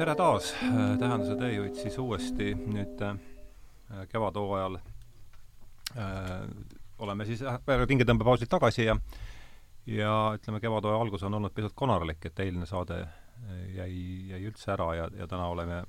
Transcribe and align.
tere 0.00 0.14
taas, 0.16 0.54
Tähenduse 0.98 1.34
teejuhid 1.36 1.76
siis 1.76 1.98
uuesti 2.00 2.54
nüüd 2.56 3.02
äh, 3.04 3.18
kevadhooajal 4.08 4.78
äh, 4.80 6.46
oleme 7.04 7.26
siis 7.28 7.42
pingetõmbepausilt 7.90 8.48
tagasi 8.48 8.86
ja 8.86 8.94
ja 9.90 10.14
ütleme, 10.38 10.60
kevadhooaja 10.60 11.02
algus 11.04 11.24
on 11.28 11.36
olnud 11.36 11.52
pisut 11.52 11.74
konarlik, 11.76 12.24
et 12.30 12.40
eilne 12.40 12.64
saade 12.70 13.02
äh, 13.02 13.58
jäi, 13.76 13.98
jäi 14.30 14.40
üldse 14.48 14.72
ära 14.72 14.86
ja, 14.96 15.10
ja 15.20 15.26
täna 15.28 15.50
oleme 15.52 15.82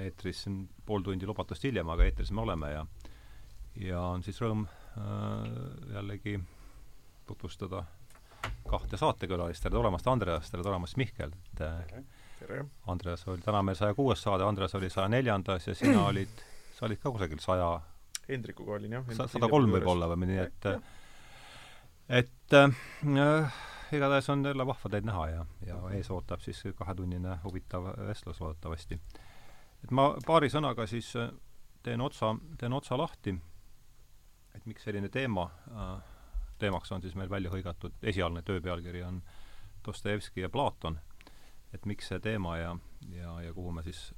eetris 0.00 0.42
siin 0.42 0.64
pool 0.86 1.06
tundi 1.06 1.28
lubatust 1.30 1.62
hiljem, 1.68 1.94
aga 1.94 2.08
eetris 2.08 2.34
me 2.34 2.42
oleme 2.42 2.72
ja 2.72 2.82
ja 3.78 4.02
on 4.08 4.26
siis 4.26 4.42
rõõm 4.42 4.66
äh, 4.66 5.46
jällegi 5.94 6.34
tutvustada 7.30 7.84
kahte 8.66 8.98
saatekülalist, 8.98 9.62
tere 9.62 9.78
tulemast, 9.78 10.10
Andreas, 10.10 10.50
tere 10.50 10.66
tulemast, 10.66 10.98
Mihkel, 10.98 11.30
et 11.30 11.62
tere, 11.62 12.02
tere.! 12.42 12.64
Andreas 12.86 13.26
oli, 13.28 13.42
täna 13.44 13.62
meil 13.62 13.78
saja 13.78 13.94
kuues 13.94 14.22
saade, 14.22 14.44
Andreas 14.44 14.74
oli 14.74 14.90
saja 14.90 15.08
neljandas 15.08 15.68
ja 15.68 15.74
sina 15.78 16.06
olid, 16.10 16.44
sa 16.76 16.86
olid 16.88 17.00
ka 17.02 17.12
kusagil 17.14 17.42
saja 17.42 17.72
Hendrikuga 18.28 18.76
olin 18.78 18.98
jah. 18.98 19.12
sada 19.18 19.48
kolm 19.50 19.72
võib-olla 19.74 20.08
või 20.12 20.30
nii, 20.30 20.42
et 20.46 20.68
et 22.22 22.56
äh, 22.58 23.60
igatahes 23.92 24.30
on 24.34 24.44
jälle 24.46 24.66
vahva 24.66 24.90
teid 24.90 25.06
näha 25.08 25.28
ja, 25.30 25.44
ja 25.66 25.78
ees 25.96 26.10
ootab 26.10 26.42
siis 26.44 26.62
kahetunnine 26.78 27.38
huvitav 27.44 27.92
vestlus 28.08 28.40
loodetavasti. 28.40 29.00
et 29.84 29.90
ma 29.90 30.12
paari 30.26 30.50
sõnaga 30.50 30.86
siis 30.86 31.14
äh, 31.16 31.30
teen 31.82 32.00
otsa, 32.00 32.34
teen 32.58 32.72
otsa 32.72 32.98
lahti, 32.98 33.34
et 34.54 34.66
miks 34.66 34.84
selline 34.86 35.08
teema 35.08 35.48
äh, 35.70 35.94
teemaks 36.62 36.92
on 36.92 37.02
siis 37.02 37.14
meil 37.18 37.30
välja 37.30 37.50
hõigatud, 37.50 37.94
esialgne 38.02 38.42
töö 38.46 38.60
pealkiri 38.62 39.02
on 39.02 39.22
Dostojevski 39.82 40.44
ja 40.44 40.50
Platon, 40.50 41.00
et 41.74 41.86
miks 41.88 42.10
see 42.12 42.20
teema 42.20 42.56
ja, 42.58 42.74
ja, 43.12 43.40
ja 43.46 43.54
kuhu 43.54 43.72
me 43.72 43.82
siis, 43.82 44.10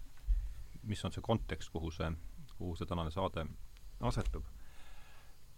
mis 0.82 1.04
on 1.04 1.14
see 1.14 1.22
kontekst, 1.24 1.70
kuhu 1.72 1.92
see, 1.94 2.10
kuhu 2.58 2.74
see 2.78 2.88
tänane 2.90 3.12
saade 3.14 3.46
asetub. 4.00 4.44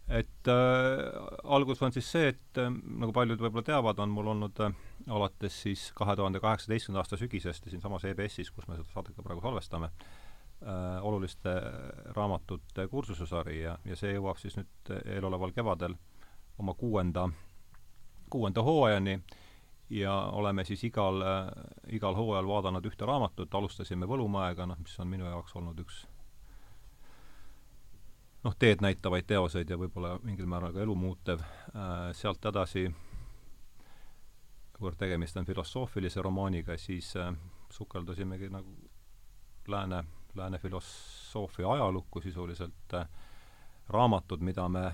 et 0.08 0.48
äh, 0.48 1.26
algus 1.44 1.82
on 1.82 1.92
siis 1.92 2.10
see, 2.12 2.28
et 2.28 2.60
äh, 2.62 2.70
nagu 2.70 3.12
paljud 3.12 3.40
võib-olla 3.42 3.64
teavad, 3.66 3.98
on 3.98 4.12
mul 4.14 4.28
olnud 4.34 4.60
äh, 4.62 4.76
alates 5.10 5.62
siis 5.64 5.88
kahe 5.98 6.14
tuhande 6.16 6.40
kaheksateistkümnenda 6.40 7.02
aasta 7.02 7.18
sügisest 7.18 7.66
siinsamas 7.70 8.04
EBS-is, 8.06 8.52
kus 8.54 8.68
me 8.68 8.78
seda 8.78 8.86
saadet 8.92 9.16
ka 9.16 9.24
praegu 9.26 9.42
salvestame 9.42 9.90
äh,, 9.90 11.00
oluliste 11.02 11.56
raamatute 12.14 12.86
kursusesari 12.92 13.62
ja, 13.64 13.78
ja 13.84 13.98
see 13.98 14.14
jõuab 14.14 14.38
siis 14.38 14.54
nüüd 14.60 14.94
eeloleval 15.16 15.56
kevadel 15.56 15.98
oma 16.62 16.76
kuuenda, 16.78 17.26
kuuenda 18.30 18.62
hooajani 18.62 19.18
ja 19.90 20.12
oleme 20.32 20.64
siis 20.64 20.84
igal 20.84 21.22
äh,, 21.22 21.48
igal 21.94 22.14
hooajal 22.14 22.48
vaadanud 22.48 22.86
ühte 22.86 23.06
raamatut, 23.06 23.54
alustasime 23.54 24.06
Võlumäega, 24.06 24.66
noh, 24.66 24.78
mis 24.82 24.98
on 25.00 25.08
minu 25.08 25.28
jaoks 25.28 25.54
olnud 25.56 25.78
üks 25.84 26.02
noh, 28.44 28.54
teed 28.58 28.82
näitavaid 28.82 29.26
teoseid 29.26 29.70
ja 29.70 29.78
võib-olla 29.78 30.16
mingil 30.22 30.46
määral 30.46 30.74
ka 30.74 30.82
elu 30.82 30.94
muutev. 30.94 31.42
Äh,, 31.74 32.10
sealt 32.18 32.44
edasi, 32.50 32.86
kuivõrd 34.76 34.98
tegemist 35.00 35.36
on 35.36 35.46
filosoofilise 35.46 36.22
romaaniga, 36.22 36.76
siis 36.78 37.14
äh, 37.16 37.32
sukeldusimegi 37.70 38.50
nagu 38.50 38.76
lääne, 39.68 40.04
lääne 40.34 40.58
filosoofia 40.58 41.72
ajalukku 41.72 42.20
sisuliselt 42.20 42.94
raamatud, 43.88 44.42
mida 44.42 44.68
me 44.68 44.86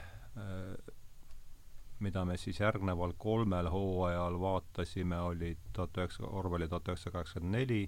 mida 2.03 2.25
me 2.29 2.37
siis 2.41 2.61
järgneval 2.61 3.15
kolmel 3.19 3.69
hooajal 3.71 4.39
vaatasime, 4.41 5.19
olid 5.21 5.61
tuhat 5.73 5.99
üheksa, 6.03 6.27
Orwelli 6.27 6.69
tuhat 6.69 6.91
üheksasada 6.91 7.17
kaheksakümmend 7.19 7.57
neli, 7.57 7.83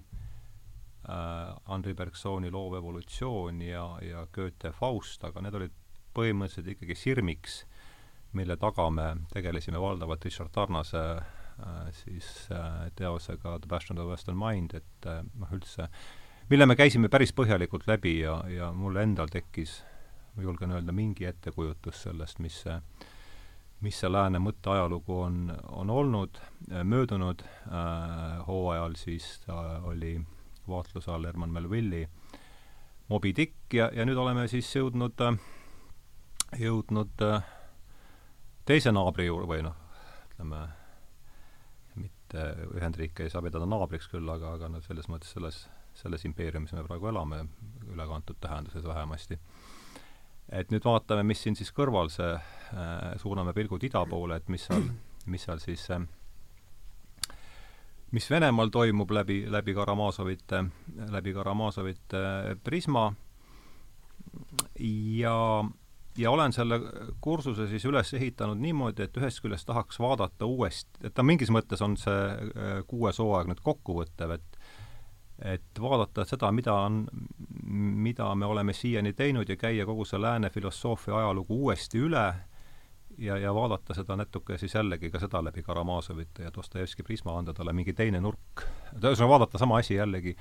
äh, 1.09 1.55
Henri 1.69 1.93
Bergsoni 1.93 2.51
loov 2.51 2.77
evolutsioon 2.79 3.61
ja, 3.61 3.85
ja 4.01 4.27
Goethe 4.33 4.71
Faust, 4.75 5.23
aga 5.27 5.43
need 5.45 5.59
olid 5.59 5.79
põhimõtteliselt 6.15 6.71
ikkagi 6.75 6.95
sirmiks, 6.95 7.63
mille 8.35 8.57
taga 8.59 8.89
me 8.91 9.07
tegelesime 9.33 9.79
valdavalt 9.79 10.25
Richard 10.27 10.53
Tarnase 10.55 11.03
äh, 11.15 11.89
siis 12.03 12.29
äh, 12.51 12.85
teosega 12.95 13.59
The 13.59 13.71
Passion 13.71 13.99
of 13.99 14.05
the 14.05 14.11
Western 14.11 14.39
Mind, 14.39 14.77
et 14.79 15.09
äh, 15.11 15.23
noh, 15.39 15.51
üldse 15.55 15.89
mille 16.49 16.65
me 16.69 16.75
käisime 16.77 17.09
päris 17.09 17.33
põhjalikult 17.33 17.87
läbi 17.89 18.19
ja, 18.19 18.37
ja 18.51 18.69
mul 18.75 18.99
endal 19.01 19.31
tekkis, 19.33 19.79
ma 20.35 20.45
julgen 20.45 20.75
öelda, 20.75 20.93
mingi 20.93 21.25
ettekujutus 21.25 22.03
sellest, 22.05 22.41
mis 22.43 22.59
see 22.65 22.79
mis 23.83 23.97
see 23.99 24.11
lääne 24.11 24.39
mõtteajalugu 24.39 25.17
on, 25.19 25.41
on 25.67 25.89
olnud, 25.89 26.39
möödunud 26.83 27.43
äh, 27.43 28.45
hooajal 28.47 28.95
siis 28.99 29.41
äh, 29.49 29.85
oli 29.85 30.15
vaatluse 30.67 31.11
all 31.11 31.25
Herman 31.25 31.51
Melvilli 31.53 32.05
Moby 33.07 33.33
Dick 33.35 33.73
ja, 33.73 33.89
ja 33.93 34.05
nüüd 34.05 34.17
oleme 34.17 34.47
siis 34.49 34.71
jõudnud 34.75 35.21
äh,, 35.21 35.37
jõudnud 36.57 37.21
äh, 37.21 37.43
teise 38.65 38.93
naabri 38.95 39.27
juurde 39.27 39.49
või 39.51 39.61
noh, 39.67 39.75
ütleme, 40.31 40.61
mitte 42.01 42.47
Ühendriike 42.73 43.27
ei 43.27 43.33
saa 43.33 43.43
pidada 43.45 43.67
naabriks 43.69 44.09
küll, 44.09 44.29
aga, 44.31 44.55
aga 44.57 44.71
noh, 44.73 44.83
selles 44.85 45.09
mõttes 45.11 45.35
selles, 45.35 45.65
selles 45.99 46.25
impeeriumis 46.25 46.73
me 46.73 46.85
praegu 46.87 47.11
elame, 47.11 47.43
ülekantud 47.91 48.39
tähenduses 48.41 48.87
vähemasti 48.87 49.37
et 50.49 50.71
nüüd 50.71 50.85
vaatame, 50.85 51.23
mis 51.23 51.41
siin 51.41 51.55
siis 51.57 51.71
kõrval 51.73 52.11
see 52.13 52.33
äh,, 52.35 53.15
suuname 53.21 53.53
pilgud 53.53 53.83
ida 53.83 54.05
poole, 54.09 54.37
et 54.37 54.49
mis 54.49 54.67
seal, 54.67 54.85
mis 55.31 55.47
seal 55.47 55.61
siis 55.63 55.87
äh, 55.93 56.05
mis 58.15 58.29
Venemaal 58.31 58.69
toimub 58.71 59.11
läbi, 59.11 59.43
läbi 59.51 59.73
Karamazovite, 59.73 60.63
läbi 61.11 61.33
Karamazovite 61.33 62.19
prisma. 62.63 63.13
Ja, 64.79 65.65
ja 66.17 66.31
olen 66.31 66.53
selle 66.53 66.79
kursuse 67.21 67.67
siis 67.67 67.85
üles 67.85 68.13
ehitanud 68.13 68.59
niimoodi, 68.61 69.07
et 69.07 69.17
ühest 69.19 69.41
küljest 69.43 69.67
tahaks 69.67 69.99
vaadata 69.99 70.47
uuesti, 70.47 70.99
et 71.03 71.15
ta 71.15 71.23
mingis 71.23 71.51
mõttes 71.51 71.83
on 71.83 71.97
see 71.99 72.21
äh, 72.31 72.79
kuues 72.87 73.19
hooaeg 73.19 73.51
nüüd 73.51 73.63
kokkuvõttev, 73.63 74.37
et 74.37 74.54
et 75.41 75.81
vaadata 75.81 76.25
seda, 76.25 76.51
mida 76.51 76.73
on, 76.73 77.05
mida 78.05 78.35
me 78.35 78.45
oleme 78.45 78.73
siiani 78.73 79.13
teinud 79.13 79.49
ja 79.49 79.57
käia 79.59 79.85
kogu 79.85 80.05
see 80.05 80.21
lääne 80.21 80.49
filosoofia 80.49 81.17
ajalugu 81.17 81.57
uuesti 81.65 81.99
üle 81.99 82.25
ja, 83.17 83.37
ja 83.37 83.53
vaadata 83.53 83.93
seda 83.93 84.15
natuke 84.15 84.57
siis 84.57 84.75
jällegi 84.75 85.11
ka 85.11 85.19
seda 85.19 85.43
läbi 85.43 85.63
Karamazovite 85.63 86.43
ja 86.43 86.53
Dostojevski 86.55 87.03
prisma, 87.03 87.37
anda 87.39 87.53
talle 87.53 87.73
mingi 87.73 87.93
teine 87.93 88.21
nurk, 88.21 88.63
ühesõnaga 88.95 89.29
vaadata 89.33 89.59
sama 89.59 89.81
asi 89.83 89.95
jällegi 89.95 90.35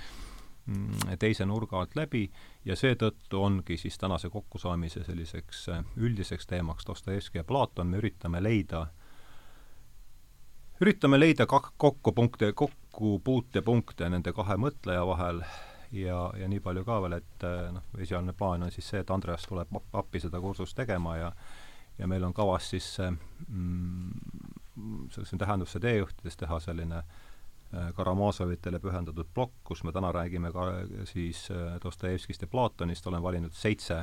mm, 0.67 1.17
teise 1.19 1.47
nurga 1.47 1.81
alt 1.81 1.97
läbi 1.99 2.29
ja 2.65 2.77
seetõttu 2.77 3.43
ongi 3.43 3.77
siis 3.81 3.99
tänase 3.99 4.31
kokkusaamise 4.31 5.05
selliseks 5.05 5.69
äh, 5.75 5.83
üldiseks 5.97 6.47
teemaks 6.47 6.87
Dostojevski 6.87 7.43
ja 7.43 7.45
Platon, 7.45 7.91
me 7.91 7.99
üritame 8.03 8.43
leida 8.43 8.87
üritame 10.81 11.21
leida 11.21 11.47
kak-, 11.47 11.75
kokkupunkte, 11.77 12.53
kokku 12.53 12.84
kokkupuutepunkte 12.95 14.09
nende 14.09 14.33
kahe 14.33 14.57
mõtleja 14.61 15.05
vahel 15.07 15.43
ja, 15.93 16.19
ja 16.39 16.49
nii 16.49 16.63
palju 16.63 16.85
ka 16.87 17.01
veel, 17.03 17.19
et 17.19 17.47
eh, 17.47 17.69
noh, 17.75 17.87
esialgne 17.99 18.35
plaan 18.39 18.67
on 18.67 18.73
siis 18.75 18.89
see, 18.89 19.03
et 19.03 19.11
Andreas 19.11 19.47
tuleb 19.49 19.75
appi 19.93 20.23
seda 20.23 20.41
kursust 20.41 20.77
tegema 20.79 21.17
ja 21.19 21.33
ja 21.99 22.09
meil 22.11 22.25
on 22.27 22.35
kavas 22.35 22.71
siis 22.71 22.89
mm, 22.99 24.11
see 25.15 25.39
tähendusse 25.39 25.79
teejuhtides 25.79 26.37
teha 26.37 26.59
selline 26.61 26.97
äh, 26.99 27.93
Karamazovitele 27.95 28.81
pühendatud 28.83 29.31
plokk, 29.35 29.61
kus 29.65 29.85
me 29.87 29.93
täna 29.95 30.11
räägime 30.13 30.51
ka 30.53 30.65
siis 31.07 31.47
äh, 31.55 31.77
Dostojevskist 31.85 32.43
ja 32.43 32.51
Platonist, 32.51 33.07
olen 33.07 33.23
valinud 33.23 33.55
seitse, 33.55 34.01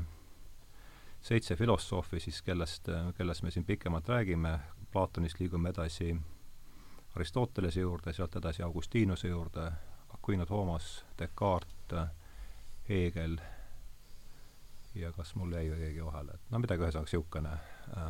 seitse 1.22 1.56
filosoofi 1.56 2.19
siis, 2.23 2.41
kellest, 2.41 2.88
kellest 3.18 3.44
me 3.44 3.52
siin 3.52 3.68
pikemalt 3.68 4.08
räägime, 4.09 4.59
Platonist 4.91 5.44
liigume 5.44 5.75
edasi 5.75 6.16
Aristotelese 7.16 7.81
juurde, 7.81 8.13
sealt 8.13 8.35
edasi 8.35 8.63
Augustinuse 8.63 9.28
juurde, 9.28 9.72
Aquino 10.13 10.46
Toomas, 10.46 11.05
Descartes, 11.19 12.08
Hegel 12.90 13.37
ja 14.96 15.11
kas 15.11 15.35
mul 15.35 15.52
jäi 15.52 15.69
keegi 15.69 16.05
vahele, 16.05 16.35
et 16.35 16.52
no 16.52 16.59
midagi 16.59 16.84
ühesõnaga 16.84 17.08
niisugune 17.08 17.52
äh,. 17.97 18.09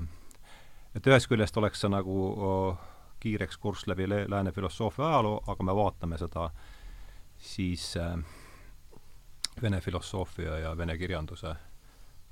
et 0.95 1.07
ühest 1.07 1.29
küljest 1.29 1.57
oleks 1.57 1.81
see 1.81 1.91
nagu 1.93 2.15
oh, 2.49 2.85
kiireks 3.21 3.57
kurss 3.61 3.87
läbi 3.87 4.07
lääne 4.09 4.51
filosoofia 4.51 5.07
ajaloo, 5.07 5.43
aga 5.47 5.63
me 5.63 5.75
vaatame 5.75 6.17
seda 6.17 6.49
siis 7.37 7.91
äh, 7.97 8.17
vene 9.61 9.81
filosoofia 9.81 10.57
ja 10.57 10.77
vene 10.77 10.97
kirjanduse 10.97 11.55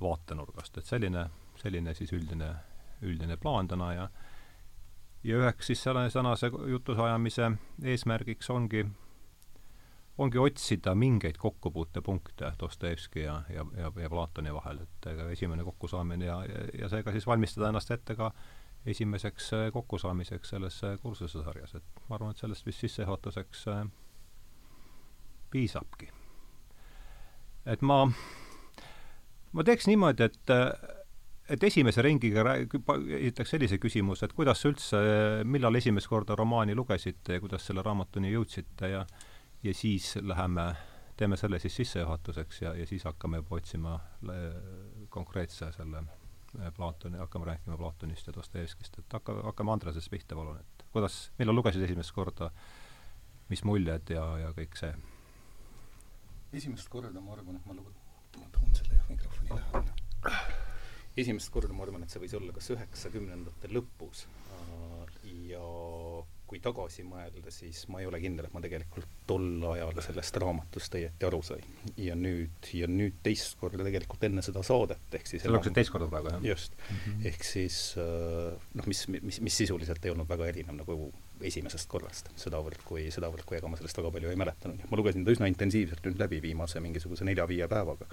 vaatenurgast, 0.01 0.77
et 0.77 0.85
selline, 0.85 1.29
selline 1.61 1.93
siis 1.93 2.13
üldine, 2.13 2.53
üldine 3.01 3.37
plaan 3.37 3.67
täna 3.67 3.93
ja 3.93 4.03
äh, 4.03 4.28
ja 5.23 5.37
üheks 5.37 5.67
siis 5.67 5.83
selle 5.83 6.09
tänase 6.09 6.51
jutusajamise 6.67 7.51
eesmärgiks 7.83 8.49
ongi, 8.49 8.85
ongi 10.17 10.37
otsida 10.37 10.95
mingeid 10.95 11.37
kokkupuutepunkte 11.37 12.53
Dostojevski 12.59 13.19
ja, 13.19 13.41
ja, 13.49 13.65
ja, 13.77 13.91
ja 14.01 14.09
Platoni 14.09 14.53
vahel, 14.53 14.83
et 14.83 15.11
ega 15.11 15.29
esimene 15.29 15.63
kokkusaamine 15.63 16.25
ja, 16.25 16.43
ja, 16.45 16.65
ja 16.81 16.89
seega 16.89 17.11
siis 17.11 17.27
valmistada 17.27 17.69
ennast 17.69 17.91
ette 17.91 18.15
ka 18.15 18.31
esimeseks 18.85 19.53
äh, 19.53 19.71
kokkusaamiseks 19.73 20.49
selles 20.49 20.83
äh, 20.83 20.99
kursusesarjas, 21.01 21.75
et 21.75 21.83
ma 22.07 22.15
arvan, 22.15 22.31
et 22.31 22.37
sellest 22.37 22.65
vist 22.65 22.79
sissejuhatuseks 22.85 23.67
äh, 23.67 23.83
piisabki. 25.51 26.11
et 27.65 27.81
ma, 27.81 28.05
ma 29.51 29.63
teeks 29.63 29.87
niimoodi, 29.87 30.23
et 30.23 30.98
et 31.49 31.63
esimese 31.63 32.03
ringiga 32.05 32.43
esitaks 32.59 33.55
sellise 33.55 33.79
küsimuse, 33.81 34.27
et 34.27 34.33
kuidas 34.37 34.61
üldse, 34.69 34.99
millal 35.45 35.75
esimest 35.75 36.07
korda 36.11 36.37
romaani 36.37 36.75
lugesite 36.77 37.37
ja 37.37 37.43
kuidas 37.43 37.65
selle 37.65 37.83
raamatuni 37.85 38.31
jõudsite 38.33 38.93
ja 38.93 39.03
ja 39.63 39.73
siis 39.73 40.15
läheme, 40.21 40.75
teeme 41.17 41.37
selle 41.37 41.59
siis 41.59 41.75
sissejuhatuseks 41.75 42.61
ja, 42.61 42.73
ja 42.73 42.85
siis 42.87 43.03
hakkame 43.03 43.37
juba 43.37 43.55
otsima 43.55 43.99
konkreetse 45.09 45.71
selle 45.75 46.03
äh, 46.59 46.73
Platoni, 46.75 47.17
hakkame 47.17 47.45
rääkima 47.45 47.77
Platonist 47.77 48.27
ja 48.27 48.33
Dostojevskist, 48.33 48.99
et 48.99 49.13
hakka, 49.13 49.35
hakkame 49.43 49.71
Andresest 49.71 50.11
pihta, 50.11 50.35
palun, 50.35 50.59
et 50.59 50.85
kuidas, 50.93 51.31
millal 51.39 51.59
lugesid 51.59 51.83
esimest 51.83 52.15
korda, 52.15 52.51
mis 53.49 53.63
muljed 53.63 54.15
ja, 54.15 54.25
ja 54.45 54.53
kõik 54.55 54.79
see? 54.79 54.93
esimest 56.53 56.89
korda 56.89 57.21
ma 57.21 57.35
arvan, 57.35 57.59
et 57.59 57.67
ma 57.67 57.75
lugu-, 57.77 57.93
ma 58.39 58.49
toon 58.55 58.73
selle 58.79 59.03
mikrofoni 59.09 59.59
lähemale. 59.59 60.67
Esimest 61.17 61.51
korda 61.53 61.73
ma 61.73 61.83
arvan, 61.85 62.03
et 62.03 62.13
see 62.13 62.21
võis 62.21 62.35
olla 62.37 62.53
kas 62.55 62.69
üheksakümnendate 62.75 63.71
lõpus 63.73 64.27
ja 65.49 65.63
kui 66.49 66.57
tagasi 66.63 67.03
mõelda, 67.05 67.51
siis 67.53 67.83
ma 67.93 67.99
ei 68.01 68.07
ole 68.09 68.17
kindel, 68.21 68.47
et 68.47 68.53
ma 68.55 68.61
tegelikult 68.63 69.05
tol 69.29 69.65
ajal 69.69 69.99
sellest 70.01 70.39
raamatust 70.41 70.95
õieti 70.97 71.27
aru 71.27 71.41
sain. 71.45 71.75
ja 72.01 72.15
nüüd, 72.17 72.71
ja 72.73 72.89
nüüd 72.89 73.19
teist 73.25 73.59
korda 73.61 73.85
tegelikult 73.85 74.25
enne 74.25 74.41
seda 74.45 74.63
saadet, 74.65 75.03
ehk 75.13 75.29
siis 75.29 75.45
sa 75.45 75.51
lugesid 75.53 75.77
teist 75.77 75.93
korda 75.93 76.09
praegu, 76.09 76.33
jah? 76.33 76.47
just 76.49 76.73
mm. 76.73 76.95
-hmm. 76.95 77.27
ehk 77.29 77.45
siis 77.45 77.79
äh, 78.01 78.57
noh, 78.73 78.89
mis, 78.89 79.05
mis, 79.13 79.41
mis 79.45 79.59
sisuliselt 79.61 80.05
ei 80.05 80.15
olnud 80.15 80.29
väga 80.29 80.49
erinev 80.49 80.79
nagu 80.81 80.97
esimesest 81.47 81.89
korrast, 81.91 82.31
sedavõrd 82.39 82.81
kui, 82.87 83.07
sedavõrd 83.13 83.45
kui 83.47 83.59
ega 83.59 83.69
ma 83.71 83.79
sellest 83.79 83.99
väga 84.01 84.11
palju 84.15 84.31
ei 84.31 84.39
mäletanud. 84.39 84.87
ma 84.89 84.99
lugesin 84.99 85.25
ta 85.25 85.35
üsna 85.35 85.49
intensiivselt 85.51 86.03
nüüd 86.05 86.19
läbi 86.19 86.41
viimase 86.43 86.81
mingisuguse 86.83 87.27
nelja-viie 87.27 87.67
päevaga 87.71 88.09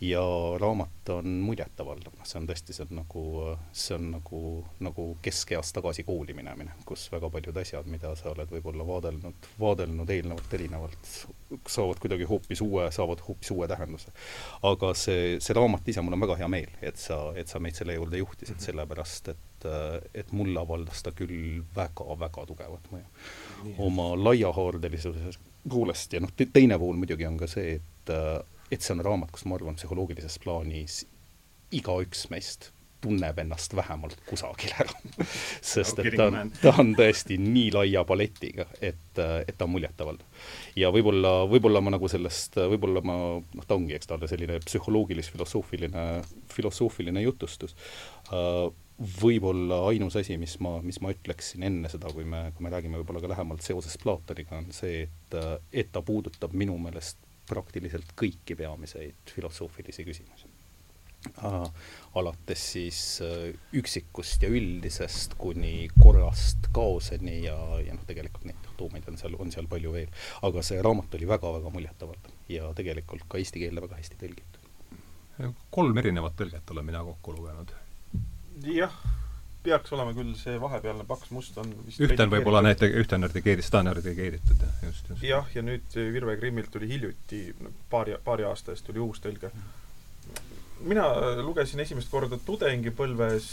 ja 0.00 0.20
raamat 0.60 1.08
on 1.08 1.26
muljetavaldav, 1.44 2.14
noh, 2.16 2.26
see 2.28 2.38
on 2.40 2.46
tõesti, 2.48 2.72
see 2.72 2.86
on 2.86 3.00
nagu, 3.02 3.24
see 3.72 3.96
on 3.98 4.06
nagu, 4.14 4.40
nagu 4.80 5.06
keskeas 5.22 5.74
tagasi 5.76 6.04
kooli 6.08 6.34
minemine, 6.36 6.72
kus 6.88 7.08
väga 7.12 7.28
paljud 7.32 7.60
asjad, 7.60 7.88
mida 7.90 8.14
sa 8.16 8.30
oled 8.32 8.48
võib-olla 8.54 8.86
vaadelnud, 8.88 9.50
vaadelnud 9.60 10.14
eelnevalt 10.16 10.56
erinevalt, 10.56 11.12
saavad 11.68 12.00
kuidagi 12.00 12.28
hoopis 12.30 12.64
uue, 12.64 12.88
saavad 12.96 13.20
hoopis 13.26 13.52
uue 13.52 13.68
tähenduse. 13.68 14.14
aga 14.72 14.94
see, 14.96 15.36
see 15.40 15.56
raamat 15.56 15.92
ise, 15.92 16.00
mul 16.04 16.16
on 16.16 16.24
väga 16.24 16.40
hea 16.40 16.48
meel, 16.48 16.72
et 16.80 17.00
sa, 17.00 17.20
et 17.36 17.52
sa 17.52 17.60
meid 17.60 17.76
selle 17.76 17.98
juurde 17.98 18.22
juhtisid, 18.22 18.56
mhm. 18.56 18.66
sellepärast 18.70 19.34
et, 19.34 19.46
et 19.66 20.32
mulle 20.36 20.60
avaldas 20.60 21.02
ta 21.04 21.12
küll 21.16 21.62
väga-väga 21.76 22.46
tugevat 22.48 22.90
mõju. 22.92 23.06
oma 23.78 24.10
laiahaardelisuse 24.16 25.36
poolest 25.68 26.16
ja 26.16 26.20
noh, 26.24 26.32
teine 26.40 26.78
pool 26.80 26.96
muidugi 26.96 27.28
on 27.28 27.38
ka 27.40 27.48
see, 27.50 27.78
et 27.78 28.14
et 28.70 28.82
see 28.82 28.94
on 28.94 29.02
raamat, 29.04 29.32
kus 29.34 29.44
ma 29.50 29.58
arvan, 29.58 29.76
psühholoogilises 29.78 30.38
plaanis 30.42 31.02
igaüks 31.74 32.28
meist 32.30 32.70
tunneb 33.00 33.38
ennast 33.40 33.74
vähemalt 33.76 34.18
kusagil 34.28 34.72
ära 34.76 35.24
sest 35.72 36.02
et 36.02 36.16
ta 36.18 36.26
on, 36.28 36.50
ta 36.60 36.74
on 36.82 36.92
tõesti 36.98 37.38
nii 37.40 37.70
laia 37.74 38.02
paletiga, 38.08 38.66
et, 38.76 39.20
et 39.20 39.56
ta 39.56 39.66
on 39.66 39.74
muljetavaldav. 39.74 40.44
ja 40.78 40.90
võib-olla, 40.92 41.32
võib-olla 41.50 41.82
ma 41.84 41.94
nagu 41.94 42.10
sellest, 42.12 42.60
võib-olla 42.74 43.02
ma, 43.06 43.16
noh, 43.40 43.66
ta 43.66 43.78
ongi, 43.78 43.96
eks 43.96 44.10
ta 44.10 44.18
ole 44.18 44.28
selline 44.30 44.60
psühholoogilis-filosoofiline, 44.66 46.06
filosoofiline 46.52 47.24
jutustus 47.24 47.76
uh, 48.34 48.68
võib-olla 49.00 49.80
ainus 49.88 50.16
asi, 50.20 50.36
mis 50.40 50.58
ma, 50.60 50.76
mis 50.84 51.00
ma 51.00 51.12
ütleksin 51.14 51.64
enne 51.64 51.88
seda, 51.88 52.10
kui 52.12 52.26
me, 52.28 52.50
kui 52.56 52.66
me 52.66 52.72
räägime 52.72 53.00
võib-olla 53.00 53.22
ka 53.24 53.32
lähemalt 53.32 53.64
seosest 53.64 54.02
Platoniga, 54.02 54.58
on 54.60 54.68
see, 54.76 55.06
et, 55.06 55.36
et 55.72 55.92
ta 55.92 56.02
puudutab 56.04 56.52
minu 56.52 56.76
meelest 56.82 57.20
praktiliselt 57.50 58.14
kõiki 58.18 58.56
peamiseid 58.58 59.34
filosoofilisi 59.34 60.06
küsimusi. 60.06 60.48
alates 62.16 62.62
siis 62.72 62.98
äh, 63.20 63.50
üksikust 63.76 64.42
ja 64.42 64.48
üldisest 64.48 65.34
kuni 65.40 65.90
korrast 66.00 66.70
kaoseni 66.72 67.42
ja, 67.44 67.56
ja 67.84 67.92
noh, 67.92 68.06
tegelikult 68.08 68.46
neid 68.48 68.70
tuumaid 68.78 69.08
on 69.10 69.18
seal, 69.20 69.36
on 69.36 69.52
seal 69.52 69.68
palju 69.68 69.92
veel. 69.92 70.08
aga 70.48 70.62
see 70.64 70.80
raamat 70.80 71.18
oli 71.18 71.28
väga-väga 71.28 71.74
muljetavaldav 71.74 72.54
ja 72.54 72.72
tegelikult 72.76 73.28
ka 73.28 73.40
eesti 73.42 73.60
keelde 73.64 73.84
väga 73.84 74.00
hästi 74.00 74.20
tõlgitud. 74.22 75.52
kolm 75.70 76.00
erinevat 76.04 76.40
tõlget 76.40 76.72
olen 76.72 76.88
mina 76.88 77.04
kokku 77.04 77.36
lugenud. 77.36 77.76
Jah 78.66 78.94
peaks 79.64 79.92
olema 79.92 80.14
küll 80.16 80.32
see 80.38 80.56
vahepealne 80.60 81.04
paks 81.08 81.32
must 81.36 81.58
on 81.60 81.72
vist 81.84 82.00
ühte 82.00 82.24
on 82.24 82.32
võib-olla 82.32 82.62
näite-, 82.64 82.88
ühte 83.02 83.16
on 83.16 83.28
redigeeritud, 83.28 83.66
seda 83.68 83.82
on 83.82 83.92
redigeeritud, 83.98 84.64
just, 84.86 85.10
just. 85.12 85.24
jah, 85.26 85.48
ja 85.54 85.64
nüüd 85.64 85.96
Virve 86.14 86.36
Grimmilt 86.40 86.72
tuli 86.72 86.88
hiljuti, 86.88 87.42
paari, 87.92 88.16
paari 88.24 88.48
aasta 88.48 88.72
eest 88.74 88.86
tuli 88.88 89.02
uus 89.04 89.20
tõlge. 89.20 89.52
mina 90.80 91.04
lugesin 91.44 91.84
esimest 91.84 92.08
korda 92.10 92.40
Tudengipõlves 92.46 93.50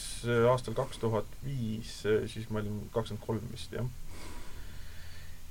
aastal 0.54 0.78
kaks 0.78 1.04
tuhat 1.04 1.38
viis, 1.44 2.00
siis 2.32 2.48
ma 2.50 2.64
olin 2.64 2.86
kakskümmend 2.96 3.26
kolm 3.28 3.52
vist, 3.52 3.76
jah. 3.76 3.92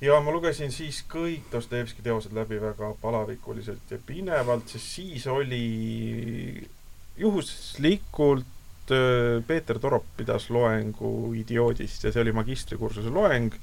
ja 0.00 0.18
ma 0.24 0.32
lugesin 0.32 0.72
siis 0.72 1.02
kõik 1.12 1.52
Dostojevski 1.52 2.06
teosed 2.06 2.32
läbi 2.32 2.62
väga 2.64 2.94
palavikuliselt 3.04 3.92
ja 3.92 4.00
pinevalt, 4.08 4.72
sest 4.72 4.96
siis 4.96 5.28
oli 5.28 5.64
juhuslikult 7.20 8.55
Äh, 8.90 9.42
Peeter 9.46 9.78
Torop 9.82 10.04
pidas 10.16 10.50
loengu 10.50 11.32
idioodist 11.34 12.04
ja 12.06 12.12
see 12.14 12.22
oli 12.22 12.34
magistrikursuse 12.36 13.10
loeng, 13.10 13.54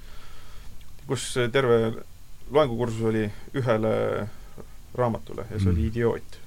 kus 1.08 1.30
terve 1.52 1.78
loengukursus 2.52 3.06
oli 3.08 3.24
ühele 3.56 3.94
raamatule 4.98 5.46
ja 5.50 5.60
see 5.60 5.70
mm. 5.70 5.72
oli 5.72 5.86
Idioot. 5.88 6.40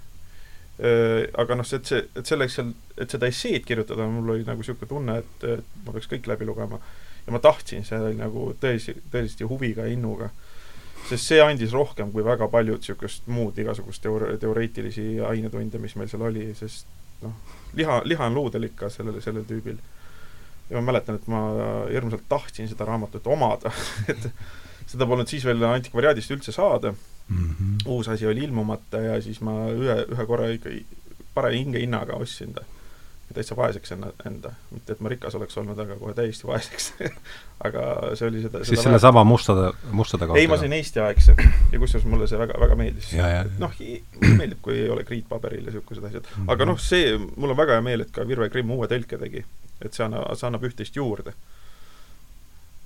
Äh, 0.77 1.23
aga 1.41 1.57
noh, 1.57 1.65
see, 1.65 1.81
et 1.81 1.89
see, 1.89 2.03
et 2.21 2.29
selleks 2.29 2.59
et 2.61 3.15
seda 3.17 3.31
esseed 3.33 3.65
kirjutada, 3.65 4.09
mul 4.13 4.35
oli 4.35 4.45
nagu 4.45 4.61
niisugune 4.61 4.91
tunne, 4.91 5.21
et, 5.23 5.47
et 5.57 5.79
ma 5.87 5.95
peaks 5.95 6.11
kõik 6.13 6.29
läbi 6.29 6.49
lugema. 6.49 6.81
ja 7.27 7.33
ma 7.33 7.41
tahtsin, 7.43 7.85
see 7.85 7.97
oli 7.99 8.19
nagu 8.21 8.51
tõesti, 8.61 8.99
tõesti 9.13 9.49
huviga 9.49 9.89
ja 9.89 9.97
innuga. 9.97 10.29
sest 11.09 11.33
see 11.33 11.41
andis 11.41 11.73
rohkem 11.73 12.13
kui 12.13 12.25
väga 12.27 12.49
paljud 12.53 12.83
niisugust 12.83 13.27
muud 13.31 13.59
igasugust 13.59 14.03
teore-, 14.05 14.37
teoreetilisi 14.43 15.21
ainetunde, 15.25 15.79
mis 15.79 15.97
meil 15.97 16.13
seal 16.13 16.29
oli, 16.29 16.51
sest 16.61 16.96
noh, 17.23 17.35
liha, 17.79 18.01
liha 18.05 18.27
on 18.31 18.35
luudel 18.35 18.69
ikka 18.71 18.91
sellel, 18.93 19.21
sellel 19.25 19.45
tüübil. 19.49 19.79
ja 20.71 20.79
ma 20.81 20.91
mäletan, 20.91 21.21
et 21.21 21.27
ma 21.31 21.43
hirmsalt 21.91 22.25
tahtsin 22.29 22.69
seda 22.69 22.89
raamatut 22.89 23.27
omada 23.27 23.73
et 24.13 24.31
seda 24.87 25.07
polnud 25.07 25.31
siis 25.31 25.45
veel 25.47 25.63
antikvariaadist 25.69 26.31
üldse 26.35 26.53
saada 26.53 26.93
mm. 26.93 27.51
-hmm. 27.51 27.77
uus 27.87 28.09
asi 28.09 28.27
oli 28.27 28.45
ilmumata 28.45 29.01
ja 29.01 29.21
siis 29.23 29.41
ma 29.41 29.69
ühe, 29.71 29.99
ühe 30.13 30.27
korra 30.27 30.49
ikka 30.55 30.71
paraja 31.35 31.59
hingehinnaga 31.59 32.17
ostsin 32.17 32.55
ta 32.55 32.65
täitsa 33.35 33.57
vaeseks 33.57 33.93
enda, 33.97 34.13
enda. 34.29 34.53
mitte, 34.71 34.95
et 34.95 35.01
ma 35.03 35.11
rikas 35.11 35.35
oleks 35.35 35.59
olnud, 35.59 35.79
aga 35.83 35.97
kohe 35.99 36.15
täiesti 36.15 36.47
vaeseks 36.47 36.93
aga 37.67 37.87
see 38.19 38.29
oli 38.29 38.43
seda 38.45 38.63
siis 38.69 38.83
sellesama 38.85 39.25
mustade, 39.27 39.73
mustade 39.91 40.29
kaudu? 40.29 40.41
ei, 40.41 40.49
ma 40.51 40.59
sain 40.61 40.77
Eesti-aegse 40.77 41.35
ja 41.73 41.81
kusjuures 41.83 42.07
mulle 42.11 42.29
see 42.31 42.39
väga, 42.41 42.59
väga 42.63 42.79
meeldis. 42.79 43.11
noh, 43.59 43.77
meeldib, 44.39 44.61
kui 44.65 44.79
ei 44.85 44.91
ole 44.93 45.05
kriitpaberil 45.09 45.65
ja 45.65 45.73
niisugused 45.73 46.05
asjad 46.05 46.23
mm. 46.23 46.39
-hmm. 46.39 46.53
aga 46.55 46.71
noh, 46.71 46.81
see, 46.81 47.17
mul 47.19 47.55
on 47.55 47.61
väga 47.63 47.79
hea 47.79 47.87
meel, 47.89 48.07
et 48.07 48.15
ka 48.15 48.27
Virve 48.29 48.49
Grimm 48.55 48.71
uue 48.77 48.89
tõlke 48.91 49.19
tegi. 49.21 49.45
et 49.83 49.93
see 49.93 50.07
annab, 50.07 50.31
see 50.37 50.47
annab 50.49 50.69
üht-teist 50.71 50.97
juurde 50.97 51.35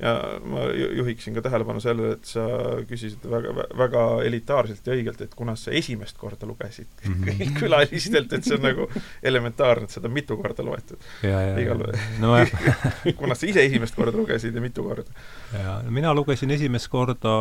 ja 0.01 0.15
ma 0.45 0.65
juhiksin 0.97 1.35
ka 1.37 1.43
tähelepanu 1.45 1.81
sellele, 1.83 2.15
et 2.17 2.29
sa 2.29 2.45
küsisid 2.89 3.25
väga, 3.31 3.53
väga 3.79 4.05
elitaarselt 4.25 4.87
ja 4.87 4.97
õigelt, 4.97 5.21
et 5.25 5.35
kuna 5.37 5.57
sa 5.61 5.75
esimest 5.77 6.19
korda 6.21 6.49
lugesid 6.49 6.89
mm 7.05 7.25
-hmm. 7.25 7.55
külalistelt, 7.59 8.33
et 8.33 8.45
see 8.45 8.57
on 8.57 8.65
nagu 8.65 8.89
elementaarne, 9.23 9.85
et 9.85 9.97
seda 9.97 10.09
mitu 10.09 10.37
korda 10.37 10.65
loetud. 10.65 11.09
igal 11.23 11.85
no, 12.21 12.35
kuna 13.21 13.35
sa 13.35 13.47
ise 13.47 13.65
esimest 13.65 13.95
korda 13.95 14.17
lugesid 14.17 14.55
ja 14.55 14.61
mitu 14.61 14.85
korda. 14.85 15.11
jaa, 15.53 15.83
mina 15.83 16.15
lugesin 16.15 16.51
esimest 16.51 16.89
korda, 16.89 17.37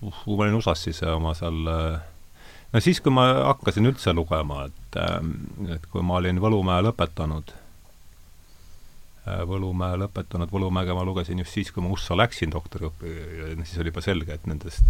uh, 0.00 0.24
kui 0.24 0.36
ma 0.36 0.42
olin 0.42 0.54
USA-s 0.54 0.82
siis 0.82 1.02
oma 1.02 1.34
seal 1.34 1.62
no 2.72 2.80
siis, 2.80 3.00
kui 3.00 3.12
ma 3.12 3.26
hakkasin 3.54 3.86
üldse 3.86 4.12
lugema, 4.12 4.64
et, 4.66 4.96
ähm, 4.98 5.36
et 5.70 5.86
kui 5.86 6.02
ma 6.02 6.18
olin 6.18 6.40
Võlumäe 6.42 6.82
lõpetanud 6.82 7.54
Võlumäe 9.24 9.96
lõpetanud, 10.02 10.50
Võlumäge 10.52 10.92
ma 10.92 11.04
lugesin 11.06 11.38
just 11.40 11.56
siis, 11.56 11.70
kui 11.72 11.84
ma 11.84 11.92
USA 11.94 12.16
läksin 12.18 12.52
doktoriõppi 12.52 13.12
siis 13.62 13.78
oli 13.80 13.88
juba 13.88 14.02
selge, 14.04 14.36
et 14.36 14.48
nendest 14.50 14.84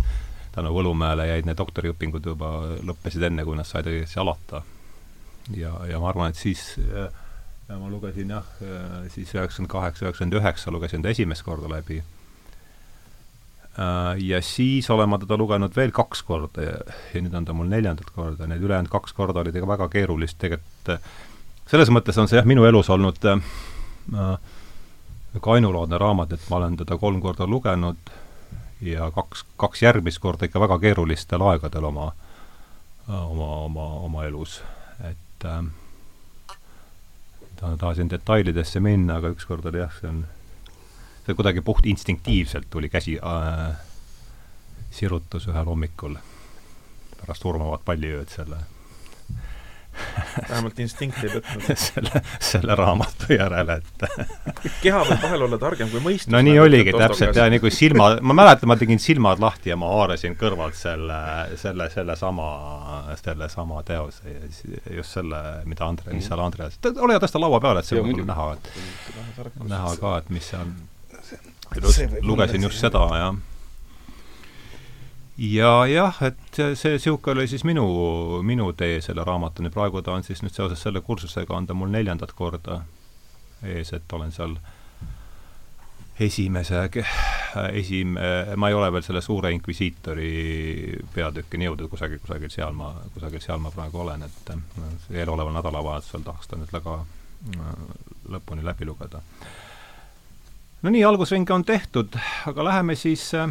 tänu 0.54 0.72
Võlumäele 0.74 1.28
jäid 1.28 1.46
need 1.46 1.58
doktoriõpingud 1.58 2.26
juba, 2.32 2.50
lõppesid 2.82 3.28
enne, 3.30 3.44
kui 3.46 3.58
nad 3.58 3.68
said 3.68 3.86
õigesti 3.90 4.18
alata. 4.22 4.62
ja, 5.54 5.70
ja 5.86 6.00
ma 6.02 6.10
arvan, 6.10 6.34
et 6.34 6.40
siis 6.40 6.72
ja 7.68 7.78
ma 7.78 7.88
lugesin 7.88 8.30
jah, 8.34 8.50
siis 9.12 9.30
üheksakümmend 9.34 9.72
kaheksa, 9.72 10.06
üheksakümmend 10.06 10.40
üheksa 10.40 10.74
lugesin 10.74 11.02
ta 11.02 11.14
esimest 11.14 11.44
korda 11.46 11.70
läbi. 11.70 12.02
Äh, 13.74 14.20
ja 14.22 14.42
siis 14.42 14.90
olen 14.90 15.08
ma 15.10 15.18
teda 15.18 15.38
lugenud 15.40 15.74
veel 15.76 15.90
kaks 15.94 16.22
korda 16.22 16.62
ja, 16.62 16.74
ja 17.14 17.22
nüüd 17.24 17.34
on 17.34 17.46
ta 17.46 17.56
mul 17.56 17.70
neljandat 17.70 18.12
korda, 18.14 18.46
need 18.46 18.62
ülejäänud 18.62 18.92
kaks 18.92 19.16
korda 19.16 19.42
olid 19.42 19.56
ega 19.58 19.66
väga 19.66 19.88
keerulist, 19.90 20.38
tegelikult 20.38 21.00
selles 21.66 21.90
mõttes 21.90 22.18
on 22.20 22.28
see 22.30 22.38
jah, 22.38 22.46
minu 22.46 22.66
elus 22.68 22.90
olnud 22.94 23.18
äh, 23.26 23.40
väga 24.12 25.52
ainulaadne 25.52 25.98
raamat, 25.98 26.32
et 26.32 26.50
ma 26.50 26.56
olen 26.56 26.76
teda 26.76 26.98
kolm 26.98 27.20
korda 27.20 27.46
lugenud 27.46 28.10
ja 28.80 29.10
kaks, 29.10 29.44
kaks 29.56 29.82
järgmist 29.82 30.18
korda 30.18 30.46
ikka 30.46 30.60
väga 30.60 30.78
keerulistel 30.78 31.42
aegadel 31.42 31.84
oma, 31.84 32.12
oma, 33.08 33.48
oma, 33.64 33.86
oma 34.08 34.24
elus. 34.24 34.62
et 35.04 35.44
äh, 35.44 35.64
tahtsin 37.78 38.10
detailidesse 38.10 38.80
minna, 38.80 39.16
aga 39.16 39.32
ükskord 39.34 39.66
oli 39.66 39.80
jah, 39.80 39.96
see 40.00 40.08
on, 40.10 40.22
see 41.26 41.34
kuidagi 41.34 41.64
puht 41.64 41.86
instinktiivselt 41.86 42.70
tuli 42.70 42.88
käsi 42.88 43.18
äh, 43.18 43.74
sirutus 44.90 45.48
ühel 45.50 45.66
hommikul 45.66 46.16
pärast 47.20 47.44
hurmavat 47.44 47.84
palliööd 47.84 48.30
selle 48.30 48.60
vähemalt 50.50 50.78
instinkt 50.82 51.20
ei 51.24 51.30
võtnud 51.32 51.68
selle, 51.86 52.22
selle 52.42 52.76
raamatu 52.78 53.30
järele, 53.34 53.78
et 53.80 54.04
keha 54.84 55.02
võib 55.08 55.22
vahel 55.26 55.46
olla 55.46 55.58
targem 55.62 55.90
kui 55.92 56.02
mõistus. 56.04 56.32
no 56.34 56.42
nii 56.44 56.58
oligi 56.62 56.94
täpselt 56.96 57.38
ja 57.38 57.46
nagu 57.52 57.72
silma, 57.74 58.10
ma 58.20 58.36
mäletan, 58.36 58.70
ma 58.70 58.78
tegin 58.80 59.02
silmad 59.02 59.42
lahti 59.42 59.72
ja 59.72 59.78
ma 59.80 59.92
haarasin 59.92 60.36
kõrvalt 60.40 60.78
selle, 60.78 61.20
selle, 61.60 61.88
sellesama, 61.94 62.48
sellesama 63.22 63.82
teose, 63.86 64.36
just 64.96 65.18
selle, 65.18 65.42
mida 65.68 65.88
Andre, 65.88 66.14
mis 66.16 66.28
seal 66.28 66.42
Andreas, 66.42 66.78
ole 66.94 67.16
hea, 67.16 67.22
tõsta 67.22 67.42
laua 67.42 67.62
peale, 67.62 67.82
et 67.84 67.90
see 67.90 68.00
võib 68.00 68.24
näha, 68.28 68.52
et 68.56 69.64
näha 69.70 69.96
ka, 70.00 70.18
et 70.22 70.30
mis 70.34 70.52
on. 70.58 70.76
lugesin 72.22 72.62
just 72.66 72.82
seda, 72.82 73.08
jah 73.18 73.34
ja 75.38 75.72
jah, 75.90 76.20
et 76.22 76.60
see 76.78 76.94
niisugune 76.94 77.40
oli 77.40 77.48
siis 77.50 77.64
minu, 77.66 77.84
minu 78.46 78.70
tee 78.78 79.00
selle 79.02 79.24
raamatuni, 79.26 79.72
praegu 79.74 80.02
ta 80.02 80.14
on 80.14 80.22
siis 80.26 80.44
nüüd 80.44 80.54
seoses 80.54 80.82
selle 80.82 81.02
kursusega 81.02 81.56
on 81.56 81.66
ta 81.66 81.74
mul 81.74 81.90
neljandat 81.90 82.32
korda 82.38 82.82
ees, 83.64 83.92
et 83.96 84.12
olen 84.12 84.32
seal 84.32 84.54
esimese, 86.20 86.84
esim-, 87.72 88.14
ma 88.56 88.70
ei 88.70 88.78
ole 88.78 88.92
veel 88.94 89.02
selle 89.02 89.22
suure 89.24 89.50
inkvisiitori 89.56 90.30
peatükini 91.14 91.66
jõudnud, 91.66 91.90
kusagil, 91.90 92.22
kusagil 92.22 92.52
seal 92.54 92.76
ma, 92.76 92.92
kusagil 93.16 93.42
seal 93.42 93.58
ma 93.62 93.74
praegu 93.74 94.04
olen, 94.04 94.22
et 94.22 94.54
eeloleval 95.10 95.56
nädalavahetusel 95.58 96.22
tahaks 96.22 96.50
ta 96.50 96.60
nüüd 96.60 96.70
väga 96.74 97.00
lõpuni 98.30 98.64
läbi 98.64 98.86
lugeda. 98.86 99.20
no 100.82 100.94
nii, 100.94 101.04
algusring 101.04 101.50
on 101.50 101.64
tehtud, 101.66 102.14
aga 102.46 102.70
läheme 102.70 102.94
siis 102.94 103.32
äh, 103.34 103.50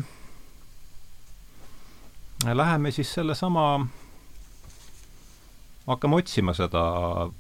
läheme 2.52 2.92
siis 2.92 3.14
sellesama, 3.14 3.88
hakkame 5.88 6.16
otsima 6.16 6.54
seda 6.54 6.84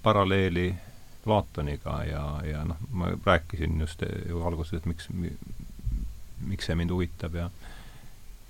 paralleeli 0.04 0.76
Platoniga 1.24 2.04
ja, 2.04 2.24
ja 2.44 2.66
noh, 2.68 2.80
ma 2.92 3.08
rääkisin 3.26 3.80
just 3.80 4.02
ju 4.30 4.44
alguses, 4.44 4.74
et 4.74 4.86
miks, 4.86 5.08
miks 6.44 6.68
see 6.68 6.76
mind 6.76 6.92
huvitab 6.92 7.36
ja 7.36 7.50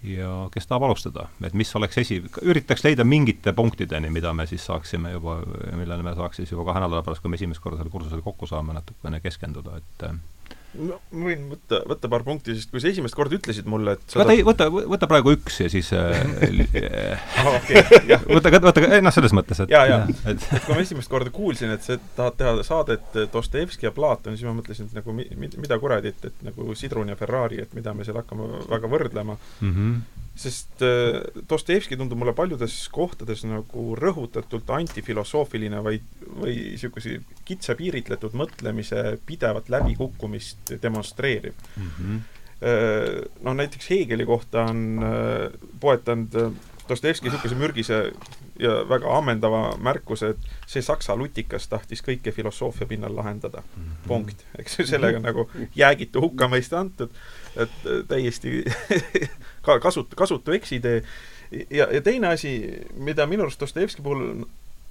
ja 0.04 0.50
kes 0.52 0.68
tahab 0.68 0.84
alustada, 0.84 1.28
et 1.46 1.54
mis 1.54 1.76
oleks 1.76 1.98
esi-, 2.02 2.24
üritaks 2.42 2.84
leida 2.84 3.06
mingite 3.08 3.54
punktideni, 3.54 4.10
mida 4.12 4.34
me 4.34 4.46
siis 4.50 4.66
saaksime 4.66 5.14
juba, 5.14 5.38
millele 5.78 6.04
me 6.04 6.16
saaks 6.18 6.42
siis 6.42 6.52
juba 6.52 6.66
kahe 6.68 6.82
nädala 6.84 7.04
pärast, 7.06 7.24
kui 7.24 7.32
me 7.32 7.40
esimest 7.40 7.64
korda 7.64 7.80
sellel 7.80 7.94
kursusel 7.94 8.24
kokku 8.26 8.50
saame, 8.50 8.76
natukene 8.76 9.22
keskenduda, 9.24 9.78
et 9.80 10.06
ma 10.74 10.98
võin 11.12 11.46
võtta, 11.52 11.82
võtta 11.90 12.10
paar 12.12 12.24
punkti, 12.26 12.56
sest 12.58 12.72
kui 12.74 12.82
sa 12.82 12.90
esimest 12.90 13.18
korda 13.18 13.38
ütlesid 13.38 13.68
mulle, 13.70 13.96
et 13.98 14.16
võta, 14.18 14.36
võta, 14.48 14.68
võta 14.94 15.10
praegu 15.10 15.34
üks 15.36 15.60
ja 15.62 15.70
siis 15.72 15.92
äh, 15.96 16.14
ah, 17.40 17.50
okay, 17.54 17.84
võta, 18.30 18.54
võta, 18.64 18.86
noh, 19.04 19.14
selles 19.16 19.36
mõttes, 19.38 19.64
et 19.64 19.74
jaa, 19.74 19.84
jaa. 19.90 20.02
et, 20.32 20.48
et 20.50 20.66
kui 20.66 20.74
ma 20.74 20.82
esimest 20.86 21.12
korda 21.12 21.34
kuulsin, 21.34 21.74
et 21.76 21.86
sa 21.86 22.00
tahad 22.18 22.40
teha 22.40 22.56
saadet 22.66 23.22
Dostojevski 23.34 23.90
ja 23.90 23.94
Platon, 23.96 24.38
siis 24.38 24.50
ma 24.50 24.56
mõtlesin, 24.58 24.90
et 24.90 24.98
nagu 25.02 25.16
mi, 25.16 25.28
mida 25.38 25.80
kuradit, 25.82 26.26
et 26.30 26.44
nagu 26.48 26.74
Sidrun 26.78 27.14
ja 27.14 27.20
Ferrari, 27.20 27.62
et 27.64 27.78
mida 27.78 27.94
me 27.94 28.08
seal 28.08 28.18
hakkame 28.22 28.50
väga 28.72 28.92
võrdlema 28.92 29.38
mm. 29.38 29.72
-hmm 29.72 30.23
sest 30.36 30.82
äh, 30.82 31.20
Dostojevski 31.50 31.98
tundub 31.98 32.18
mulle 32.18 32.34
paljudes 32.34 32.76
kohtades 32.94 33.44
nagu 33.46 33.94
rõhutatult 34.00 34.70
antifilosoofiline, 34.74 35.82
vaid, 35.86 36.06
või 36.26 36.56
niisuguse 36.74 37.20
kitsa 37.46 37.78
piiritletud 37.78 38.34
mõtlemise 38.38 39.18
pidevat 39.26 39.70
läbikukkumist 39.74 40.78
demonstreeriv 40.82 41.54
mm. 41.76 41.92
-hmm. 41.98 42.24
Noh, 43.44 43.56
näiteks 43.60 43.90
Heegeli 43.92 44.24
kohta 44.26 44.62
on 44.72 45.04
äh, 45.04 45.52
poetanud 45.84 46.56
Dostojevski 46.90 47.28
niisuguse 47.28 47.56
mürgise 47.60 47.98
ja 48.60 48.74
väga 48.90 49.12
ammendava 49.18 49.62
märkuse, 49.82 50.34
et 50.34 50.70
see 50.70 50.84
saksa 50.86 51.16
lutikas 51.18 51.68
tahtis 51.72 52.04
kõike 52.06 52.32
filosoofia 52.36 52.88
pinnal 52.88 53.16
lahendada 53.16 53.64
mm. 53.64 53.84
-hmm. 53.84 54.08
punkt. 54.08 54.46
eks 54.60 54.78
sellega 54.84 55.18
-hmm. 55.18 55.24
nagu 55.24 55.50
jäägitu 55.76 56.22
hukkamõiste 56.22 56.76
antud, 56.76 57.10
et 57.56 58.08
täiesti 58.08 58.64
ka 59.64 59.80
kasutu, 59.80 60.16
kasutu 60.16 60.52
eksitee. 60.52 61.04
ja, 61.70 61.88
ja 61.92 62.02
teine 62.02 62.34
asi, 62.34 62.54
mida 62.96 63.28
minu 63.28 63.48
arust 63.48 63.60
Dostojevski 63.60 64.02
puhul 64.02 64.46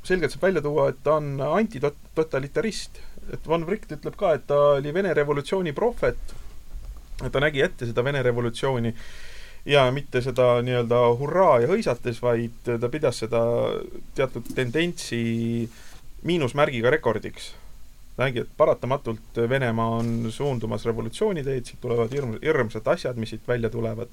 selgelt 0.04 0.34
saab 0.34 0.46
välja 0.48 0.62
tuua, 0.62 0.88
et 0.90 1.02
ta 1.04 1.16
on 1.20 1.40
antitotalitarist. 1.40 3.02
et 3.32 3.48
Von 3.48 3.66
Wright 3.66 3.92
ütleb 3.92 4.16
ka, 4.18 4.34
et 4.34 4.46
ta 4.46 4.58
oli 4.78 4.94
Vene 4.94 5.14
revolutsiooni 5.14 5.72
prohvet, 5.72 6.34
ta 7.32 7.40
nägi 7.40 7.62
ette 7.62 7.86
seda 7.86 8.04
Vene 8.04 8.22
revolutsiooni 8.22 8.94
ja 9.66 9.86
mitte 9.94 10.22
seda 10.22 10.56
nii-öelda 10.66 11.00
hurraa 11.18 11.60
ja 11.62 11.70
hõisates, 11.70 12.18
vaid 12.22 12.66
ta 12.66 12.88
pidas 12.90 13.22
seda 13.22 13.42
teatud 14.16 14.48
tendentsi 14.54 15.22
miinusmärgiga 16.22 16.90
rekordiks. 16.90 17.54
nägi, 18.16 18.42
et 18.44 18.48
paratamatult 18.56 19.38
Venemaa 19.48 19.88
on 19.98 20.26
suundumas 20.30 20.84
revolutsiooni 20.84 21.42
teed, 21.44 21.64
siit 21.64 21.80
tulevad 21.80 22.12
hirm-, 22.12 22.36
hirmsad 22.42 22.86
asjad, 22.86 23.16
mis 23.16 23.30
siit 23.32 23.46
välja 23.48 23.70
tulevad, 23.70 24.12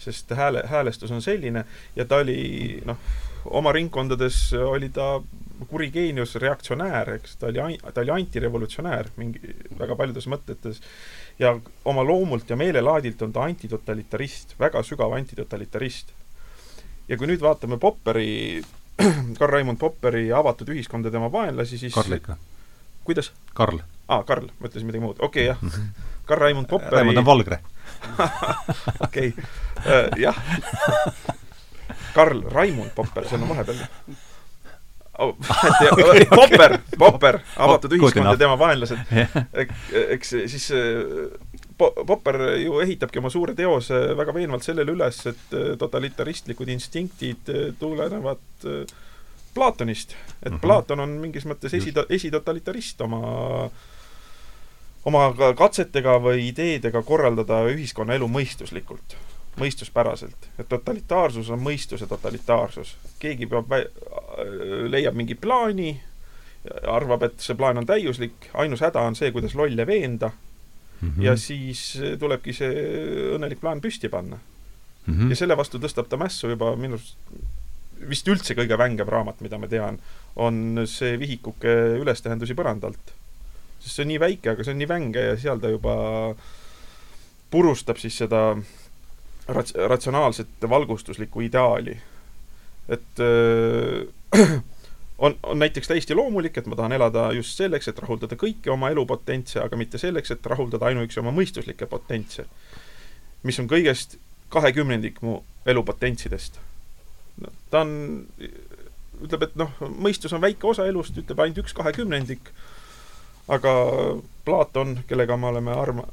sest 0.00 0.30
hääle, 0.36 0.62
häälestus 0.66 1.10
on 1.10 1.22
selline 1.22 1.64
ja 1.96 2.04
ta 2.04 2.22
oli 2.24 2.82
noh, 2.84 2.98
oma 3.44 3.72
ringkondades 3.72 4.52
oli 4.52 4.88
ta 4.88 5.20
kuri 5.68 5.90
geenius, 5.92 6.34
reaktsionäär, 6.40 7.10
eks, 7.18 7.36
ta 7.36 7.50
oli, 7.50 7.78
ta 7.94 8.00
oli 8.00 8.10
antirevolutsionäär 8.14 9.10
mingi, 9.20 9.40
väga 9.78 9.96
paljudes 9.96 10.28
mõtetes. 10.30 10.80
ja 11.38 11.54
oma 11.84 12.04
loomult 12.04 12.50
ja 12.50 12.56
meelelaadilt 12.56 13.22
on 13.22 13.32
ta 13.32 13.44
antitotalitarist, 13.44 14.54
väga 14.60 14.82
sügav 14.82 15.12
antitotalitarist. 15.16 16.12
ja 17.08 17.16
kui 17.16 17.26
nüüd 17.26 17.40
vaatame 17.40 17.78
Popperi, 17.78 18.62
Karl 19.38 19.52
Raimond 19.52 19.78
Popperi 19.78 20.32
avatud 20.32 20.68
ühiskonda 20.68 21.10
tema 21.10 21.32
vaenlasi, 21.32 21.78
siis 21.78 21.94
Karl 21.94 22.16
ikka. 22.16 22.36
kuidas? 23.04 23.32
Karl. 23.54 23.82
aa 24.08 24.22
Karl, 24.22 24.48
mõtlesin 24.60 24.88
midagi 24.88 25.04
muud, 25.04 25.20
okei 25.20 25.50
okay, 25.50 25.52
jah. 25.52 25.62
Mhm. 25.62 26.08
Karl 26.24 26.40
Raimond 26.40 26.68
Popperi 26.68 26.96
Raimond 26.96 27.18
on 27.18 27.26
Valgre 27.26 27.60
okei, 29.06 29.34
äh, 29.86 30.08
jah 30.20 30.36
Karl 32.14 32.42
Raimond 32.50 32.94
Popper, 32.94 33.28
seal 33.28 33.42
on 33.42 33.52
vahepeal 33.52 33.82
oh, 35.18 35.34
Popper, 36.40 36.78
Popper, 36.98 37.40
avatud 37.56 37.96
ühiskond 37.98 38.32
ja 38.32 38.36
tema 38.40 38.56
vaenlased. 38.58 39.12
eks 40.16 40.34
siis 40.52 40.70
Popper 41.80 42.40
ju 42.60 42.80
ehitabki 42.84 43.20
oma 43.22 43.30
suure 43.32 43.54
teose 43.56 44.00
väga 44.16 44.34
veenvalt 44.36 44.66
sellele 44.66 44.92
üles, 44.96 45.20
et 45.30 45.54
totalitaristlikud 45.80 46.68
instinktid 46.72 47.52
tulenevad 47.78 48.66
Platonist. 49.54 50.12
et 50.42 50.52
mm 50.52 50.56
-hmm. 50.56 50.60
Platon 50.60 51.00
on 51.00 51.08
mingis 51.08 51.44
mõttes 51.44 51.74
esi, 51.74 51.92
esitotalitarist 52.08 53.00
oma 53.00 53.70
oma 55.04 55.30
katsetega 55.56 56.18
või 56.20 56.50
ideedega 56.50 57.02
korraldada 57.02 57.64
ühiskonnaelu 57.72 58.28
mõistuslikult 58.28 59.16
mõistuspäraselt, 59.60 60.46
et 60.58 60.68
totalitaarsus 60.68 61.50
on 61.50 61.60
mõistuse 61.60 62.06
totalitaarsus. 62.08 62.94
keegi 63.18 63.48
peab, 63.50 63.72
leiab 64.88 65.16
mingi 65.18 65.34
plaani, 65.34 65.90
arvab, 66.88 67.24
et 67.28 67.40
see 67.40 67.56
plaan 67.58 67.80
on 67.80 67.86
täiuslik, 67.86 68.50
ainus 68.54 68.80
häda 68.84 69.02
on 69.08 69.16
see, 69.18 69.32
kuidas 69.32 69.54
lolle 69.54 69.86
veenda 69.86 70.30
mm, 70.30 71.08
-hmm. 71.08 71.22
ja 71.22 71.36
siis 71.36 71.98
tulebki 72.18 72.52
see 72.52 72.84
õnnelik 73.36 73.60
plaan 73.60 73.80
püsti 73.80 74.08
panna 74.08 74.38
mm. 75.06 75.14
-hmm. 75.14 75.30
ja 75.30 75.36
selle 75.36 75.56
vastu 75.56 75.78
tõstab 75.78 76.08
ta 76.08 76.16
mässu 76.16 76.48
juba 76.48 76.76
minu 76.76 76.94
arust 76.94 77.16
vist 78.08 78.28
üldse 78.28 78.54
kõige 78.56 78.78
vängem 78.78 79.08
raamat, 79.08 79.40
mida 79.40 79.58
ma 79.58 79.68
tean, 79.68 79.98
on 80.36 80.86
see 80.88 81.18
vihikuke 81.20 81.74
ülestähendusi 82.00 82.54
põrandalt. 82.56 83.12
Sest 83.80 83.96
see 83.96 84.04
on 84.04 84.12
nii 84.12 84.20
väike, 84.22 84.52
aga 84.52 84.64
see 84.64 84.74
on 84.74 84.80
nii 84.82 84.90
vänge 84.90 85.26
ja 85.30 85.36
seal 85.40 85.60
ta 85.60 85.72
juba 85.72 85.94
purustab 87.50 87.98
siis 87.98 88.18
seda 88.22 88.42
rats-, 89.50 89.74
ratsionaalset 89.74 90.68
valgustuslikku 90.68 91.40
ideaali. 91.40 91.96
et 92.88 93.20
öö, 93.20 94.04
on, 95.18 95.36
on 95.42 95.58
näiteks 95.58 95.88
täiesti 95.88 96.14
loomulik, 96.14 96.58
et 96.58 96.66
ma 96.66 96.76
tahan 96.76 96.92
elada 96.92 97.32
just 97.32 97.58
selleks, 97.58 97.88
et 97.88 97.98
rahuldada 97.98 98.36
kõiki 98.40 98.72
oma 98.72 98.90
elupotentse, 98.90 99.60
aga 99.62 99.76
mitte 99.76 99.98
selleks, 99.98 100.32
et 100.34 100.46
rahuldada 100.46 100.88
ainuüksi 100.90 101.20
oma 101.20 101.32
mõistuslikke 101.34 101.86
potentse. 101.86 102.46
mis 103.42 103.58
on 103.60 103.68
kõigest 103.68 104.18
kahekümnendik 104.48 105.22
mu 105.22 105.40
elupotentsidest. 105.66 106.58
no 107.40 107.52
ta 107.70 107.84
on, 107.84 108.26
ütleb, 109.22 109.42
et 109.42 109.56
noh, 109.56 109.72
mõistus 109.80 110.32
on 110.32 110.40
väike 110.40 110.66
osa 110.66 110.86
elust, 110.88 111.16
ütleb 111.16 111.40
ainult 111.40 111.62
üks 111.64 111.76
kahekümnendik, 111.76 112.52
aga 113.50 113.72
Platon, 114.44 115.00
kellega 115.08 115.36
me 115.36 115.50
oleme 115.50 115.74
arm-, 115.74 116.04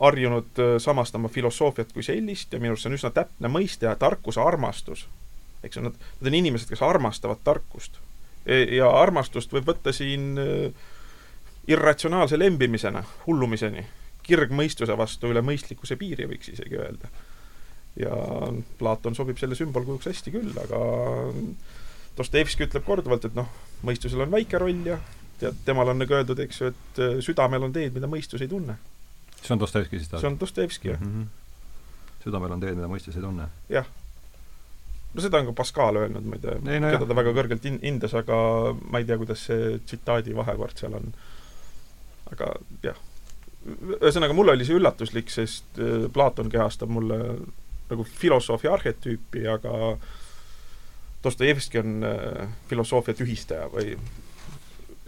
harjunud 0.00 0.58
äh, 0.58 0.76
samastama 0.78 1.28
filosoofiat 1.28 1.92
kui 1.92 2.02
sellist 2.06 2.52
ja 2.52 2.60
minu 2.62 2.74
arust 2.74 2.86
see 2.86 2.92
on 2.92 2.98
üsna 2.98 3.10
täpne 3.14 3.50
mõiste 3.50 3.88
ja 3.88 3.96
tarkuse 3.98 4.40
armastus. 4.40 5.06
eks 5.62 5.80
nad, 5.82 5.96
nad 6.20 6.30
on 6.30 6.38
inimesed, 6.38 6.70
kes 6.70 6.82
armastavad 6.86 7.40
tarkust. 7.44 7.98
E, 8.46 8.62
ja 8.78 8.90
armastust 8.94 9.52
võib 9.52 9.66
võtta 9.72 9.92
siin 9.92 10.38
äh, 10.38 10.84
irratsionaalse 11.68 12.38
lembimisena, 12.38 13.02
hullumiseni, 13.26 13.82
kirgmõistuse 14.22 14.94
vastu 14.96 15.32
üle 15.32 15.42
mõistlikkuse 15.42 15.98
piiri, 15.98 16.28
võiks 16.30 16.54
isegi 16.54 16.78
öelda. 16.78 17.10
ja 17.98 18.14
Platon 18.78 19.16
sobib 19.18 19.40
selle 19.40 19.58
sümbolkujuks 19.58 20.06
hästi 20.06 20.30
küll, 20.30 20.54
aga 20.62 20.78
Dostojevski 22.18 22.66
ütleb 22.66 22.84
korduvalt, 22.86 23.24
et 23.26 23.34
noh, 23.34 23.50
mõistusel 23.86 24.22
on 24.22 24.30
väike 24.30 24.58
roll 24.58 24.86
ja 24.86 24.98
tead, 25.40 25.58
temal 25.64 25.92
on 25.92 26.00
nagu 26.02 26.14
öeldud, 26.14 26.38
eks 26.44 26.60
ju, 26.62 26.70
et 26.72 27.02
äh, 27.02 27.18
südamel 27.24 27.66
on 27.66 27.74
teed, 27.74 27.94
mida 27.94 28.10
mõistus 28.10 28.44
ei 28.44 28.50
tunne 28.50 28.78
see 29.42 29.54
on 29.54 29.60
Dostojevski 29.60 29.98
tsitaat? 29.98 30.20
see 30.20 30.30
on 30.30 30.40
Dostojevski, 30.40 30.88
jah 30.88 31.00
mm. 31.00 31.22
-hmm. 31.22 31.26
südamel 32.24 32.52
on 32.52 32.60
teed, 32.60 32.76
mida 32.76 32.88
mõistes 32.88 33.16
ei 33.16 33.22
tunne. 33.22 33.48
jah. 33.68 33.86
no 35.14 35.22
seda 35.22 35.38
on 35.38 35.46
ka 35.46 35.52
Pascal 35.52 35.96
öelnud, 35.96 36.24
ma 36.24 36.36
ei 36.36 36.40
tea, 36.40 36.56
no 36.60 36.92
keda 36.92 37.06
ta 37.06 37.18
väga 37.20 37.34
kõrgelt 37.40 37.64
hin-, 37.64 37.82
hindas, 37.82 38.14
aga 38.14 38.38
ma 38.90 38.98
ei 38.98 39.08
tea, 39.08 39.18
kuidas 39.18 39.46
see 39.50 39.78
tsitaadi 39.86 40.36
vahekord 40.36 40.78
seal 40.78 40.98
on. 40.98 41.12
aga 42.32 42.52
jah. 42.82 43.00
ühesõnaga, 44.00 44.36
mulle 44.36 44.56
oli 44.56 44.68
see 44.68 44.78
üllatuslik, 44.78 45.30
sest 45.30 45.82
äh, 45.82 46.06
Platon 46.12 46.50
kehastab 46.50 46.90
mulle 46.92 47.18
nagu 47.88 48.04
filosoofi 48.04 48.68
arhetüüpi, 48.68 49.46
aga 49.48 49.98
Dostojevski 51.24 51.78
on 51.78 52.02
äh, 52.06 52.48
filosoofia 52.68 53.14
tühistaja 53.14 53.70
või 53.72 53.96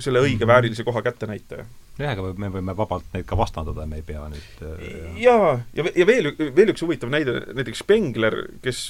selle 0.01 0.23
õige 0.25 0.49
väärilise 0.49 0.85
koha 0.87 1.03
kättenäitaja 1.05 1.67
jah, 2.01 2.15
aga 2.15 2.33
me 2.41 2.51
võime 2.53 2.75
vabalt 2.77 3.07
neid 3.15 3.27
ka 3.29 3.37
vastandada, 3.39 3.87
me 3.89 4.01
ei 4.01 4.07
pea 4.07 4.25
nüüd 4.33 4.65
äh, 4.67 5.21
jaa, 5.21 5.53
ja, 5.77 5.87
ja 5.97 6.07
veel, 6.09 6.33
veel 6.57 6.73
üks 6.75 6.85
huvitav 6.85 7.13
näide, 7.13 7.41
näiteks 7.57 7.85
Spengler, 7.85 8.39
kes, 8.65 8.87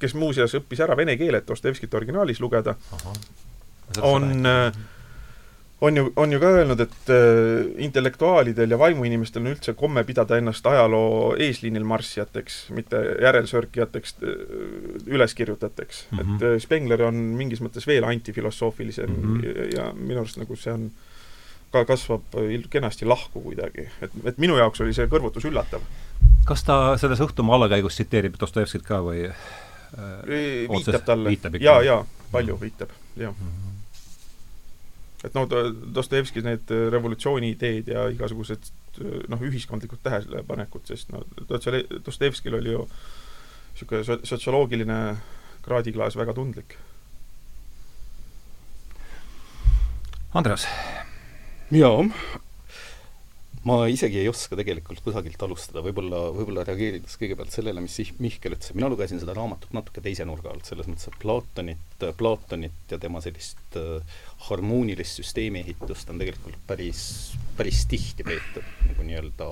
kes 0.00 0.16
muuseas 0.18 0.56
õppis 0.58 0.82
ära 0.84 0.96
vene 0.98 1.18
keele, 1.20 1.42
et 1.42 1.48
Dostojevskit 1.48 1.94
originaalis 2.00 2.40
lugeda, 2.42 2.76
on 4.00 4.48
äh, 4.48 4.82
on 5.82 5.96
ju, 5.98 6.12
on 6.16 6.32
ju 6.32 6.40
ka 6.40 6.50
öelnud, 6.56 6.80
et 6.84 7.10
äh, 7.10 7.68
intellektuaalidel 7.84 8.70
ja 8.70 8.78
vaimuinimestel 8.78 9.42
on 9.42 9.52
üldse 9.52 9.74
komme 9.78 10.04
pidada 10.08 10.38
ennast 10.38 10.66
ajaloo 10.66 11.34
eesliinil 11.42 11.84
marssijateks, 11.84 12.58
mitte 12.76 13.00
järelsörkijateks, 13.22 14.16
üleskirjutajateks 15.06 16.04
mm. 16.10 16.18
-hmm. 16.18 16.36
et 16.36 16.48
äh, 16.50 16.58
Spengler 16.62 17.02
on 17.08 17.24
mingis 17.38 17.60
mõttes 17.64 17.86
veel 17.86 18.06
antifilosoofilisem 18.08 19.10
mm 19.10 19.40
-hmm. 19.40 19.74
ja, 19.76 19.92
minu 19.92 20.22
arust 20.22 20.38
nagu 20.38 20.56
see 20.56 20.72
on 20.72 20.86
äh, 20.86 21.10
ka 21.72 21.84
kasvab 21.88 22.36
kenasti 22.70 23.08
lahku 23.08 23.40
kuidagi. 23.40 23.88
et, 24.02 24.16
et 24.24 24.38
minu 24.38 24.56
jaoks 24.60 24.80
oli 24.84 24.94
see 24.96 25.08
kõrvutus 25.10 25.46
üllatav. 25.48 25.84
kas 26.48 26.64
ta 26.68 26.78
selles 27.00 27.22
Õhtumaa 27.24 27.56
allakäigus 27.58 27.96
tsiteerib 27.96 28.36
Dostojevskit 28.40 28.84
ka 28.86 29.00
või 29.04 29.24
äh, 29.28 29.36
viitab 30.28 31.06
talle, 31.08 31.36
jaa, 31.60 31.80
jaa, 31.86 32.00
palju 32.32 32.58
viitab, 32.60 32.92
jah 33.16 33.32
mm. 33.32 33.52
-hmm. 33.52 33.71
Et 35.24 35.34
noh, 35.36 35.48
Dostojevskis 35.94 36.44
need 36.46 36.70
revolutsiooni 36.92 37.52
ideed 37.54 37.90
ja 37.92 38.06
igasugused 38.12 38.70
noh, 39.30 39.42
ühiskondlikud 39.42 40.02
tähelepanekud, 40.04 40.86
sest 40.88 41.12
no 41.14 41.24
Dostojevskil 41.48 42.58
oli 42.58 42.74
ju 42.74 42.86
niisugune 43.72 44.18
sotsioloogiline 44.28 44.98
kraadiklaas 45.62 46.16
väga 46.18 46.34
tundlik. 46.36 46.76
Andreas 50.34 50.66
jaa, 51.72 52.04
ma 53.68 53.76
isegi 53.90 54.18
ei 54.18 54.28
oska 54.30 54.56
tegelikult 54.58 55.02
kusagilt 55.04 55.42
alustada, 55.46 55.82
võib-olla, 55.86 56.24
võib-olla 56.34 56.64
reageerides 56.66 57.14
kõigepealt 57.20 57.54
sellele, 57.54 57.82
mis 57.84 58.12
Mihkel 58.22 58.56
ütles, 58.56 58.72
mina 58.74 58.90
lugesin 58.90 59.22
seda 59.22 59.36
raamatut 59.38 59.74
natuke 59.76 60.02
teise 60.02 60.26
nurga 60.26 60.50
alt, 60.50 60.66
selles 60.66 60.88
mõttes, 60.90 61.06
et 61.10 61.18
Platonit, 61.22 62.06
Platonit 62.18 62.90
ja 62.90 62.98
tema 63.02 63.22
sellist 63.22 63.78
äh, 63.78 64.18
harmoonilist 64.48 65.22
süsteemiehitust 65.22 66.10
on 66.10 66.18
tegelikult 66.22 66.58
päris, 66.66 67.04
päris 67.58 67.84
tihti 67.90 68.26
peetud 68.26 68.66
nagu 68.88 69.06
nii-öelda 69.06 69.48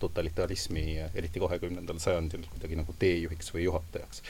totalitarismi, 0.00 0.86
eriti 1.12 1.42
kahekümnendal 1.42 2.00
sajandil, 2.02 2.48
kuidagi 2.54 2.80
nagu 2.80 2.96
teejuhiks 3.04 3.52
või 3.52 3.68
juhatajaks 3.68 4.24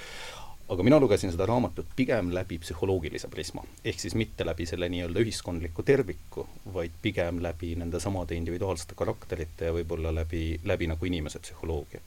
aga 0.69 0.85
mina 0.87 0.99
lugesin 1.01 1.33
seda 1.33 1.47
raamatut 1.49 1.91
pigem 1.97 2.31
läbi 2.35 2.59
psühholoogilise 2.63 3.29
prisma. 3.29 3.65
ehk 3.85 4.01
siis 4.01 4.15
mitte 4.15 4.47
läbi 4.47 4.67
selle 4.67 4.89
nii-öelda 4.93 5.25
ühiskondliku 5.25 5.83
terviku, 5.83 6.47
vaid 6.75 6.95
pigem 7.03 7.43
läbi 7.43 7.75
nende 7.77 8.01
samade 8.01 8.39
individuaalsete 8.39 8.95
karakterite 8.99 9.71
ja 9.71 9.75
võib-olla 9.77 10.15
läbi, 10.15 10.61
läbi 10.65 10.89
nagu 10.93 11.07
inimese 11.07 11.43
psühholoogia. 11.43 12.01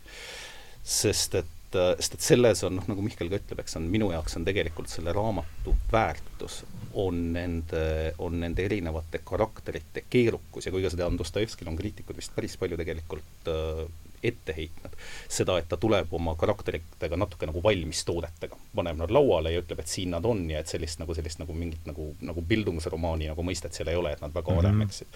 sest 0.83 1.35
et, 1.35 1.77
sest 1.99 2.13
et 2.13 2.21
selles 2.21 2.63
on, 2.63 2.75
noh, 2.79 2.87
nagu 2.87 3.01
Mihkel 3.01 3.29
ka 3.29 3.39
ütleb, 3.41 3.61
eks 3.63 3.77
on, 3.79 3.89
minu 3.91 4.11
jaoks 4.13 4.37
on 4.39 4.45
tegelikult 4.47 4.89
selle 4.89 5.13
raamatu 5.13 5.75
väärtus 5.91 6.63
on 6.95 7.33
nende, 7.33 8.13
on 8.23 8.39
nende 8.39 8.63
erinevate 8.65 9.19
karakterite 9.27 10.05
keerukus 10.09 10.65
ja 10.65 10.71
kuigi 10.71 10.93
seda 10.93 11.09
Dostojevskil 11.17 11.67
on 11.67 11.75
kriitikud 11.75 12.15
vist 12.17 12.31
päris 12.35 12.55
palju 12.61 12.77
tegelikult 12.79 13.49
äh, 13.51 13.85
ette 14.27 14.55
heitnud. 14.57 14.95
seda, 15.29 15.57
et 15.59 15.67
ta 15.69 15.77
tuleb 15.77 16.13
oma 16.13 16.35
karakteritega 16.39 17.17
natuke 17.19 17.47
nagu 17.49 17.61
valmis 17.63 18.03
toodetega, 18.07 18.57
paneb 18.75 18.97
nad 19.01 19.11
lauale 19.11 19.51
ja 19.53 19.61
ütleb, 19.61 19.81
et 19.81 19.91
siin 19.91 20.13
nad 20.15 20.25
on 20.25 20.45
ja 20.49 20.61
et 20.61 20.71
sellist 20.71 21.01
nagu, 21.01 21.15
sellist 21.17 21.41
nagu 21.41 21.53
mingit 21.53 21.85
nagu, 21.89 22.11
nagu 22.25 22.41
bildungsromaani 22.41 23.29
nagu 23.31 23.45
mõistet 23.45 23.75
seal 23.75 23.91
ei 23.91 23.99
ole, 23.99 24.15
et 24.15 24.23
nad 24.23 24.33
väga 24.33 24.51
mm 24.51 24.57
-hmm. 24.57 24.65
aremeksid 24.65 25.07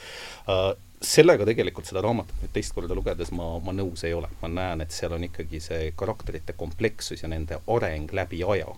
uh,. 0.47 0.75
sellega 1.01 1.45
tegelikult 1.45 1.87
seda 1.87 2.01
raamatut 2.03 2.41
nüüd 2.41 2.51
teist 2.53 2.73
korda 2.75 2.95
lugedes 2.95 3.31
ma, 3.31 3.59
ma 3.63 3.71
nõus 3.71 4.03
ei 4.03 4.13
ole, 4.13 4.27
ma 4.41 4.47
näen, 4.47 4.81
et 4.81 4.91
seal 4.91 5.13
on 5.15 5.23
ikkagi 5.23 5.59
see 5.59 5.93
karakterite 5.95 6.53
komplekssus 6.53 7.23
ja 7.23 7.29
nende 7.31 7.61
areng 7.67 8.11
läbi 8.13 8.43
aja 8.43 8.75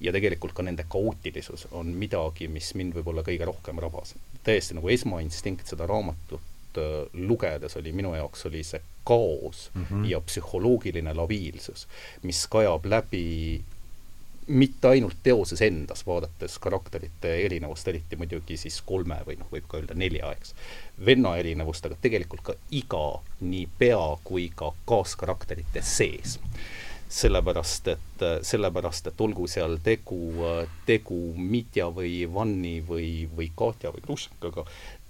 ja 0.00 0.12
tegelikult 0.12 0.54
ka 0.56 0.64
nende 0.66 0.84
kaootilisus 0.88 1.68
on 1.78 1.92
midagi, 1.98 2.48
mis 2.48 2.72
mind 2.78 2.96
võib-olla 2.96 3.24
kõige 3.26 3.46
rohkem 3.48 3.78
rabas. 3.82 4.14
täiesti 4.42 4.74
nagu 4.74 4.88
esmainstinkt 4.90 5.70
seda 5.70 5.86
raamatut 5.86 6.78
äh, 6.78 7.06
lugedes 7.14 7.76
oli 7.76 7.92
minu 7.92 8.14
jaoks, 8.14 8.46
oli 8.50 8.64
see 8.66 8.82
kaos 9.04 9.70
mm 9.74 9.84
-hmm. 9.84 10.04
ja 10.10 10.20
psühholoogiline 10.20 11.14
labiilsus, 11.16 11.88
mis 12.22 12.46
kajab 12.46 12.86
läbi 12.86 13.62
mitte 14.46 14.88
ainult 14.88 15.16
teoses 15.22 15.62
endas, 15.62 16.06
vaadates 16.06 16.58
karakterite 16.58 17.34
erinevust, 17.44 17.88
eriti 17.88 18.16
muidugi 18.16 18.56
siis 18.56 18.80
kolme 18.86 19.20
või 19.26 19.38
noh, 19.38 19.48
võib 19.52 19.68
ka 19.68 19.78
öelda 19.78 19.94
nelja, 19.94 20.32
eks, 20.34 20.54
venna 21.06 21.36
erinevust, 21.38 21.86
aga 21.86 21.98
tegelikult 22.02 22.42
ka 22.42 22.56
iga 22.70 23.04
nii 23.40 23.68
pea 23.78 24.02
kui 24.24 24.50
ka 24.54 24.72
kaaskarakterite 24.88 25.82
sees. 25.82 26.38
sellepärast, 27.12 27.88
et, 27.92 28.22
sellepärast, 28.42 29.06
et 29.06 29.20
olgu 29.20 29.44
seal 29.46 29.76
tegu, 29.84 30.46
tegu 30.86 31.34
Mitja 31.36 31.90
või 31.92 32.22
Vanni 32.34 32.78
või, 32.88 33.28
või 33.36 33.50
Katja 33.56 33.90
või 33.92 34.00
Kruškaga, 34.06 34.64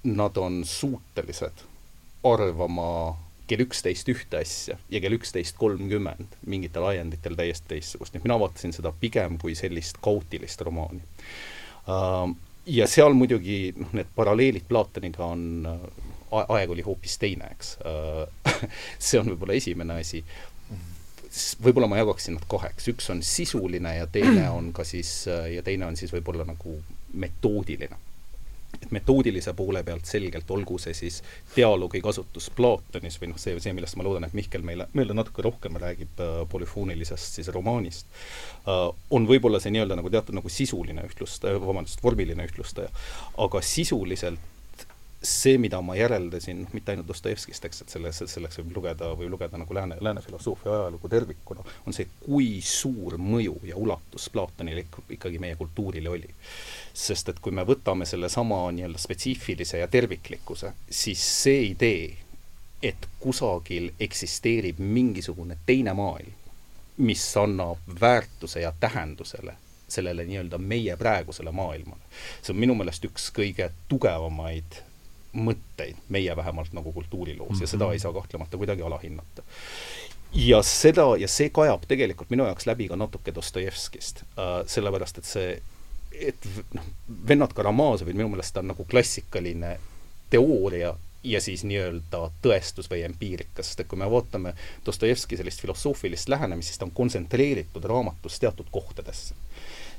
nad 0.04 0.36
on 0.36 0.64
suutelised 0.66 1.62
arvama 2.26 3.14
kell 3.52 3.66
üksteist 3.66 4.08
ühte 4.08 4.40
asja 4.40 4.78
ja 4.90 5.00
kell 5.04 5.18
üksteist 5.18 5.58
kolmkümmend 5.60 6.38
mingitel 6.48 6.86
ajenditel 6.88 7.36
täiesti 7.38 7.74
teistsugust, 7.74 8.14
nii 8.14 8.22
et 8.22 8.28
mina 8.28 8.38
vaatasin 8.40 8.72
seda 8.76 8.94
pigem 9.00 9.36
kui 9.42 9.56
sellist 9.58 10.00
kaootilist 10.04 10.64
romaani. 10.64 11.02
Uh,. 11.82 12.32
ja 12.66 12.86
seal 12.86 13.12
muidugi 13.18 13.74
noh, 13.76 13.90
need 13.98 14.10
paralleelid 14.16 14.64
Platoniga 14.68 15.26
on 15.26 15.66
aeg 16.32 16.70
oli 16.72 16.84
hoopis 16.86 17.18
teine, 17.20 17.50
eks. 17.52 17.74
Uh, 17.84 18.62
see 19.06 19.20
on 19.20 19.28
võib-olla 19.34 19.58
esimene 19.58 19.98
asi. 20.00 20.22
Võib-olla 21.64 21.88
ma 21.88 21.98
jagaksin 22.00 22.36
nad 22.36 22.44
kaheks, 22.48 22.88
üks 22.92 23.08
on 23.12 23.22
sisuline 23.24 23.96
ja 23.96 24.08
teine 24.12 24.46
on 24.52 24.70
ka 24.76 24.84
siis, 24.84 25.10
ja 25.26 25.64
teine 25.64 25.88
on 25.88 25.96
siis 25.96 26.12
võib-olla 26.12 26.44
nagu 26.48 26.76
metoodiline 27.12 27.96
et 28.82 28.92
metoodilise 28.94 29.54
poole 29.58 29.82
pealt 29.86 30.08
selgelt, 30.08 30.50
olgu 30.50 30.78
see 30.82 30.94
siis 30.96 31.20
dialoogi 31.54 32.02
kasutus 32.04 32.50
Platonis 32.56 33.18
või 33.22 33.32
noh, 33.32 33.40
see, 33.40 33.56
see, 33.62 33.74
millest 33.76 33.98
ma 33.98 34.06
loodan, 34.06 34.26
et 34.28 34.36
Mihkel 34.36 34.64
meile, 34.66 34.88
meile 34.98 35.16
natuke 35.16 35.44
rohkem 35.46 35.78
räägib 35.82 36.22
äh, 36.22 36.38
polüfoonilisest 36.52 37.40
siis 37.40 37.50
romaanist 37.54 38.08
äh,, 38.66 38.88
on 39.10 39.28
võib-olla 39.30 39.60
see 39.62 39.74
nii-öelda 39.74 39.98
nagu 39.98 40.12
teatud 40.12 40.36
nagu 40.38 40.52
sisuline 40.52 41.06
ühtlustaja, 41.08 41.60
vabandust, 41.62 42.02
vormiline 42.04 42.48
ühtlustaja, 42.48 42.90
aga 43.46 43.62
sisuliselt 43.66 44.50
see, 45.22 45.58
mida 45.58 45.78
ma 45.82 45.94
järeldasin, 45.94 46.64
noh, 46.64 46.72
mitte 46.74 46.92
ainult 46.92 47.06
Dostojevskist, 47.08 47.64
eks, 47.68 47.84
et 47.84 47.94
selles, 47.94 48.22
selleks 48.26 48.58
võib 48.58 48.76
lugeda, 48.76 49.12
võib 49.18 49.30
lugeda 49.36 49.60
nagu 49.60 49.74
lääne, 49.74 49.96
lääne 50.00 50.22
filosoofia 50.24 50.72
ajalugu 50.72 51.08
tervikuna, 51.08 51.62
on 51.86 51.94
see, 51.94 52.08
kui 52.24 52.56
suur 52.66 53.18
mõju 53.22 53.60
ja 53.68 53.78
ulatus 53.78 54.28
Platonil 54.34 54.82
ikkagi 54.82 55.38
meie 55.42 55.56
kultuurile 55.60 56.10
oli 56.10 56.30
sest 56.94 57.30
et 57.32 57.40
kui 57.40 57.52
me 57.54 57.64
võtame 57.66 58.06
sellesama 58.08 58.66
nii-öelda 58.74 59.00
spetsiifilise 59.00 59.80
ja 59.80 59.88
terviklikkuse, 59.88 60.72
siis 60.90 61.22
see 61.42 61.64
idee, 61.70 62.12
et 62.82 63.08
kusagil 63.20 63.92
eksisteerib 64.00 64.80
mingisugune 64.82 65.56
teine 65.66 65.94
maailm, 65.96 66.34
mis 67.06 67.24
annab 67.36 67.78
väärtuse 68.00 68.60
ja 68.60 68.72
tähendusele 68.80 69.56
sellele 69.92 70.24
nii-öelda 70.24 70.58
meie 70.58 70.96
praegusele 70.96 71.52
maailmale. 71.52 72.00
see 72.42 72.52
on 72.52 72.60
minu 72.60 72.74
meelest 72.74 73.04
üks 73.04 73.28
kõige 73.36 73.70
tugevamaid 73.88 74.78
mõtteid, 75.32 75.96
meie 76.08 76.36
vähemalt 76.36 76.72
nagu 76.72 76.92
kultuuriloos 76.92 77.50
mm 77.50 77.56
-hmm. 77.56 77.60
ja 77.62 77.66
seda 77.66 77.84
Mhm. 77.84 77.92
ei 77.92 77.98
saa 77.98 78.12
kahtlemata 78.12 78.56
kuidagi 78.56 78.82
alahinnata. 78.82 79.42
ja 80.32 80.62
seda, 80.62 81.16
ja 81.18 81.28
see 81.28 81.50
kajab 81.50 81.82
tegelikult 81.88 82.30
minu 82.30 82.44
jaoks 82.44 82.66
läbi 82.66 82.88
ka 82.88 82.96
natuke 82.96 83.34
Dostojevskist 83.34 84.22
äh,, 84.22 84.66
sellepärast 84.66 85.18
et 85.18 85.24
see, 85.24 85.62
et 86.20 86.48
noh, 86.74 86.84
vennad 87.28 87.52
Karamaazovid 87.52 88.16
minu 88.16 88.28
meelest 88.28 88.56
on 88.56 88.66
nagu 88.66 88.84
klassikaline 88.84 89.78
teooria 90.30 90.94
ja 91.24 91.40
siis 91.40 91.64
nii-öelda 91.64 92.30
tõestus 92.42 92.90
või 92.90 93.04
empiirika, 93.06 93.62
sest 93.62 93.80
et 93.80 93.88
kui 93.88 93.98
me 93.98 94.10
vaatame 94.10 94.54
Dostojevski 94.86 95.36
sellist 95.36 95.60
filosoofilist 95.60 96.28
lähenemist, 96.28 96.68
siis 96.68 96.78
ta 96.78 96.84
on 96.84 96.90
kontsentreeritud 96.90 97.84
raamatus 97.84 98.40
teatud 98.40 98.66
kohtadesse. 98.70 99.34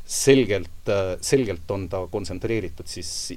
selgelt, 0.05 0.89
selgelt 1.21 1.71
on 1.71 1.89
ta 1.89 2.07
kontsentreeritud 2.11 2.87
siis 2.87 3.33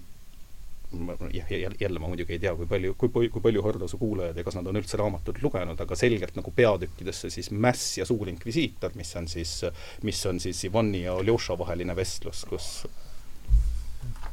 jah, 1.32 1.72
jälle 1.80 1.98
ma 1.98 2.08
muidugi 2.08 2.36
ei 2.36 2.42
tea, 2.42 2.54
kui 2.56 2.68
palju, 2.70 2.94
kui, 2.98 3.28
kui 3.28 3.42
palju 3.42 3.62
Hardo 3.64 3.88
su 3.88 3.98
kuulajad 3.98 4.36
ja 4.36 4.44
kas 4.46 4.58
nad 4.58 4.68
on 4.70 4.78
üldse 4.78 5.00
raamatut 5.00 5.40
lugenud, 5.42 5.80
aga 5.82 5.98
selgelt 5.98 6.36
nagu 6.38 6.52
peatükkidesse 6.54 7.30
siis 7.30 7.50
Mäss 7.50 7.96
ja 7.98 8.06
Suur 8.06 8.28
Inkvisiitor, 8.30 8.94
mis 8.94 9.10
on 9.18 9.26
siis, 9.28 9.58
mis 10.06 10.20
on 10.26 10.40
siis 10.40 10.64
Ivani 10.68 11.02
ja 11.06 11.16
Aljoša 11.18 11.58
vaheline 11.58 11.96
vestlus, 11.96 12.44
kus, 12.48 12.70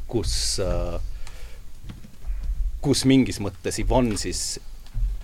kus 0.08 0.38
kus 2.84 3.06
mingis 3.08 3.40
mõttes 3.40 3.80
Ivan 3.80 4.12
siis 4.20 4.60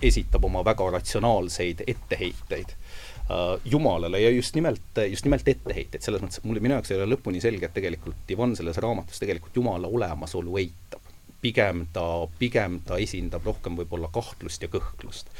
esitab 0.00 0.46
oma 0.48 0.62
väga 0.64 0.86
ratsionaalseid 0.94 1.82
etteheiteid 1.86 2.72
äh, 2.72 3.60
Jumalale 3.64 4.22
ja 4.22 4.30
just 4.32 4.56
nimelt, 4.56 5.00
just 5.10 5.26
nimelt 5.28 5.48
etteheiteid, 5.48 6.00
selles 6.02 6.24
mõttes, 6.24 6.40
et 6.40 6.48
mulle, 6.48 6.62
minu 6.64 6.78
jaoks 6.78 6.94
ei 6.94 7.00
ole 7.00 7.10
lõpuni 7.12 7.42
selge, 7.44 7.68
et 7.68 7.76
tegelikult 7.76 8.32
Ivan 8.32 8.56
selles 8.56 8.80
raamatus 8.80 9.20
tegelikult 9.20 9.60
Jumala 9.60 9.92
olemasolu 9.92 10.56
eitab. 10.62 11.09
Pigem 11.40 11.86
ta, 11.92 12.04
pigem 12.38 12.78
ta 12.86 12.98
esindab 13.00 13.46
rohkem 13.48 13.78
võib-olla 13.80 14.10
kahtlust 14.12 14.62
ja 14.62 14.70
kõhklust. 14.72 15.30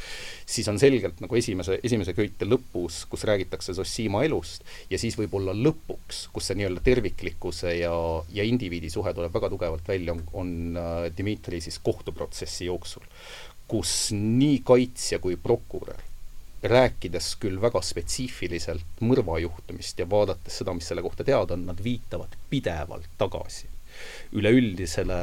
siis 0.47 0.69
on 0.69 0.79
selgelt 0.83 1.21
nagu 1.23 1.37
esimese, 1.37 1.79
esimese 1.85 2.15
köite 2.17 2.49
lõpus, 2.49 3.05
kus 3.11 3.25
räägitakse 3.29 3.75
Zossima 3.77 4.25
elust, 4.27 4.65
ja 4.91 4.99
siis 4.99 5.19
võib-olla 5.19 5.55
lõpuks, 5.55 6.27
kus 6.33 6.51
see 6.51 6.59
nii-öelda 6.61 6.83
terviklikkuse 6.85 7.77
ja, 7.79 7.95
ja 8.33 8.47
indiviidi 8.47 8.91
suhe 8.91 9.15
tuleb 9.15 9.35
väga 9.35 9.53
tugevalt 9.53 9.89
välja, 9.89 10.17
on, 10.17 10.25
on 10.33 10.77
äh, 10.81 11.09
Dmitri 11.17 11.61
siis 11.61 11.79
kohtuprotsessi 11.85 12.71
jooksul, 12.71 13.05
kus 13.71 14.11
nii 14.17 14.63
kaitsja 14.67 15.21
kui 15.23 15.37
prokurör 15.37 16.09
rääkides 16.61 17.35
küll 17.41 17.61
väga 17.61 17.81
spetsiifiliselt 17.81 19.01
mõrvajuhtumist 19.01 20.03
ja 20.03 20.09
vaadates 20.11 20.59
seda, 20.61 20.75
mis 20.77 20.91
selle 20.91 21.05
kohta 21.05 21.25
teada 21.25 21.57
on, 21.57 21.65
nad 21.71 21.81
viitavad 21.85 22.35
pidevalt 22.51 23.09
tagasi 23.21 23.71
üleüldisele 24.33 25.15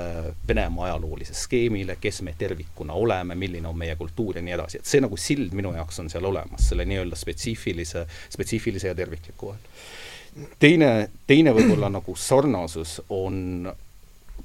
Venemaa 0.47 0.85
ajaloolise 0.85 1.33
skeemile, 1.33 1.97
kes 2.01 2.21
me 2.21 2.33
tervikuna 2.37 2.93
oleme, 2.93 3.35
milline 3.35 3.67
on 3.67 3.77
meie 3.77 3.95
kultuur 3.95 4.35
ja 4.35 4.43
nii 4.43 4.55
edasi, 4.57 4.81
et 4.81 4.89
see 4.89 5.01
nagu 5.03 5.17
sild 5.17 5.55
minu 5.55 5.71
jaoks 5.77 6.01
on 6.03 6.11
seal 6.11 6.27
olemas, 6.27 6.67
selle 6.69 6.85
nii-öelda 6.89 7.15
spetsiifilise, 7.15 8.05
spetsiifilise 8.29 8.91
ja 8.91 8.95
tervikliku 8.95 9.53
vahel. 9.53 10.47
teine, 10.59 11.09
teine 11.27 11.55
võib-olla 11.55 11.89
nagu 11.93 12.15
sarnasus 12.15 12.99
on, 13.09 13.71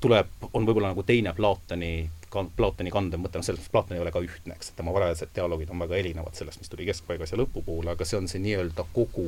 tuleb, 0.01 0.31
on 0.53 0.66
võib-olla 0.66 0.94
nagu 0.94 1.03
teine 1.03 1.35
Platoni 1.35 1.94
Platoni 2.33 2.88
kandev 2.88 3.20
mõte, 3.20 3.37
noh 3.37 3.44
selles 3.44 3.61
mõttes 3.61 3.72
Platon 3.72 3.96
ei 3.98 4.01
ole 4.01 4.12
ka 4.12 4.22
ühtne, 4.25 4.55
eks, 4.57 4.70
et 4.70 4.79
tema 4.79 4.94
varajased 4.94 5.35
dialoogid 5.37 5.68
on 5.75 5.83
väga 5.85 5.98
erinevad 5.98 6.38
sellest, 6.38 6.62
mis 6.62 6.70
tuli 6.72 6.87
keskpaigas 6.88 7.35
ja 7.35 7.38
lõpupoole, 7.42 7.92
aga 7.92 8.07
see 8.09 8.16
on 8.16 8.29
see 8.31 8.40
nii-öelda 8.40 8.87
kogu 8.96 9.27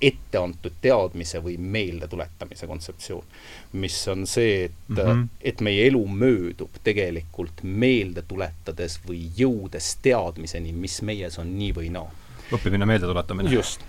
etteantud 0.00 0.72
teadmise 0.80 1.40
või 1.44 1.56
meeldetuletamise 1.58 2.66
kontseptsioon, 2.66 3.24
mis 3.72 3.96
on 4.08 4.26
see, 4.26 4.64
et 4.64 4.88
mm. 4.88 4.96
-hmm. 4.96 5.28
et 5.40 5.60
meie 5.60 5.86
elu 5.86 6.06
möödub 6.08 6.82
tegelikult 6.84 7.62
meelde 7.62 8.22
tuletades 8.22 9.00
või 9.08 9.30
jõudes 9.36 9.96
teadmiseni, 10.02 10.72
mis 10.72 11.02
meies 11.02 11.38
on 11.38 11.58
nii 11.58 11.72
või 11.74 11.90
naa 11.94 12.10
õppimine, 12.52 12.86
meeldetuletamine. 12.86 13.50
just. 13.50 13.80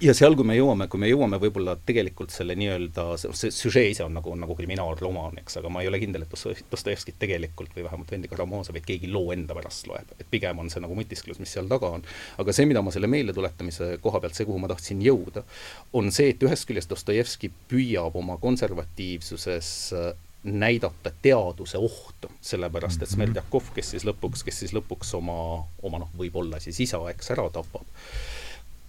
Ja 0.00 0.14
seal, 0.16 0.34
kui 0.34 0.46
me 0.48 0.54
jõuame, 0.56 0.86
kui 0.90 0.98
me 0.98 1.08
jõuame 1.10 1.38
võib-olla 1.42 1.74
tegelikult 1.86 2.32
selle 2.34 2.54
nii-öelda, 2.58 3.04
see, 3.20 3.50
süžee 3.54 3.90
ise 3.92 4.02
on 4.06 4.14
nagu, 4.16 4.32
on 4.32 4.40
nagu 4.42 4.54
kriminaalromaan, 4.58 5.36
eks, 5.42 5.58
aga 5.60 5.68
ma 5.70 5.82
ei 5.82 5.90
ole 5.90 6.00
kindel, 6.02 6.24
et 6.24 6.32
Dostojev- 6.32 6.64
Dostojevskit 6.72 7.18
tegelikult 7.22 7.74
või 7.76 7.84
vähemalt 7.86 8.10
Vendi 8.10 8.30
Karamazovit 8.32 8.86
keegi 8.88 9.10
loo 9.12 9.30
enda 9.34 9.54
pärast 9.54 9.86
loeb. 9.86 10.10
et 10.18 10.26
pigem 10.30 10.58
on 10.58 10.70
see 10.70 10.80
nagu 10.82 10.96
mõtisklus, 10.98 11.38
mis 11.38 11.52
seal 11.52 11.68
taga 11.70 11.90
on. 11.98 12.02
aga 12.38 12.52
see, 12.56 12.66
mida 12.66 12.82
ma 12.82 12.90
selle 12.90 13.06
meeldetuletamise 13.06 13.98
koha 14.02 14.20
pealt, 14.20 14.34
see, 14.34 14.48
kuhu 14.48 14.58
ma 14.58 14.68
tahtsin 14.72 15.02
jõuda, 15.04 15.44
on 15.92 16.10
see, 16.10 16.30
et 16.30 16.42
ühest 16.42 16.66
küljest 16.66 16.90
Dostojevski 16.90 17.52
püüab 17.68 18.16
oma 18.16 18.38
konservatiivsuses 18.42 19.92
äh, 19.92 20.12
näidata 20.44 21.12
teaduse 21.22 21.78
ohtu, 21.78 22.28
sellepärast 22.40 23.02
et 23.02 23.08
Mhm. 23.08 23.14
Smerdjakov, 23.14 23.68
kes 23.74 23.90
siis 23.94 24.04
lõpuks, 24.04 24.42
kes 24.44 24.58
siis 24.64 24.72
lõpuks 24.74 25.14
oma, 25.14 25.64
oma 25.82 25.98
noh, 26.02 26.08
võib-olla 26.18 26.58
siis 26.60 26.80
isa, 26.80 26.98
eks, 27.10 27.30
ära 27.30 27.48
tapab, 27.50 27.86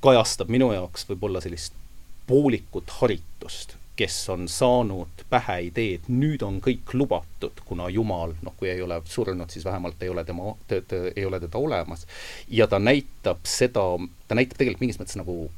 kajastab 0.04 0.52
minu 0.52 0.72
jaoks 0.74 1.08
võib-olla 1.10 1.42
sellist 1.44 1.76
poolikut 2.28 2.92
haritust, 3.00 3.76
kes 3.96 4.18
on 4.34 4.48
saanud 4.50 5.24
pähe 5.30 5.60
idee, 5.68 5.98
et 6.00 6.08
nüüd 6.10 6.44
on 6.44 6.60
kõik 6.64 6.96
lubatud, 6.98 7.60
kuna 7.68 7.90
Jumal, 7.94 8.34
noh, 8.42 8.56
kui 8.58 8.72
ei 8.72 8.82
ole 8.82 8.98
surnud, 9.06 9.52
siis 9.54 9.66
vähemalt 9.66 10.02
ei 10.04 10.10
ole 10.10 10.24
tema, 10.26 10.56
ei 11.16 11.26
ole 11.26 11.40
teda 11.40 11.58
olemas. 11.58 12.08
ja 12.48 12.68
ta 12.68 12.80
näitab 12.80 13.46
seda, 13.46 13.86
ta 14.28 14.36
näitab 14.40 14.58
tegelikult 14.58 14.86
mingis 14.88 15.00
mõttes 15.02 15.20
nagu 15.20 15.52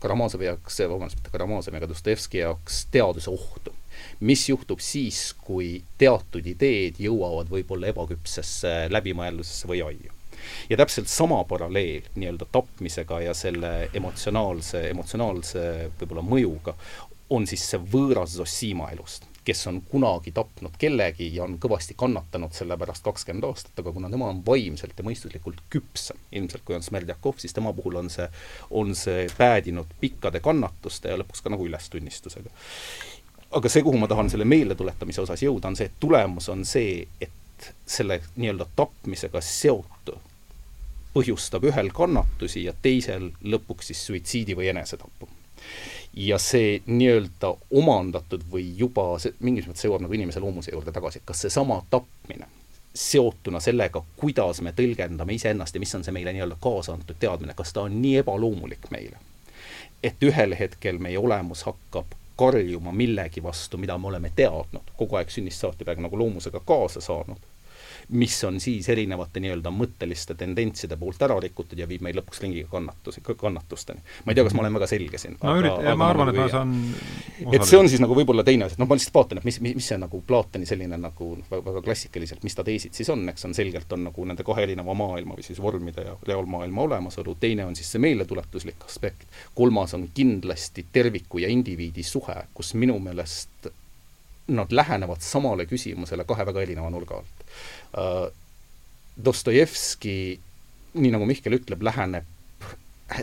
Karamazovi 0.00 0.46
jaoks, 0.48 0.78
vabandust, 0.88 1.18
mitte 1.20 1.32
Karamazovi, 1.32 1.76
aga 1.76 1.88
Dostojevski 1.88 2.38
jaoks 2.38 2.86
teaduse 2.90 3.30
ohtu. 3.30 3.74
mis 4.20 4.48
juhtub 4.48 4.80
siis, 4.80 5.34
kui 5.44 5.82
teatud 5.98 6.46
ideed 6.46 7.00
jõuavad 7.00 7.50
võib-olla 7.52 7.90
ebaküpsesse 7.92 8.88
läbimõeldusesse 8.92 9.68
või 9.68 9.84
aiu? 9.84 10.19
Ja 10.70 10.76
täpselt 10.80 11.08
sama 11.08 11.42
paralleel 11.44 12.08
nii-öelda 12.14 12.48
tapmisega 12.52 13.20
ja 13.26 13.34
selle 13.34 13.90
emotsionaalse, 13.94 14.88
emotsionaalse 14.90 15.64
võib-olla 16.00 16.24
mõjuga 16.26 16.76
on 17.30 17.46
siis 17.46 17.64
see 17.70 17.80
võõras 17.92 18.34
Zossima 18.34 18.90
elust, 18.90 19.26
kes 19.46 19.62
on 19.70 19.80
kunagi 19.88 20.32
tapnud 20.34 20.74
kellegi 20.78 21.30
ja 21.34 21.44
on 21.46 21.56
kõvasti 21.62 21.94
kannatanud 21.98 22.54
selle 22.54 22.76
pärast 22.78 23.04
kakskümmend 23.06 23.46
aastat, 23.46 23.78
aga 23.80 23.92
kuna 23.94 24.10
tema 24.10 24.28
on 24.32 24.42
vaimselt 24.46 24.98
ja 24.98 25.06
mõistuslikult 25.06 25.62
küpsem, 25.72 26.18
ilmselt 26.36 26.66
kui 26.66 26.76
on 26.76 26.84
Smerdjakov, 26.84 27.38
siis 27.40 27.54
tema 27.56 27.72
puhul 27.76 28.00
on 28.02 28.10
see, 28.12 28.26
on 28.70 28.94
see 28.98 29.28
päädinud 29.38 29.94
pikkade 30.02 30.42
kannatuste 30.44 31.14
ja 31.14 31.20
lõpuks 31.20 31.44
ka 31.44 31.54
nagu 31.54 31.66
ülestunnistusega. 31.70 32.50
aga 33.50 33.68
see, 33.68 33.82
kuhu 33.82 33.98
ma 33.98 34.10
tahan 34.10 34.30
selle 34.30 34.46
meeldetuletamise 34.46 35.22
osas 35.22 35.42
jõuda, 35.42 35.70
on 35.70 35.78
see, 35.78 35.90
et 35.90 36.00
tulemus 36.02 36.48
on 36.52 36.64
see, 36.66 37.06
et 37.20 37.72
selle 37.86 38.20
nii-öelda 38.36 38.66
tapmisega 38.76 39.40
seotu 39.44 40.18
põhjustab 41.14 41.64
ühel 41.70 41.90
kannatusi 41.94 42.64
ja 42.64 42.74
teisel 42.82 43.30
lõpuks 43.42 43.90
siis 43.90 44.06
suitsiidi 44.06 44.56
või 44.56 44.70
enesetapu. 44.74 45.28
ja 46.14 46.38
see 46.38 46.82
nii-öelda 46.86 47.54
omandatud 47.70 48.42
või 48.52 48.72
juba 48.76 49.18
see, 49.18 49.34
mingis 49.40 49.66
mõttes 49.68 49.84
jõuab 49.84 50.02
nagu 50.02 50.14
inimese 50.14 50.40
loomuse 50.40 50.72
juurde 50.72 50.92
tagasi, 50.92 51.22
kas 51.24 51.44
seesama 51.46 51.82
tapmine 51.90 52.48
seotuna 52.94 53.60
sellega, 53.60 54.02
kuidas 54.16 54.60
me 54.60 54.72
tõlgendame 54.72 55.34
iseennast 55.34 55.74
ja 55.74 55.80
mis 55.80 55.94
on 55.94 56.04
see 56.04 56.14
meile 56.14 56.32
nii-öelda 56.34 56.56
kaasa 56.60 56.96
antud 56.96 57.18
teadmine, 57.18 57.54
kas 57.54 57.72
ta 57.72 57.84
on 57.86 58.00
nii 58.02 58.16
ebaloomulik 58.24 58.90
meile, 58.90 59.20
et 60.02 60.22
ühel 60.26 60.56
hetkel 60.58 60.98
meie 60.98 61.18
olemus 61.18 61.62
hakkab 61.68 62.16
karjuma 62.40 62.92
millegi 62.92 63.42
vastu, 63.42 63.78
mida 63.78 63.98
me 63.98 64.08
oleme 64.08 64.32
teadnud, 64.36 64.90
kogu 64.96 65.18
aeg 65.20 65.30
sünnist 65.30 65.60
saati 65.60 65.84
peaaegu 65.84 66.06
nagu 66.06 66.18
loomusega 66.18 66.62
kaasa 66.66 67.02
saanud, 67.04 67.42
mis 68.10 68.36
on 68.44 68.60
siis 68.60 68.88
erinevate 68.88 69.40
nii-öelda 69.40 69.72
mõtteliste 69.74 70.34
tendentside 70.38 70.96
poolt 71.00 71.22
ära 71.22 71.38
rikutud 71.40 71.78
ja 71.78 71.88
viib 71.88 72.02
meid 72.04 72.18
lõpuks 72.18 72.42
ringiga 72.42 72.68
kannatusi, 72.72 73.22
kannatusteni. 73.30 74.02
ma 74.24 74.32
ei 74.32 74.38
tea, 74.38 74.44
kas 74.46 74.56
ma 74.56 74.64
olen 74.64 74.78
väga 74.80 74.88
selge 74.90 75.18
siin. 75.18 75.36
no 75.42 75.56
ürit-, 75.60 75.96
ma 75.96 76.10
arvan, 76.10 76.32
et 76.32 76.40
ma 76.40 76.48
saan 76.50 76.74
et 77.52 77.66
see 77.66 77.78
on 77.78 77.88
siis 77.88 78.02
nagu 78.02 78.16
võib-olla 78.16 78.44
teine 78.46 78.66
asi, 78.66 78.76
et 78.76 78.82
noh, 78.82 78.88
ma 78.90 78.98
lihtsalt 78.98 79.16
vaatan, 79.16 79.40
et 79.40 79.48
mis, 79.48 79.60
mis, 79.64 79.76
mis 79.78 79.90
see 79.92 79.98
nagu 80.00 80.22
Platoni 80.26 80.68
selline 80.68 80.98
nagu 81.00 81.30
väga, 81.50 81.62
väga 81.70 81.84
klassikaliselt, 81.86 82.44
mis 82.46 82.56
ta 82.58 82.64
teesid 82.66 82.96
siis 82.96 83.10
on, 83.12 83.24
eks 83.32 83.46
on 83.48 83.56
selgelt 83.56 83.92
on 83.96 84.06
nagu 84.08 84.26
nende 84.28 84.46
kahe 84.46 84.66
erineva 84.66 84.94
maailma 84.96 85.38
või 85.38 85.46
siis 85.46 85.60
vormide 85.62 86.06
ja 86.06 86.16
reaalmaailma 86.26 86.86
olemasolu, 86.88 87.36
teine 87.40 87.66
on 87.68 87.78
siis 87.78 87.90
see 87.94 88.02
meeldetuletuslik 88.02 88.86
aspekt, 88.88 89.28
kolmas 89.54 89.94
on 89.98 90.08
kindlasti 90.14 90.86
terviku 90.92 91.42
ja 91.42 91.50
indiviidi 91.52 92.04
suhe, 92.06 92.36
kus 92.54 92.74
minu 92.78 92.98
meelest 93.02 93.70
nad 94.50 94.72
lähenevad 94.72 95.22
samale 95.24 95.66
küsimusele 95.70 96.26
kahe 96.28 96.46
väga 96.48 96.66
erineva 96.66 96.90
nurga 96.92 97.22
alt 97.22 97.48
uh,. 97.96 98.28
Dostojevski, 99.20 100.12
nii 100.96 101.10
nagu 101.12 101.26
Mihkel 101.28 101.52
ütleb, 101.58 101.82
läheneb 101.84 102.24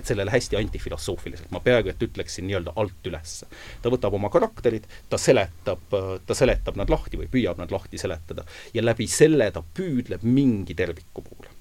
sellele 0.04 0.32
hästi 0.32 0.58
antifilosoofiliselt, 0.60 1.52
ma 1.52 1.62
peaaegu 1.64 1.90
et 1.90 2.04
ütleksin 2.04 2.46
nii-öelda 2.48 2.74
alt 2.76 3.08
üles. 3.10 3.38
ta 3.82 3.90
võtab 3.90 4.14
oma 4.18 4.30
karakterid, 4.30 4.88
ta 5.10 5.18
seletab, 5.18 5.96
ta 6.26 6.38
seletab 6.38 6.78
nad 6.80 6.92
lahti 6.92 7.20
või 7.20 7.30
püüab 7.32 7.58
nad 7.62 7.72
lahti 7.72 7.98
seletada 7.98 8.46
ja 8.74 8.84
läbi 8.84 9.08
selle 9.08 9.50
ta 9.52 9.64
püüdleb 9.64 10.28
mingi 10.28 10.76
terviku 10.76 11.24
poole. 11.24 11.57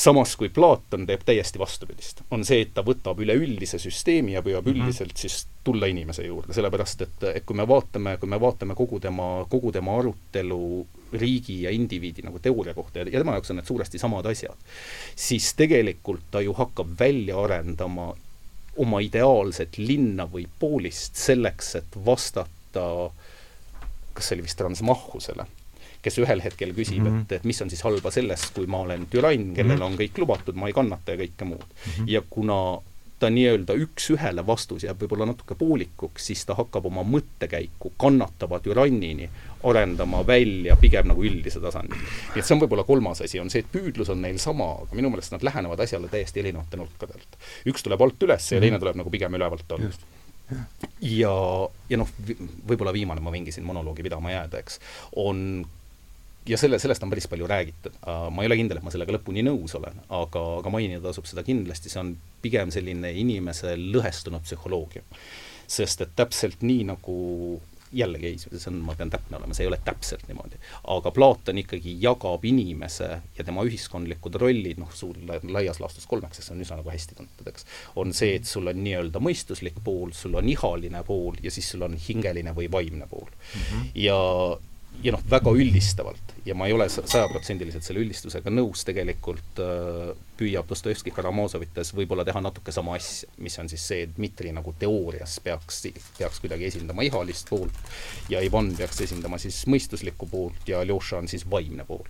Samas 0.00 0.32
kui 0.40 0.48
Platon 0.48 1.04
teeb 1.08 1.24
täiesti 1.28 1.60
vastupidist, 1.60 2.22
on 2.32 2.44
see, 2.46 2.62
et 2.64 2.72
ta 2.76 2.84
võtab 2.86 3.20
üleüldise 3.20 3.78
süsteemi 3.82 4.32
ja 4.32 4.42
püüab 4.42 4.64
mm 4.64 4.72
-hmm. 4.72 4.86
üldiselt 4.86 5.16
siis 5.20 5.46
tulla 5.64 5.90
inimese 5.90 6.24
juurde, 6.24 6.54
sellepärast 6.56 7.02
et, 7.04 7.26
et 7.34 7.44
kui 7.44 7.56
me 7.56 7.66
vaatame, 7.68 8.16
kui 8.16 8.28
me 8.28 8.40
vaatame 8.40 8.74
kogu 8.74 9.00
tema, 9.00 9.28
kogu 9.48 9.72
tema 9.72 9.98
arutelu 9.98 10.86
riigi 11.12 11.62
ja 11.62 11.70
indiviidi 11.70 12.22
nagu 12.22 12.38
teooria 12.38 12.74
kohta 12.74 12.98
ja, 12.98 13.04
ja 13.04 13.20
tema 13.20 13.36
jaoks 13.36 13.50
on 13.50 13.60
need 13.60 13.68
suuresti 13.68 13.98
samad 13.98 14.26
asjad, 14.26 14.56
siis 15.16 15.52
tegelikult 15.54 16.24
ta 16.30 16.40
ju 16.40 16.56
hakkab 16.56 16.96
välja 17.00 17.40
arendama 17.44 18.14
oma 18.76 19.00
ideaalset 19.00 19.78
linna 19.78 20.24
või 20.24 20.46
poolist 20.58 21.16
selleks, 21.16 21.74
et 21.74 22.04
vastata 22.06 23.10
kas 24.14 24.28
see 24.28 24.36
oli 24.36 24.46
vist 24.46 24.58
Transmahhusele, 24.58 25.46
kes 26.02 26.18
ühel 26.22 26.42
hetkel 26.44 26.74
küsib 26.76 27.02
mm, 27.02 27.08
-hmm. 27.08 27.24
et, 27.26 27.32
et 27.40 27.44
mis 27.44 27.62
on 27.62 27.70
siis 27.70 27.82
halba 27.84 28.10
selles, 28.10 28.46
kui 28.56 28.66
ma 28.66 28.84
olen 28.86 29.06
türann, 29.10 29.54
kellel 29.54 29.76
mm 29.76 29.82
-hmm. 29.82 29.86
on 29.86 29.98
kõik 29.98 30.18
lubatud, 30.18 30.54
ma 30.54 30.70
ei 30.70 30.76
kannata 30.76 31.12
ja 31.12 31.24
kõike 31.24 31.44
muud 31.44 31.66
mm. 31.66 31.92
-hmm. 31.92 32.08
ja 32.08 32.22
kuna 32.30 32.60
ta 33.20 33.28
nii-öelda 33.30 33.74
üks-ühele 33.76 34.42
vastus 34.46 34.84
jääb 34.86 35.02
võib-olla 35.02 35.26
natuke 35.28 35.54
poolikuks, 35.54 36.26
siis 36.30 36.44
ta 36.48 36.54
hakkab 36.56 36.86
oma 36.88 37.02
mõttekäiku 37.04 37.92
kannatava 38.00 38.60
türannini 38.64 39.28
arendama 39.68 40.22
välja 40.26 40.76
pigem 40.80 41.10
nagu 41.10 41.24
üldise 41.24 41.60
tasandil. 41.60 42.00
nii 42.00 42.40
et 42.40 42.46
see 42.46 42.54
on 42.56 42.62
võib-olla 42.62 42.84
kolmas 42.88 43.20
asi, 43.26 43.40
on 43.40 43.52
see, 43.52 43.60
et 43.60 43.72
püüdlus 43.72 44.08
on 44.14 44.22
neil 44.24 44.38
sama, 44.38 44.70
aga 44.84 44.96
minu 44.96 45.10
meelest 45.12 45.36
nad 45.36 45.44
lähenevad 45.44 45.84
asjale 45.84 46.08
täiesti 46.08 46.40
erinevate 46.40 46.80
nurkadelt. 46.80 47.36
üks 47.68 47.84
tuleb 47.84 48.00
alt 48.00 48.26
üles 48.28 48.48
ja 48.52 48.60
teine 48.60 48.78
mhm. 48.78 48.86
tuleb 48.86 49.02
nagu 49.02 49.12
pigem 49.12 49.36
ülevalt 49.36 49.76
alla 49.76 49.92
ja, 51.00 51.34
ja 51.90 51.98
noh, 52.00 52.08
võib-olla 52.68 52.92
viimane, 52.94 53.22
ma 53.22 53.32
vingisin 53.32 53.64
monoloogi 53.66 54.02
pidama 54.06 54.32
jääda, 54.32 54.64
eks, 54.64 54.80
on 55.20 55.62
ja 56.48 56.58
selle, 56.58 56.78
sellest 56.78 57.02
on 57.04 57.12
päris 57.12 57.28
palju 57.28 57.46
räägitud. 57.46 57.96
ma 58.30 58.42
ei 58.42 58.50
ole 58.50 58.58
kindel, 58.60 58.80
et 58.80 58.86
ma 58.86 58.92
sellega 58.92 59.14
lõpuni 59.16 59.44
nõus 59.46 59.74
olen, 59.78 60.00
aga, 60.08 60.44
aga 60.60 60.72
mainida 60.72 61.02
tasub 61.04 61.28
seda 61.28 61.44
kindlasti, 61.46 61.92
see 61.92 62.02
on 62.02 62.14
pigem 62.42 62.72
selline 62.74 63.12
inimese 63.12 63.76
lõhestunud 63.76 64.46
psühholoogia. 64.46 65.04
sest 65.70 66.00
et 66.02 66.16
täpselt 66.16 66.64
nii, 66.66 66.84
nagu 66.88 67.16
jällegi 67.92 68.26
ei, 68.26 68.38
see 68.38 68.70
on, 68.70 68.78
ma 68.86 68.94
pean 68.94 69.10
täpne 69.10 69.36
olema, 69.38 69.54
see 69.54 69.64
ei 69.64 69.70
ole 69.70 69.80
täpselt 69.84 70.22
niimoodi. 70.28 70.58
aga 70.94 71.10
Platon 71.14 71.58
ikkagi 71.58 71.96
jagab 72.02 72.44
inimese 72.46 73.08
ja 73.36 73.44
tema 73.46 73.64
ühiskondlikud 73.66 74.38
rollid, 74.40 74.78
noh, 74.78 74.92
suur, 74.94 75.18
laias 75.50 75.80
laastus 75.82 76.06
kolmeks, 76.10 76.38
sest 76.38 76.50
see 76.50 76.56
on 76.56 76.64
üsna 76.64 76.80
nagu 76.80 76.94
hästi 76.94 77.18
tuntud, 77.18 77.50
eks. 77.50 77.66
on 78.00 78.14
see, 78.16 78.36
et 78.38 78.46
sul 78.48 78.70
on 78.70 78.82
nii-öelda 78.84 79.22
mõistuslik 79.22 79.82
pool, 79.84 80.14
sul 80.16 80.38
on 80.38 80.48
ihaline 80.48 81.02
pool 81.06 81.38
ja 81.42 81.52
siis 81.54 81.72
sul 81.74 81.86
on 81.86 81.98
hingeline 81.98 82.54
või 82.56 82.70
vaimne 82.72 83.10
pool 83.10 83.26
mm. 83.26 83.62
-hmm. 83.62 83.88
ja 84.06 84.18
ja 85.02 85.14
noh, 85.14 85.22
väga 85.30 85.52
üldistavalt 85.56 86.34
ja 86.46 86.54
ma 86.56 86.66
ei 86.68 86.74
ole 86.74 86.86
sajaprotsendiliselt 86.90 87.84
selle 87.84 88.02
üldistusega 88.04 88.52
nõus, 88.52 88.84
tegelikult 88.88 89.60
äh, 89.62 90.12
püüab 90.40 90.68
Dostojevski 90.70 91.12
Karamazovites 91.14 91.92
võib-olla 91.96 92.24
teha 92.28 92.42
natuke 92.44 92.72
sama 92.74 92.96
asja, 92.98 93.28
mis 93.44 93.58
on 93.60 93.68
siis 93.72 93.84
see, 93.92 94.04
et 94.06 94.14
Dmitri 94.16 94.52
nagu 94.56 94.74
teoorias 94.80 95.38
peaks, 95.44 95.82
peaks 96.18 96.42
kuidagi 96.42 96.68
esindama 96.70 97.04
ihalist 97.06 97.48
poolt 97.52 97.76
ja 98.32 98.42
Ivan 98.44 98.72
peaks 98.76 99.00
esindama 99.06 99.40
siis 99.42 99.62
mõistuslikku 99.70 100.28
poolt 100.30 100.68
ja 100.68 100.82
Aljoša 100.84 101.22
on 101.22 101.30
siis 101.32 101.46
vaimne 101.50 101.86
pool. 101.88 102.04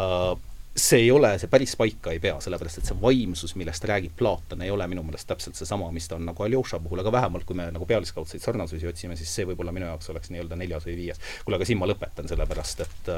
Äh, 0.00 0.32
see 0.76 1.00
ei 1.04 1.10
ole, 1.10 1.32
see 1.38 1.50
päris 1.50 1.74
paika 1.76 2.12
ei 2.14 2.20
pea, 2.22 2.36
sellepärast 2.42 2.80
et 2.80 2.90
see 2.90 2.98
vaimsus, 3.02 3.56
millest 3.58 3.84
räägib 3.90 4.14
Platon, 4.16 4.62
ei 4.62 4.70
ole 4.70 4.86
minu 4.90 5.02
meelest 5.06 5.28
täpselt 5.30 5.58
seesama, 5.58 5.90
mis 5.94 6.06
ta 6.08 6.18
on 6.18 6.28
nagu 6.30 6.46
Aljoša 6.46 6.78
puhul, 6.84 7.02
aga 7.02 7.12
vähemalt 7.12 7.46
kui 7.48 7.58
me 7.58 7.66
nagu 7.74 7.86
pealiskaudseid 7.90 8.44
sarnasusi 8.44 8.86
otsime, 8.90 9.18
siis 9.18 9.32
see 9.34 9.48
võib-olla 9.50 9.74
minu 9.74 9.88
jaoks 9.90 10.12
oleks 10.14 10.30
nii-öelda 10.30 10.58
neljas 10.60 10.86
või 10.86 10.98
viies. 11.00 11.22
kuule, 11.44 11.58
aga 11.58 11.66
siin 11.68 11.80
ma 11.80 11.90
lõpetan, 11.90 12.30
sellepärast 12.30 12.86
et 12.86 13.10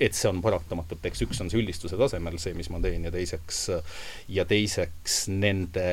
et 0.00 0.14
see 0.14 0.28
on 0.30 0.38
paratamatult, 0.42 1.02
eks 1.10 1.24
üks 1.26 1.40
on 1.42 1.50
see 1.50 1.58
üldistuse 1.58 1.98
tasemel, 1.98 2.38
see, 2.38 2.54
mis 2.54 2.68
ma 2.70 2.78
teen, 2.82 3.08
ja 3.08 3.10
teiseks, 3.10 3.64
ja 4.30 4.44
teiseks 4.46 5.24
nende 5.32 5.88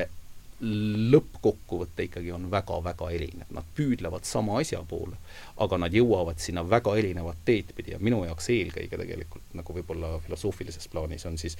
lõppkokkuvõte 0.60 2.06
ikkagi 2.06 2.32
on 2.32 2.46
väga-väga 2.50 3.10
erinev, 3.12 3.50
nad 3.52 3.66
püüdlevad 3.76 4.24
sama 4.24 4.60
asja 4.62 4.80
poole, 4.88 5.18
aga 5.60 5.78
nad 5.78 5.92
jõuavad 5.92 6.40
sinna 6.40 6.64
väga 6.64 6.96
erinevat 6.96 7.42
teed 7.44 7.74
pidi 7.76 7.92
ja 7.92 8.00
minu 8.00 8.22
jaoks 8.24 8.48
eelkõige 8.54 8.96
tegelikult 8.96 9.54
nagu 9.58 9.76
võib-olla 9.76 10.16
filosoofilises 10.24 10.88
plaanis 10.88 11.26
on 11.28 11.38
siis 11.38 11.58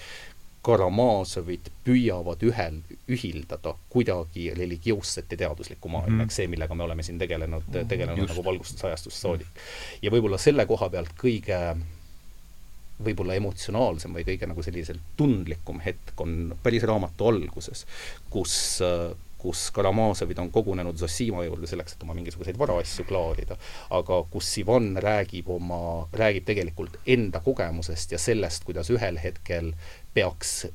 Karamaažovit 0.66 1.68
püüavad 1.86 2.40
ühel, 2.42 2.80
ühildada 3.06 3.76
kuidagi 3.92 4.48
religioosset 4.56 5.30
ja 5.30 5.38
teaduslikku 5.44 5.88
maailma 5.88 6.10
mm, 6.10 6.18
-hmm. 6.18 6.24
eks 6.24 6.40
see, 6.40 6.48
millega 6.50 6.74
me 6.74 6.82
oleme 6.82 7.04
siin 7.06 7.18
tegelenud, 7.18 7.68
tegelenud 7.88 8.18
Just. 8.18 8.32
nagu 8.32 8.44
valgustusajastust 8.44 9.20
saadik. 9.20 9.60
ja 10.02 10.10
võib-olla 10.10 10.38
selle 10.42 10.66
koha 10.66 10.88
pealt 10.90 11.14
kõige 11.22 11.60
võib-olla 13.04 13.36
emotsionaalsem 13.36 14.14
või 14.16 14.24
kõige 14.24 14.48
nagu 14.48 14.62
sellisel 14.64 14.98
tundlikum 15.16 15.82
hetk 15.84 16.20
on 16.24 16.54
päris 16.62 16.86
raamatu 16.88 17.28
alguses, 17.28 17.84
kus 18.32 18.56
kus 19.46 19.70
Karamaažovid 19.70 20.38
on 20.38 20.50
kogunenud 20.50 20.96
Zosima 20.96 21.44
juurde 21.44 21.68
selleks, 21.70 21.92
et 21.92 22.02
oma 22.02 22.14
mingisuguseid 22.16 22.58
varaasju 22.58 23.04
klaarida, 23.06 23.54
aga 23.94 24.22
kus 24.30 24.48
Ivan 24.58 24.96
räägib 25.02 25.50
oma, 25.52 26.08
räägib 26.12 26.48
tegelikult 26.48 26.96
enda 27.06 27.40
kogemusest 27.44 28.16
ja 28.16 28.18
sellest, 28.18 28.64
kuidas 28.64 28.90
ühel 28.90 29.20
hetkel 29.22 29.70
peaks 30.14 30.66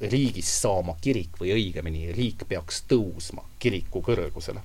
riigist 0.00 0.64
saama 0.64 0.96
kirik 1.00 1.36
või 1.38 1.52
õigemini, 1.54 2.08
riik 2.16 2.42
peaks 2.48 2.82
tõusma 2.90 3.44
kiriku 3.62 4.02
kõrgusele. 4.02 4.64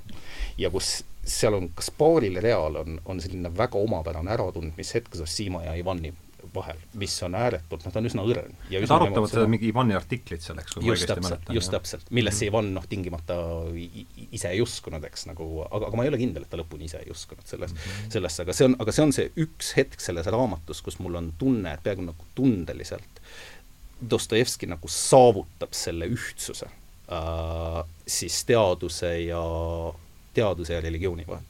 ja 0.58 0.72
kus 0.74 1.04
seal 1.28 1.54
on, 1.54 1.70
kas 1.76 1.92
paaril 1.92 2.40
real 2.42 2.80
on, 2.80 3.02
on 3.06 3.22
selline 3.22 3.52
väga 3.58 3.78
omapärane 3.78 4.32
äratundmishetk 4.34 5.16
Zosima 5.16 5.64
ja 5.68 5.76
Ivani 5.76 6.14
vahel, 6.58 6.80
mis 7.00 7.14
on 7.26 7.36
ääretult, 7.38 7.86
noh, 7.86 7.94
ta 7.94 8.02
on 8.02 8.10
üsna 8.10 8.26
õrn. 8.28 8.56
Nad 8.74 8.94
arutavad 8.98 9.32
seda 9.32 9.46
mingi 9.52 9.70
Ivani 9.72 9.96
artiklit 9.98 10.44
seal, 10.44 10.60
eks, 10.62 10.76
kui 10.76 10.84
ma 10.86 10.96
õigesti 10.96 11.24
mäletan. 11.24 11.56
just 11.56 11.74
täpselt, 11.74 12.10
millesse 12.12 12.46
mm 12.46 12.50
-hmm. 12.50 12.54
Ivan 12.54 12.74
noh, 12.76 12.88
tingimata 12.90 13.38
ise 14.32 14.52
ei 14.52 14.62
uskunud, 14.62 15.04
eks, 15.10 15.28
nagu, 15.32 15.50
aga, 15.66 15.90
aga 15.90 15.98
ma 15.98 16.06
ei 16.06 16.12
ole 16.14 16.22
kindel, 16.22 16.48
et 16.48 16.52
ta 16.52 16.60
lõpuni 16.60 16.90
ise 16.90 17.02
ei 17.04 17.12
uskunud 17.12 17.46
selles 17.46 17.74
mm, 17.74 17.78
-hmm. 17.78 18.12
sellesse, 18.18 18.42
aga 18.44 18.54
see 18.54 18.70
on, 18.70 18.76
aga 18.80 18.92
see 18.92 19.06
on 19.06 19.14
see 19.14 19.32
üks 19.46 19.74
hetk 19.78 20.02
selles 20.04 20.26
raamatus, 20.26 20.82
kus 20.82 21.00
mul 21.00 21.16
on 21.22 21.32
tunne, 21.38 21.74
et 21.74 21.84
peaaegu 21.84 22.10
nagu 22.10 22.32
tundeliselt 22.36 23.22
Dostojevski 24.10 24.68
nagu 24.70 24.88
saavutab 24.88 25.74
selle 25.74 26.06
ühtsuse 26.06 26.68
äh, 26.68 27.84
siis 28.08 28.44
teaduse 28.46 29.10
ja, 29.26 29.44
teaduse 30.34 30.74
ja 30.74 30.82
religiooni 30.82 31.26
vahel 31.28 31.46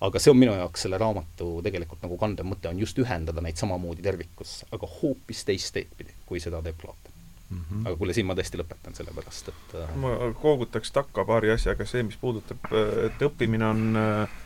aga 0.00 0.20
see 0.20 0.30
on 0.30 0.38
minu 0.38 0.54
jaoks 0.56 0.86
selle 0.86 0.98
raamatu 1.00 1.50
tegelikult 1.64 2.02
nagu 2.04 2.18
kandev 2.20 2.48
mõte, 2.48 2.68
on 2.68 2.80
just 2.80 2.98
ühendada 3.00 3.44
neid 3.44 3.56
samamoodi 3.60 4.04
tervikusse, 4.04 4.66
aga 4.72 4.88
hoopis 4.98 5.44
teist 5.48 5.72
teed 5.74 5.92
pidi, 5.96 6.14
kui 6.28 6.40
seda 6.42 6.62
teeb 6.64 6.78
Platon 6.80 7.16
mm. 7.50 7.60
-hmm. 7.60 7.86
aga 7.86 7.96
kuule, 7.96 8.14
siin 8.14 8.26
ma 8.26 8.36
tõesti 8.36 8.60
lõpetan, 8.60 8.96
sellepärast 8.96 9.48
et 9.52 9.76
äh... 9.80 9.96
ma 10.02 10.14
koogutaks 10.40 10.92
takka 10.92 11.24
paari 11.24 11.50
asjaga, 11.54 11.86
see, 11.88 12.02
mis 12.06 12.16
puudutab, 12.20 12.70
et 13.06 13.26
õppimine 13.28 13.68
on 13.70 14.00
äh, 14.00 14.38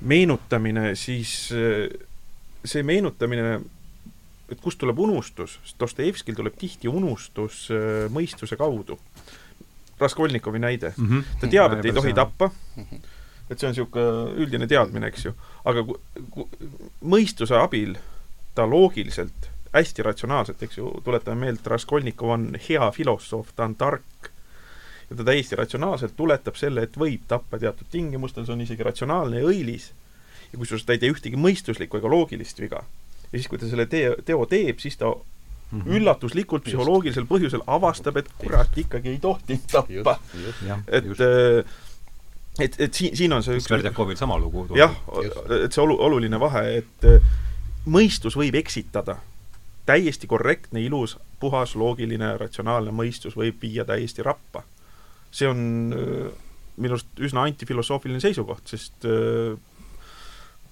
meenutamine, 0.00 0.94
siis 0.94 1.52
äh, 1.56 1.86
see 2.64 2.82
meenutamine, 2.82 3.60
et 4.50 4.60
kust 4.60 4.80
tuleb 4.82 4.98
unustus, 4.98 5.58
sest 5.64 5.78
Dostojevskil 5.80 6.36
tuleb 6.36 6.58
tihti 6.58 6.88
unustus 6.88 7.68
äh, 7.70 8.10
mõistuse 8.12 8.58
kaudu. 8.60 8.98
Raskolnikovi 10.00 10.58
näide 10.58 10.94
mm. 10.96 11.08
-hmm. 11.08 11.40
ta 11.40 11.46
teab, 11.46 11.72
et 11.78 11.84
ei 11.84 11.92
tohi 11.92 12.12
tappa 12.12 12.50
mm, 12.76 12.84
-hmm 12.84 13.08
et 13.50 13.58
see 13.58 13.66
on 13.66 13.74
niisugune 13.74 14.34
üldine 14.40 14.68
teadmine, 14.70 15.10
eks 15.10 15.26
ju. 15.26 15.34
aga 15.66 15.84
mõistuse 17.02 17.58
abil 17.58 17.96
ta 18.54 18.66
loogiliselt, 18.66 19.50
hästi 19.74 20.06
ratsionaalselt, 20.06 20.62
eks 20.62 20.78
ju, 20.78 20.90
tuletame 21.04 21.46
meelde, 21.46 21.66
Raskolnikov 21.70 22.34
on 22.36 22.46
hea 22.68 22.90
filosoof, 22.94 23.52
ta 23.56 23.66
on 23.66 23.74
tark 23.78 24.30
ja 25.10 25.16
ta 25.16 25.24
täiesti 25.24 25.58
ratsionaalselt 25.58 26.14
tuletab 26.16 26.58
selle, 26.58 26.86
et 26.86 26.98
võib 26.98 27.26
tappa 27.28 27.58
teatud 27.58 27.90
tingimustel, 27.90 28.46
see 28.46 28.54
on 28.54 28.64
isegi 28.66 28.86
ratsionaalne 28.86 29.42
ja 29.42 29.50
õilis. 29.50 29.90
ja 30.52 30.58
kusjuures 30.58 30.86
ta 30.86 30.94
ei 30.94 31.02
tee 31.02 31.10
ühtegi 31.10 31.38
mõistuslikku 31.38 31.98
ega 31.98 32.10
loogilist 32.10 32.60
viga. 32.60 32.84
ja 33.32 33.36
siis, 33.36 33.48
kui 33.48 33.58
ta 33.58 33.68
selle 33.70 33.86
teo, 33.86 34.16
teo 34.24 34.46
teeb, 34.46 34.78
siis 34.78 34.96
ta 34.96 35.14
Mm 35.70 35.80
-hmm. 35.80 35.96
üllatuslikult 35.96 36.64
psühholoogilisel 36.64 37.26
põhjusel 37.30 37.60
avastab, 37.66 38.16
et 38.16 38.28
kurat, 38.38 38.78
ikkagi 38.78 39.08
ei 39.08 39.18
tohtinud 39.18 39.68
tappa. 39.70 40.18
et 40.88 41.04
just. 41.04 41.20
Et, 42.58 42.74
et 42.82 42.94
siin, 42.94 43.14
siin 43.16 43.32
on 43.32 43.44
see 43.46 43.56
üks 43.60 43.68
Sverdjakovil 43.68 44.18
sama 44.18 44.36
lugu. 44.40 44.66
jah, 44.76 44.96
et 45.54 45.72
see 45.72 45.82
olu-, 45.82 45.98
oluline 46.02 46.40
vahe, 46.42 46.64
et 46.80 47.06
äh, 47.08 47.22
mõistus 47.86 48.36
võib 48.36 48.58
eksitada. 48.60 49.20
täiesti 49.86 50.26
korrektne, 50.30 50.82
ilus, 50.84 51.16
puhas, 51.40 51.74
loogiline, 51.74 52.36
ratsionaalne 52.38 52.92
mõistus 52.94 53.34
võib 53.36 53.62
viia 53.62 53.84
täiesti 53.84 54.22
rappa. 54.22 54.62
see 55.30 55.48
on 55.48 55.94
äh, 55.94 56.30
minu 56.76 56.96
arust 56.96 57.22
üsna 57.22 57.46
antifilosoofiline 57.46 58.20
seisukoht, 58.20 58.66
sest 58.66 59.06
äh, 59.06 59.54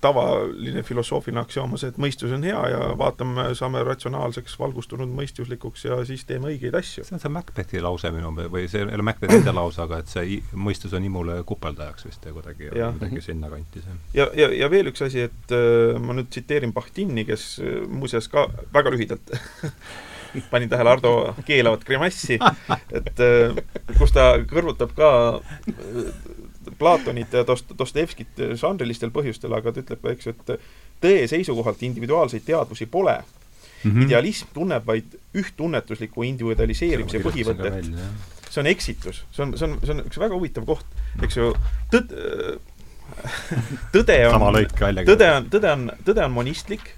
tavaline 0.01 0.83
filosoofiline 0.87 1.41
aktsioom 1.41 1.73
on 1.75 1.81
see, 1.81 1.91
et 1.91 1.99
mõistus 2.01 2.33
on 2.35 2.45
hea 2.47 2.59
ja 2.73 2.81
vaatame, 2.99 3.49
saame 3.59 3.83
ratsionaalseks, 3.87 4.55
valgustunud 4.61 5.11
mõistuslikuks 5.11 5.87
ja 5.89 5.99
siis 6.07 6.23
teeme 6.29 6.53
õigeid 6.53 6.77
asju. 6.79 7.05
see 7.07 7.17
on 7.17 7.23
see 7.23 7.33
Macbethi 7.35 7.83
lause 7.83 8.13
minu 8.15 8.31
või 8.39 8.69
see 8.71 8.85
ei 8.85 8.99
ole 8.99 9.07
Macbethi 9.07 9.41
enda 9.41 9.55
lause, 9.57 9.83
aga 9.83 9.99
et 10.03 10.13
see 10.13 10.39
mõistus 10.55 10.95
on 10.95 11.07
imule 11.09 11.41
kupeldajaks 11.49 12.07
vist 12.07 12.29
ja 12.29 12.35
kuidagi, 12.37 12.71
kuidagi 12.75 13.25
sinnakanti 13.27 13.83
see. 13.83 13.99
ja, 14.21 14.29
ja, 14.39 14.51
ja 14.63 14.71
veel 14.71 14.93
üks 14.93 15.03
asi, 15.07 15.27
et 15.27 15.57
äh, 15.57 15.99
ma 15.99 16.15
nüüd 16.19 16.31
tsiteerin 16.31 16.75
Bahtini, 16.77 17.27
kes 17.27 17.49
äh, 17.65 17.81
muuseas 17.91 18.31
ka 18.31 18.47
väga 18.75 18.95
lühidalt 18.95 19.35
panin 20.53 20.71
tähele 20.71 20.95
Ardo 20.95 21.35
keelavat 21.49 21.83
grimassi, 21.89 22.39
et 22.95 23.25
äh, 23.25 23.63
kus 23.99 24.15
ta 24.15 24.31
kõrvutab 24.47 24.95
ka 24.95 25.11
Platonit 26.79 27.33
ja 27.33 27.45
Dost-, 27.47 27.75
Dostojevskit 27.79 28.41
žanrilistel 28.61 29.11
põhjustel, 29.15 29.55
aga 29.57 29.73
ta 29.73 29.83
ütleb, 29.83 30.07
eks 30.13 30.29
ju, 30.29 30.35
et 30.37 30.69
tõe 31.03 31.27
seisukohalt 31.31 31.83
individuaalseid 31.87 32.47
teadvusi 32.47 32.87
pole 32.87 33.17
mm. 33.19 33.91
-hmm. 33.91 34.07
idealism 34.07 34.55
tunneb 34.55 34.87
vaid 34.87 35.19
ühttunnetusliku 35.35 36.23
individualiseerimise 36.23 37.23
põhimõtet. 37.25 37.93
see 38.51 38.61
on 38.61 38.67
eksitus, 38.67 39.25
see 39.31 39.45
on, 39.45 39.59
see 39.59 39.69
on, 39.69 39.79
see 39.85 39.95
on 39.95 40.05
üks 40.07 40.19
väga 40.19 40.35
huvitav 40.35 40.65
koht, 40.67 40.87
eks 41.23 41.37
ju, 41.37 41.53
tõd-, 41.93 42.15
tõde 43.93 44.19
on, 44.29 44.41
tõde 45.05 45.31
on, 45.35 45.51
tõde 45.53 45.73
on, 45.73 45.91
tõde 46.07 46.25
on 46.25 46.33
monistlik, 46.33 46.95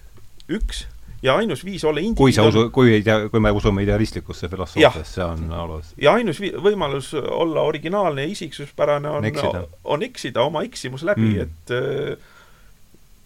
üks 0.48 0.86
ja 1.22 1.36
ainus 1.36 1.64
viis 1.64 1.84
olla 1.84 2.00
indiviid 2.00 2.16
kui 2.22 2.32
sa 2.32 2.46
usu, 2.48 2.68
kui 2.74 2.94
ei 2.94 3.04
tea, 3.06 3.28
kui 3.28 3.40
me 3.40 3.50
usume 3.50 3.84
idealistlikusse 3.84 4.48
filosoofiasse, 4.48 5.04
see 5.04 5.24
on 5.24 5.52
alus. 5.52 5.94
ja 6.00 6.16
ainus 6.18 6.40
vi-, 6.40 6.54
võimalus 6.56 7.12
olla 7.20 7.64
originaalne 7.68 8.26
ja 8.26 8.34
isiksuspärane 8.34 9.08
on 9.08 9.30
on 9.84 10.02
eksida 10.02 10.42
oma 10.42 10.62
eksimus 10.66 11.04
läbi 11.04 11.34
mm., 11.34 11.40
et 11.40 11.74
äh, 11.76 12.28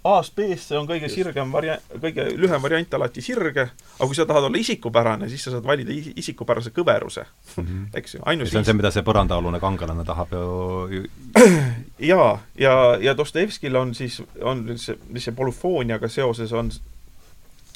A-st 0.05 0.35
B-sse 0.37 0.77
on 0.77 0.85
kõige 0.85 1.09
sirgem 1.09 1.49
variant, 1.49 1.85
kõige 1.97 2.27
lühem 2.37 2.61
variant 2.61 2.97
alati 2.99 3.23
sirge, 3.25 3.63
aga 3.73 4.09
kui 4.11 4.17
sa 4.19 4.27
tahad 4.29 4.51
olla 4.51 4.61
isikupärane, 4.61 5.31
siis 5.33 5.47
sa 5.47 5.55
saad 5.55 5.65
valida 5.65 5.95
isikupärase 6.21 6.75
kõveruse 6.77 7.25
mm, 7.25 7.65
-hmm. 7.65 7.87
eks 7.97 8.15
ju, 8.15 8.21
ainus 8.29 8.51
see 8.53 8.61
on 8.61 8.67
see, 8.69 8.77
mida 8.77 8.91
see 8.93 9.07
põrandaalune 9.07 9.61
kangelane 9.61 10.05
tahab 10.05 10.35
ju... 10.37 11.07
jaa, 12.13 12.39
ja, 12.61 12.75
ja 13.01 13.17
Dostojevskil 13.17 13.81
on 13.81 13.95
siis, 13.95 14.21
on 14.43 14.67
see, 14.77 14.99
mis 15.09 15.25
see 15.25 15.33
polüfooniaga 15.33 16.09
seoses 16.13 16.53
on 16.53 16.69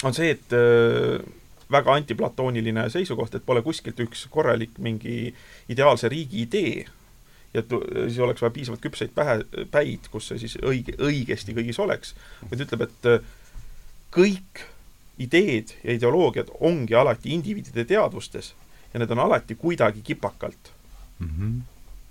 on 0.03 0.15
see, 0.15 0.31
et 0.35 0.55
äh, 0.55 1.19
väga 1.71 1.95
antiplatooniline 1.99 2.87
seisukoht, 2.89 3.35
et 3.35 3.45
pole 3.45 3.61
kuskilt 3.65 3.99
üks 4.05 4.25
korralik 4.31 4.77
mingi 4.81 5.33
ideaalse 5.69 6.09
riigi 6.09 6.43
idee 6.45 6.85
ja 7.53 7.63
siis 7.65 8.19
oleks 8.21 8.41
vaja 8.41 8.53
piisavalt 8.53 8.81
küpseid 8.81 9.13
pähe, 9.15 9.39
päid, 9.71 10.09
kus 10.13 10.29
see 10.29 10.41
siis 10.41 10.57
õige, 10.61 10.95
õigesti 11.01 11.55
kõigis 11.57 11.79
oleks, 11.81 12.13
vaid 12.49 12.65
ütleb, 12.65 12.85
et 12.85 13.09
äh, 13.09 13.31
kõik 14.13 14.65
ideed 15.19 15.73
ja 15.83 15.95
ideoloogiad 15.97 16.51
ongi 16.65 16.95
alati 16.95 17.33
indiviidide 17.35 17.85
teadvustes 17.85 18.53
ja 18.93 19.01
need 19.01 19.11
on 19.13 19.25
alati 19.25 19.57
kuidagi 19.59 20.01
kipakalt 20.05 20.71
mm. 21.19 21.27
-hmm. 21.27 21.57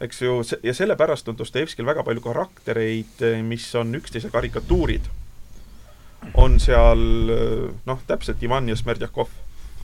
eks 0.04 0.22
ju, 0.22 0.42
ja 0.62 0.74
sellepärast 0.74 1.28
on 1.28 1.38
Dostojevskil 1.38 1.86
väga 1.86 2.02
palju 2.02 2.20
karaktereid, 2.20 3.24
mis 3.42 3.74
on 3.74 3.94
üksteise 3.94 4.30
karikatuurid 4.30 5.08
on 6.34 6.58
seal 6.60 7.02
noh, 7.86 8.00
täpselt 8.06 8.42
Ivan 8.42 8.68
ja 8.68 8.76
Smerdjakov. 8.76 9.30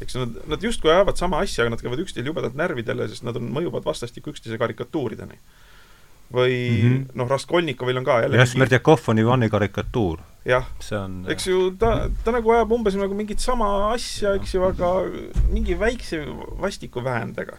eks 0.02 0.16
nad, 0.18 0.34
nad 0.50 0.62
justkui 0.62 0.90
ajavad 0.90 1.16
sama 1.16 1.38
asja, 1.44 1.64
aga 1.64 1.76
nad 1.76 1.82
käivad 1.82 2.02
üksteisele 2.02 2.32
jubedalt 2.32 2.56
närvidele, 2.58 3.06
sest 3.08 3.24
nad 3.24 3.36
on, 3.38 3.46
mõjuvad 3.54 3.86
vastastikku 3.86 4.34
üksteise 4.34 4.58
karikatuurideni. 4.58 5.38
või 6.34 6.54
mm 6.70 6.82
-hmm. 6.82 7.16
noh, 7.20 7.28
Raskolnikovil 7.28 7.96
on 8.00 8.04
ka 8.04 8.20
jälle 8.20 8.36
jah, 8.36 8.48
Smerdjakov 8.48 9.08
on 9.08 9.18
Ivani 9.18 9.50
karikatuur. 9.50 10.18
jah, 10.44 10.66
eks 11.28 11.46
ju, 11.46 11.70
ta, 11.78 12.10
ta 12.24 12.32
nagu 12.32 12.50
ajab 12.50 12.72
umbes 12.72 12.94
nagu 12.94 13.14
mingit 13.14 13.38
sama 13.38 13.92
asja, 13.92 14.34
eks 14.34 14.54
ju, 14.54 14.64
aga 14.64 15.04
mingi 15.50 15.78
väikse 15.78 16.24
vastiku 16.60 17.04
vähendega 17.04 17.56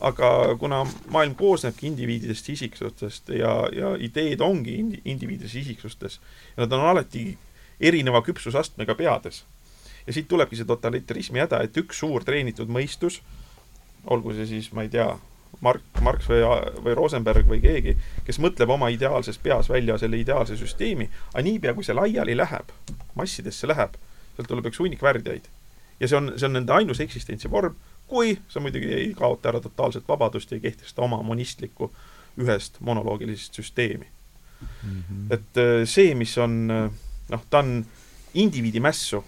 aga 0.00 0.56
kuna 0.58 0.86
maailm 1.12 1.34
koosnebki 1.36 1.86
indiviididest, 1.90 2.48
isiksustest 2.48 3.28
ja, 3.36 3.52
ja 3.72 3.92
ideed 4.00 4.40
ongi 4.40 4.78
indi-, 4.80 5.00
indiviididest, 5.04 5.60
isiksustest 5.60 6.22
ja 6.56 6.64
nad 6.64 6.72
on 6.72 6.84
alati 6.92 7.24
erineva 7.80 8.22
küpsusastmega 8.22 8.94
peades. 8.94 9.44
ja 10.06 10.12
siit 10.12 10.28
tulebki 10.28 10.56
see 10.56 10.66
totalitarismi 10.66 11.40
häda, 11.42 11.60
et 11.62 11.76
üks 11.76 11.98
suur 12.00 12.24
treenitud 12.24 12.70
mõistus, 12.72 13.20
olgu 14.06 14.32
see 14.34 14.46
siis, 14.48 14.70
ma 14.72 14.86
ei 14.86 14.88
tea, 14.88 15.10
Mark, 15.60 15.82
Marx 16.00 16.28
või, 16.30 16.40
või 16.84 16.94
Rosenberg 16.96 17.48
või 17.48 17.60
keegi, 17.60 17.96
kes 18.24 18.38
mõtleb 18.40 18.70
oma 18.72 18.88
ideaalses 18.88 19.38
peas 19.38 19.68
välja 19.68 19.98
selle 20.00 20.16
ideaalse 20.20 20.56
süsteemi, 20.56 21.10
aga 21.34 21.42
niipea, 21.44 21.74
kui 21.76 21.84
see 21.84 21.96
laiali 21.96 22.36
läheb, 22.36 22.72
massidesse 23.14 23.68
läheb, 23.68 23.98
sealt 24.36 24.48
tuleb 24.48 24.70
üks 24.70 24.80
hunnik 24.80 25.02
värdjaid. 25.04 25.50
ja 26.00 26.08
see 26.08 26.16
on, 26.16 26.32
see 26.38 26.48
on 26.48 26.56
nende 26.56 26.72
ainus 26.72 27.00
eksistentsi 27.04 27.50
vorm, 27.50 27.76
kui 28.08 28.38
sa 28.48 28.60
muidugi 28.60 28.88
ei 28.94 29.12
kaota 29.14 29.52
ära 29.52 29.60
totaalset 29.60 30.08
vabadust 30.08 30.50
ja 30.50 30.56
ei 30.56 30.64
kehtesta 30.64 31.02
oma 31.02 31.20
monistlikku 31.22 31.90
ühest 32.40 32.80
monoloogilist 32.80 33.54
süsteemi 33.54 34.06
mm. 34.06 35.02
-hmm. 35.02 35.34
et 35.34 35.60
äh, 35.60 35.84
see, 35.84 36.14
mis 36.14 36.38
on 36.38 36.70
äh, 36.70 36.90
noh, 37.30 37.42
ta 37.50 37.62
on 37.64 37.84
indiviidi 38.34 38.80
mässu, 38.82 39.22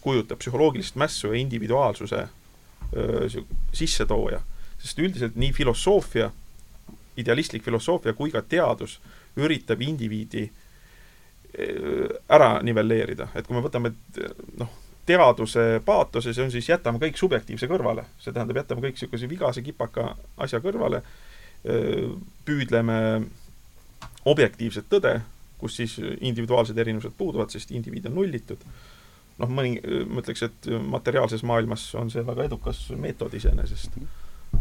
kujutab 0.00 0.38
psühholoogilist 0.38 0.96
mässu 0.96 1.32
ja 1.32 1.40
individuaalsuse 1.40 2.28
sissetooja. 3.72 4.40
sest 4.78 4.98
üldiselt 4.98 5.34
nii 5.36 5.52
filosoofia, 5.52 6.30
idealistlik 7.18 7.64
filosoofia 7.64 8.12
kui 8.14 8.30
ka 8.30 8.42
teadus 8.42 9.00
üritab 9.36 9.80
indiviidi 9.82 10.44
ära 12.28 12.60
nivelleerida, 12.62 13.28
et 13.34 13.46
kui 13.46 13.56
me 13.56 13.62
võtame 13.64 13.90
noh, 14.60 14.70
teaduse 15.08 15.80
paatose, 15.84 16.34
see 16.36 16.44
on 16.44 16.52
siis 16.52 16.68
jätame 16.68 17.00
kõik 17.02 17.18
subjektiivse 17.18 17.66
kõrvale, 17.70 18.04
see 18.22 18.32
tähendab, 18.32 18.60
jätame 18.60 18.84
kõik 18.84 18.98
niisuguse 18.98 19.28
vigase 19.30 19.64
kipaka 19.66 20.12
asja 20.38 20.60
kõrvale, 20.62 21.02
püüdleme 22.46 22.98
objektiivset 24.28 24.86
tõde 24.92 25.18
kus 25.58 25.76
siis 25.80 25.96
individuaalsed 26.20 26.78
erinevused 26.78 27.16
puuduvad, 27.18 27.50
sest 27.50 27.70
indiviid 27.74 28.06
on 28.10 28.14
nullitud. 28.20 28.62
noh, 29.38 29.50
mõni, 29.54 29.78
ma 30.10 30.22
ütleks, 30.22 30.42
et 30.42 30.68
materiaalses 30.90 31.44
maailmas 31.46 31.94
on 31.94 32.10
see 32.10 32.24
väga 32.26 32.48
edukas 32.48 32.80
meetod 32.98 33.34
iseenesest, 33.38 33.98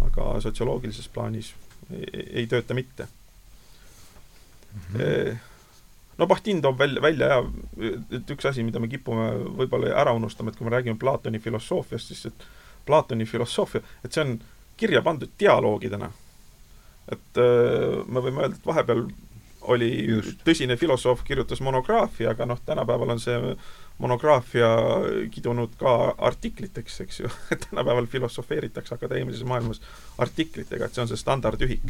aga 0.06 0.36
sotsioloogilises 0.44 1.08
plaanis 1.10 1.54
ei, 1.90 2.28
ei 2.44 2.48
tööta 2.48 2.74
mitte 2.78 3.08
mm. 4.74 4.82
-hmm. 4.94 5.38
No 6.18 6.28
Bahtin 6.28 6.62
toob 6.62 6.80
välja, 6.80 7.02
välja 7.02 7.26
ja 7.28 7.44
et 8.12 8.32
üks 8.34 8.46
asi, 8.50 8.64
mida 8.66 8.80
me 8.80 8.88
kipume 8.90 9.28
võib-olla 9.60 9.92
ära 10.02 10.14
unustama, 10.18 10.50
et 10.50 10.58
kui 10.58 10.66
me 10.66 10.72
räägime 10.74 10.98
Platoni 10.98 11.40
filosoofiast, 11.40 12.08
siis 12.08 12.26
et 12.26 12.46
Platoni 12.86 13.26
filosoofia, 13.26 13.82
et 14.06 14.14
see 14.14 14.24
on 14.24 14.40
kirja 14.78 15.02
pandud 15.06 15.30
dialoogidena. 15.40 16.12
et 17.12 17.40
me 18.08 18.20
võime 18.20 18.42
öelda, 18.42 18.56
et 18.58 18.66
vahepeal 18.66 19.06
oli 19.68 19.92
Just. 20.08 20.42
tõsine 20.48 20.78
filosoof, 20.78 21.24
kirjutas 21.28 21.62
monograafia, 21.62 22.32
aga 22.32 22.48
noh, 22.50 22.60
tänapäeval 22.66 23.16
on 23.16 23.22
see 23.22 23.38
monograafia 23.98 24.68
kidunud 25.34 25.74
ka 25.80 25.94
artikliteks, 26.18 27.02
eks 27.06 27.20
ju 27.20 27.32
tänapäeval 27.70 28.06
filosofeeritakse 28.06 28.96
akadeemilises 28.96 29.48
maailmas 29.48 29.82
artiklitega, 30.18 30.86
et 30.86 30.94
see 30.94 31.04
on 31.06 31.12
see 31.12 31.20
standardühik. 31.20 31.90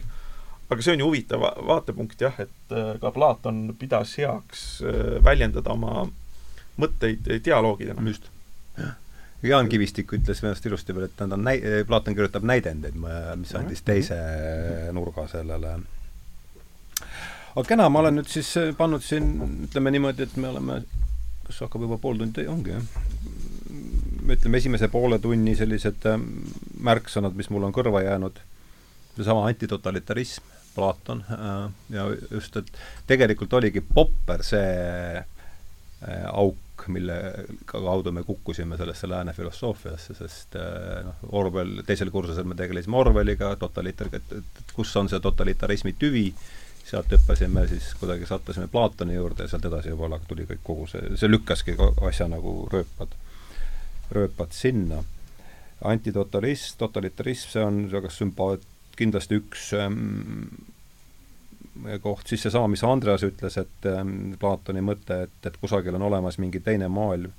aga 0.69 0.83
see 0.83 0.97
on 0.97 0.99
ju 0.99 1.09
huvitav 1.09 1.43
vaatepunkt 1.67 2.21
jah, 2.21 2.39
et 2.43 2.75
äh, 2.75 2.95
ka 3.01 3.11
Platon 3.11 3.75
pidas 3.79 4.17
heaks 4.19 4.63
äh, 4.83 5.17
väljendada 5.23 5.71
oma 5.71 6.07
mõtteid 6.77 7.29
dialoogidena. 7.45 8.01
just. 8.09 8.31
Jaan 9.43 9.69
Kivistik 9.69 10.09
ütles 10.13 10.39
minu 10.41 10.49
arust 10.49 10.65
ilusti 10.65 10.95
veel, 10.95 11.05
et 11.05 11.19
nad 11.21 11.35
on 11.35 11.43
näi-, 11.45 11.83
Platon 11.87 12.15
kirjutab 12.17 12.43
näidendeid, 12.43 12.95
mis 13.37 13.53
andis 13.55 13.83
teise 13.85 14.17
nurga 14.97 15.27
sellele 15.29 15.75
aga 17.57 17.71
kena, 17.71 17.87
ma 17.89 18.03
olen 18.03 18.19
nüüd 18.19 18.29
siis 18.29 18.51
äh, 18.59 18.73
pannud 18.77 19.01
siin, 19.01 19.31
ütleme 19.65 19.89
niimoodi, 19.93 20.27
et 20.27 20.35
me 20.37 20.51
oleme, 20.51 20.81
kas 21.47 21.63
hakkab 21.65 21.87
juba 21.87 21.97
pool 22.01 22.19
tundi, 22.21 22.45
ongi 22.51 22.75
jah? 22.75 22.83
ütleme, 24.27 24.59
esimese 24.59 24.89
poole 24.93 25.17
tunni 25.23 25.55
sellised 25.57 26.05
äh, 26.11 26.19
märksõnad, 26.85 27.33
mis 27.37 27.49
mul 27.53 27.65
on 27.65 27.73
kõrva 27.73 28.03
jäänud, 28.05 28.37
seesama 29.15 29.47
antitotalitarism, 29.49 30.53
Platon 30.75 31.23
äh, 31.33 31.55
ja 31.95 32.05
just, 32.29 32.59
et 32.61 32.69
tegelikult 33.09 33.57
oligi 33.57 33.81
popper 33.81 34.45
see 34.45 35.25
auk, 36.29 36.83
mille 36.93 37.15
kaudu 37.65 38.11
me 38.13 38.21
kukkusime 38.21 38.77
sellesse 38.77 39.07
lääne 39.09 39.33
filosoofiasse, 39.33 40.13
sest 40.13 40.53
noh, 41.07 41.23
Orwell, 41.39 41.81
teisel 41.87 42.11
kursusel 42.13 42.45
me 42.45 42.53
tegelesime 42.59 42.99
Orwelliga, 42.99 43.55
totalitar-, 43.57 44.13
et 44.13 44.75
kus 44.77 44.93
on 45.01 45.09
see 45.09 45.17
totalitarismi 45.23 45.95
tüvi, 45.97 46.27
sealt 46.87 47.11
hüppasime 47.11 47.67
siis 47.67 47.89
kuidagi, 47.99 48.25
sattusime 48.25 48.67
Platoni 48.71 49.15
juurde 49.15 49.43
ja 49.43 49.51
sealt 49.51 49.65
edasi 49.67 49.91
juba 49.91 50.19
tuli 50.27 50.45
kõik 50.47 50.63
kogu 50.63 50.87
see, 50.87 51.17
see 51.19 51.29
lükkaski 51.29 51.75
asja 52.07 52.29
nagu 52.31 52.53
rööpad, 52.71 53.15
rööpad 54.15 54.55
sinna. 54.55 55.03
antitotalist, 55.83 56.77
totalitarism, 56.77 57.49
see 57.51 57.63
on 57.63 57.75
väga 57.91 58.09
sümpaat-, 58.09 58.65
kindlasti 58.97 59.37
üks 59.37 59.67
ähm, 59.77 60.47
koht, 62.01 62.25
siis 62.27 62.41
seesama, 62.41 62.67
mis 62.67 62.83
Andreas 62.83 63.23
ütles, 63.23 63.59
et 63.61 63.85
ähm, 63.85 64.33
Platoni 64.39 64.81
mõte, 64.81 65.21
et, 65.27 65.37
et 65.45 65.59
kusagil 65.61 65.95
on 65.95 66.07
olemas 66.07 66.39
mingi 66.41 66.63
teine 66.65 66.87
maailm, 66.89 67.35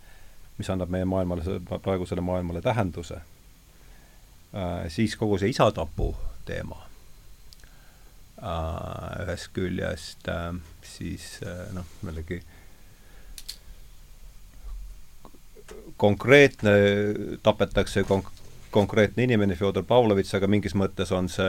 mis 0.59 0.71
annab 0.71 0.93
meie 0.93 1.09
maailmale, 1.09 1.59
praegusele 1.83 2.23
maailmale 2.23 2.63
tähenduse 2.63 3.19
äh,, 3.19 4.87
siis 4.89 5.17
kogu 5.17 5.39
see 5.39 5.51
isatapu 5.57 6.13
teema 6.47 6.88
ühest 8.39 9.51
küljest 9.57 10.29
äh, 10.31 10.53
siis 10.87 11.39
äh, 11.43 11.67
noh, 11.75 11.87
jällegi 12.07 12.43
konkreetne, 15.99 16.71
tapetakse 17.43 18.05
konk-, 18.07 18.31
konkreetne 18.71 19.25
inimene, 19.27 19.57
Fjodor 19.57 19.85
Pavlovitš, 19.89 20.35
aga 20.39 20.49
mingis 20.51 20.77
mõttes 20.79 21.11
on 21.17 21.29
see, 21.33 21.49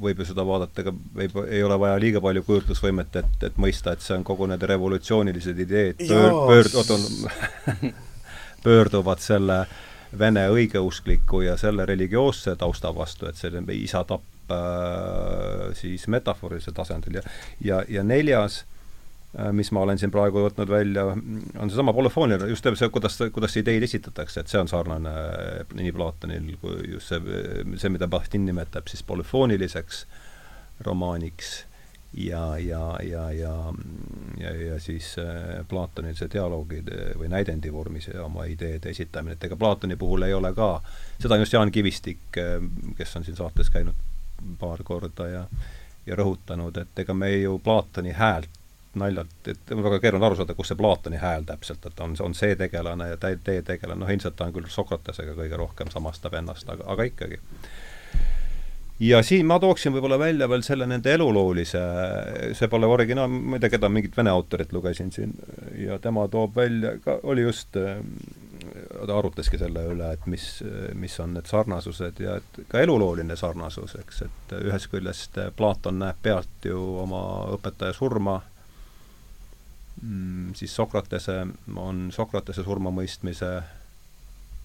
võib 0.00 0.22
ju 0.22 0.28
seda 0.30 0.46
vaadata 0.46 0.86
ka, 0.86 0.94
võib, 1.16 1.36
ei 1.44 1.62
ole 1.66 1.78
vaja 1.80 2.00
liiga 2.02 2.22
palju 2.24 2.44
kujutlusvõimet, 2.46 3.20
et, 3.20 3.46
et 3.50 3.60
mõista, 3.60 3.94
et 3.94 4.04
see 4.04 4.16
on 4.16 4.24
kogu 4.26 4.48
need 4.50 4.64
revolutsioonilised 4.72 5.62
ideed. 5.66 6.02
Pöör, 6.08 6.32
pöör, 6.48 6.72
oota, 6.80 7.92
pöörduvad 8.64 9.22
selle 9.24 9.62
vene 10.18 10.48
õigeuskliku 10.50 11.44
ja 11.44 11.56
selle 11.60 11.86
religioosse 11.86 12.56
tausta 12.58 12.94
vastu, 12.94 13.28
et 13.30 13.38
selline 13.38 13.76
isa 13.76 14.02
tapp 14.08 14.26
äh, 14.56 15.70
siis 15.78 16.08
metaforilisel 16.08 16.76
tasandil. 16.76 17.20
Ja 17.20 17.22
ja, 17.60 17.84
ja 17.88 18.02
neljas 18.04 18.64
Äh, 19.38 19.52
mis 19.52 19.70
ma 19.70 19.84
olen 19.84 19.98
siin 19.98 20.10
praegu 20.10 20.42
võtnud 20.42 20.66
välja, 20.66 21.04
on 21.06 21.70
seesama 21.70 21.92
polüfooniline, 21.94 22.48
just 22.50 22.66
see, 22.66 22.88
kuidas, 22.90 23.14
kuidas 23.30 23.54
ideid 23.60 23.84
esitatakse, 23.86 24.42
et 24.42 24.50
see 24.50 24.58
on 24.58 24.70
sarnane 24.70 25.12
äh, 25.12 25.74
nii 25.78 25.92
Platonil 25.94 26.56
kui 26.58 26.80
just 26.96 27.12
see, 27.12 27.36
see, 27.76 27.92
mida 27.94 28.08
Bachtin 28.10 28.42
nimetab 28.48 28.90
siis 28.90 29.04
polüfooniliseks 29.06 30.02
romaaniks 30.82 31.52
ja, 32.18 32.42
ja, 32.58 32.82
ja, 33.06 33.28
ja, 33.30 33.54
ja, 34.40 34.54
ja 34.64 34.80
siis 34.82 35.12
äh, 35.22 35.62
Platonil 35.70 36.18
see 36.18 36.32
dialoogide 36.34 37.12
või 37.20 37.30
näidendi 37.30 37.70
vormis 37.70 38.10
oma 38.18 38.50
ideede 38.50 38.90
esitamine, 38.90 39.38
et 39.38 39.46
ega 39.46 39.54
Platoni 39.54 39.94
puhul 39.94 40.26
ei 40.26 40.34
ole 40.34 40.50
ka, 40.58 40.72
seda 41.22 41.38
on 41.38 41.46
just 41.46 41.54
Jaan 41.54 41.70
Kivistik, 41.70 42.26
kes 42.34 43.14
on 43.14 43.30
siin 43.30 43.38
saates 43.38 43.70
käinud 43.70 44.08
paar 44.58 44.82
korda 44.86 45.28
ja 45.28 45.44
ja 46.06 46.16
rõhutanud, 46.16 46.78
et 46.80 47.02
ega 47.04 47.14
me 47.14 47.30
ju 47.30 47.58
Platoni 47.64 48.14
häält 48.16 48.56
naljalt, 48.98 49.36
et 49.46 49.70
on 49.70 49.84
väga 49.84 50.00
keeruline 50.02 50.26
aru 50.26 50.38
saada, 50.40 50.54
kus 50.58 50.72
see 50.72 50.78
Platoni 50.78 51.20
hääl 51.22 51.44
täpselt, 51.46 51.84
et 51.86 52.00
on, 52.02 52.16
on 52.26 52.34
see 52.34 52.56
tegelane 52.58 53.12
ja 53.12 53.20
tee, 53.22 53.36
tee 53.44 53.62
tegelane, 53.62 54.00
noh 54.02 54.10
ilmselt 54.10 54.34
ta 54.36 54.48
on 54.48 54.56
küll 54.56 54.66
Sokratesega 54.66 55.36
kõige 55.38 55.60
rohkem 55.60 55.92
samastab 55.92 56.34
ennast, 56.40 56.68
aga, 56.72 56.88
aga 56.90 57.06
ikkagi. 57.06 57.38
ja 59.06 59.22
siin 59.22 59.46
ma 59.46 59.60
tooksin 59.62 59.94
võib-olla 59.94 60.18
välja 60.18 60.48
veel 60.50 60.66
selle 60.66 60.90
nende 60.90 61.14
eluloolise, 61.14 61.84
see 62.58 62.68
pole 62.72 62.90
originaal, 62.90 63.30
ma 63.30 63.60
ei 63.60 63.62
tea, 63.62 63.76
keda, 63.76 63.92
mingit 63.92 64.18
vene 64.18 64.34
autorit 64.34 64.72
lugesin 64.74 65.14
siin 65.14 65.36
ja 65.78 66.00
tema 66.02 66.26
toob 66.28 66.58
välja, 66.58 66.96
ka 67.04 67.20
oli 67.22 67.46
just 67.46 67.78
ta 69.06 69.16
arutaski 69.18 69.58
selle 69.60 69.82
üle, 69.92 70.12
et 70.14 70.26
mis, 70.30 70.46
mis 70.98 71.16
on 71.22 71.34
need 71.36 71.48
sarnasused 71.50 72.20
ja 72.22 72.36
et 72.40 72.60
ka 72.68 72.82
elulooline 72.82 73.36
sarnasus, 73.36 73.96
eks, 74.00 74.22
et 74.26 74.54
ühest 74.60 74.90
küljest 74.92 75.38
Platon 75.56 76.00
näeb 76.02 76.20
pealt 76.22 76.68
ju 76.68 76.80
oma 77.02 77.22
õpetaja 77.56 77.96
surma 77.96 78.40
mm, 80.02 80.54
siis 80.58 80.74
Sokratese 80.76 81.42
on 81.76 82.08
Sokratese 82.14 82.64
surmamõistmise 82.66 83.52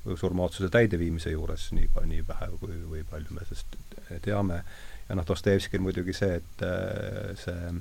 või 0.06 0.18
surmaotsuse 0.22 0.70
täideviimise 0.70 1.34
juures 1.34 1.72
nii, 1.74 1.90
nii 2.12 2.26
vähe 2.28 2.50
kui, 2.60 2.76
või 2.90 3.04
palju 3.10 3.38
me 3.38 3.46
sest 3.50 3.78
teame, 4.22 4.62
ja 5.10 5.18
noh, 5.18 5.26
Dostojevskil 5.28 5.82
muidugi 5.82 6.14
see, 6.14 6.40
et 6.42 6.66
äh, 6.66 7.34
see 7.42 7.72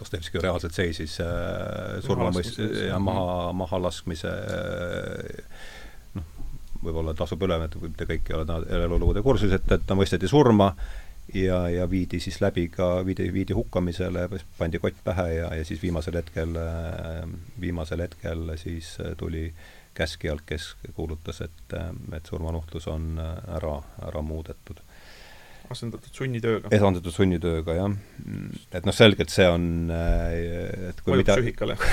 Dostojevski 0.00 0.40
reaalselt 0.40 0.76
seisis 0.76 1.18
äh, 1.20 1.98
surmamõist- 2.04 2.60
ja 2.86 2.98
maha, 3.02 3.52
mahalaskmise 3.56 4.32
äh, 4.32 5.44
noh, 6.16 6.32
võib-olla 6.80 7.14
tasub 7.18 7.44
üle, 7.44 7.60
et 7.66 7.76
te 7.98 8.08
kõik 8.08 8.32
ei 8.32 8.38
ole 8.38 8.58
elulugude 8.80 9.22
kursus, 9.26 9.52
et, 9.56 9.68
et 9.76 9.86
ta 9.86 9.98
mõisteti 9.98 10.30
surma 10.30 10.70
ja, 11.34 11.62
ja 11.68 11.90
viidi 11.90 12.20
siis 12.20 12.40
läbi 12.40 12.68
ka, 12.72 13.04
viidi, 13.06 13.28
viidi 13.32 13.56
hukkamisele, 13.56 14.28
pandi 14.58 14.80
kott 14.82 15.04
pähe 15.04 15.28
ja, 15.34 15.52
ja 15.54 15.66
siis 15.68 15.82
viimasel 15.82 16.16
hetkel, 16.20 16.56
viimasel 17.60 18.06
hetkel 18.06 18.56
siis 18.60 18.96
tuli 19.20 19.50
käskijalt, 19.94 20.46
kes 20.46 20.74
kuulutas, 20.94 21.40
et, 21.44 21.74
et 22.16 22.26
surmanuhtlus 22.26 22.88
on 22.88 23.18
ära, 23.20 23.74
ära 24.06 24.22
muudetud. 24.22 24.80
Asendatud 25.70 26.14
sunnitööga. 26.14 26.70
asendatud 26.74 27.14
sunnitööga, 27.14 27.76
jah. 27.78 27.98
et 28.72 28.86
noh, 28.86 28.96
selgelt 28.96 29.32
see 29.32 29.48
on, 29.48 29.66
et 29.90 31.02
kui 31.04 31.14
mõjub 31.14 31.24
mida 31.24 31.38
psüühikale 31.38 31.78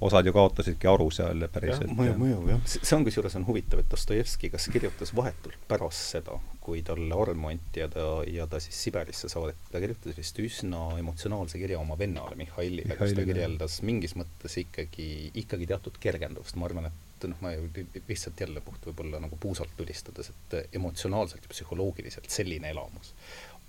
osad 0.00 0.26
ju 0.26 0.32
kaotasidki 0.32 0.88
aru 0.88 1.08
seal 1.12 1.44
päriselt. 1.52 1.92
mõjub, 1.96 2.16
mõjub 2.20 2.48
jah. 2.54 2.62
see 2.72 2.96
on 2.96 3.04
kusjuures 3.06 3.36
on 3.40 3.44
huvitav, 3.48 3.82
et 3.82 3.90
Dostojevski 3.92 4.50
kas 4.52 4.68
kirjutas 4.72 5.12
vahetult 5.16 5.60
pärast 5.68 6.14
seda, 6.14 6.38
kui 6.64 6.82
talle 6.86 7.16
armu 7.24 7.50
anti 7.52 7.82
ja 7.82 7.88
ta, 7.92 8.06
ja 8.28 8.46
ta 8.50 8.60
siis 8.62 8.78
Siberisse 8.86 9.28
saadeti, 9.32 9.68
ta 9.72 9.82
kirjutas 9.82 10.16
vist 10.16 10.40
üsna 10.40 10.86
emotsionaalse 11.00 11.60
kirja 11.60 11.80
oma 11.80 11.98
vennale 12.00 12.38
Mihhailile, 12.40 12.96
kus 13.00 13.14
ta 13.16 13.26
kirjeldas 13.28 13.80
mingis 13.86 14.16
mõttes 14.18 14.56
ikkagi, 14.64 15.30
ikkagi 15.44 15.68
teatud 15.70 16.00
kergendust, 16.00 16.56
ma 16.60 16.68
arvan, 16.70 16.90
et 16.90 17.06
noh, 17.28 17.38
ma 17.44 17.52
lihtsalt 18.08 18.40
jälle 18.40 18.62
puht 18.64 18.88
võib-olla 18.88 19.20
nagu 19.22 19.36
puusalt 19.40 19.72
tulistades, 19.76 20.32
et 20.32 20.76
emotsionaalselt 20.78 21.44
ja 21.44 21.52
psühholoogiliselt 21.54 22.30
selline 22.32 22.72
elamus 22.72 23.14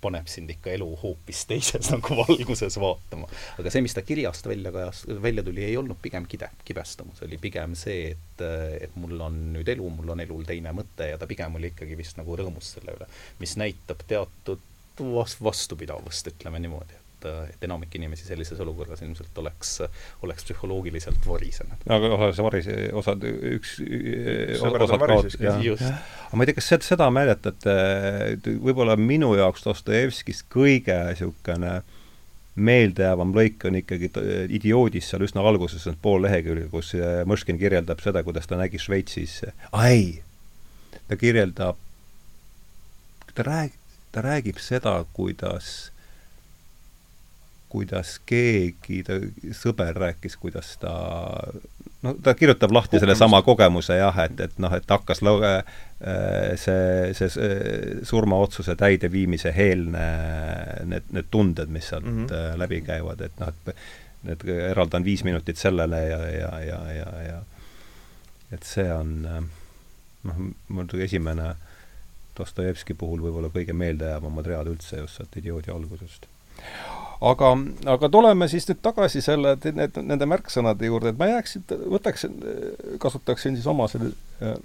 paneb 0.02 0.30
sind 0.32 0.50
ikka 0.50 0.74
elu 0.74 0.88
hoopis 1.04 1.44
teises 1.50 1.90
nagu 1.94 2.16
valguses 2.18 2.78
vaatama. 2.82 3.30
aga 3.62 3.74
see, 3.74 3.84
mis 3.86 3.96
ta 3.98 4.04
kirjast 4.06 4.48
välja 4.50 4.74
kajas, 4.74 5.04
välja 5.22 5.44
tuli, 5.46 5.64
ei 5.68 5.78
olnud 5.78 6.00
pigem 6.02 6.26
kide, 6.30 6.50
kibestumus, 6.66 7.22
oli 7.28 7.38
pigem 7.42 7.76
see, 7.80 8.16
et, 8.16 8.46
et 8.88 8.98
mul 9.02 9.20
on 9.28 9.38
nüüd 9.56 9.70
elu, 9.76 9.92
mul 9.98 10.16
on 10.16 10.24
elul 10.26 10.48
teine 10.48 10.74
mõte 10.76 11.12
ja 11.12 11.22
ta 11.22 11.30
pigem 11.30 11.60
oli 11.60 11.74
ikkagi 11.76 12.00
vist 12.00 12.18
nagu 12.20 12.40
rõõmus 12.40 12.74
selle 12.78 12.98
üle, 12.98 13.10
mis 13.44 13.56
näitab 13.62 14.02
teatud 14.10 14.68
vastupidavust, 15.42 16.34
ütleme 16.34 16.60
niimoodi 16.62 17.01
et, 17.22 17.56
et 17.56 17.66
enamik 17.68 17.96
inimesi 17.98 18.26
sellises 18.28 18.60
olukorras 18.64 19.02
ilmselt 19.06 19.38
oleks, 19.42 19.78
oleks 20.26 20.48
psühholoogiliselt 20.48 21.28
varisenud. 21.28 21.86
aga 21.88 22.12
osa 22.18 22.32
see 22.36 22.46
varis, 22.46 22.70
osad, 23.02 23.26
üks, 23.56 23.78
osad 24.60 25.06
kaot-, 25.06 25.40
jah. 25.42 25.64
aga 26.28 26.40
ma 26.40 26.46
ei 26.46 26.52
tea, 26.52 26.60
kas 26.60 26.72
seda, 26.74 26.88
seda 26.94 27.10
mäletate, 27.14 27.76
võib-olla 28.64 28.98
minu 29.00 29.34
jaoks 29.40 29.66
Dostojevskis 29.68 30.46
kõige 30.52 30.98
niisugune 31.12 31.82
meeldejäävam 32.62 33.32
lõik 33.36 33.64
on 33.70 33.78
ikkagi 33.80 34.10
Idioodis 34.52 35.08
seal 35.12 35.24
üsna 35.24 35.44
alguses, 35.48 35.86
need 35.88 36.02
pool 36.04 36.26
lehekülge, 36.26 36.68
kus 36.74 36.92
Mõškin 37.30 37.60
kirjeldab 37.62 38.04
seda, 38.04 38.26
kuidas 38.28 38.50
ta 38.50 38.60
nägi 38.60 38.82
Šveitsis, 38.82 39.38
ei, 39.80 40.20
ta 41.08 41.18
kirjeldab, 41.20 41.80
ta 43.36 43.48
rääg-, 43.48 43.80
ta 44.12 44.24
räägib 44.26 44.60
seda, 44.60 44.98
kuidas 45.16 45.91
kuidas 47.72 48.18
keegi, 48.28 49.02
ta, 49.08 49.18
sõber 49.56 49.96
rääkis, 50.06 50.36
kuidas 50.42 50.74
ta 50.82 50.92
noh, 52.04 52.18
ta 52.24 52.34
kirjutab 52.36 52.74
lahti 52.76 53.00
sellesama 53.00 53.42
kogemuse 53.48 53.96
jah, 54.00 54.18
et, 54.26 54.40
et 54.48 54.60
noh, 54.60 54.74
et 54.76 54.92
hakkas 54.92 55.24
loge-, 55.24 55.54
äh, 55.62 56.52
see, 56.60 57.14
see 57.16 57.32
surmaotsuse 58.08 58.76
täideviimise 58.80 59.54
heelne 59.56 60.06
need, 60.92 61.08
need 61.16 61.32
tunded, 61.32 61.72
mis 61.72 61.92
sealt 61.94 62.08
mm 62.08 62.26
-hmm. 62.26 62.60
läbi 62.60 62.82
käivad, 62.88 63.22
et 63.22 63.40
noh, 63.40 63.54
et 63.54 63.76
et 64.30 64.44
eraldan 64.46 65.04
viis 65.04 65.24
minutit 65.26 65.58
sellele 65.58 65.98
ja, 66.06 66.20
ja, 66.30 66.60
ja, 66.62 66.80
ja, 66.94 67.08
ja 67.26 67.40
et 68.52 68.64
see 68.68 68.94
on 68.94 69.26
äh, 69.26 69.44
noh, 70.24 70.42
mul 70.68 70.90
tuli 70.90 71.08
esimene 71.08 71.56
Dostojevski 72.38 72.94
puhul 72.94 73.20
võib-olla 73.26 73.50
kõige 73.52 73.74
meeldejäävamad 73.76 74.48
read 74.48 74.70
üldse 74.72 75.02
just 75.02 75.20
sealt 75.20 75.36
idioodi 75.42 75.74
algusest 75.74 76.30
aga, 77.22 77.52
aga 77.94 78.10
tuleme 78.10 78.48
siis 78.52 78.66
nüüd 78.70 78.82
tagasi 78.84 79.22
selle, 79.22 79.56
need, 79.78 79.98
nende 80.02 80.28
märksõnade 80.30 80.90
juurde, 80.90 81.14
et 81.14 81.20
ma 81.20 81.30
jääksin, 81.30 81.66
võtaksin, 81.94 82.40
kasutaksin 83.02 83.58
siis 83.58 83.68
oma 83.70 83.88
selle 83.92 84.14
äh, 84.42 84.56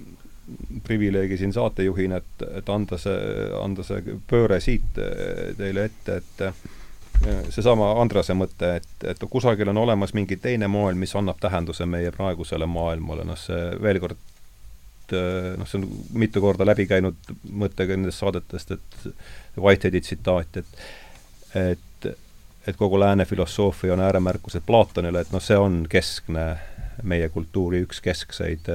privileegi 0.86 1.38
siin 1.40 1.52
saatejuhina, 1.52 2.22
et, 2.22 2.46
et 2.61 2.72
anda 2.72 2.98
see, 3.00 3.18
anda 3.61 3.84
see 3.86 4.16
pööre 4.30 4.61
siit 4.64 5.00
äh, 5.02 5.52
teile 5.59 5.88
ette, 5.90 6.20
et 6.22 6.46
äh, 6.48 6.62
seesama 7.52 7.94
Andrase 8.00 8.36
mõte, 8.36 8.76
et, 8.80 9.09
et 9.12 9.26
kusagil 9.30 9.72
on 9.72 9.84
olemas 9.84 10.14
mingi 10.16 10.38
teine 10.40 10.68
maailm, 10.68 11.00
mis 11.04 11.14
annab 11.16 11.40
tähenduse 11.40 11.88
meie 11.88 12.12
praegusele 12.14 12.68
maailmale, 12.68 13.24
noh 13.24 13.38
see 13.40 13.70
veel 13.82 14.00
kord 14.04 14.32
noh, 15.07 15.66
see 15.68 15.78
on 15.78 15.84
mitu 16.18 16.40
korda 16.42 16.66
läbi 16.66 16.86
käinud 16.90 17.28
mõte 17.54 17.86
ka 17.86 17.94
nendest 17.94 18.18
saadetest, 18.22 18.72
et 18.74 19.61
Whiteheadi 19.61 20.02
tsitaat, 20.02 20.62
et 20.62 20.86
et 21.57 21.86
et 22.67 22.77
kogu 22.77 23.01
lääne 23.01 23.25
filosoofia 23.25 23.95
on 23.95 24.01
ääremärkused 24.01 24.64
Platonile, 24.67 25.21
et 25.21 25.33
noh, 25.33 25.43
see 25.43 25.59
on 25.59 25.85
keskne 25.91 26.47
meie 27.07 27.29
kultuuri 27.29 27.83
üks 27.85 28.01
keskseid, 28.03 28.71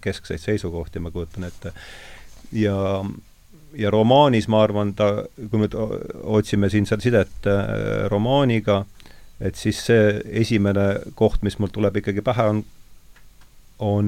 keskseid 0.00 0.40
seisukohti, 0.40 1.02
ma 1.02 1.10
kujutan 1.10 1.48
ette. 1.48 1.72
ja, 2.52 3.04
ja 3.76 3.90
romaanis, 3.90 4.48
ma 4.48 4.62
arvan, 4.62 4.94
ta, 4.94 5.24
kui 5.50 5.60
me 5.60 5.68
otsime 6.22 6.70
siin 6.70 6.86
seal 6.86 7.02
sidet 7.04 7.50
äh, 7.50 8.06
romaaniga, 8.08 8.84
et 9.40 9.58
siis 9.58 9.84
see 9.90 10.18
esimene 10.42 10.88
koht, 11.14 11.42
mis 11.42 11.58
mul 11.58 11.72
tuleb 11.74 12.00
ikkagi 12.00 12.24
pähe, 12.24 12.48
on 12.54 12.64
on, 13.78 14.06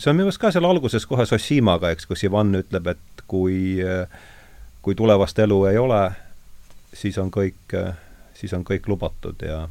see 0.00 0.10
on 0.10 0.16
minu 0.16 0.26
meelest 0.26 0.40
ka 0.42 0.50
seal 0.54 0.66
alguses 0.66 1.06
kohe 1.06 1.26
Sossimaga, 1.28 1.92
eks, 1.94 2.08
kus 2.10 2.24
Ivan 2.26 2.54
ütleb, 2.58 2.88
et 2.94 3.24
kui, 3.30 3.78
kui 4.82 4.96
tulevast 4.98 5.38
elu 5.44 5.60
ei 5.70 5.78
ole, 5.78 6.00
siis 6.94 7.18
on 7.22 7.30
kõik, 7.34 7.76
siis 8.44 8.54
on 8.56 8.66
kõik 8.68 8.86
lubatud 8.92 9.40
ja 9.44 9.64